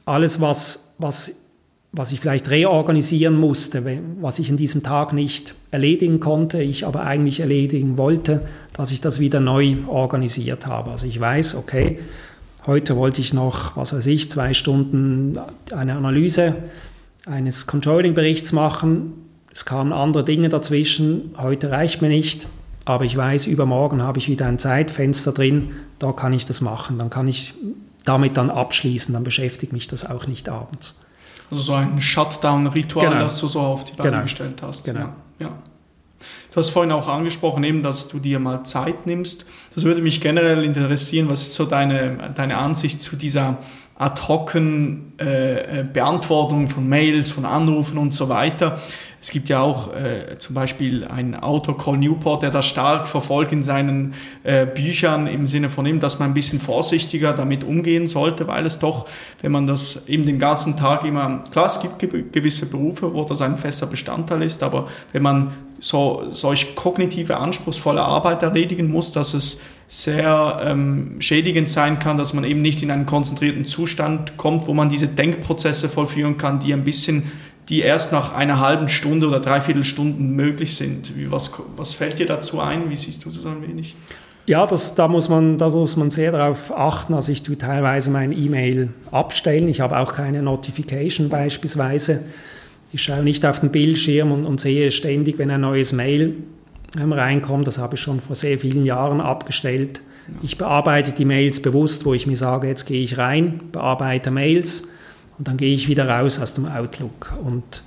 alles, 0.04 0.40
was, 0.40 0.92
was, 0.98 1.32
was 1.92 2.12
ich 2.12 2.20
vielleicht 2.20 2.50
reorganisieren 2.50 3.36
musste, 3.36 4.00
was 4.20 4.38
ich 4.38 4.48
in 4.50 4.56
diesem 4.56 4.82
Tag 4.82 5.12
nicht 5.12 5.54
erledigen 5.70 6.20
konnte, 6.20 6.62
ich 6.62 6.86
aber 6.86 7.02
eigentlich 7.04 7.40
erledigen 7.40 7.98
wollte, 7.98 8.46
dass 8.72 8.90
ich 8.90 9.00
das 9.00 9.20
wieder 9.20 9.40
neu 9.40 9.76
organisiert 9.86 10.66
habe. 10.66 10.90
Also 10.90 11.06
ich 11.06 11.18
weiß, 11.20 11.56
okay, 11.56 11.98
Heute 12.68 12.96
wollte 12.96 13.22
ich 13.22 13.32
noch, 13.32 13.78
was 13.78 13.94
weiß 13.94 14.06
ich, 14.08 14.30
zwei 14.30 14.52
Stunden 14.52 15.38
eine 15.72 15.94
Analyse 15.96 16.54
eines 17.24 17.66
Controlling-Berichts 17.66 18.52
machen. 18.52 19.27
Es 19.58 19.64
kamen 19.64 19.92
andere 19.92 20.22
Dinge 20.22 20.48
dazwischen. 20.48 21.34
Heute 21.36 21.72
reicht 21.72 22.00
mir 22.00 22.08
nicht, 22.08 22.46
aber 22.84 23.04
ich 23.04 23.16
weiß, 23.16 23.46
übermorgen 23.46 24.02
habe 24.02 24.20
ich 24.20 24.28
wieder 24.28 24.46
ein 24.46 24.60
Zeitfenster 24.60 25.32
drin. 25.32 25.70
Da 25.98 26.12
kann 26.12 26.32
ich 26.32 26.46
das 26.46 26.60
machen. 26.60 26.96
Dann 26.96 27.10
kann 27.10 27.26
ich 27.26 27.54
damit 28.04 28.36
dann 28.36 28.50
abschließen. 28.50 29.12
Dann 29.12 29.24
beschäftigt 29.24 29.72
mich 29.72 29.88
das 29.88 30.08
auch 30.08 30.28
nicht 30.28 30.48
abends. 30.48 30.94
Also 31.50 31.60
so 31.64 31.72
ein 31.74 32.00
Shutdown-Ritual, 32.00 33.08
genau. 33.08 33.18
das 33.24 33.40
du 33.40 33.48
so 33.48 33.58
auf 33.58 33.84
die 33.84 33.94
Beine 33.96 34.10
genau. 34.10 34.22
gestellt 34.22 34.62
hast. 34.62 34.84
Genau. 34.84 35.00
Ja. 35.00 35.14
ja. 35.40 35.52
Du 36.52 36.56
hast 36.56 36.68
vorhin 36.68 36.92
auch 36.92 37.08
angesprochen, 37.08 37.64
eben, 37.64 37.82
dass 37.82 38.06
du 38.06 38.20
dir 38.20 38.38
mal 38.38 38.62
Zeit 38.62 39.06
nimmst. 39.06 39.44
Das 39.74 39.82
würde 39.82 40.02
mich 40.02 40.20
generell 40.20 40.62
interessieren, 40.62 41.28
was 41.28 41.42
ist 41.42 41.54
so 41.54 41.64
deine, 41.64 42.30
deine 42.32 42.58
Ansicht 42.58 43.02
zu 43.02 43.16
dieser 43.16 43.58
ad 43.98 44.22
hocen 44.28 45.12
äh, 45.18 45.80
äh, 45.80 45.84
Beantwortung 45.84 46.68
von 46.68 46.88
Mails, 46.88 47.30
von 47.30 47.44
Anrufen 47.44 47.98
und 47.98 48.14
so 48.14 48.28
weiter. 48.28 48.80
Es 49.20 49.30
gibt 49.30 49.48
ja 49.48 49.60
auch 49.60 49.92
äh, 49.94 50.38
zum 50.38 50.54
Beispiel 50.54 51.04
einen 51.04 51.34
Autor, 51.34 51.76
Cole 51.76 51.98
Newport, 51.98 52.42
der 52.42 52.50
das 52.50 52.66
stark 52.66 53.06
verfolgt 53.06 53.50
in 53.52 53.62
seinen 53.62 54.14
äh, 54.44 54.64
Büchern 54.64 55.26
im 55.26 55.46
Sinne 55.46 55.70
von 55.70 55.86
ihm, 55.86 55.98
dass 55.98 56.20
man 56.20 56.30
ein 56.30 56.34
bisschen 56.34 56.60
vorsichtiger 56.60 57.32
damit 57.32 57.64
umgehen 57.64 58.06
sollte, 58.06 58.46
weil 58.46 58.64
es 58.64 58.78
doch, 58.78 59.08
wenn 59.42 59.50
man 59.50 59.66
das 59.66 60.06
eben 60.08 60.24
den 60.24 60.38
ganzen 60.38 60.76
Tag 60.76 61.04
immer, 61.04 61.42
klar, 61.50 61.66
es 61.66 61.80
gibt 61.80 61.98
gewisse 62.32 62.70
Berufe, 62.70 63.12
wo 63.12 63.24
das 63.24 63.42
ein 63.42 63.58
fester 63.58 63.86
Bestandteil 63.86 64.42
ist, 64.42 64.62
aber 64.62 64.86
wenn 65.12 65.22
man 65.22 65.52
so, 65.80 66.24
solch 66.30 66.74
kognitive, 66.76 67.38
anspruchsvolle 67.38 68.02
Arbeit 68.02 68.42
erledigen 68.42 68.90
muss, 68.90 69.12
dass 69.12 69.34
es 69.34 69.60
sehr 69.88 70.60
ähm, 70.62 71.16
schädigend 71.20 71.70
sein 71.70 71.98
kann, 71.98 72.18
dass 72.18 72.34
man 72.34 72.44
eben 72.44 72.60
nicht 72.60 72.82
in 72.82 72.90
einen 72.90 73.06
konzentrierten 73.06 73.64
Zustand 73.64 74.36
kommt, 74.36 74.66
wo 74.66 74.74
man 74.74 74.90
diese 74.90 75.08
Denkprozesse 75.08 75.88
vollführen 75.88 76.36
kann, 76.36 76.58
die 76.58 76.74
ein 76.74 76.84
bisschen, 76.84 77.32
die 77.68 77.80
erst 77.80 78.12
nach 78.12 78.34
einer 78.34 78.60
halben 78.60 78.88
Stunde 78.88 79.26
oder 79.26 79.40
dreiviertel 79.40 79.84
Stunden 79.84 80.30
möglich 80.30 80.76
sind. 80.76 81.16
Wie, 81.16 81.30
was, 81.30 81.52
was 81.76 81.92
fällt 81.92 82.18
dir 82.18 82.26
dazu 82.26 82.60
ein? 82.60 82.88
Wie 82.88 82.96
siehst 82.96 83.24
du 83.24 83.30
das 83.30 83.44
ein 83.44 83.62
wenig? 83.62 83.94
Ja, 84.46 84.66
das, 84.66 84.94
da, 84.94 85.08
muss 85.08 85.28
man, 85.28 85.58
da 85.58 85.68
muss 85.68 85.96
man 85.96 86.08
sehr 86.08 86.32
darauf 86.32 86.74
achten. 86.74 87.12
Also 87.12 87.30
ich 87.30 87.42
tue 87.42 87.58
teilweise 87.58 88.10
mein 88.10 88.32
E-Mail 88.32 88.88
abstellen. 89.10 89.68
Ich 89.68 89.80
habe 89.80 89.98
auch 89.98 90.14
keine 90.14 90.42
Notification 90.42 91.28
beispielsweise. 91.28 92.22
Ich 92.90 93.02
schaue 93.02 93.22
nicht 93.22 93.44
auf 93.44 93.60
den 93.60 93.70
Bildschirm 93.70 94.32
und, 94.32 94.46
und 94.46 94.58
sehe 94.60 94.90
ständig, 94.90 95.36
wenn 95.36 95.50
ein 95.50 95.60
neues 95.60 95.92
Mail 95.92 96.36
ähm, 96.98 97.12
reinkommt. 97.12 97.66
Das 97.66 97.76
habe 97.76 97.96
ich 97.96 98.00
schon 98.00 98.20
vor 98.20 98.34
sehr 98.34 98.58
vielen 98.58 98.86
Jahren 98.86 99.20
abgestellt. 99.20 100.00
Ich 100.42 100.56
bearbeite 100.56 101.12
die 101.12 101.26
Mails 101.26 101.60
bewusst, 101.60 102.06
wo 102.06 102.14
ich 102.14 102.26
mir 102.26 102.36
sage, 102.36 102.68
jetzt 102.68 102.86
gehe 102.86 103.02
ich 103.02 103.18
rein, 103.18 103.60
bearbeite 103.72 104.30
Mails 104.30 104.84
und 105.38 105.48
dann 105.48 105.56
gehe 105.56 105.72
ich 105.74 105.88
wieder 105.88 106.08
raus 106.08 106.38
aus 106.38 106.54
dem 106.54 106.66
Outlook. 106.66 107.32
Und 107.42 107.82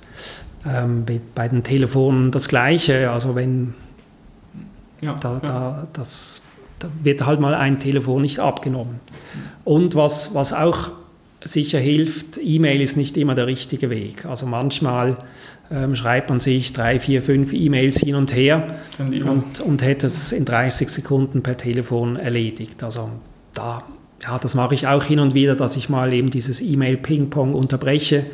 ähm, 0.66 1.04
bei 1.34 1.48
den 1.48 1.62
Telefonen 1.62 2.30
das 2.30 2.48
Gleiche. 2.48 3.10
Also 3.10 3.34
wenn 3.34 3.74
ja, 5.00 5.14
da, 5.14 5.40
da, 5.44 5.86
das, 5.92 6.42
da 6.78 6.88
wird 7.02 7.26
halt 7.26 7.40
mal 7.40 7.54
ein 7.54 7.80
Telefon 7.80 8.22
nicht 8.22 8.38
abgenommen. 8.38 9.00
Und 9.64 9.94
was, 9.94 10.34
was 10.34 10.52
auch 10.52 10.90
sicher 11.44 11.80
hilft, 11.80 12.38
E-Mail 12.40 12.80
ist 12.80 12.96
nicht 12.96 13.16
immer 13.16 13.34
der 13.34 13.48
richtige 13.48 13.90
Weg. 13.90 14.24
Also 14.26 14.46
manchmal 14.46 15.18
ähm, 15.72 15.96
schreibt 15.96 16.30
man 16.30 16.38
sich 16.38 16.72
drei, 16.72 17.00
vier, 17.00 17.22
fünf 17.22 17.52
E-Mails 17.52 17.98
hin 17.98 18.14
und 18.14 18.34
her 18.34 18.76
und, 18.98 19.58
und 19.60 19.82
hätte 19.82 20.06
es 20.06 20.30
in 20.30 20.44
30 20.44 20.88
Sekunden 20.88 21.42
per 21.42 21.56
Telefon 21.56 22.16
erledigt. 22.16 22.82
Also 22.84 23.10
da, 23.54 23.82
ja, 24.22 24.38
das 24.38 24.54
mache 24.54 24.74
ich 24.74 24.86
auch 24.86 25.02
hin 25.02 25.18
und 25.18 25.34
wieder, 25.34 25.56
dass 25.56 25.76
ich 25.76 25.88
mal 25.88 26.12
eben 26.12 26.30
dieses 26.30 26.60
E-Mail-Ping-Pong 26.60 27.54
unterbreche 27.54 28.26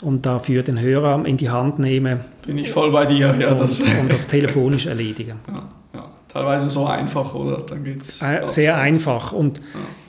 und 0.00 0.26
dafür 0.26 0.62
den 0.62 0.80
Hörer 0.80 1.24
in 1.26 1.36
die 1.36 1.50
Hand 1.50 1.80
nehme. 1.80 2.20
Bin 2.46 2.58
ich 2.58 2.70
voll 2.70 2.92
bei 2.92 3.04
dir, 3.06 3.34
ja. 3.38 3.50
Und 3.50 3.60
das, 3.60 3.80
und 4.00 4.12
das 4.12 4.28
telefonisch 4.28 4.86
erledige. 4.86 5.36
Ja, 5.48 5.68
ja. 5.94 6.10
Teilweise 6.28 6.68
so 6.68 6.86
einfach, 6.86 7.34
oder? 7.34 7.62
Dann 7.62 7.82
geht's. 7.82 8.22
Äh, 8.22 8.46
sehr 8.46 8.76
einfach. 8.76 9.32
Und 9.32 9.58
ja. 9.58 9.62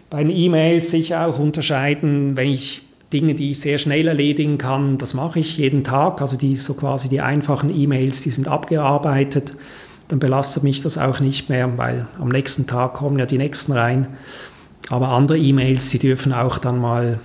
bei 0.10 0.23
den 0.23 0.36
E-Mails 0.36 0.91
sicher 0.91 1.26
auch 1.26 1.40
unterscheiden, 1.40 2.38
wenn 2.38 2.49
ich 2.49 2.84
Dinge, 3.11 3.34
die 3.34 3.52
ich 3.52 3.60
sehr 3.61 3.80
schnell 3.80 4.07
erledigen 4.07 4.60
kann, 4.60 4.99
das 4.99 5.15
mache 5.15 5.40
ich 5.40 5.57
jeden 5.57 5.84
Tag. 5.84 6.22
Also 6.22 6.38
die 6.38 6.56
so 6.56 6.76
quasi 6.76 7.10
die 7.10 7.22
einfachen 7.22 7.76
E-Mails, 7.76 8.22
die 8.22 8.30
sind 8.30 8.48
abgearbeitet. 8.48 9.53
Dann 10.10 10.19
belastet 10.19 10.64
mich 10.64 10.81
das 10.81 10.98
auch 10.98 11.19
nicht 11.19 11.49
mehr, 11.49 11.77
weil 11.77 12.06
am 12.19 12.30
nächsten 12.30 12.68
Tag 12.68 12.95
kommen 12.95 13.18
ja 13.18 13.26
die 13.26 13.38
nächsten 13.38 13.72
rein. 13.72 14.07
Aber 14.90 15.10
andere 15.10 15.38
E-Mails, 15.38 15.90
die 15.90 15.99
dürfen 15.99 16.34
auch 16.34 16.57
dann 16.57 16.80
mal 16.80 17.20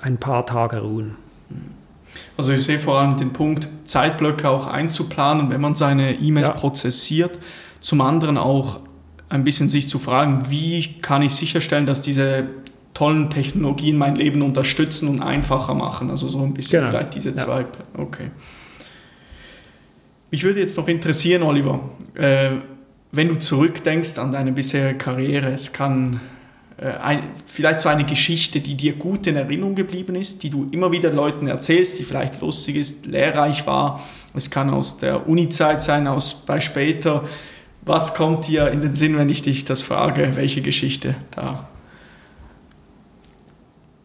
ein 0.00 0.18
paar 0.18 0.44
Tage 0.44 0.80
ruhen. 0.80 1.16
Also 2.36 2.52
ich 2.52 2.62
sehe 2.62 2.78
vor 2.78 2.98
allem 2.98 3.16
den 3.16 3.32
Punkt, 3.32 3.68
Zeitblöcke 3.84 4.48
auch 4.48 4.66
einzuplanen, 4.66 5.50
wenn 5.50 5.60
man 5.60 5.74
seine 5.74 6.14
E-Mails 6.14 6.48
ja. 6.48 6.54
prozessiert. 6.54 7.38
Zum 7.80 8.00
anderen 8.00 8.36
auch 8.36 8.80
ein 9.28 9.44
bisschen 9.44 9.68
sich 9.68 9.88
zu 9.88 9.98
fragen, 9.98 10.50
wie 10.50 11.00
kann 11.00 11.22
ich 11.22 11.34
sicherstellen, 11.34 11.86
dass 11.86 12.02
diese 12.02 12.48
tollen 12.94 13.30
Technologien 13.30 13.96
mein 13.96 14.16
Leben 14.16 14.42
unterstützen 14.42 15.08
und 15.08 15.22
einfacher 15.22 15.74
machen. 15.74 16.10
Also 16.10 16.28
so 16.28 16.42
ein 16.42 16.52
bisschen 16.52 16.80
genau. 16.80 16.90
vielleicht 16.90 17.14
diese 17.14 17.34
zwei. 17.34 17.60
Ja. 17.60 17.66
Okay. 17.96 18.30
Mich 20.30 20.42
würde 20.42 20.60
jetzt 20.60 20.76
noch 20.76 20.88
interessieren, 20.88 21.42
Oliver, 21.42 21.80
äh, 22.14 22.50
wenn 23.12 23.28
du 23.28 23.38
zurückdenkst 23.38 24.18
an 24.18 24.32
deine 24.32 24.52
bisherige 24.52 24.98
Karriere, 24.98 25.50
es 25.50 25.72
kann 25.72 26.20
ein, 26.86 27.22
vielleicht 27.46 27.80
so 27.80 27.88
eine 27.88 28.04
Geschichte, 28.04 28.60
die 28.60 28.74
dir 28.74 28.94
gut 28.94 29.26
in 29.26 29.36
Erinnerung 29.36 29.74
geblieben 29.74 30.14
ist, 30.14 30.42
die 30.42 30.50
du 30.50 30.66
immer 30.70 30.92
wieder 30.92 31.12
Leuten 31.12 31.46
erzählst, 31.46 31.98
die 31.98 32.04
vielleicht 32.04 32.40
lustig 32.40 32.76
ist, 32.76 33.06
lehrreich 33.06 33.66
war. 33.66 34.02
Es 34.34 34.50
kann 34.50 34.70
aus 34.70 34.98
der 34.98 35.28
Uni-Zeit 35.28 35.82
sein, 35.82 36.06
aus 36.06 36.44
bei 36.46 36.60
später. 36.60 37.24
Was 37.82 38.14
kommt 38.14 38.46
dir 38.46 38.70
in 38.70 38.80
den 38.80 38.94
Sinn, 38.94 39.18
wenn 39.18 39.28
ich 39.28 39.42
dich 39.42 39.64
das 39.64 39.82
frage, 39.82 40.32
welche 40.36 40.62
Geschichte 40.62 41.14
da 41.32 41.68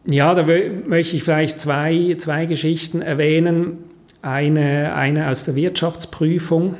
ja, 0.08 0.34
da 0.34 0.44
möchte 0.86 1.16
ich 1.16 1.24
vielleicht 1.24 1.60
zwei, 1.60 2.14
zwei 2.18 2.46
Geschichten 2.46 3.02
erwähnen. 3.02 3.78
Eine, 4.22 4.94
eine 4.94 5.28
aus 5.28 5.44
der 5.44 5.56
Wirtschaftsprüfung, 5.56 6.76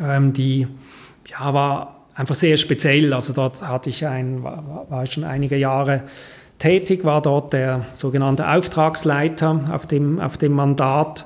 ähm, 0.00 0.32
die 0.32 0.68
ja, 1.26 1.52
war 1.54 1.99
einfach 2.20 2.34
sehr 2.34 2.56
speziell. 2.58 3.12
Also 3.14 3.32
dort 3.32 3.62
hatte 3.62 3.88
ich 3.88 4.06
ein, 4.06 4.42
war, 4.42 4.86
war 4.88 5.06
schon 5.06 5.24
einige 5.24 5.56
Jahre 5.56 6.02
tätig, 6.58 7.04
war 7.04 7.22
dort 7.22 7.54
der 7.54 7.86
sogenannte 7.94 8.48
Auftragsleiter 8.48 9.64
auf 9.72 9.86
dem, 9.86 10.20
auf 10.20 10.36
dem 10.36 10.52
Mandat. 10.52 11.24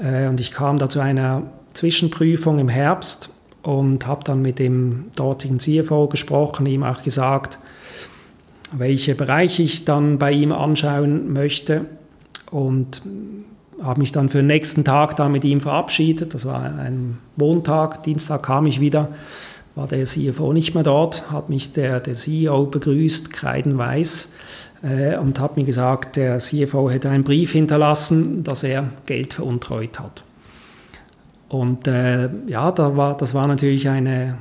Äh, 0.00 0.28
und 0.28 0.40
ich 0.40 0.52
kam 0.52 0.78
da 0.78 0.88
zu 0.88 1.00
einer 1.00 1.42
Zwischenprüfung 1.74 2.60
im 2.60 2.68
Herbst 2.68 3.30
und 3.62 4.06
habe 4.06 4.22
dann 4.24 4.40
mit 4.40 4.58
dem 4.60 5.06
dortigen 5.16 5.58
CFO 5.58 6.06
gesprochen, 6.06 6.64
ihm 6.66 6.84
auch 6.84 7.02
gesagt, 7.02 7.58
welche 8.72 9.16
Bereiche 9.16 9.64
ich 9.64 9.84
dann 9.84 10.18
bei 10.18 10.30
ihm 10.30 10.52
anschauen 10.52 11.32
möchte 11.32 11.86
und 12.52 13.02
habe 13.82 14.00
mich 14.00 14.12
dann 14.12 14.28
für 14.28 14.38
den 14.38 14.46
nächsten 14.46 14.84
Tag 14.84 15.16
dann 15.16 15.32
mit 15.32 15.44
ihm 15.44 15.60
verabschiedet. 15.60 16.34
Das 16.34 16.46
war 16.46 16.62
ein 16.62 17.18
Montag, 17.34 18.04
Dienstag 18.04 18.44
kam 18.44 18.66
ich 18.66 18.80
wieder, 18.80 19.08
war 19.80 19.86
der 19.86 20.04
CFO 20.04 20.52
nicht 20.52 20.74
mehr 20.74 20.84
dort, 20.84 21.30
hat 21.32 21.48
mich 21.48 21.72
der, 21.72 22.00
der 22.00 22.12
CEO 22.12 22.66
begrüßt, 22.66 23.32
kreidenweiß, 23.32 24.30
äh, 24.82 25.16
und 25.16 25.40
hat 25.40 25.56
mir 25.56 25.64
gesagt, 25.64 26.16
der 26.16 26.38
CFO 26.38 26.90
hätte 26.90 27.08
einen 27.08 27.24
Brief 27.24 27.52
hinterlassen, 27.52 28.44
dass 28.44 28.62
er 28.62 28.90
Geld 29.06 29.32
veruntreut 29.32 29.98
hat. 29.98 30.22
Und 31.48 31.88
äh, 31.88 32.28
ja, 32.46 32.70
da 32.72 32.94
war, 32.96 33.16
das 33.16 33.32
war 33.32 33.46
natürlich 33.46 33.88
eine, 33.88 34.36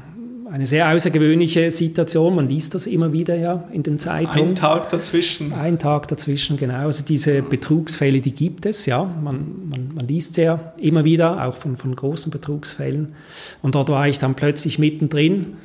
eine 0.52 0.66
sehr 0.66 0.90
außergewöhnliche 0.90 1.70
Situation. 1.70 2.36
Man 2.36 2.50
liest 2.50 2.74
das 2.74 2.88
immer 2.88 3.14
wieder 3.14 3.36
ja 3.36 3.66
in 3.72 3.84
den 3.84 4.00
Zeitungen. 4.00 4.50
Ein 4.50 4.56
Tag 4.56 4.90
dazwischen. 4.90 5.54
Ein 5.54 5.78
Tag 5.78 6.08
dazwischen, 6.08 6.58
genau. 6.58 6.86
Also 6.86 7.04
diese 7.06 7.42
Betrugsfälle, 7.42 8.20
die 8.22 8.34
gibt 8.34 8.66
es, 8.66 8.86
ja. 8.86 9.04
Man, 9.04 9.46
man, 9.70 9.92
man 9.94 10.08
liest 10.08 10.38
ja 10.38 10.74
immer 10.80 11.06
wieder, 11.06 11.46
auch 11.46 11.56
von, 11.56 11.78
von 11.78 11.96
großen 11.96 12.32
Betrugsfällen. 12.32 13.14
Und 13.62 13.76
dort 13.76 13.90
war 13.90 14.08
ich 14.08 14.18
dann 14.18 14.36
plötzlich 14.36 14.80
mittendrin 14.80 15.58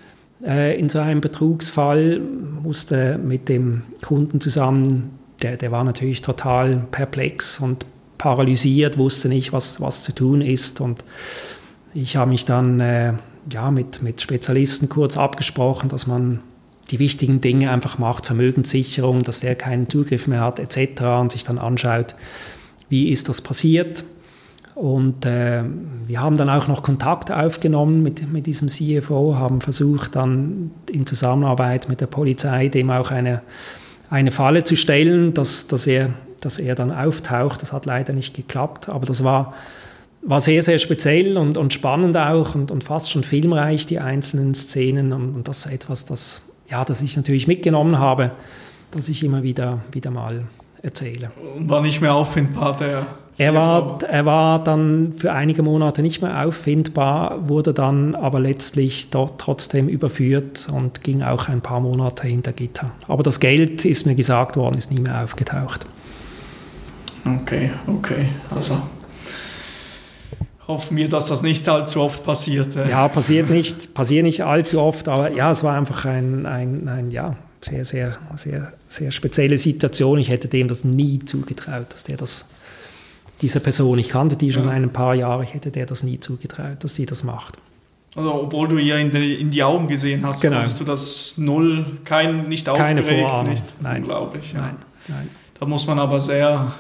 äh, 0.45 0.79
in 0.79 0.89
so 0.89 0.99
einem 0.99 1.21
Betrugsfall, 1.21 2.21
musste 2.63 3.19
mit 3.19 3.49
dem 3.49 3.83
Kunden 4.03 4.41
zusammen, 4.41 5.19
der, 5.43 5.57
der 5.57 5.73
war 5.73 5.85
natürlich 5.85 6.21
total 6.21 6.87
perplex 6.91 7.59
und 7.59 7.87
paralysiert, 8.19 8.99
wusste 8.99 9.29
nicht, 9.29 9.53
was, 9.53 9.81
was 9.81 10.03
zu 10.03 10.15
tun 10.15 10.43
ist. 10.43 10.81
Und 10.81 11.05
ich 11.95 12.17
habe 12.17 12.31
mich 12.31 12.45
dann... 12.45 12.81
Äh, 12.81 13.15
ja, 13.53 13.71
mit, 13.71 14.03
mit 14.03 14.21
Spezialisten 14.21 14.89
kurz 14.89 15.17
abgesprochen, 15.17 15.89
dass 15.89 16.07
man 16.07 16.41
die 16.91 16.99
wichtigen 16.99 17.41
Dinge 17.41 17.71
einfach 17.71 17.99
macht, 17.99 18.27
Vermögenssicherung, 18.27 19.23
dass 19.23 19.41
der 19.41 19.55
keinen 19.55 19.89
Zugriff 19.89 20.27
mehr 20.27 20.41
hat 20.41 20.59
etc. 20.59 21.03
und 21.21 21.33
sich 21.33 21.45
dann 21.45 21.59
anschaut, 21.59 22.15
wie 22.89 23.09
ist 23.11 23.29
das 23.29 23.41
passiert. 23.41 24.05
Und 24.75 25.25
äh, 25.25 25.63
wir 26.07 26.21
haben 26.21 26.37
dann 26.37 26.51
auch 26.51 26.67
noch 26.67 26.83
Kontakt 26.83 27.31
aufgenommen 27.31 28.03
mit, 28.03 28.31
mit 28.33 28.47
diesem 28.47 28.69
CFO, 28.69 29.37
haben 29.37 29.61
versucht 29.61 30.17
dann 30.17 30.73
in 30.91 31.07
Zusammenarbeit 31.07 31.89
mit 31.89 32.01
der 32.01 32.07
Polizei 32.07 32.69
dem 32.69 32.91
auch 32.91 33.13
eine, 33.13 33.43
eine 34.11 34.33
Falle 34.33 34.65
zu 34.65 34.75
stellen, 34.75 35.33
dass, 35.33 35.69
dass, 35.69 35.87
er, 35.87 36.11
dass 36.41 36.59
er 36.59 36.75
dann 36.75 36.91
auftaucht. 36.91 37.63
Das 37.63 37.73
hat 37.73 37.87
leider 37.87 38.13
nicht 38.13 38.35
geklappt, 38.35 38.89
aber 38.89 39.07
das 39.07 39.23
war 39.23 39.55
war 40.27 40.41
sehr, 40.41 40.63
sehr 40.63 40.79
speziell 40.79 41.37
und, 41.37 41.59
und 41.59 41.73
spannend 41.73 42.17
auch 42.17 42.55
und, 42.55 42.71
und 42.71 42.83
fast 42.85 43.11
schon 43.11 43.25
filmreich, 43.25 43.87
die 43.87 43.99
einzelnen 43.99 44.55
Szenen. 44.55 45.13
Und, 45.13 45.35
und 45.35 45.49
das 45.49 45.67
ist 45.67 45.73
etwas, 45.73 46.05
das, 46.07 46.43
ja, 46.69 46.85
das 46.85 47.03
ich 47.03 47.17
natürlich 47.17 47.47
mitgenommen 47.47 47.99
habe, 47.99 48.33
das 48.91 49.09
ich 49.09 49.23
immer 49.23 49.43
wieder, 49.43 49.81
wieder 49.93 50.11
mal 50.11 50.45
erzähle. 50.83 51.31
Und 51.57 51.69
war 51.69 51.83
nicht 51.83 52.01
mehr 52.01 52.15
auffindbar, 52.15 52.77
der 52.77 53.07
er 53.37 53.53
war, 53.53 53.99
er 54.09 54.27
war 54.27 54.63
dann 54.63 55.13
für 55.13 55.33
einige 55.33 55.65
Monate 55.65 56.03
nicht 56.03 56.23
mehr 56.23 56.47
auffindbar, 56.47 57.49
wurde 57.49 57.75
dann 57.75 58.15
aber 58.15 58.39
letztlich 58.39 59.11
dort 59.11 59.41
trotzdem 59.41 59.89
überführt 59.89 60.69
und 60.73 61.03
ging 61.03 61.23
auch 61.23 61.49
ein 61.49 61.61
paar 61.61 61.81
Monate 61.81 62.29
hinter 62.29 62.53
Gitter. 62.53 62.93
Aber 63.09 63.25
das 63.25 63.41
Geld, 63.41 63.85
ist 63.85 64.07
mir 64.07 64.15
gesagt 64.15 64.57
worden, 64.57 64.79
ist 64.79 64.93
nie 64.93 65.01
mehr 65.01 65.21
aufgetaucht. 65.25 65.85
Okay, 67.25 67.71
okay. 67.89 68.27
Also 68.55 68.79
hoffen 70.67 70.97
wir, 70.97 71.09
dass 71.09 71.27
das 71.27 71.43
nicht 71.43 71.69
allzu 71.69 72.01
oft 72.01 72.25
passiert. 72.25 72.75
Ja, 72.75 73.09
passiert 73.09 73.51
nicht, 73.51 73.95
passiert 73.95 74.25
nicht 74.25 74.43
allzu 74.43 74.81
oft, 74.81 75.09
aber 75.09 75.31
ja, 75.31 75.51
es 75.51 75.63
war 75.63 75.77
einfach 75.77 76.05
ein, 76.05 76.47
ein, 76.47 76.89
ein 76.89 77.11
ja, 77.11 77.33
sehr, 77.61 77.85
sehr, 77.85 78.19
sehr, 78.37 78.73
sehr 78.89 79.11
spezielle 79.11 79.59
Situation. 79.59 80.19
Ich 80.19 80.31
hätte 80.31 80.49
dem 80.49 80.69
das 80.69 80.85
nie 80.85 81.19
zugetraut, 81.21 81.93
dass 81.93 82.05
der 82.05 82.17
das, 82.17 82.49
dieser 83.43 83.61
Person, 83.61 83.99
ich 83.99 84.09
kannte 84.11 84.37
die 84.37 84.51
schon 84.53 84.67
ja. 84.67 84.71
ein 84.71 84.91
paar 84.91 85.15
Jahre, 85.15 85.45
ich 85.45 85.55
hätte 85.55 85.71
der 85.71 85.87
das 85.87 86.03
nie 86.03 86.21
zugetraut, 86.21 86.83
dass 86.83 86.95
sie 86.95 87.07
das 87.07 87.25
macht. 87.25 87.57
Also 88.17 88.33
obwohl 88.33 88.69
du 88.69 88.79
ihr 88.79 88.97
in 88.99 89.11
die, 89.11 89.35
in 89.35 89.51
die 89.51 89.63
Augen 89.63 89.89
gesehen 89.89 90.25
hast, 90.25 90.41
genau. 90.41 90.57
konntest 90.57 90.79
du 90.81 90.85
das 90.85 91.37
null, 91.37 91.99
kein, 92.05 92.49
nicht 92.49 92.67
Keine 92.67 93.01
aufgeregt, 93.01 93.29
Vorahnung. 93.29 93.53
nicht? 93.53 93.65
Nein. 93.81 94.03
Unglaublich, 94.03 94.53
ja. 94.53 94.61
Nein, 94.61 94.77
nein. 95.09 95.31
Da 95.59 95.67
muss 95.67 95.87
man 95.87 95.99
aber 95.99 96.21
sehr 96.21 96.73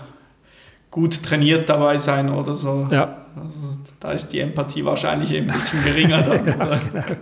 gut 0.95 1.25
trainiert 1.25 1.69
dabei 1.69 1.99
sein 1.99 2.31
oder 2.31 2.55
so. 2.55 2.87
Ja. 2.93 3.17
Also 3.35 3.81
da 3.99 4.13
ist 4.13 4.29
die 4.29 4.39
Empathie 4.39 4.85
wahrscheinlich 4.85 5.35
ein 5.35 5.49
bisschen 5.49 5.83
geringer. 5.83 6.23
Dann, 6.23 6.47
ja, 6.47 6.53
genau. 6.53 7.17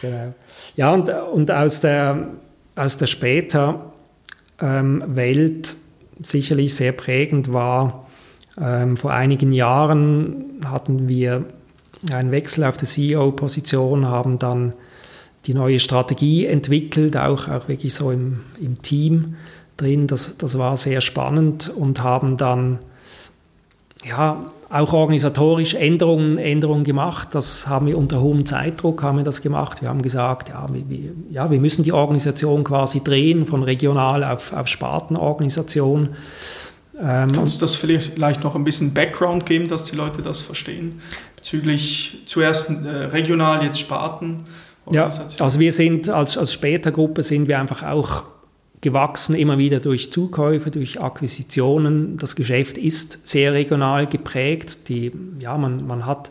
genau. 0.00 0.34
Ja, 0.74 0.90
und, 0.92 1.10
und 1.10 1.50
aus 1.50 1.80
der, 1.80 2.28
aus 2.74 2.96
der 2.96 3.04
später 3.04 3.92
ähm, 4.62 5.04
Welt 5.08 5.76
sicherlich 6.22 6.74
sehr 6.74 6.92
prägend 6.92 7.52
war, 7.52 8.06
ähm, 8.58 8.96
vor 8.96 9.12
einigen 9.12 9.52
Jahren 9.52 10.62
hatten 10.64 11.06
wir 11.06 11.44
einen 12.10 12.30
Wechsel 12.30 12.64
auf 12.64 12.78
der 12.78 12.88
CEO-Position, 12.88 14.06
haben 14.06 14.38
dann 14.38 14.72
die 15.44 15.52
neue 15.52 15.80
Strategie 15.80 16.46
entwickelt, 16.46 17.14
auch, 17.14 17.46
auch 17.48 17.68
wirklich 17.68 17.92
so 17.92 18.10
im, 18.10 18.40
im 18.58 18.80
Team 18.80 19.36
drin. 19.78 20.06
Das, 20.06 20.36
das 20.36 20.58
war 20.58 20.76
sehr 20.76 21.00
spannend 21.00 21.72
und 21.74 22.02
haben 22.02 22.36
dann 22.36 22.78
ja, 24.04 24.44
auch 24.70 24.92
organisatorisch 24.92 25.74
Änderungen, 25.74 26.36
Änderungen 26.38 26.84
gemacht. 26.84 27.28
Das 27.32 27.66
haben 27.66 27.86
wir 27.86 27.96
unter 27.96 28.20
hohem 28.20 28.44
Zeitdruck 28.44 29.02
haben 29.02 29.18
wir 29.18 29.24
das 29.24 29.40
gemacht. 29.40 29.80
Wir 29.80 29.88
haben 29.88 30.02
gesagt, 30.02 30.50
ja, 30.50 30.66
wir, 30.70 31.00
ja, 31.30 31.50
wir 31.50 31.60
müssen 31.60 31.84
die 31.84 31.92
Organisation 31.92 32.64
quasi 32.64 33.02
drehen 33.02 33.46
von 33.46 33.62
regional 33.62 34.24
auf, 34.24 34.52
auf 34.52 34.68
Spartenorganisation. 34.68 36.10
Ähm, 37.00 37.32
Kannst 37.32 37.56
du 37.56 37.60
das 37.60 37.74
vielleicht 37.76 38.44
noch 38.44 38.54
ein 38.54 38.64
bisschen 38.64 38.92
Background 38.92 39.46
geben, 39.46 39.68
dass 39.68 39.84
die 39.84 39.96
Leute 39.96 40.20
das 40.20 40.40
verstehen? 40.40 41.00
Bezüglich 41.36 42.18
zuerst 42.26 42.70
äh, 42.70 42.88
regional, 42.88 43.64
jetzt 43.64 43.78
Sparten. 43.78 44.44
Ja, 44.92 45.08
also 45.38 45.60
wir 45.60 45.72
sind 45.72 46.08
als, 46.08 46.36
als 46.36 46.52
Später-Gruppe 46.52 47.22
sind 47.22 47.46
wir 47.46 47.58
einfach 47.58 47.82
auch 47.82 48.24
gewachsen, 48.80 49.34
immer 49.34 49.58
wieder 49.58 49.80
durch 49.80 50.12
Zukäufe, 50.12 50.70
durch 50.70 51.00
Akquisitionen. 51.00 52.16
Das 52.18 52.36
Geschäft 52.36 52.78
ist 52.78 53.18
sehr 53.24 53.52
regional 53.52 54.06
geprägt. 54.06 54.88
Die, 54.88 55.12
ja, 55.40 55.56
man, 55.58 55.86
man 55.86 56.06
hat 56.06 56.30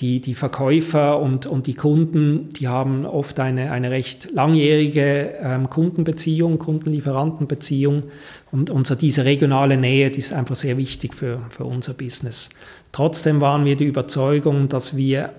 die, 0.00 0.20
die 0.20 0.34
Verkäufer 0.34 1.20
und, 1.20 1.46
und 1.46 1.66
die 1.66 1.74
Kunden, 1.74 2.48
die 2.48 2.66
haben 2.66 3.06
oft 3.06 3.38
eine, 3.38 3.70
eine 3.70 3.90
recht 3.90 4.28
langjährige 4.32 5.34
ähm, 5.40 5.70
Kundenbeziehung, 5.70 6.58
Kundenlieferantenbeziehung. 6.58 8.04
Und 8.50 8.70
unser, 8.70 8.96
diese 8.96 9.24
regionale 9.24 9.76
Nähe, 9.76 10.10
die 10.10 10.18
ist 10.18 10.32
einfach 10.32 10.56
sehr 10.56 10.76
wichtig 10.78 11.14
für, 11.14 11.42
für 11.48 11.64
unser 11.64 11.94
Business. 11.94 12.48
Trotzdem 12.90 13.40
waren 13.40 13.64
wir 13.64 13.76
die 13.76 13.84
Überzeugung, 13.84 14.68
dass 14.68 14.96
wir 14.96 15.32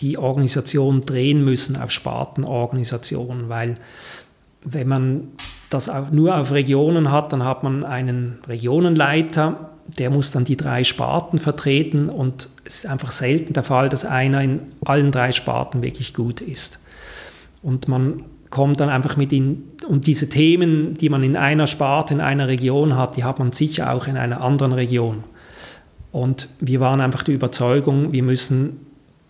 die 0.00 0.16
Organisation 0.16 1.04
drehen 1.04 1.44
müssen 1.44 1.76
auf 1.76 1.90
Spartenorganisationen, 1.90 3.48
weil 3.48 3.74
wenn 4.64 4.88
man 4.88 5.28
das 5.70 5.90
nur 6.10 6.36
auf 6.36 6.52
Regionen 6.52 7.10
hat, 7.10 7.32
dann 7.32 7.44
hat 7.44 7.62
man 7.62 7.84
einen 7.84 8.38
Regionenleiter, 8.46 9.70
der 9.98 10.10
muss 10.10 10.30
dann 10.30 10.44
die 10.44 10.56
drei 10.56 10.84
Sparten 10.84 11.38
vertreten 11.38 12.08
und 12.08 12.48
es 12.64 12.84
ist 12.84 12.86
einfach 12.86 13.10
selten 13.10 13.52
der 13.52 13.62
Fall, 13.62 13.88
dass 13.88 14.04
einer 14.04 14.42
in 14.42 14.60
allen 14.84 15.12
drei 15.12 15.32
Sparten 15.32 15.82
wirklich 15.82 16.14
gut 16.14 16.40
ist. 16.40 16.78
Und 17.62 17.88
man 17.88 18.24
kommt 18.50 18.80
dann 18.80 18.88
einfach 18.88 19.16
mit 19.16 19.32
in, 19.32 19.64
und 19.86 20.06
diese 20.06 20.28
Themen, 20.28 20.94
die 20.94 21.08
man 21.08 21.22
in 21.22 21.36
einer 21.36 21.66
Sparte, 21.66 22.14
in 22.14 22.20
einer 22.20 22.48
Region 22.48 22.96
hat, 22.96 23.16
die 23.16 23.24
hat 23.24 23.38
man 23.38 23.52
sicher 23.52 23.92
auch 23.92 24.06
in 24.06 24.16
einer 24.16 24.44
anderen 24.44 24.72
Region. 24.72 25.24
Und 26.12 26.48
wir 26.60 26.80
waren 26.80 27.00
einfach 27.00 27.22
die 27.24 27.32
Überzeugung, 27.32 28.12
wir 28.12 28.22
müssen 28.22 28.86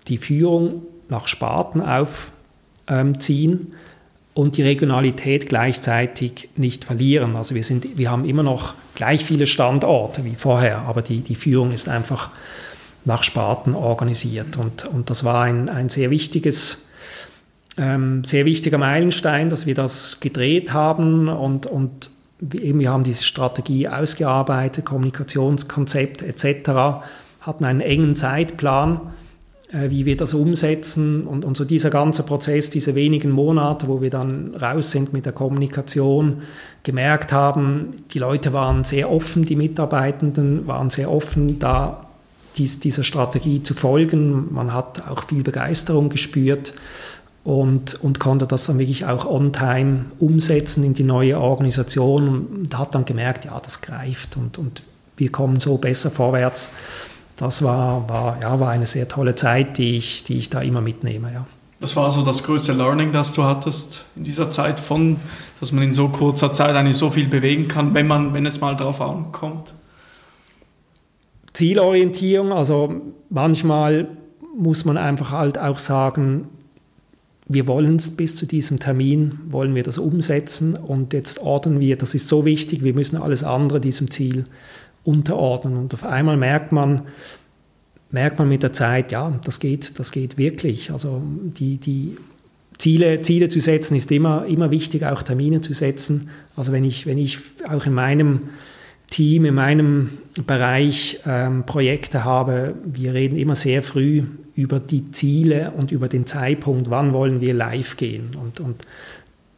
die 0.06 0.18
Führung 0.18 0.82
nach 1.08 1.26
Sparten 1.26 1.82
aufziehen 2.86 3.72
und 4.38 4.56
die 4.56 4.62
Regionalität 4.62 5.48
gleichzeitig 5.48 6.48
nicht 6.54 6.84
verlieren. 6.84 7.34
Also 7.34 7.56
wir, 7.56 7.64
sind, 7.64 7.98
wir 7.98 8.08
haben 8.08 8.24
immer 8.24 8.44
noch 8.44 8.76
gleich 8.94 9.24
viele 9.24 9.48
Standorte 9.48 10.24
wie 10.24 10.36
vorher, 10.36 10.82
aber 10.82 11.02
die, 11.02 11.22
die 11.22 11.34
Führung 11.34 11.72
ist 11.72 11.88
einfach 11.88 12.30
nach 13.04 13.24
Sparten 13.24 13.74
organisiert. 13.74 14.56
Und, 14.56 14.86
und 14.86 15.10
das 15.10 15.24
war 15.24 15.42
ein, 15.42 15.68
ein 15.68 15.88
sehr 15.88 16.10
wichtiges, 16.10 16.86
ähm, 17.78 18.22
sehr 18.22 18.44
wichtiger 18.44 18.78
Meilenstein, 18.78 19.48
dass 19.48 19.66
wir 19.66 19.74
das 19.74 20.20
gedreht 20.20 20.72
haben 20.72 21.26
und, 21.26 21.66
und 21.66 22.10
eben 22.40 22.78
wir 22.78 22.90
haben 22.90 23.02
diese 23.02 23.24
Strategie 23.24 23.88
ausgearbeitet, 23.88 24.84
Kommunikationskonzept 24.84 26.22
etc., 26.22 27.00
hatten 27.40 27.64
einen 27.64 27.80
engen 27.80 28.14
Zeitplan 28.14 29.00
wie 29.70 30.06
wir 30.06 30.16
das 30.16 30.32
umsetzen 30.32 31.26
und, 31.26 31.44
und 31.44 31.56
so 31.56 31.64
dieser 31.64 31.90
ganze 31.90 32.22
Prozess, 32.22 32.70
diese 32.70 32.94
wenigen 32.94 33.30
Monate, 33.30 33.86
wo 33.86 34.00
wir 34.00 34.08
dann 34.08 34.54
raus 34.54 34.90
sind 34.90 35.12
mit 35.12 35.26
der 35.26 35.32
Kommunikation, 35.32 36.42
gemerkt 36.84 37.32
haben, 37.32 37.94
die 38.12 38.18
Leute 38.18 38.54
waren 38.54 38.84
sehr 38.84 39.10
offen, 39.10 39.44
die 39.44 39.56
Mitarbeitenden 39.56 40.66
waren 40.66 40.88
sehr 40.88 41.10
offen, 41.10 41.58
da 41.58 42.06
dies, 42.56 42.80
dieser 42.80 43.04
Strategie 43.04 43.62
zu 43.62 43.74
folgen. 43.74 44.52
Man 44.52 44.72
hat 44.72 45.06
auch 45.06 45.24
viel 45.24 45.42
Begeisterung 45.42 46.08
gespürt 46.08 46.72
und, 47.44 48.02
und 48.02 48.20
konnte 48.20 48.46
das 48.46 48.66
dann 48.66 48.78
wirklich 48.78 49.04
auch 49.04 49.26
on-time 49.26 50.06
umsetzen 50.18 50.82
in 50.82 50.94
die 50.94 51.04
neue 51.04 51.38
Organisation 51.38 52.46
und 52.46 52.78
hat 52.78 52.94
dann 52.94 53.04
gemerkt, 53.04 53.44
ja, 53.44 53.60
das 53.62 53.80
greift 53.82 54.36
und, 54.36 54.56
und 54.56 54.82
wir 55.16 55.30
kommen 55.30 55.60
so 55.60 55.76
besser 55.78 56.10
vorwärts 56.10 56.70
das 57.38 57.62
war, 57.62 58.08
war, 58.08 58.40
ja, 58.42 58.58
war 58.60 58.70
eine 58.70 58.86
sehr 58.86 59.08
tolle 59.08 59.34
Zeit, 59.34 59.78
die 59.78 59.96
ich, 59.96 60.24
die 60.24 60.38
ich 60.38 60.50
da 60.50 60.60
immer 60.60 60.80
mitnehme. 60.80 61.32
Ja. 61.32 61.46
Was 61.80 61.94
war 61.94 62.10
so 62.10 62.24
das 62.24 62.42
größte 62.42 62.72
Learning, 62.72 63.12
das 63.12 63.32
du 63.32 63.44
hattest 63.44 64.04
in 64.16 64.24
dieser 64.24 64.50
Zeit 64.50 64.80
von, 64.80 65.16
dass 65.60 65.70
man 65.70 65.84
in 65.84 65.92
so 65.92 66.08
kurzer 66.08 66.52
Zeit 66.52 66.74
eigentlich 66.74 66.96
so 66.96 67.10
viel 67.10 67.28
bewegen 67.28 67.68
kann, 67.68 67.94
wenn, 67.94 68.08
man, 68.08 68.34
wenn 68.34 68.44
es 68.44 68.60
mal 68.60 68.74
darauf 68.74 69.00
ankommt? 69.00 69.72
Zielorientierung, 71.52 72.52
also 72.52 73.00
manchmal 73.30 74.08
muss 74.56 74.84
man 74.84 74.96
einfach 74.96 75.30
halt 75.30 75.58
auch 75.58 75.78
sagen, 75.78 76.48
wir 77.46 77.68
wollen 77.68 77.96
es 77.96 78.10
bis 78.10 78.34
zu 78.34 78.46
diesem 78.46 78.80
Termin, 78.80 79.38
wollen 79.48 79.74
wir 79.76 79.84
das 79.84 79.98
umsetzen 79.98 80.76
und 80.76 81.12
jetzt 81.12 81.38
ordnen 81.40 81.78
wir, 81.78 81.96
das 81.96 82.14
ist 82.14 82.26
so 82.26 82.44
wichtig, 82.44 82.82
wir 82.82 82.94
müssen 82.94 83.16
alles 83.16 83.44
andere 83.44 83.80
diesem 83.80 84.10
Ziel 84.10 84.44
unterordnen. 85.08 85.78
Und 85.78 85.94
auf 85.94 86.04
einmal 86.04 86.36
merkt 86.36 86.70
man, 86.70 87.02
merkt 88.10 88.38
man 88.38 88.48
mit 88.48 88.62
der 88.62 88.74
Zeit, 88.74 89.10
ja, 89.10 89.32
das 89.42 89.58
geht, 89.58 89.98
das 89.98 90.12
geht 90.12 90.36
wirklich. 90.36 90.92
Also 90.92 91.22
die, 91.24 91.78
die 91.78 92.18
Ziele, 92.76 93.22
Ziele 93.22 93.48
zu 93.48 93.58
setzen 93.60 93.96
ist 93.96 94.12
immer, 94.12 94.44
immer 94.46 94.70
wichtig, 94.70 95.04
auch 95.04 95.22
Termine 95.22 95.62
zu 95.62 95.72
setzen. 95.72 96.28
Also 96.56 96.72
wenn 96.72 96.84
ich, 96.84 97.06
wenn 97.06 97.16
ich 97.16 97.38
auch 97.66 97.86
in 97.86 97.94
meinem 97.94 98.50
Team, 99.08 99.46
in 99.46 99.54
meinem 99.54 100.10
Bereich 100.46 101.20
ähm, 101.26 101.64
Projekte 101.64 102.24
habe, 102.24 102.74
wir 102.84 103.14
reden 103.14 103.38
immer 103.38 103.54
sehr 103.54 103.82
früh 103.82 104.24
über 104.54 104.78
die 104.78 105.10
Ziele 105.12 105.72
und 105.74 105.90
über 105.90 106.08
den 106.08 106.26
Zeitpunkt, 106.26 106.90
wann 106.90 107.14
wollen 107.14 107.40
wir 107.40 107.54
live 107.54 107.96
gehen. 107.96 108.36
Und, 108.40 108.60
und 108.60 108.84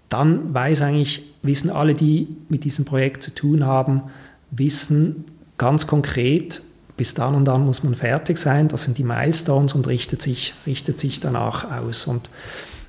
dann 0.09 0.55
weiß 0.55 0.83
eigentlich, 0.83 1.25
wissen 1.43 1.71
alle, 1.71 1.95
die 1.95 2.29
mit 2.49 2.63
diesem 2.63 2.85
Projekt 2.85 3.25
zu 3.25 3.35
tun 3.35 3.67
haben, 3.67 4.03
wissen, 4.51 5.25
ganz 5.61 5.87
konkret, 5.87 6.63
bis 6.97 7.13
dann 7.13 7.35
und 7.35 7.45
dann 7.45 7.67
muss 7.67 7.83
man 7.83 7.95
fertig 7.95 8.39
sein, 8.39 8.69
das 8.69 8.85
sind 8.85 8.97
die 8.97 9.05
Milestones 9.05 9.75
und 9.75 9.87
richtet 9.87 10.23
sich, 10.23 10.55
richtet 10.67 10.99
sich 10.99 11.21
danach 11.21 11.71
aus. 11.71 12.07
Und 12.07 12.31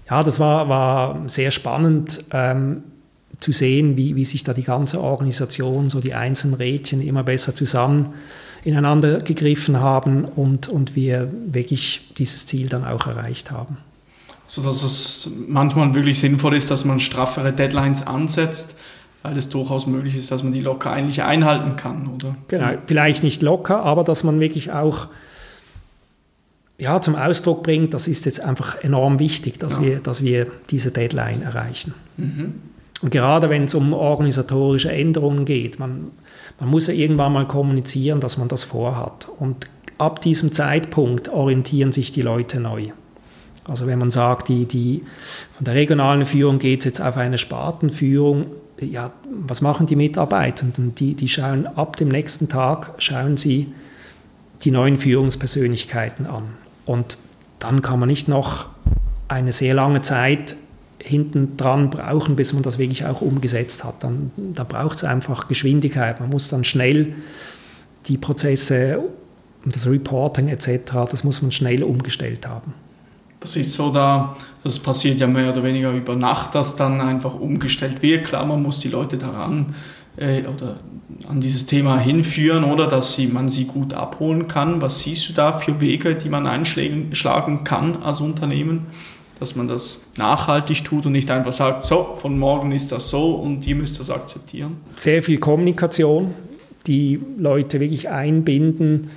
ja, 0.09 0.23
das 0.23 0.39
war, 0.39 0.69
war 0.69 1.21
sehr 1.27 1.51
spannend 1.51 2.23
ähm, 2.31 2.83
zu 3.41 3.51
sehen, 3.51 3.97
wie, 3.97 4.15
wie 4.15 4.23
sich 4.23 4.45
da 4.45 4.53
die 4.53 4.63
ganze 4.63 5.01
Organisation, 5.01 5.89
so 5.89 5.99
die 5.99 6.13
einzelnen 6.13 6.53
Rädchen 6.53 7.01
immer 7.01 7.23
besser 7.23 7.53
zusammen 7.53 8.13
ineinander 8.63 9.17
gegriffen 9.17 9.79
haben 9.79 10.23
und, 10.23 10.69
und 10.69 10.95
wir 10.95 11.29
wirklich 11.47 12.13
dieses 12.17 12.45
Ziel 12.45 12.69
dann 12.69 12.85
auch 12.85 13.07
erreicht 13.07 13.51
haben. 13.51 13.77
So 14.47 14.61
dass 14.61 14.83
es 14.83 15.29
manchmal 15.47 15.93
wirklich 15.93 16.19
sinnvoll 16.19 16.55
ist, 16.55 16.71
dass 16.71 16.85
man 16.85 17.01
straffere 17.01 17.51
Deadlines 17.51 18.07
ansetzt, 18.07 18.75
weil 19.23 19.37
es 19.37 19.49
durchaus 19.49 19.87
möglich 19.87 20.15
ist, 20.15 20.31
dass 20.31 20.43
man 20.43 20.51
die 20.51 20.61
locker 20.61 20.91
eigentlich 20.91 21.21
einhalten 21.23 21.75
kann, 21.75 22.07
oder? 22.07 22.35
Genau, 22.47 22.69
vielleicht 22.85 23.23
nicht 23.23 23.41
locker, 23.41 23.81
aber 23.83 24.03
dass 24.03 24.23
man 24.23 24.39
wirklich 24.39 24.71
auch 24.71 25.07
ja, 26.77 26.99
zum 26.99 27.15
Ausdruck 27.15 27.61
bringt, 27.61 27.93
das 27.93 28.07
ist 28.07 28.25
jetzt 28.25 28.41
einfach 28.41 28.77
enorm 28.81 29.19
wichtig, 29.19 29.59
dass, 29.59 29.75
ja. 29.75 29.81
wir, 29.83 29.99
dass 29.99 30.23
wir 30.23 30.47
diese 30.71 30.89
Deadline 30.89 31.43
erreichen. 31.43 31.93
Mhm. 32.17 32.55
Und 33.03 33.11
gerade 33.11 33.49
wenn 33.49 33.65
es 33.65 33.75
um 33.75 33.93
organisatorische 33.93 34.91
Änderungen 34.91 35.45
geht, 35.45 35.79
man, 35.79 36.07
man 36.59 36.69
muss 36.69 36.87
ja 36.87 36.93
irgendwann 36.93 37.33
mal 37.33 37.47
kommunizieren, 37.47 38.19
dass 38.19 38.37
man 38.37 38.47
das 38.47 38.63
vorhat. 38.63 39.27
Und 39.39 39.67
ab 39.99 40.21
diesem 40.21 40.53
Zeitpunkt 40.53 41.29
orientieren 41.29 41.91
sich 41.91 42.11
die 42.11 42.23
Leute 42.23 42.59
neu. 42.59 42.89
Also 43.65 43.85
wenn 43.85 43.99
man 43.99 44.09
sagt, 44.09 44.49
die, 44.49 44.65
die, 44.65 45.03
von 45.55 45.65
der 45.65 45.75
regionalen 45.75 46.25
Führung 46.25 46.57
geht 46.57 46.79
es 46.79 46.85
jetzt 46.85 47.01
auf 47.01 47.17
eine 47.17 47.37
Spartenführung, 47.37 48.47
ja, 48.85 49.11
was 49.29 49.61
machen 49.61 49.85
die 49.85 49.95
Mitarbeitenden? 49.95 50.95
Die, 50.95 51.13
die 51.13 51.29
schauen 51.29 51.67
ab 51.67 51.95
dem 51.97 52.09
nächsten 52.09 52.49
Tag, 52.49 52.95
schauen 52.97 53.37
sie 53.37 53.71
die 54.63 54.71
neuen 54.71 54.97
Führungspersönlichkeiten 54.97 56.27
an. 56.27 56.43
Und 56.85 57.17
dann 57.59 57.81
kann 57.81 57.99
man 57.99 58.09
nicht 58.09 58.27
noch 58.27 58.67
eine 59.27 59.51
sehr 59.51 59.73
lange 59.73 60.01
Zeit 60.01 60.55
hinten 60.99 61.57
dran 61.57 61.89
brauchen, 61.89 62.35
bis 62.35 62.53
man 62.53 62.63
das 62.63 62.77
wirklich 62.77 63.05
auch 63.05 63.21
umgesetzt 63.21 63.83
hat. 63.83 64.03
Dann, 64.03 64.31
da 64.35 64.63
braucht 64.63 64.97
es 64.97 65.03
einfach 65.03 65.47
Geschwindigkeit. 65.47 66.19
Man 66.19 66.29
muss 66.29 66.49
dann 66.49 66.63
schnell 66.63 67.13
die 68.07 68.17
Prozesse, 68.17 68.99
das 69.65 69.87
Reporting 69.87 70.47
etc., 70.49 70.91
das 71.09 71.23
muss 71.23 71.41
man 71.41 71.51
schnell 71.51 71.83
umgestellt 71.83 72.47
haben. 72.47 72.73
Das 73.39 73.55
ist 73.55 73.73
so 73.73 73.91
da, 73.91 74.35
das 74.63 74.79
passiert 74.79 75.19
ja 75.19 75.27
mehr 75.27 75.51
oder 75.51 75.63
weniger 75.63 75.91
über 75.91 76.15
Nacht, 76.15 76.55
dass 76.55 76.75
dann 76.75 77.01
einfach 77.01 77.33
umgestellt 77.33 78.01
wird. 78.01 78.25
Klar, 78.25 78.45
man 78.45 78.61
muss 78.61 78.79
die 78.79 78.89
Leute 78.89 79.17
daran 79.17 79.73
äh, 80.17 80.43
oder 80.43 80.77
an 81.27 81.41
dieses 81.41 81.65
Thema 81.65 81.97
hinführen 81.97 82.63
oder 82.63 82.87
dass 82.87 83.15
sie, 83.15 83.27
man 83.27 83.49
sie 83.49 83.65
gut 83.65 83.93
abholen 83.93 84.47
kann. 84.47 84.81
Was 84.81 85.01
siehst 85.01 85.29
du 85.29 85.33
da 85.33 85.53
für 85.53 85.81
Wege, 85.81 86.15
die 86.15 86.29
man 86.29 86.45
einschlagen 86.45 87.63
kann 87.63 88.03
als 88.03 88.21
Unternehmen? 88.21 88.87
Dass 89.39 89.55
man 89.55 89.67
das 89.67 90.05
nachhaltig 90.17 90.83
tut 90.83 91.07
und 91.07 91.13
nicht 91.13 91.31
einfach 91.31 91.51
sagt, 91.51 91.83
so, 91.83 92.15
von 92.17 92.37
morgen 92.37 92.71
ist 92.71 92.91
das 92.91 93.09
so 93.09 93.33
und 93.33 93.65
ihr 93.65 93.75
müsst 93.75 93.99
das 93.99 94.11
akzeptieren. 94.11 94.77
Sehr 94.91 95.23
viel 95.23 95.39
Kommunikation, 95.39 96.35
die 96.85 97.19
Leute 97.39 97.79
wirklich 97.79 98.09
einbinden 98.09 99.09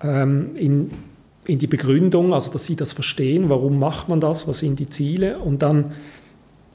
ähm, 0.00 0.50
in 0.54 0.90
in 1.44 1.58
die 1.58 1.66
Begründung, 1.66 2.34
also 2.34 2.52
dass 2.52 2.66
sie 2.66 2.76
das 2.76 2.92
verstehen, 2.92 3.48
warum 3.48 3.78
macht 3.78 4.08
man 4.08 4.20
das, 4.20 4.46
was 4.46 4.58
sind 4.58 4.78
die 4.78 4.88
Ziele 4.88 5.38
und 5.38 5.62
dann, 5.62 5.92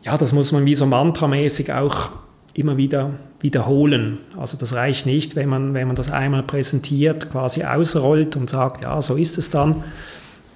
ja, 0.03 0.17
das 0.17 0.33
muss 0.33 0.51
man 0.51 0.65
wie 0.65 0.75
so 0.75 0.85
mantramäßig 0.85 1.71
auch 1.71 2.09
immer 2.53 2.77
wieder 2.77 3.11
wiederholen. 3.39 4.17
Also 4.37 4.57
das 4.57 4.73
reicht 4.73 5.05
nicht, 5.05 5.35
wenn 5.35 5.47
man, 5.47 5.73
wenn 5.73 5.87
man 5.87 5.95
das 5.95 6.11
einmal 6.11 6.43
präsentiert, 6.43 7.29
quasi 7.29 7.63
ausrollt 7.63 8.35
und 8.35 8.49
sagt, 8.49 8.83
ja, 8.83 9.01
so 9.01 9.15
ist 9.15 9.37
es 9.37 9.49
dann 9.49 9.83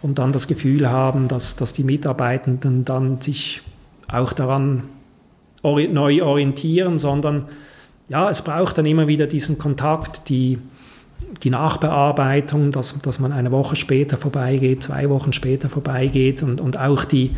und 0.02 0.18
dann 0.18 0.32
das 0.32 0.48
Gefühl 0.48 0.90
haben, 0.90 1.28
dass, 1.28 1.56
dass 1.56 1.74
die 1.74 1.84
Mitarbeitenden 1.84 2.86
dann 2.86 3.22
sich 3.22 3.62
auch 4.12 4.34
daran 4.34 4.84
neu 5.64 6.24
orientieren, 6.24 6.98
sondern 6.98 7.46
ja, 8.10 8.30
es 8.30 8.42
braucht 8.42 8.78
dann 8.78 8.86
immer 8.86 9.08
wieder 9.08 9.28
diesen 9.28 9.58
Kontakt, 9.58 10.28
die 10.28 10.58
die 11.44 11.50
Nachbearbeitung, 11.50 12.72
dass, 12.72 13.00
dass 13.02 13.20
man 13.20 13.32
eine 13.32 13.52
Woche 13.52 13.76
später 13.76 14.18
vorbeigeht, 14.18 14.84
zwei 14.84 15.10
Wochen 15.10 15.34
später 15.34 15.70
vorbeigeht 15.70 16.44
und, 16.44 16.62
und 16.62 16.78
auch 16.78 17.04
die, 17.04 17.32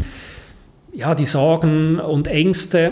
ja, 0.93 1.15
die 1.15 1.26
Sorgen 1.26 1.99
und 1.99 2.27
Ängste 2.27 2.91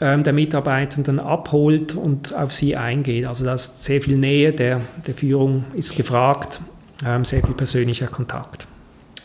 ähm, 0.00 0.24
der 0.24 0.32
Mitarbeitenden 0.32 1.18
abholt 1.20 1.94
und 1.94 2.34
auf 2.34 2.52
sie 2.52 2.76
eingeht. 2.76 3.26
Also 3.26 3.44
da 3.44 3.54
ist 3.54 3.82
sehr 3.82 4.00
viel 4.02 4.16
Nähe 4.16 4.52
der, 4.52 4.80
der 5.06 5.14
Führung 5.14 5.64
ist 5.74 5.96
gefragt, 5.96 6.60
ähm, 7.06 7.24
sehr 7.24 7.42
viel 7.42 7.54
persönlicher 7.54 8.08
Kontakt. 8.08 8.66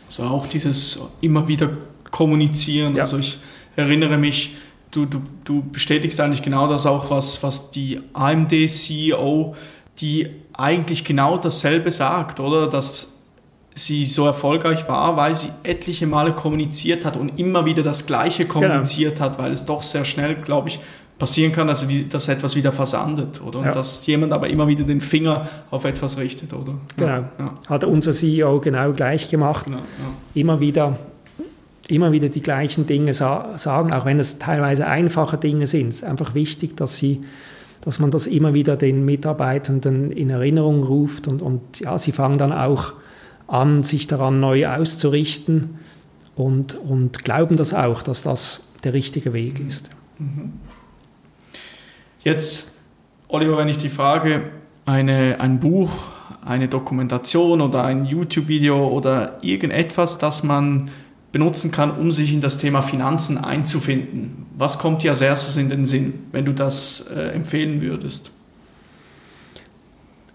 Also 0.08 0.24
auch 0.24 0.48
dieses 0.48 1.02
immer 1.22 1.48
wieder 1.48 1.70
kommunizieren. 2.12 2.96
Ja. 2.96 3.04
Also 3.04 3.18
ich 3.18 3.40
erinnere 3.76 4.18
mich, 4.18 4.56
du, 4.92 5.06
du, 5.06 5.22
du 5.44 5.64
bestätigst 5.72 6.20
eigentlich 6.20 6.42
genau 6.42 6.68
das 6.68 6.86
auch, 6.86 7.10
was, 7.10 7.44
was 7.44 7.72
die 7.72 8.00
AMD-CEO 8.14 9.56
die 10.00 10.30
eigentlich 10.54 11.04
genau 11.04 11.38
dasselbe 11.38 11.92
sagt, 11.92 12.40
oder? 12.40 12.68
Dass 12.68 13.14
sie 13.74 14.06
so 14.06 14.26
erfolgreich 14.26 14.88
war, 14.88 15.18
weil 15.18 15.36
sie 15.36 15.50
etliche 15.64 16.08
Male 16.08 16.34
kommuniziert 16.34 17.06
hat 17.06 17.16
und 17.16 17.40
immer 17.40 17.66
wieder 17.66 17.84
das 17.84 18.08
Gleiche 18.08 18.44
genau. 18.44 18.54
kommuniziert 18.54 19.16
genau. 19.16 19.26
hat, 19.26 19.40
weil 19.40 19.52
es 19.52 19.66
doch 19.66 19.84
sehr 19.84 20.04
schnell, 20.04 20.36
glaube 20.36 20.70
ich, 20.70 20.80
passieren 21.20 21.52
kann, 21.52 21.68
dass, 21.68 21.86
dass 22.10 22.28
etwas 22.28 22.56
wieder 22.56 22.72
versandet, 22.72 23.42
oder? 23.42 23.60
Und 23.60 23.66
ja. 23.66 23.72
dass 23.72 24.06
jemand 24.06 24.34
aber 24.34 24.50
immer 24.50 24.68
wieder 24.68 24.84
den 24.84 25.02
Finger 25.02 25.48
auf 25.72 25.84
etwas 25.84 26.18
richtet, 26.18 26.54
oder? 26.54 26.76
Genau. 26.96 27.26
Ja. 27.40 27.54
Hat 27.68 27.84
unser 27.84 28.12
CEO 28.12 28.60
genau 28.60 28.94
gleich 28.94 29.30
gemacht. 29.30 29.66
Genau, 29.66 29.80
immer 30.34 30.60
wieder 30.60 30.98
immer 31.90 32.12
wieder 32.12 32.30
die 32.30 32.42
gleichen 32.42 32.86
Dinge 32.86 33.14
sa 33.14 33.58
sagen, 33.58 33.94
auch 33.94 34.06
wenn 34.06 34.20
es 34.20 34.40
teilweise 34.40 34.88
einfache 34.88 35.38
Dinge 35.38 35.68
sind. 35.68 35.88
Es 35.90 35.96
ist 35.98 36.04
einfach 36.04 36.34
wichtig, 36.34 36.76
dass 36.76 36.98
sie 36.98 37.24
dass 37.88 38.00
man 38.00 38.12
das 38.12 38.28
immer 38.28 38.54
wieder 38.54 38.76
den 38.76 39.06
Mitarbeitenden 39.06 40.12
in 40.12 40.30
Erinnerung 40.30 40.84
ruft 40.84 41.26
und, 41.26 41.42
und 41.42 41.80
ja, 41.80 41.98
sie 41.98 42.12
fangen 42.12 42.38
dann 42.38 42.52
auch 42.52 42.92
an, 43.48 43.84
sich 43.84 44.08
daran 44.08 44.42
neu 44.42 44.68
auszurichten 44.68 45.80
und, 46.36 46.76
und 46.76 47.24
glauben 47.24 47.56
das 47.56 47.74
auch, 47.74 48.04
dass 48.04 48.24
das 48.24 48.68
der 48.84 48.92
richtige 48.92 49.32
Weg 49.32 49.62
ist. 49.66 49.90
Mhm. 50.20 50.52
Jetzt, 52.26 52.76
Oliver, 53.30 53.58
wenn 53.58 53.70
ich 53.70 53.78
die 53.78 53.88
Frage, 53.88 54.50
eine, 54.86 55.40
ein 55.40 55.62
Buch, 55.62 55.90
eine 56.44 56.68
Dokumentation 56.68 57.62
oder 57.62 57.86
ein 57.86 58.04
YouTube-Video 58.04 58.86
oder 58.86 59.38
irgendetwas, 59.42 60.18
das 60.18 60.44
man 60.44 60.90
benutzen 61.38 61.70
kann, 61.70 61.92
um 61.92 62.12
sich 62.12 62.34
in 62.34 62.42
das 62.42 62.58
Thema 62.58 62.82
Finanzen 62.82 63.38
einzufinden. 63.38 64.48
Was 64.58 64.80
kommt 64.80 65.04
dir 65.04 65.12
als 65.12 65.22
erstes 65.22 65.56
in 65.56 65.70
den 65.70 65.86
Sinn, 65.86 66.16
wenn 66.32 66.46
du 66.46 66.52
das 66.52 67.12
äh, 67.16 67.30
empfehlen 67.30 67.80
würdest? 67.80 68.32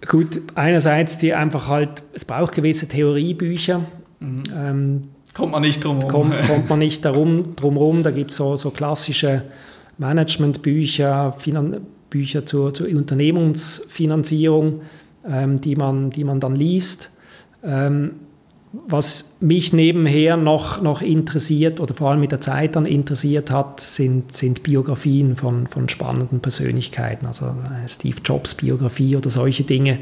Gut, 0.06 0.40
einerseits 0.54 1.18
die 1.18 1.34
einfach 1.34 1.66
halt, 1.66 2.04
es 2.12 2.24
braucht 2.24 2.54
gewisse 2.54 2.86
Theoriebücher. 2.86 3.80
Mhm. 4.20 4.42
Ähm, 4.56 5.02
kommt 5.34 5.50
man 5.50 5.62
nicht 5.62 5.82
drum 5.82 5.98
herum. 5.98 6.30
Kommt, 6.30 6.46
kommt 6.46 6.70
man 6.70 6.78
nicht 6.78 7.04
darum, 7.04 7.56
drum 7.56 7.76
rum. 7.76 8.04
Da 8.04 8.12
gibt 8.12 8.30
es 8.30 8.36
so, 8.36 8.54
so 8.54 8.70
klassische 8.70 9.42
Managementbücher, 9.98 11.34
Finan 11.36 11.80
Bücher 12.10 12.46
zur, 12.46 12.74
zur 12.74 12.86
Unternehmensfinanzierung, 12.86 14.82
ähm, 15.28 15.60
die, 15.60 15.74
man, 15.74 16.10
die 16.10 16.22
man 16.22 16.38
dann 16.38 16.54
liest. 16.54 17.10
Ähm, 17.64 18.12
was 18.72 19.24
mich 19.40 19.72
nebenher 19.72 20.36
noch, 20.36 20.80
noch 20.80 21.02
interessiert 21.02 21.78
oder 21.78 21.92
vor 21.92 22.10
allem 22.10 22.20
mit 22.20 22.32
der 22.32 22.40
Zeit 22.40 22.74
dann 22.74 22.86
interessiert 22.86 23.50
hat, 23.50 23.80
sind, 23.80 24.34
sind 24.34 24.62
Biografien 24.62 25.36
von, 25.36 25.66
von 25.66 25.88
spannenden 25.88 26.40
Persönlichkeiten, 26.40 27.26
also 27.26 27.54
Steve 27.86 28.16
Jobs 28.24 28.54
Biografie 28.54 29.16
oder 29.16 29.28
solche 29.28 29.64
Dinge, 29.64 29.98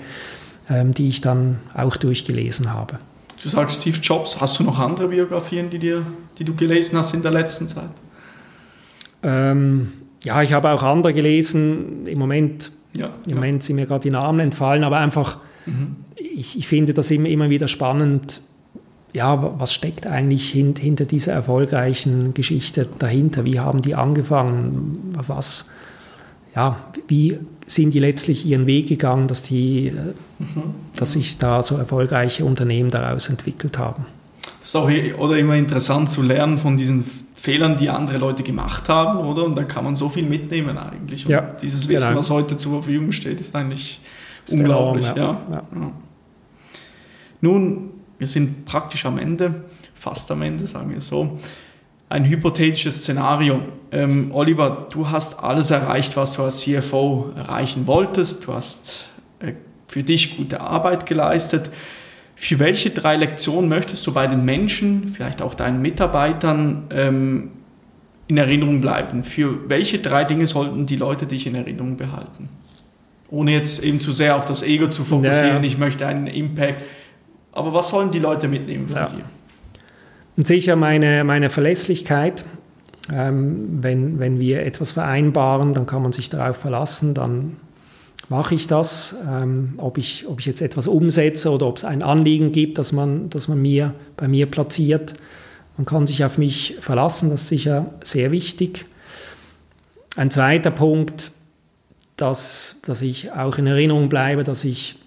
ähm, 0.68 0.94
die 0.94 1.08
ich 1.08 1.20
dann 1.20 1.58
auch 1.74 1.96
durchgelesen 1.96 2.72
habe. 2.72 3.00
Du 3.42 3.48
sagst 3.48 3.80
Steve 3.80 3.98
Jobs, 4.00 4.40
hast 4.40 4.60
du 4.60 4.64
noch 4.64 4.78
andere 4.78 5.08
Biografien, 5.08 5.68
die, 5.68 5.78
dir, 5.78 6.06
die 6.38 6.44
du 6.44 6.54
gelesen 6.54 6.96
hast 6.96 7.12
in 7.14 7.22
der 7.22 7.32
letzten 7.32 7.66
Zeit? 7.66 7.90
Ähm, 9.22 9.92
ja, 10.22 10.42
ich 10.42 10.52
habe 10.52 10.70
auch 10.70 10.82
andere 10.82 11.12
gelesen. 11.12 12.06
Im 12.06 12.18
Moment, 12.18 12.70
ja, 12.94 13.06
im 13.24 13.30
ja. 13.30 13.34
Moment 13.34 13.62
sind 13.64 13.76
mir 13.76 13.86
gerade 13.86 14.02
die 14.02 14.10
Namen 14.10 14.40
entfallen, 14.40 14.84
aber 14.84 14.98
einfach, 14.98 15.38
mhm. 15.66 15.96
ich, 16.14 16.58
ich 16.58 16.68
finde 16.68 16.92
das 16.94 17.10
immer, 17.10 17.28
immer 17.28 17.50
wieder 17.50 17.66
spannend, 17.66 18.42
ja, 19.12 19.58
was 19.58 19.74
steckt 19.74 20.06
eigentlich 20.06 20.50
hint, 20.50 20.78
hinter 20.78 21.04
dieser 21.04 21.32
erfolgreichen 21.32 22.34
Geschichte 22.34 22.88
dahinter? 22.98 23.44
Wie 23.44 23.58
haben 23.58 23.82
die 23.82 23.94
angefangen? 23.94 25.14
Was, 25.26 25.68
ja, 26.54 26.76
wie 27.08 27.38
sind 27.66 27.92
die 27.92 27.98
letztlich 27.98 28.46
ihren 28.46 28.66
Weg 28.66 28.88
gegangen, 28.88 29.28
dass, 29.28 29.42
die, 29.42 29.92
mhm. 30.38 30.62
dass 30.96 31.12
sich 31.12 31.38
da 31.38 31.62
so 31.62 31.76
erfolgreiche 31.76 32.44
Unternehmen 32.44 32.90
daraus 32.90 33.28
entwickelt 33.28 33.78
haben? 33.78 34.06
Das 34.60 34.70
ist 34.70 34.76
auch 34.76 34.90
oder 35.18 35.38
immer 35.38 35.56
interessant 35.56 36.10
zu 36.10 36.22
lernen 36.22 36.58
von 36.58 36.76
diesen 36.76 37.04
Fehlern, 37.34 37.78
die 37.78 37.88
andere 37.88 38.18
Leute 38.18 38.42
gemacht 38.42 38.88
haben, 38.88 39.18
oder? 39.20 39.44
Und 39.44 39.56
da 39.56 39.64
kann 39.64 39.84
man 39.84 39.96
so 39.96 40.08
viel 40.10 40.24
mitnehmen 40.26 40.76
eigentlich. 40.76 41.24
Und 41.24 41.32
ja, 41.32 41.40
dieses 41.60 41.88
Wissen, 41.88 42.08
genau. 42.08 42.18
was 42.18 42.30
heute 42.30 42.56
zur 42.58 42.72
Verfügung 42.72 43.12
steht, 43.12 43.40
ist 43.40 43.54
eigentlich 43.56 44.00
ist 44.44 44.54
unglaublich. 44.54 45.06
Enorm, 45.06 45.38
ja. 45.50 45.62
Ja. 45.74 45.92
Nun, 47.40 47.90
wir 48.20 48.26
sind 48.26 48.66
praktisch 48.66 49.06
am 49.06 49.18
Ende, 49.18 49.64
fast 49.94 50.30
am 50.30 50.42
Ende, 50.42 50.66
sagen 50.66 50.92
wir 50.92 51.00
so. 51.00 51.38
Ein 52.10 52.28
hypothetisches 52.28 52.98
Szenario. 52.98 53.62
Ähm, 53.90 54.30
Oliver, 54.34 54.88
du 54.92 55.08
hast 55.08 55.42
alles 55.42 55.70
erreicht, 55.70 56.18
was 56.18 56.34
du 56.34 56.42
als 56.42 56.60
CFO 56.60 57.32
erreichen 57.34 57.86
wolltest. 57.86 58.46
Du 58.46 58.52
hast 58.52 59.06
äh, 59.38 59.54
für 59.88 60.02
dich 60.02 60.36
gute 60.36 60.60
Arbeit 60.60 61.06
geleistet. 61.06 61.70
Für 62.36 62.58
welche 62.58 62.90
drei 62.90 63.16
Lektionen 63.16 63.70
möchtest 63.70 64.06
du 64.06 64.12
bei 64.12 64.26
den 64.26 64.44
Menschen, 64.44 65.08
vielleicht 65.08 65.40
auch 65.40 65.54
deinen 65.54 65.80
Mitarbeitern, 65.80 66.88
ähm, 66.90 67.50
in 68.26 68.36
Erinnerung 68.36 68.82
bleiben? 68.82 69.24
Für 69.24 69.70
welche 69.70 69.98
drei 69.98 70.24
Dinge 70.24 70.46
sollten 70.46 70.84
die 70.84 70.96
Leute 70.96 71.24
dich 71.24 71.46
in 71.46 71.54
Erinnerung 71.54 71.96
behalten? 71.96 72.50
Ohne 73.30 73.52
jetzt 73.52 73.82
eben 73.82 73.98
zu 73.98 74.12
sehr 74.12 74.36
auf 74.36 74.44
das 74.44 74.62
Ego 74.62 74.88
zu 74.88 75.04
fokussieren, 75.04 75.62
ja. 75.62 75.66
ich 75.66 75.78
möchte 75.78 76.06
einen 76.06 76.26
Impact. 76.26 76.82
Aber 77.52 77.72
was 77.74 77.88
sollen 77.88 78.10
die 78.10 78.18
Leute 78.18 78.48
mitnehmen 78.48 78.86
von 78.88 78.96
ja. 78.96 79.06
dir? 79.06 79.24
Und 80.36 80.46
sicher 80.46 80.76
meine, 80.76 81.24
meine 81.24 81.50
Verlässlichkeit. 81.50 82.44
Ähm, 83.12 83.82
wenn, 83.82 84.18
wenn 84.20 84.38
wir 84.38 84.64
etwas 84.64 84.92
vereinbaren, 84.92 85.74
dann 85.74 85.86
kann 85.86 86.02
man 86.02 86.12
sich 86.12 86.30
darauf 86.30 86.56
verlassen, 86.56 87.14
dann 87.14 87.56
mache 88.28 88.54
ich 88.54 88.68
das, 88.68 89.16
ähm, 89.28 89.74
ob, 89.78 89.98
ich, 89.98 90.28
ob 90.28 90.38
ich 90.38 90.46
jetzt 90.46 90.60
etwas 90.60 90.86
umsetze 90.86 91.50
oder 91.50 91.66
ob 91.66 91.78
es 91.78 91.84
ein 91.84 92.02
Anliegen 92.02 92.52
gibt, 92.52 92.78
das 92.78 92.92
man, 92.92 93.28
das 93.28 93.48
man 93.48 93.60
mir, 93.60 93.94
bei 94.16 94.28
mir 94.28 94.46
platziert. 94.46 95.14
Man 95.76 95.86
kann 95.86 96.06
sich 96.06 96.24
auf 96.24 96.38
mich 96.38 96.76
verlassen, 96.80 97.30
das 97.30 97.42
ist 97.42 97.48
sicher 97.48 97.92
sehr 98.04 98.30
wichtig. 98.30 98.86
Ein 100.16 100.30
zweiter 100.30 100.70
Punkt, 100.70 101.32
dass, 102.16 102.76
dass 102.84 103.02
ich 103.02 103.32
auch 103.32 103.58
in 103.58 103.66
Erinnerung 103.66 104.08
bleibe, 104.08 104.44
dass 104.44 104.62
ich 104.62 104.99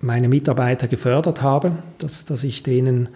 meine 0.00 0.28
Mitarbeiter 0.28 0.88
gefördert 0.88 1.42
habe, 1.42 1.72
dass, 1.98 2.24
dass 2.24 2.44
ich 2.44 2.62
denen 2.62 3.08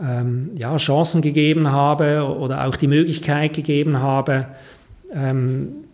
ähm, 0.00 0.50
ja, 0.56 0.76
Chancen 0.76 1.22
gegeben 1.22 1.70
habe 1.70 2.26
oder 2.38 2.66
auch 2.66 2.76
die 2.76 2.88
Möglichkeit 2.88 3.54
gegeben 3.54 4.00
habe, 4.00 4.46
ähm, 5.12 5.84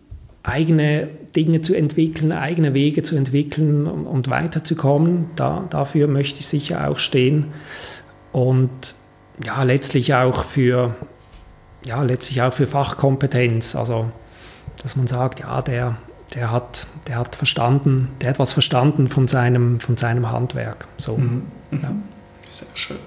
eigene 0.43 1.07
Dinge 1.35 1.61
zu 1.61 1.75
entwickeln, 1.75 2.31
eigene 2.31 2.73
Wege 2.73 3.03
zu 3.03 3.15
entwickeln 3.15 3.85
und, 3.87 4.05
und 4.05 4.29
weiterzukommen. 4.29 5.29
Da, 5.35 5.65
dafür 5.69 6.07
möchte 6.07 6.39
ich 6.39 6.47
sicher 6.47 6.89
auch 6.89 6.99
stehen. 6.99 7.47
Und 8.31 8.95
ja, 9.45 9.63
letztlich 9.63 10.13
auch 10.15 10.43
für, 10.43 10.95
ja, 11.85 12.01
letztlich 12.03 12.41
auch 12.41 12.53
für 12.53 12.67
Fachkompetenz. 12.67 13.75
Also, 13.75 14.11
dass 14.81 14.95
man 14.95 15.07
sagt, 15.07 15.41
ja, 15.41 15.61
der, 15.61 15.97
der, 16.33 16.51
hat, 16.51 16.87
der 17.07 17.17
hat 17.17 17.35
verstanden, 17.35 18.09
der 18.21 18.29
hat 18.29 18.39
was 18.39 18.53
verstanden 18.53 19.09
von 19.09 19.27
seinem, 19.27 19.79
von 19.79 19.97
seinem 19.97 20.31
Handwerk. 20.31 20.87
So, 20.97 21.17
mhm. 21.17 21.43
ja. 21.71 21.93
Sehr 22.49 22.67
schön. 22.73 22.97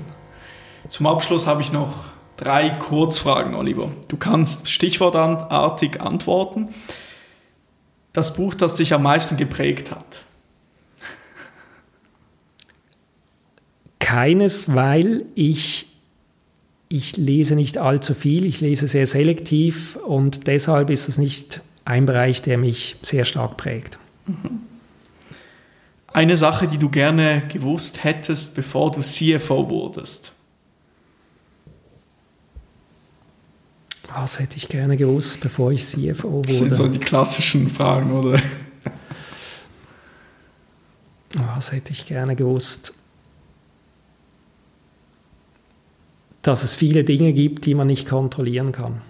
Zum 0.88 1.06
Abschluss 1.06 1.46
habe 1.46 1.62
ich 1.62 1.72
noch 1.72 2.04
drei 2.36 2.70
Kurzfragen, 2.70 3.54
Oliver. 3.54 3.90
Du 4.08 4.16
kannst 4.16 4.68
stichwortartig 4.68 6.00
antworten. 6.00 6.68
Das 8.12 8.34
Buch, 8.34 8.54
das 8.54 8.76
dich 8.76 8.94
am 8.94 9.02
meisten 9.02 9.36
geprägt 9.36 9.90
hat. 9.90 10.24
Keines, 13.98 14.74
weil 14.74 15.24
ich, 15.34 15.88
ich 16.88 17.16
lese 17.16 17.54
nicht 17.54 17.78
allzu 17.78 18.14
viel, 18.14 18.44
ich 18.44 18.60
lese 18.60 18.86
sehr 18.86 19.06
selektiv 19.06 19.96
und 19.96 20.46
deshalb 20.46 20.90
ist 20.90 21.08
es 21.08 21.18
nicht 21.18 21.60
ein 21.84 22.06
Bereich, 22.06 22.42
der 22.42 22.58
mich 22.58 22.96
sehr 23.02 23.24
stark 23.24 23.56
prägt. 23.56 23.98
Eine 26.06 26.36
Sache, 26.36 26.66
die 26.66 26.78
du 26.78 26.88
gerne 26.88 27.42
gewusst 27.48 28.04
hättest, 28.04 28.54
bevor 28.54 28.92
du 28.92 29.00
CFO 29.00 29.68
wurdest. 29.68 30.32
Was 34.14 34.38
hätte 34.38 34.56
ich 34.56 34.68
gerne 34.68 34.96
gewusst, 34.96 35.40
bevor 35.40 35.72
ich 35.72 35.84
CFO 35.84 36.30
wurde? 36.32 36.48
Das 36.48 36.58
sind 36.58 36.76
so 36.76 36.88
die 36.88 37.00
klassischen 37.00 37.68
Fragen, 37.68 38.12
oder? 38.12 38.40
Was 41.32 41.72
hätte 41.72 41.90
ich 41.90 42.06
gerne 42.06 42.36
gewusst? 42.36 42.94
Dass 46.42 46.62
es 46.62 46.76
viele 46.76 47.02
Dinge 47.02 47.32
gibt, 47.32 47.66
die 47.66 47.74
man 47.74 47.88
nicht 47.88 48.08
kontrollieren 48.08 48.70
kann. 48.70 49.02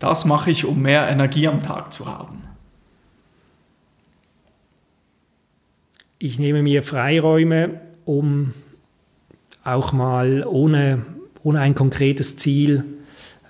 Das 0.00 0.24
mache 0.24 0.50
ich, 0.50 0.64
um 0.64 0.82
mehr 0.82 1.08
Energie 1.08 1.46
am 1.46 1.62
Tag 1.62 1.92
zu 1.92 2.06
haben. 2.06 2.42
Ich 6.18 6.40
nehme 6.40 6.62
mir 6.62 6.82
Freiräume, 6.82 7.80
um 8.04 8.52
auch 9.62 9.92
mal 9.92 10.44
ohne 10.44 11.04
ohne 11.42 11.60
ein 11.60 11.74
konkretes 11.74 12.36
Ziel, 12.36 12.84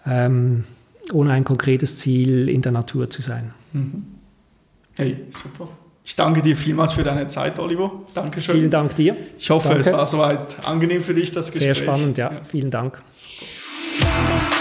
ähm, 0.07 0.65
ohne 1.13 1.33
ein 1.33 1.45
konkretes 1.45 1.99
Ziel 1.99 2.49
in 2.49 2.63
der 2.63 2.73
Natur 2.73 3.11
zu 3.11 3.23
sein. 3.23 3.53
Mhm. 3.73 4.05
Hey, 4.97 5.25
super. 5.31 5.69
Ich 6.05 6.17
danke 6.17 6.43
dir 6.43 6.57
vielmals 6.57 6.93
für 6.93 7.03
deine 7.03 7.27
Zeit, 7.27 7.59
Oliver. 7.59 7.93
Dankeschön. 8.15 8.57
Vielen 8.57 8.71
Dank 8.71 8.97
dir. 8.97 9.17
Ich 9.39 9.51
hoffe, 9.51 9.69
danke. 9.69 9.81
es 9.81 9.93
war 9.93 10.07
soweit 10.07 10.65
angenehm 10.67 11.03
für 11.03 11.15
dich, 11.15 11.31
das 11.31 11.51
Gespräch. 11.51 11.77
Sehr 11.77 11.85
spannend, 11.85 12.19
ja. 12.19 12.33
ja. 12.33 12.45
Vielen 12.45 12.71
Dank. 12.71 13.01
Super. 13.11 14.57